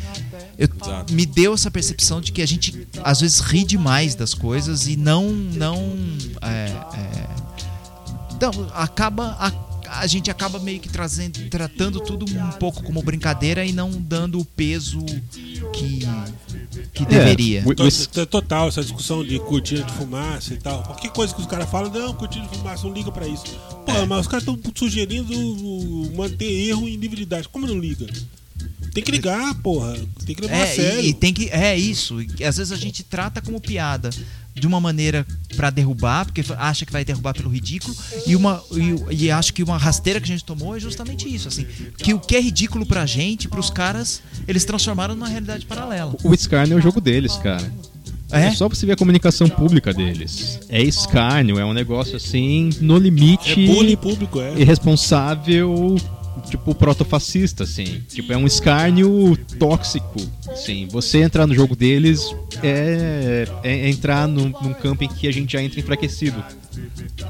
eu- 0.58 0.68
me 1.12 1.24
deu 1.24 1.54
essa 1.54 1.70
percepção 1.70 2.20
de 2.20 2.32
que 2.32 2.42
a 2.42 2.46
gente 2.46 2.86
às 3.04 3.20
vezes 3.20 3.38
ri 3.40 3.64
demais 3.64 4.14
das 4.16 4.34
coisas 4.34 4.86
e 4.88 4.96
não 4.96 5.30
não 5.30 5.78
é, 6.42 6.66
é, 6.98 7.28
então, 8.34 8.50
acaba 8.74 9.36
a, 9.38 9.52
a 10.00 10.06
gente 10.06 10.30
acaba 10.30 10.58
meio 10.58 10.80
que 10.80 10.88
trazendo 10.88 11.38
tratando 11.48 12.00
tudo 12.00 12.26
um 12.30 12.50
pouco 12.52 12.82
como 12.82 13.00
brincadeira 13.02 13.64
e 13.64 13.72
não 13.72 13.90
dando 13.90 14.38
o 14.40 14.44
peso 14.44 15.00
que 15.72 16.06
que 16.92 17.04
deveria. 17.06 17.62
o- 17.66 17.74
to- 17.74 18.26
Total, 18.26 18.68
essa 18.68 18.82
discussão 18.82 19.24
de 19.24 19.38
cortina 19.40 19.82
de 19.84 19.92
fumaça 19.92 20.54
e 20.54 20.56
tal. 20.56 20.82
Qualquer 20.82 21.10
coisa 21.10 21.34
que 21.34 21.40
os 21.40 21.46
caras 21.46 21.68
falam, 21.70 21.90
não, 21.92 22.12
cortina 22.14 22.46
de 22.46 22.56
fumaça, 22.56 22.84
não 22.86 22.92
liga 22.92 23.10
pra 23.12 23.26
isso. 23.26 23.44
Pô, 23.86 23.92
É. 23.92 24.06
mas 24.06 24.20
os 24.22 24.26
caras 24.26 24.46
estão 24.46 24.58
sugerindo 24.74 25.32
manter 26.16 26.50
erro 26.68 26.88
em 26.88 26.96
livre 26.96 27.16
didática. 27.18 27.48
Como 27.52 27.66
não 27.66 27.78
liga? 27.78 28.06
Tem 28.98 29.04
que 29.04 29.12
ligar, 29.12 29.54
porra. 29.56 29.96
Tem 30.26 30.34
que 30.34 30.42
levar 30.42 30.54
a 30.54 30.58
É, 30.58 30.66
sério. 30.66 31.00
e, 31.00 31.08
e 31.10 31.14
tem 31.14 31.32
que. 31.32 31.48
É 31.50 31.78
isso. 31.78 32.20
E 32.20 32.42
às 32.44 32.56
vezes 32.56 32.72
a 32.72 32.76
gente 32.76 33.04
trata 33.04 33.40
como 33.40 33.60
piada 33.60 34.10
de 34.52 34.66
uma 34.66 34.80
maneira 34.80 35.24
pra 35.56 35.70
derrubar, 35.70 36.24
porque 36.24 36.42
acha 36.56 36.84
que 36.84 36.92
vai 36.92 37.04
derrubar 37.04 37.32
pelo 37.32 37.48
ridículo, 37.48 37.94
e 38.26 38.34
uma 38.34 38.60
e, 39.10 39.26
e 39.26 39.30
acho 39.30 39.54
que 39.54 39.62
uma 39.62 39.78
rasteira 39.78 40.20
que 40.20 40.24
a 40.24 40.28
gente 40.28 40.44
tomou 40.44 40.76
é 40.76 40.80
justamente 40.80 41.32
isso, 41.32 41.46
assim, 41.46 41.64
que 41.96 42.12
o 42.12 42.18
que 42.18 42.34
é 42.34 42.40
ridículo 42.40 42.84
pra 42.84 43.06
gente, 43.06 43.46
pros 43.48 43.70
caras, 43.70 44.20
eles 44.48 44.64
transformaram 44.64 45.14
numa 45.14 45.28
realidade 45.28 45.64
paralela. 45.64 46.16
O 46.24 46.34
escárnio 46.34 46.74
é 46.74 46.78
o 46.78 46.82
jogo 46.82 47.00
deles, 47.00 47.36
cara. 47.36 47.72
É? 48.32 48.46
É 48.46 48.50
só 48.50 48.68
você 48.68 48.84
ver 48.84 48.92
a 48.92 48.96
comunicação 48.96 49.48
pública 49.48 49.94
deles. 49.94 50.58
É 50.68 50.82
escárnio, 50.82 51.58
é 51.58 51.64
um 51.64 51.72
negócio 51.72 52.16
assim, 52.16 52.70
no 52.80 52.98
limite. 52.98 53.52
É 53.52 53.66
bullying 53.72 53.96
público, 53.96 54.40
é. 54.40 54.58
irresponsável, 54.60 55.96
tipo, 56.48 56.74
protofascista, 56.74 57.64
assim. 57.64 58.02
Tipo, 58.08 58.32
é 58.32 58.36
um 58.36 58.46
escárnio 58.46 59.36
tóxico, 59.58 60.20
assim. 60.48 60.86
Você 60.90 61.18
entrar 61.22 61.46
no 61.46 61.54
jogo 61.54 61.74
deles 61.74 62.34
é, 62.62 63.46
é 63.62 63.88
entrar 63.88 64.26
num, 64.26 64.48
num 64.60 64.72
campo 64.74 65.04
em 65.04 65.08
que 65.08 65.26
a 65.28 65.32
gente 65.32 65.52
já 65.52 65.62
entra 65.62 65.80
enfraquecido. 65.80 66.42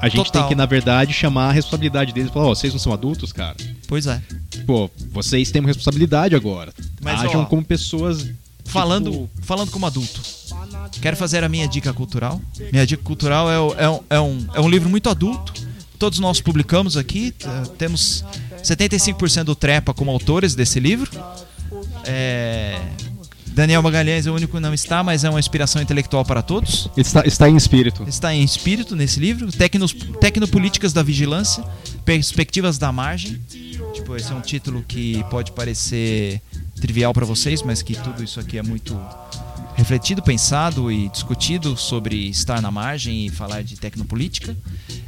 A 0.00 0.08
gente 0.08 0.24
Total. 0.26 0.42
tem 0.42 0.48
que, 0.50 0.54
na 0.54 0.66
verdade, 0.66 1.12
chamar 1.12 1.48
a 1.48 1.52
responsabilidade 1.52 2.12
deles 2.12 2.30
e 2.30 2.32
falar, 2.32 2.46
ó, 2.46 2.54
vocês 2.54 2.72
não 2.72 2.80
são 2.80 2.92
adultos, 2.92 3.32
cara? 3.32 3.56
Pois 3.86 4.06
é. 4.06 4.20
Pô, 4.66 4.90
vocês 5.10 5.50
têm 5.50 5.60
uma 5.60 5.68
responsabilidade 5.68 6.34
agora. 6.34 6.72
Mas, 7.00 7.20
Ajam 7.20 7.42
ó, 7.42 7.46
como 7.46 7.64
pessoas... 7.64 8.28
Falando, 8.64 9.10
tipo, 9.10 9.30
falando 9.40 9.70
como 9.70 9.86
adulto. 9.86 10.20
Quero 11.00 11.16
fazer 11.16 11.42
a 11.42 11.48
minha 11.48 11.66
dica 11.66 11.90
cultural. 11.94 12.38
Minha 12.70 12.86
dica 12.86 13.02
cultural 13.02 13.50
é, 13.50 13.84
é 13.84 13.88
um, 13.88 14.00
é, 14.10 14.20
um, 14.20 14.46
é 14.54 14.60
um 14.60 14.68
livro 14.68 14.90
muito 14.90 15.08
adulto. 15.08 15.54
Todos 15.98 16.18
nós 16.18 16.40
publicamos 16.40 16.94
aqui. 16.96 17.34
Temos 17.78 18.24
75% 18.62 19.44
do 19.44 19.54
Trepa 19.54 19.94
como 19.94 20.10
autores 20.10 20.54
desse 20.54 20.80
livro. 20.80 21.10
É, 22.04 22.78
Daniel 23.58 23.82
Magalhães 23.82 24.26
é 24.26 24.30
o 24.30 24.34
único 24.34 24.56
que 24.56 24.62
não 24.62 24.72
está, 24.72 25.02
mas 25.02 25.24
é 25.24 25.30
uma 25.30 25.40
inspiração 25.40 25.82
intelectual 25.82 26.24
para 26.24 26.42
todos. 26.42 26.88
está, 26.96 27.26
está 27.26 27.48
em 27.48 27.56
espírito. 27.56 28.04
Está 28.06 28.32
em 28.32 28.42
espírito 28.42 28.94
nesse 28.94 29.18
livro. 29.18 29.50
Tecnos, 29.50 29.92
Tecnopolíticas 29.92 30.92
da 30.92 31.02
Vigilância, 31.02 31.64
Perspectivas 32.04 32.78
da 32.78 32.92
Margem. 32.92 33.40
Tipo, 33.92 34.14
esse 34.14 34.30
é 34.30 34.34
um 34.34 34.40
título 34.40 34.84
que 34.86 35.24
pode 35.28 35.50
parecer 35.52 36.40
trivial 36.80 37.12
para 37.12 37.26
vocês, 37.26 37.60
mas 37.62 37.82
que 37.82 37.94
tudo 37.94 38.22
isso 38.22 38.38
aqui 38.38 38.58
é 38.58 38.62
muito 38.62 38.96
refletido, 39.78 40.20
pensado 40.20 40.90
e 40.90 41.08
discutido 41.08 41.76
sobre 41.76 42.28
estar 42.28 42.60
na 42.60 42.68
margem 42.68 43.26
e 43.26 43.30
falar 43.30 43.62
de 43.62 43.76
tecnopolítica. 43.76 44.56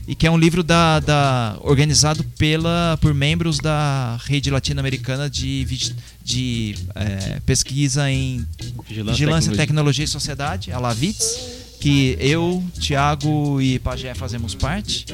E 0.06 0.14
que 0.14 0.28
é 0.28 0.30
um 0.30 0.38
livro 0.38 0.62
da, 0.62 1.00
da- 1.00 1.58
organizado 1.60 2.22
pela, 2.38 2.96
por 3.00 3.12
membros 3.12 3.58
da 3.58 4.16
rede 4.24 4.48
latino-americana 4.48 5.28
de, 5.28 5.64
de 6.22 6.76
eh, 6.94 7.40
pesquisa 7.44 8.08
em 8.08 8.46
Vigilância, 8.88 9.12
Vigilância, 9.12 9.50
tecnologia. 9.50 9.56
Tecnologia 9.56 10.04
e 10.04 10.08
Sociedade, 10.08 10.72
a 10.72 10.78
Lavitz, 10.78 11.36
que 11.80 12.16
eu, 12.20 12.62
Thiago 12.78 13.60
e 13.60 13.78
Pajé 13.80 14.14
fazemos 14.14 14.54
parte. 14.54 15.06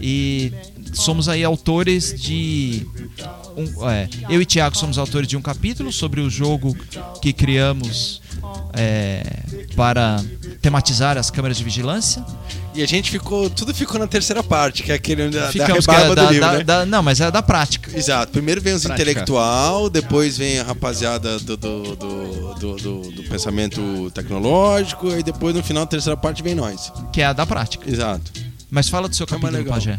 E 0.00 0.52
somos 0.92 1.28
aí 1.28 1.42
autores 1.44 2.14
de. 2.20 2.86
um- 3.56 3.88
é, 3.88 4.08
eu 4.30 4.40
e 4.40 4.46
Thiago 4.46 4.76
somos 4.76 4.96
autores 4.98 5.26
de 5.28 5.36
um 5.36 5.42
capítulo 5.42 5.92
sobre 5.92 6.20
o 6.20 6.30
jogo 6.30 6.76
que 7.20 7.32
criamos 7.32 8.20
é, 8.74 9.24
para 9.74 10.22
tematizar 10.62 11.18
as 11.18 11.30
câmeras 11.30 11.56
de 11.56 11.64
vigilância. 11.64 12.24
E 12.74 12.82
a 12.82 12.86
gente 12.86 13.10
ficou. 13.10 13.50
Tudo 13.50 13.74
ficou 13.74 13.98
na 13.98 14.06
terceira 14.06 14.40
parte, 14.42 14.84
que 14.84 14.92
é 14.92 14.94
aquele 14.94 15.28
da, 15.30 15.46
da 15.46 15.52
Ficamos 15.52 15.84
que 15.84 15.90
rebarba 15.92 16.12
é 16.12 16.14
do 16.14 16.14
da- 16.14 16.30
livro, 16.30 16.46
da- 16.46 16.58
né? 16.58 16.64
da- 16.64 16.86
não, 16.86 17.02
mas 17.02 17.20
é 17.20 17.28
da 17.28 17.42
prática. 17.42 17.90
Exato. 17.96 18.30
Primeiro 18.30 18.60
vem 18.60 18.74
os 18.74 18.84
Prática. 18.84 19.02
intelectual, 19.10 19.90
depois 19.90 20.38
vem 20.38 20.60
a 20.60 20.62
rapaziada 20.62 21.40
do, 21.40 21.56
do, 21.56 21.96
do, 21.96 22.54
do, 22.54 22.76
do- 22.76 23.10
do 23.10 23.22
pensamento 23.24 24.10
tecnológico, 24.14 25.08
e 25.10 25.24
depois 25.24 25.56
no 25.56 25.62
final, 25.64 25.82
a 25.82 25.86
terceira 25.86 26.16
parte, 26.16 26.40
vem 26.42 26.54
nós. 26.54 26.92
Que 27.12 27.20
é 27.20 27.26
a 27.26 27.32
da 27.32 27.44
prática. 27.44 27.90
Exato. 27.90 28.30
Mas 28.70 28.88
fala 28.88 29.08
do 29.08 29.16
seu 29.16 29.26
É 29.26 29.30
mais 29.32 29.42
capítulo, 29.42 29.58
legal. 29.58 29.74
Pajé. 29.74 29.98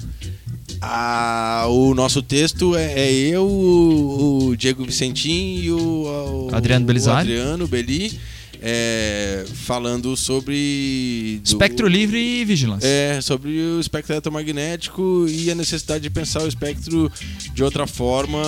Ah, 0.81 1.65
o 1.67 1.93
nosso 1.93 2.21
texto 2.21 2.75
é, 2.75 2.93
é 2.93 3.11
eu, 3.11 3.45
o, 3.45 4.55
Diego 4.57 4.85
Vicentim 4.85 5.59
e 5.61 5.71
o, 5.71 6.47
o 6.47 6.55
Adriano 6.55 6.85
Belisário. 6.85 7.17
o 7.17 7.39
Adriano 7.39 7.67
Beli. 7.67 8.19
É, 8.61 9.45
falando 9.65 10.15
sobre. 10.17 11.39
do- 11.43 11.47
Espectro 11.47 11.87
livre 11.87 12.17
e 12.19 12.45
vigilância. 12.45 12.87
É, 12.87 13.19
sobre 13.21 13.49
o 13.49 13.79
espectro 13.79 14.13
eletromagnético 14.13 15.25
e 15.29 15.49
a 15.51 15.55
necessidade 15.55 16.03
de 16.03 16.09
pensar 16.09 16.43
o 16.43 16.47
espectro 16.47 17.11
de 17.53 17.63
outra 17.63 17.85
forma, 17.87 18.39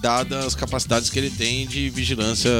dadas 0.00 0.44
as 0.46 0.54
capacidades 0.54 1.10
que 1.10 1.18
ele 1.18 1.30
tem 1.30 1.66
de 1.66 1.90
vigilância 1.90 2.50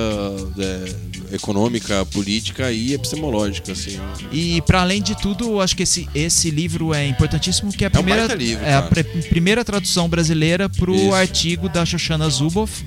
é, 0.59 1.35
econômica, 1.35 2.05
política 2.07 2.71
e 2.73 2.93
epistemológica. 2.95 3.73
Assim. 3.73 3.99
E 4.33 4.61
para 4.63 4.83
além 4.83 5.03
de 5.03 5.17
tudo, 5.21 5.61
acho 5.61 5.77
que 5.77 5.83
esse, 5.83 6.09
esse 6.15 6.51
livro 6.51 6.95
é 6.95 7.07
importantíssimo, 7.07 7.73
que 7.73 7.85
é 7.85 7.89
a 7.89 7.91
um 7.91 7.93
primeira, 7.93 8.21
baita 8.29 8.35
livro, 8.35 8.65
é 8.65 8.75
a 8.75 8.83
primeira 9.29 9.65
tradução 9.65 10.09
brasileira 10.09 10.69
pro 10.69 10.95
Isso. 10.95 11.15
artigo 11.15 11.69
da 11.69 11.85
Shoshana 11.85 12.29
Zuboff, 12.29 12.85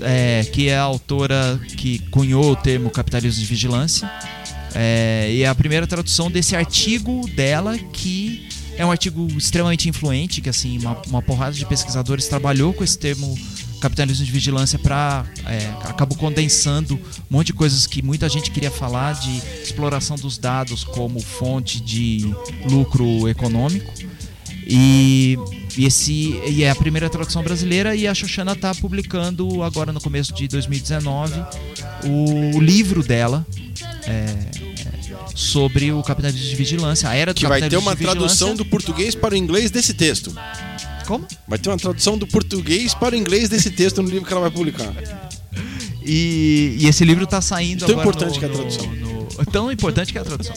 é, 0.00 0.44
que 0.52 0.68
é 0.68 0.76
a 0.76 0.82
autora 0.82 1.60
que 1.76 1.98
cunhou 2.10 2.52
o 2.52 2.56
termo 2.56 2.90
capitalismo 2.90 3.40
de 3.40 3.46
vigilância. 3.46 4.10
É, 4.74 5.30
e 5.32 5.42
é 5.42 5.48
a 5.48 5.54
primeira 5.54 5.86
tradução 5.86 6.30
desse 6.30 6.54
artigo 6.54 7.28
dela 7.34 7.78
que 7.78 8.46
é 8.76 8.84
um 8.84 8.90
artigo 8.90 9.26
extremamente 9.36 9.88
influente, 9.88 10.40
que 10.40 10.50
assim 10.50 10.78
uma, 10.78 11.00
uma 11.06 11.22
porrada 11.22 11.52
de 11.52 11.64
pesquisadores 11.64 12.28
trabalhou 12.28 12.74
com 12.74 12.84
esse 12.84 12.98
termo 12.98 13.34
capitalismo 13.80 14.24
de 14.24 14.32
vigilância 14.32 14.78
para 14.78 15.24
acabou 15.84 16.16
condensando 16.16 16.94
um 16.94 17.00
monte 17.36 17.48
de 17.48 17.52
coisas 17.52 17.86
que 17.86 18.02
muita 18.02 18.28
gente 18.28 18.50
queria 18.50 18.70
falar 18.70 19.14
de 19.14 19.36
exploração 19.62 20.16
dos 20.16 20.38
dados 20.38 20.82
como 20.82 21.20
fonte 21.20 21.80
de 21.80 22.34
lucro 22.68 23.28
econômico 23.28 23.92
e, 24.66 25.38
e 25.76 25.84
esse 25.84 26.40
e 26.46 26.62
é 26.62 26.70
a 26.70 26.74
primeira 26.74 27.08
tradução 27.10 27.42
brasileira 27.42 27.94
e 27.94 28.06
a 28.06 28.14
Xoxana 28.14 28.52
está 28.52 28.74
publicando 28.74 29.62
agora 29.62 29.92
no 29.92 30.00
começo 30.00 30.32
de 30.34 30.48
2019 30.48 31.34
o 32.04 32.60
livro 32.60 33.02
dela 33.02 33.46
é, 34.06 34.10
é, 34.10 35.26
sobre 35.34 35.92
o 35.92 36.02
capitalismo 36.02 36.48
de 36.48 36.54
vigilância, 36.56 37.08
a 37.08 37.14
era 37.14 37.34
do 37.34 37.38
Que 37.40 37.46
vai 37.46 37.68
ter 37.68 37.76
uma 37.76 37.94
tradução 37.96 38.54
do 38.54 38.64
português 38.64 39.14
para 39.14 39.34
o 39.34 39.36
inglês 39.36 39.70
desse 39.70 39.92
texto. 39.94 40.34
Como? 41.06 41.26
Vai 41.46 41.58
ter 41.58 41.68
uma 41.68 41.76
tradução 41.76 42.16
do 42.18 42.26
português 42.26 42.94
para 42.94 43.14
o 43.14 43.18
inglês 43.18 43.48
desse 43.48 43.70
texto 43.70 44.02
no 44.02 44.08
livro 44.08 44.26
que 44.26 44.32
ela 44.32 44.42
vai 44.42 44.50
publicar. 44.50 44.92
E, 46.04 46.76
e 46.80 46.86
esse 46.86 47.04
livro 47.04 47.26
tá 47.26 47.40
saindo 47.40 47.80
Tão 47.84 48.00
agora. 48.00 48.08
importante 48.08 48.34
no- 48.34 48.38
que 48.38 48.44
é 48.44 48.48
a 48.48 48.50
no- 48.50 48.56
tradução. 48.56 48.86
no- 48.94 49.46
tão 49.52 49.72
importante 49.72 50.12
que 50.12 50.18
é 50.18 50.20
a 50.20 50.24
tradução. 50.24 50.54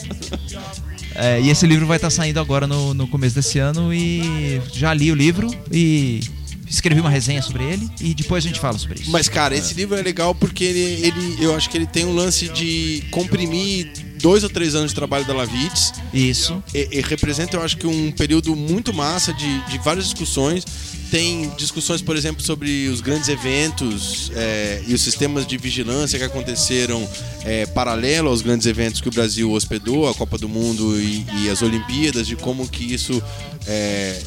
É, 1.20 1.40
e 1.40 1.50
esse 1.50 1.66
livro 1.66 1.86
vai 1.86 1.96
estar 1.96 2.10
saindo 2.10 2.40
agora 2.40 2.66
no, 2.66 2.94
no 2.94 3.06
começo 3.06 3.34
desse 3.34 3.58
ano 3.58 3.92
e 3.92 4.60
já 4.72 4.94
li 4.94 5.12
o 5.12 5.14
livro 5.14 5.50
e 5.70 6.20
escrevi 6.66 7.00
uma 7.00 7.10
resenha 7.10 7.42
sobre 7.42 7.64
ele 7.64 7.90
e 8.00 8.14
depois 8.14 8.44
a 8.44 8.48
gente 8.48 8.58
fala 8.58 8.78
sobre 8.78 9.00
isso. 9.00 9.10
Mas, 9.10 9.28
cara, 9.28 9.54
esse 9.54 9.74
livro 9.74 9.98
é 9.98 10.02
legal 10.02 10.34
porque 10.34 10.64
ele, 10.64 11.06
ele, 11.06 11.44
eu 11.44 11.54
acho 11.54 11.68
que 11.68 11.76
ele 11.76 11.86
tem 11.86 12.06
um 12.06 12.14
lance 12.14 12.48
de 12.48 13.02
comprimir 13.10 13.90
dois 14.20 14.44
ou 14.44 14.50
três 14.50 14.74
anos 14.74 14.92
de 14.92 14.94
trabalho 14.94 15.24
da 15.24 15.34
Lavitz 15.34 15.92
Isso. 16.12 16.62
e, 16.74 16.88
e 16.92 17.00
representa, 17.00 17.56
eu 17.56 17.62
acho 17.62 17.76
que 17.76 17.86
um 17.86 18.12
período 18.12 18.54
muito 18.54 18.92
massa 18.92 19.32
de, 19.32 19.60
de 19.66 19.78
várias 19.78 20.04
discussões. 20.04 20.64
Tem 21.10 21.50
discussões, 21.56 22.00
por 22.00 22.16
exemplo, 22.16 22.42
sobre 22.42 22.86
os 22.88 23.00
grandes 23.00 23.28
eventos 23.28 24.30
é, 24.34 24.82
e 24.86 24.94
os 24.94 25.02
sistemas 25.02 25.44
de 25.44 25.56
vigilância 25.56 26.18
que 26.18 26.24
aconteceram 26.24 27.06
é, 27.44 27.66
paralelo 27.66 28.28
aos 28.28 28.42
grandes 28.42 28.66
eventos 28.66 29.00
que 29.00 29.08
o 29.08 29.12
Brasil 29.12 29.50
hospedou, 29.50 30.08
a 30.08 30.14
Copa 30.14 30.38
do 30.38 30.48
Mundo 30.48 31.00
e, 31.00 31.26
e 31.42 31.50
as 31.50 31.62
Olimpíadas, 31.62 32.28
de 32.28 32.36
como 32.36 32.68
que 32.68 32.94
isso 32.94 33.20
é, 33.66 34.20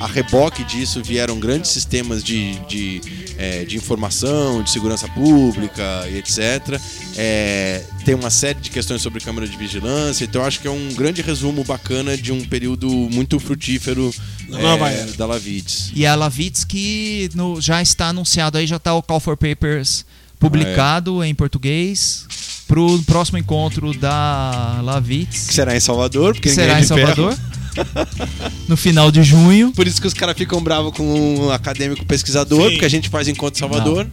a 0.00 0.06
reboque 0.06 0.62
disso 0.64 1.02
vieram 1.02 1.38
grandes 1.38 1.70
sistemas 1.70 2.22
de, 2.22 2.58
de, 2.66 3.00
é, 3.38 3.64
de 3.64 3.76
informação, 3.76 4.62
de 4.62 4.70
segurança 4.70 5.08
pública 5.08 6.06
e 6.10 6.18
etc. 6.18 6.80
É, 7.18 7.82
tem 8.04 8.14
uma 8.14 8.28
série 8.28 8.60
de 8.60 8.68
questões 8.70 9.00
sobre 9.00 9.20
câmara 9.24 9.48
de 9.48 9.56
vigilância, 9.56 10.24
então 10.24 10.42
eu 10.42 10.46
acho 10.46 10.60
que 10.60 10.68
é 10.68 10.70
um 10.70 10.92
grande 10.94 11.22
resumo 11.22 11.64
bacana 11.64 12.16
de 12.16 12.30
um 12.30 12.44
período 12.44 12.90
muito 12.90 13.38
frutífero 13.40 14.14
Da 14.50 14.58
é, 14.90 15.04
da 15.16 15.24
Lavitz. 15.26 15.90
E 15.94 16.04
a 16.04 16.14
Lavitz 16.14 16.62
que 16.64 17.30
no- 17.34 17.58
já 17.60 17.80
está 17.80 18.08
anunciado 18.08 18.58
aí, 18.58 18.66
já 18.66 18.76
está 18.76 18.92
o 18.94 19.02
Call 19.02 19.18
for 19.20 19.36
Papers 19.36 20.04
publicado 20.38 21.24
em 21.24 21.34
português 21.34 22.26
pro 22.68 22.98
próximo 23.04 23.38
encontro 23.38 23.96
da 23.98 24.80
Lavitz, 24.82 25.46
Que 25.46 25.54
será 25.54 25.74
em 25.74 25.80
Salvador, 25.80 26.34
porque 26.34 26.50
será 26.50 26.74
é 26.76 26.78
em 26.80 26.82
de 26.82 26.88
ferro. 26.88 27.06
Salvador. 27.14 27.38
no 28.68 28.76
final 28.76 29.10
de 29.10 29.22
junho. 29.22 29.72
Por 29.72 29.86
isso 29.86 30.00
que 30.00 30.06
os 30.06 30.14
caras 30.14 30.36
ficam 30.36 30.62
bravos 30.62 30.92
com 30.94 31.04
um 31.46 31.50
acadêmico 31.50 32.04
pesquisador, 32.04 32.64
Sim. 32.64 32.70
porque 32.72 32.84
a 32.84 32.88
gente 32.90 33.08
faz 33.08 33.28
encontro 33.28 33.56
em 33.58 33.60
Salvador. 33.60 34.06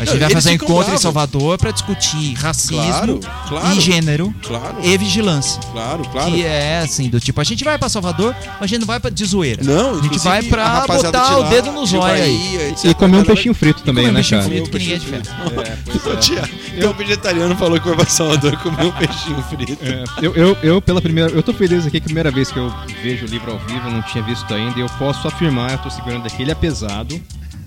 A 0.00 0.04
gente 0.04 0.18
vai 0.18 0.30
fazer 0.30 0.50
um 0.50 0.52
encontro 0.54 0.74
em 0.74 0.84
bravos. 0.84 1.02
Salvador 1.02 1.58
para 1.58 1.70
discutir 1.70 2.34
racismo 2.34 2.76
Claro, 2.80 3.20
claro. 3.48 3.76
e 3.76 3.80
gênero 3.80 4.34
Claro, 4.42 4.76
e 4.82 4.96
vigilância. 4.98 5.60
claro, 5.72 6.02
claro. 6.10 6.30
Que 6.32 6.44
é 6.44 6.78
assim, 6.80 7.08
do 7.08 7.20
tipo, 7.20 7.40
a 7.40 7.44
gente 7.44 7.62
vai 7.64 7.76
pra 7.78 7.88
Salvador, 7.88 8.34
mas 8.52 8.62
a 8.62 8.66
gente 8.66 8.80
não 8.80 8.86
vai 8.86 8.98
pra 8.98 9.10
de 9.10 9.24
zoeira. 9.24 9.62
Não, 9.62 9.98
a 9.98 10.02
gente 10.02 10.18
vai 10.20 10.42
pra 10.42 10.64
a 10.64 10.68
rapaziada 10.80 11.18
botar 11.18 11.38
o 11.38 11.44
dedo 11.50 11.72
no 11.72 11.84
de 11.84 11.90
zóio 11.90 12.14
aí. 12.22 12.74
E 12.84 12.94
comer 12.94 13.18
um 13.18 13.24
peixinho 13.24 13.54
frito 13.54 13.82
também, 13.82 14.04
Comer 14.06 14.12
né, 14.14 14.20
peixinho 14.20 14.40
cara? 14.40 14.50
frito 14.52 14.70
que 14.70 14.78
ninguém 14.78 14.94
é 14.94 14.98
de 14.98 15.06
ferro. 15.06 15.20
É, 15.60 16.76
é. 16.76 16.80
Tem 16.80 16.88
um 16.88 16.92
vegetariano 16.94 17.56
falou 17.56 17.78
que 17.80 17.86
vai 17.86 17.96
pra 17.96 18.06
Salvador 18.06 18.56
comer 18.58 18.86
um 18.86 18.92
peixinho 18.92 19.42
frito. 19.42 19.78
É, 19.82 20.04
eu, 20.22 20.34
eu, 20.34 20.56
eu, 20.62 20.80
pela 20.82 21.00
primeira. 21.02 21.30
Eu 21.30 21.42
tô 21.42 21.52
feliz 21.52 21.86
aqui 21.86 21.92
que 22.00 22.04
a 22.04 22.08
primeira 22.08 22.30
vez 22.30 22.50
que 22.50 22.58
eu 22.58 22.72
vejo 23.02 23.26
o 23.26 23.28
livro 23.28 23.52
ao 23.52 23.58
vivo, 23.58 23.86
eu 23.88 23.92
não 23.92 24.02
tinha 24.02 24.22
visto 24.24 24.52
ainda, 24.54 24.78
e 24.78 24.82
eu 24.82 24.88
posso 24.98 25.26
afirmar, 25.28 25.72
eu 25.72 25.78
tô 25.78 25.90
segurando 25.90 26.26
aqui, 26.26 26.42
ele 26.42 26.50
é 26.50 26.54
pesado. 26.54 27.20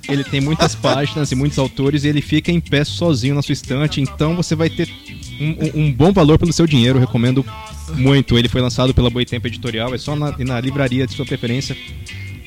Ele 0.08 0.24
tem 0.24 0.42
muitas 0.42 0.76
páginas 0.76 1.32
e 1.32 1.36
muitos 1.36 1.58
autores 1.58 2.04
e 2.04 2.08
ele 2.10 2.22
fica 2.22 2.52
em 2.52 2.60
pé 2.60 2.84
sozinho 2.84 3.36
na 3.36 3.42
sua 3.42 3.54
estante, 3.54 4.02
então 4.02 4.36
você 4.36 4.54
vai 4.56 4.70
ter 4.70 4.90
um, 5.40 5.82
um- 5.86 5.92
bom 5.94 6.12
valor 6.12 6.38
pelo 6.38 6.52
seu 6.52 6.68
dinheiro, 6.68 7.00
recomendo 7.00 7.46
muito. 7.96 8.38
Ele 8.38 8.50
foi 8.50 8.62
lançado 8.62 8.94
pela 8.94 9.10
Boitempo 9.10 9.48
Editorial, 9.48 9.94
é 9.94 9.98
só 9.98 10.16
na, 10.16 10.36
na 10.40 10.60
livraria 10.60 11.08
de 11.08 11.14
sua 11.14 11.26
preferência 11.26 11.76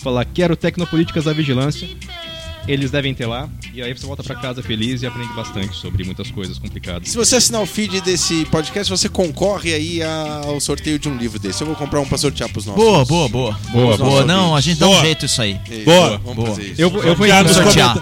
falar 0.02 0.24
quero 0.26 0.54
Tecnopolíticas 0.54 1.24
da 1.24 1.32
Vigilância. 1.32 1.88
Eles 2.68 2.90
devem 2.90 3.14
ter 3.14 3.26
lá, 3.26 3.48
e 3.72 3.80
aí 3.80 3.92
você 3.96 4.04
volta 4.06 4.22
pra 4.24 4.34
casa 4.34 4.60
feliz 4.62 5.00
e 5.02 5.06
aprende 5.06 5.32
bastante 5.34 5.76
sobre 5.76 6.02
muitas 6.04 6.30
coisas 6.30 6.58
complicadas. 6.58 7.08
Se 7.08 7.16
você 7.16 7.36
assinar 7.36 7.62
o 7.62 7.66
feed 7.66 8.00
desse 8.00 8.44
podcast, 8.46 8.90
você 8.90 9.08
concorre 9.08 9.72
aí 9.72 10.00
ao 10.02 10.58
sorteio 10.60 10.98
de 10.98 11.08
um 11.08 11.16
livro 11.16 11.38
desse. 11.38 11.60
Eu 11.62 11.66
vou 11.68 11.76
comprar 11.76 12.00
um 12.00 12.06
pra 12.06 12.18
sortear 12.18 12.48
pros 12.50 12.66
nossos. 12.66 12.82
Boa, 12.82 13.04
boa, 13.04 13.28
boa. 13.28 13.58
Boa, 13.70 13.96
boa. 13.96 14.24
Não, 14.24 14.56
a 14.56 14.60
gente 14.60 14.78
dá 14.80 14.88
um 14.88 15.00
jeito 15.00 15.26
isso 15.26 15.40
aí. 15.40 15.58
Boa. 15.84 16.18
Vamos 16.18 16.34
Boa. 16.36 16.48
fazer 16.48 16.62
isso. 16.72 16.80
Eu, 16.80 16.90
vou- 16.90 17.02
eu 17.04 17.14
vou 17.14 17.26
Enviar 17.26 17.44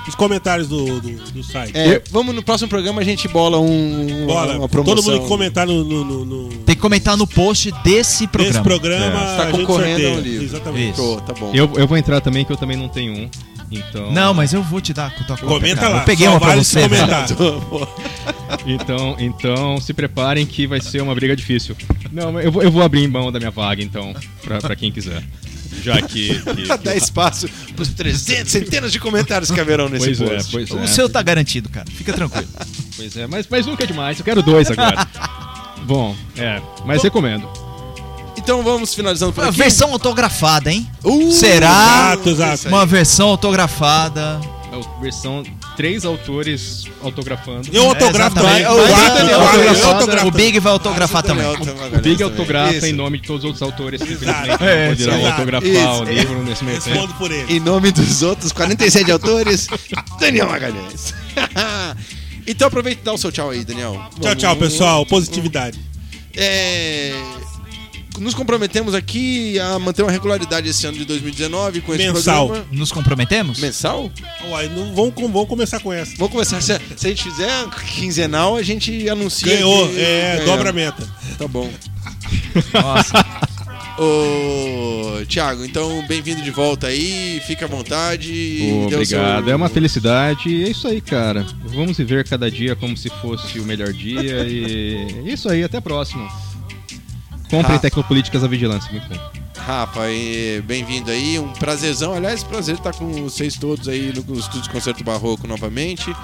os 0.08 0.14
comentários 0.14 0.68
do, 0.68 1.00
do, 1.00 1.10
do 1.32 1.42
site. 1.42 1.76
É, 1.76 2.02
vamos 2.10 2.34
no 2.34 2.42
próximo 2.42 2.68
programa 2.68 3.00
a 3.00 3.04
gente 3.04 3.28
bola 3.28 3.58
um 3.58 4.26
Bora, 4.26 4.58
uma 4.58 4.68
promoção. 4.68 4.96
todo 4.96 5.04
mundo 5.10 5.22
que 5.22 5.28
comentar 5.28 5.66
no, 5.66 5.84
no, 5.84 6.04
no, 6.04 6.24
no- 6.24 6.48
Tem 6.64 6.74
que 6.74 6.80
comentar 6.80 7.16
no 7.16 7.26
post 7.26 7.70
desse 7.84 8.26
programa. 8.26 8.52
nesse 8.60 8.62
programa, 8.62 9.20
É. 9.32 9.36
Tá 9.36 9.46
concorrendo 9.50 10.08
ao 10.08 10.20
livro. 10.20 10.44
Exatamente. 10.44 10.96
Tá 11.26 11.32
bom. 11.38 11.50
Eu, 11.54 11.70
eu 11.76 11.86
vou 11.86 11.96
entrar 11.98 12.20
também, 12.20 12.44
que 12.44 12.52
eu 12.52 12.56
também 12.56 12.76
não 12.76 12.88
tenho 12.88 13.12
um. 13.14 13.30
Então. 13.70 14.12
Não, 14.12 14.32
mas 14.34 14.52
eu 14.52 14.62
vou 14.62 14.80
te 14.80 14.92
dar 14.92 15.06
a 15.06 15.10
tua 15.10 15.36
cópia, 15.36 15.46
Comenta 15.46 15.80
cara. 15.80 15.94
lá. 15.94 16.00
Eu 16.00 16.04
peguei 16.04 16.28
uma 16.28 16.38
pra 16.38 16.48
vale 16.50 16.64
se 16.64 16.74
você. 16.74 16.88
Então, 18.66 19.16
então 19.18 19.80
se 19.80 19.92
preparem 19.92 20.46
que 20.46 20.66
vai 20.66 20.80
ser 20.80 21.02
uma 21.02 21.14
briga 21.14 21.34
difícil. 21.36 21.76
Não, 22.12 22.32
mas 22.32 22.44
eu 22.44 22.52
vou, 22.52 22.62
eu 22.62 22.70
vou 22.70 22.82
abrir 22.82 23.02
em 23.02 23.08
mão 23.08 23.30
da 23.32 23.38
minha 23.38 23.50
vaga, 23.50 23.82
então, 23.82 24.14
pra, 24.42 24.58
pra 24.58 24.76
quem 24.76 24.90
quiser. 24.92 25.22
Já 25.82 26.00
que. 26.00 26.40
que- 26.40 26.78
Dá 26.82 26.94
espaço 26.94 27.48
pros 27.74 27.88
300, 27.90 28.50
centenas 28.50 28.92
de 28.92 29.00
comentários 29.00 29.50
que 29.50 29.60
haverão 29.60 29.88
nesse 29.88 30.06
Pois 30.06 30.20
é, 30.20 30.36
post. 30.36 30.52
pois 30.52 30.70
é. 30.70 30.84
O 30.84 30.88
seu 30.88 31.08
tá 31.08 31.20
garantido, 31.20 31.68
cara. 31.68 31.86
Fica 31.90 32.12
tranquilo. 32.12 32.48
Pois 32.96 33.16
é, 33.16 33.26
mas, 33.26 33.46
mas 33.50 33.66
nunca 33.66 33.84
é 33.84 33.86
demais, 33.86 34.18
eu 34.18 34.24
quero 34.24 34.42
dois 34.42 34.70
agora. 34.70 35.06
Bom, 35.84 36.16
é, 36.36 36.62
mas 36.86 37.02
recomendo. 37.02 37.46
Então 38.44 38.62
vamos 38.62 38.94
finalizando 38.94 39.32
por 39.32 39.40
Uma 39.42 39.48
aqui. 39.48 39.56
versão 39.58 39.90
autografada, 39.92 40.70
hein? 40.70 40.86
Uh, 41.02 41.32
Será? 41.32 42.12
Exato, 42.12 42.28
exato. 42.28 42.68
Uma 42.68 42.84
versão 42.84 43.28
autografada. 43.28 44.38
É 44.70 44.76
a 44.76 45.00
versão 45.00 45.42
três 45.76 46.04
autores 46.04 46.84
autografando. 47.02 47.68
Eu 47.72 47.84
autografo 47.88 48.36
exatamente. 48.38 48.64
também. 48.66 48.82
Vai, 48.82 48.88
Quatro, 48.92 49.14
Daniel, 49.18 49.38
quatro, 49.38 49.60
eu 49.60 49.68
autografada. 49.68 49.94
autografo 49.94 50.26
O 50.26 50.30
Big 50.30 50.58
vai 50.60 50.72
autografar 50.72 51.22
também. 51.22 51.46
O 51.46 52.00
Big 52.02 52.22
autografa 52.22 52.86
em 52.88 52.92
nome 52.92 53.18
de 53.18 53.26
todos 53.26 53.44
os 53.44 53.50
outros 53.50 53.62
autores 53.62 54.02
que 54.02 54.12
infelizmente 54.12 54.60
não 54.60 54.68
É, 54.68 54.88
poderão 54.90 55.14
exato. 55.18 55.26
autografar 55.32 55.70
Isso. 55.70 56.02
o 56.02 56.04
livro 56.04 56.42
nesse 56.44 56.64
meio 56.64 56.80
tempo. 56.82 56.90
Respondo 56.90 57.14
por 57.14 57.30
ele. 57.32 57.56
Em 57.56 57.60
nome 57.60 57.92
dos 57.92 58.22
outros 58.22 58.52
47 58.52 59.10
autores, 59.10 59.68
Daniel 60.20 60.48
Magalhães. 60.48 61.14
então 62.46 62.68
aproveita 62.68 63.00
e 63.00 63.04
dá 63.04 63.12
o 63.14 63.18
seu 63.18 63.32
tchau 63.32 63.48
aí, 63.50 63.64
Daniel. 63.64 63.92
Tchau, 63.94 64.10
Vamos- 64.20 64.38
tchau, 64.38 64.56
pessoal. 64.56 65.06
Positividade. 65.06 65.80
É, 66.36 67.14
Nos 68.18 68.32
comprometemos 68.34 68.94
aqui 68.94 69.58
a 69.58 69.78
manter 69.78 70.02
uma 70.02 70.10
regularidade 70.12 70.68
esse 70.68 70.86
ano 70.86 70.96
de 70.96 71.04
2019 71.04 71.80
com 71.80 71.94
esse 71.94 72.06
Mensal. 72.12 72.46
programa. 72.46 72.68
Nos 72.72 72.92
comprometemos? 72.92 73.58
Mensal? 73.58 74.10
Uai, 74.48 74.68
não, 74.68 74.94
vamos, 74.94 75.14
vamos 75.16 75.48
começar 75.48 75.80
com 75.80 75.92
essa. 75.92 76.12
Vamos 76.16 76.32
começar. 76.32 76.60
Se, 76.60 76.78
se 76.96 77.06
a 77.06 77.10
gente 77.10 77.24
fizer 77.24 77.68
quinzenal, 77.96 78.56
a 78.56 78.62
gente 78.62 79.08
anuncia. 79.08 79.52
Ganhou, 79.54 79.88
que- 79.88 80.00
é, 80.00 80.42
dobra 80.46 80.70
a 80.70 80.72
meta. 80.72 81.02
Tá 81.38 81.48
bom. 81.48 81.68
Nossa. 82.72 83.26
Ô, 83.98 85.24
Thiago, 85.26 85.64
então 85.64 86.04
bem-vindo 86.08 86.42
de 86.42 86.50
volta 86.50 86.88
aí, 86.88 87.40
fica 87.46 87.64
à 87.64 87.68
vontade. 87.68 88.60
O 88.72 88.86
obrigado. 88.86 89.44
seu- 89.44 89.52
É 89.52 89.56
uma 89.56 89.68
felicidade. 89.68 90.64
É 90.64 90.68
isso 90.70 90.86
aí, 90.88 91.00
cara. 91.00 91.46
Vamos 91.64 91.96
viver 91.96 92.24
cada 92.28 92.50
dia 92.50 92.74
como 92.76 92.96
se 92.96 93.08
fosse 93.20 93.58
o 93.58 93.64
melhor 93.64 93.92
dia. 93.92 94.44
E 94.46 95.22
é 95.26 95.32
isso 95.32 95.48
aí, 95.48 95.62
até 95.64 95.78
a 95.78 95.82
próxima. 95.82 96.28
Comprem 97.56 97.76
Ah. 97.76 97.80
Tecnopolíticas 97.80 98.42
da 98.42 98.48
Vigilância, 98.48 98.90
muito 98.90 99.08
bom. 99.08 99.18
Rafa, 99.56 100.00
bem-vindo 100.64 101.10
aí, 101.10 101.38
um 101.38 101.48
prazerzão. 101.54 102.12
Aliás, 102.12 102.42
prazer 102.42 102.74
estar 102.74 102.92
com 102.92 103.10
vocês 103.22 103.56
todos 103.56 103.88
aí 103.88 104.12
no 104.12 104.38
Estúdio 104.38 104.62
de 104.62 104.70
Concerto 104.70 105.02
Barroco 105.04 105.46
novamente. 105.46 106.14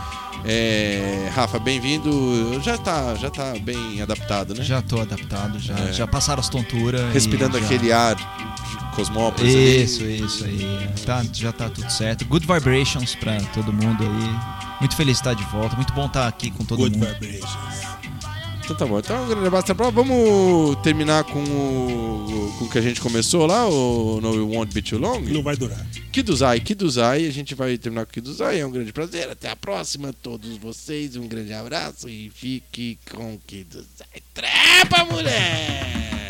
É, 0.44 1.30
Rafa, 1.34 1.58
bem-vindo. 1.58 2.60
Já 2.62 2.76
tá, 2.76 3.14
já 3.14 3.30
tá 3.30 3.54
bem 3.62 4.02
adaptado, 4.02 4.54
né? 4.54 4.62
Já 4.64 4.82
tô 4.82 5.00
adaptado, 5.00 5.58
já, 5.58 5.74
É. 5.78 5.92
já 5.92 6.06
passaram 6.06 6.40
as 6.40 6.48
tonturas. 6.48 7.00
e 7.00 7.12
Respirando 7.12 7.58
já- 7.58 7.64
aquele 7.64 7.92
ar 7.92 8.14
de 8.16 8.26
Cosmópolis. 8.96 9.54
ali. 9.54 9.82
Isso, 9.84 10.04
isso 10.04 10.44
aí. 10.44 10.88
Tá, 11.06 11.24
já 11.32 11.52
tá 11.52 11.68
tudo 11.70 11.90
certo. 11.90 12.24
Good 12.26 12.46
vibrations 12.46 13.14
pra 13.14 13.40
todo 13.54 13.72
mundo 13.72 14.02
aí. 14.02 14.70
Muito 14.80 14.96
feliz 14.96 15.16
de 15.16 15.20
estar 15.20 15.34
de 15.34 15.44
volta. 15.50 15.76
Muito 15.76 15.92
bom 15.92 16.06
estar 16.06 16.26
aqui 16.26 16.50
com 16.50 16.64
todo 16.64 16.78
Good 16.80 16.98
mundo. 16.98 17.06
vibrations. 17.20 17.89
Então 18.64 18.76
tá 18.76 18.86
bom. 18.86 18.98
Então, 18.98 19.24
um 19.24 19.28
grande 19.28 19.46
abraço. 19.46 19.64
Até 19.64 19.72
a 19.72 19.74
próxima. 19.74 20.02
Vamos 20.02 20.76
terminar 20.82 21.24
com 21.24 21.42
o, 21.42 22.54
com 22.58 22.64
o 22.64 22.70
que 22.70 22.78
a 22.78 22.82
gente 22.82 23.00
começou 23.00 23.46
lá, 23.46 23.68
o 23.68 24.20
No 24.20 24.30
It 24.30 24.40
Won't 24.40 24.74
Be 24.74 24.82
Too 24.82 24.98
Long? 24.98 25.20
Não 25.20 25.42
vai 25.42 25.56
durar. 25.56 25.84
Kiduzai, 26.12 26.60
Kiduzai, 26.60 27.26
a 27.26 27.30
gente 27.32 27.54
vai 27.54 27.76
terminar 27.78 28.06
com 28.06 28.12
Kiduzai. 28.12 28.60
É 28.60 28.66
um 28.66 28.70
grande 28.70 28.92
prazer. 28.92 29.28
Até 29.28 29.50
a 29.50 29.56
próxima, 29.56 30.12
todos 30.12 30.56
vocês. 30.56 31.16
Um 31.16 31.26
grande 31.26 31.52
abraço 31.52 32.08
e 32.08 32.30
fique 32.30 32.98
com 33.10 33.38
Kiduzai. 33.46 34.22
Trepa, 34.34 35.04
moleque! 35.04 36.29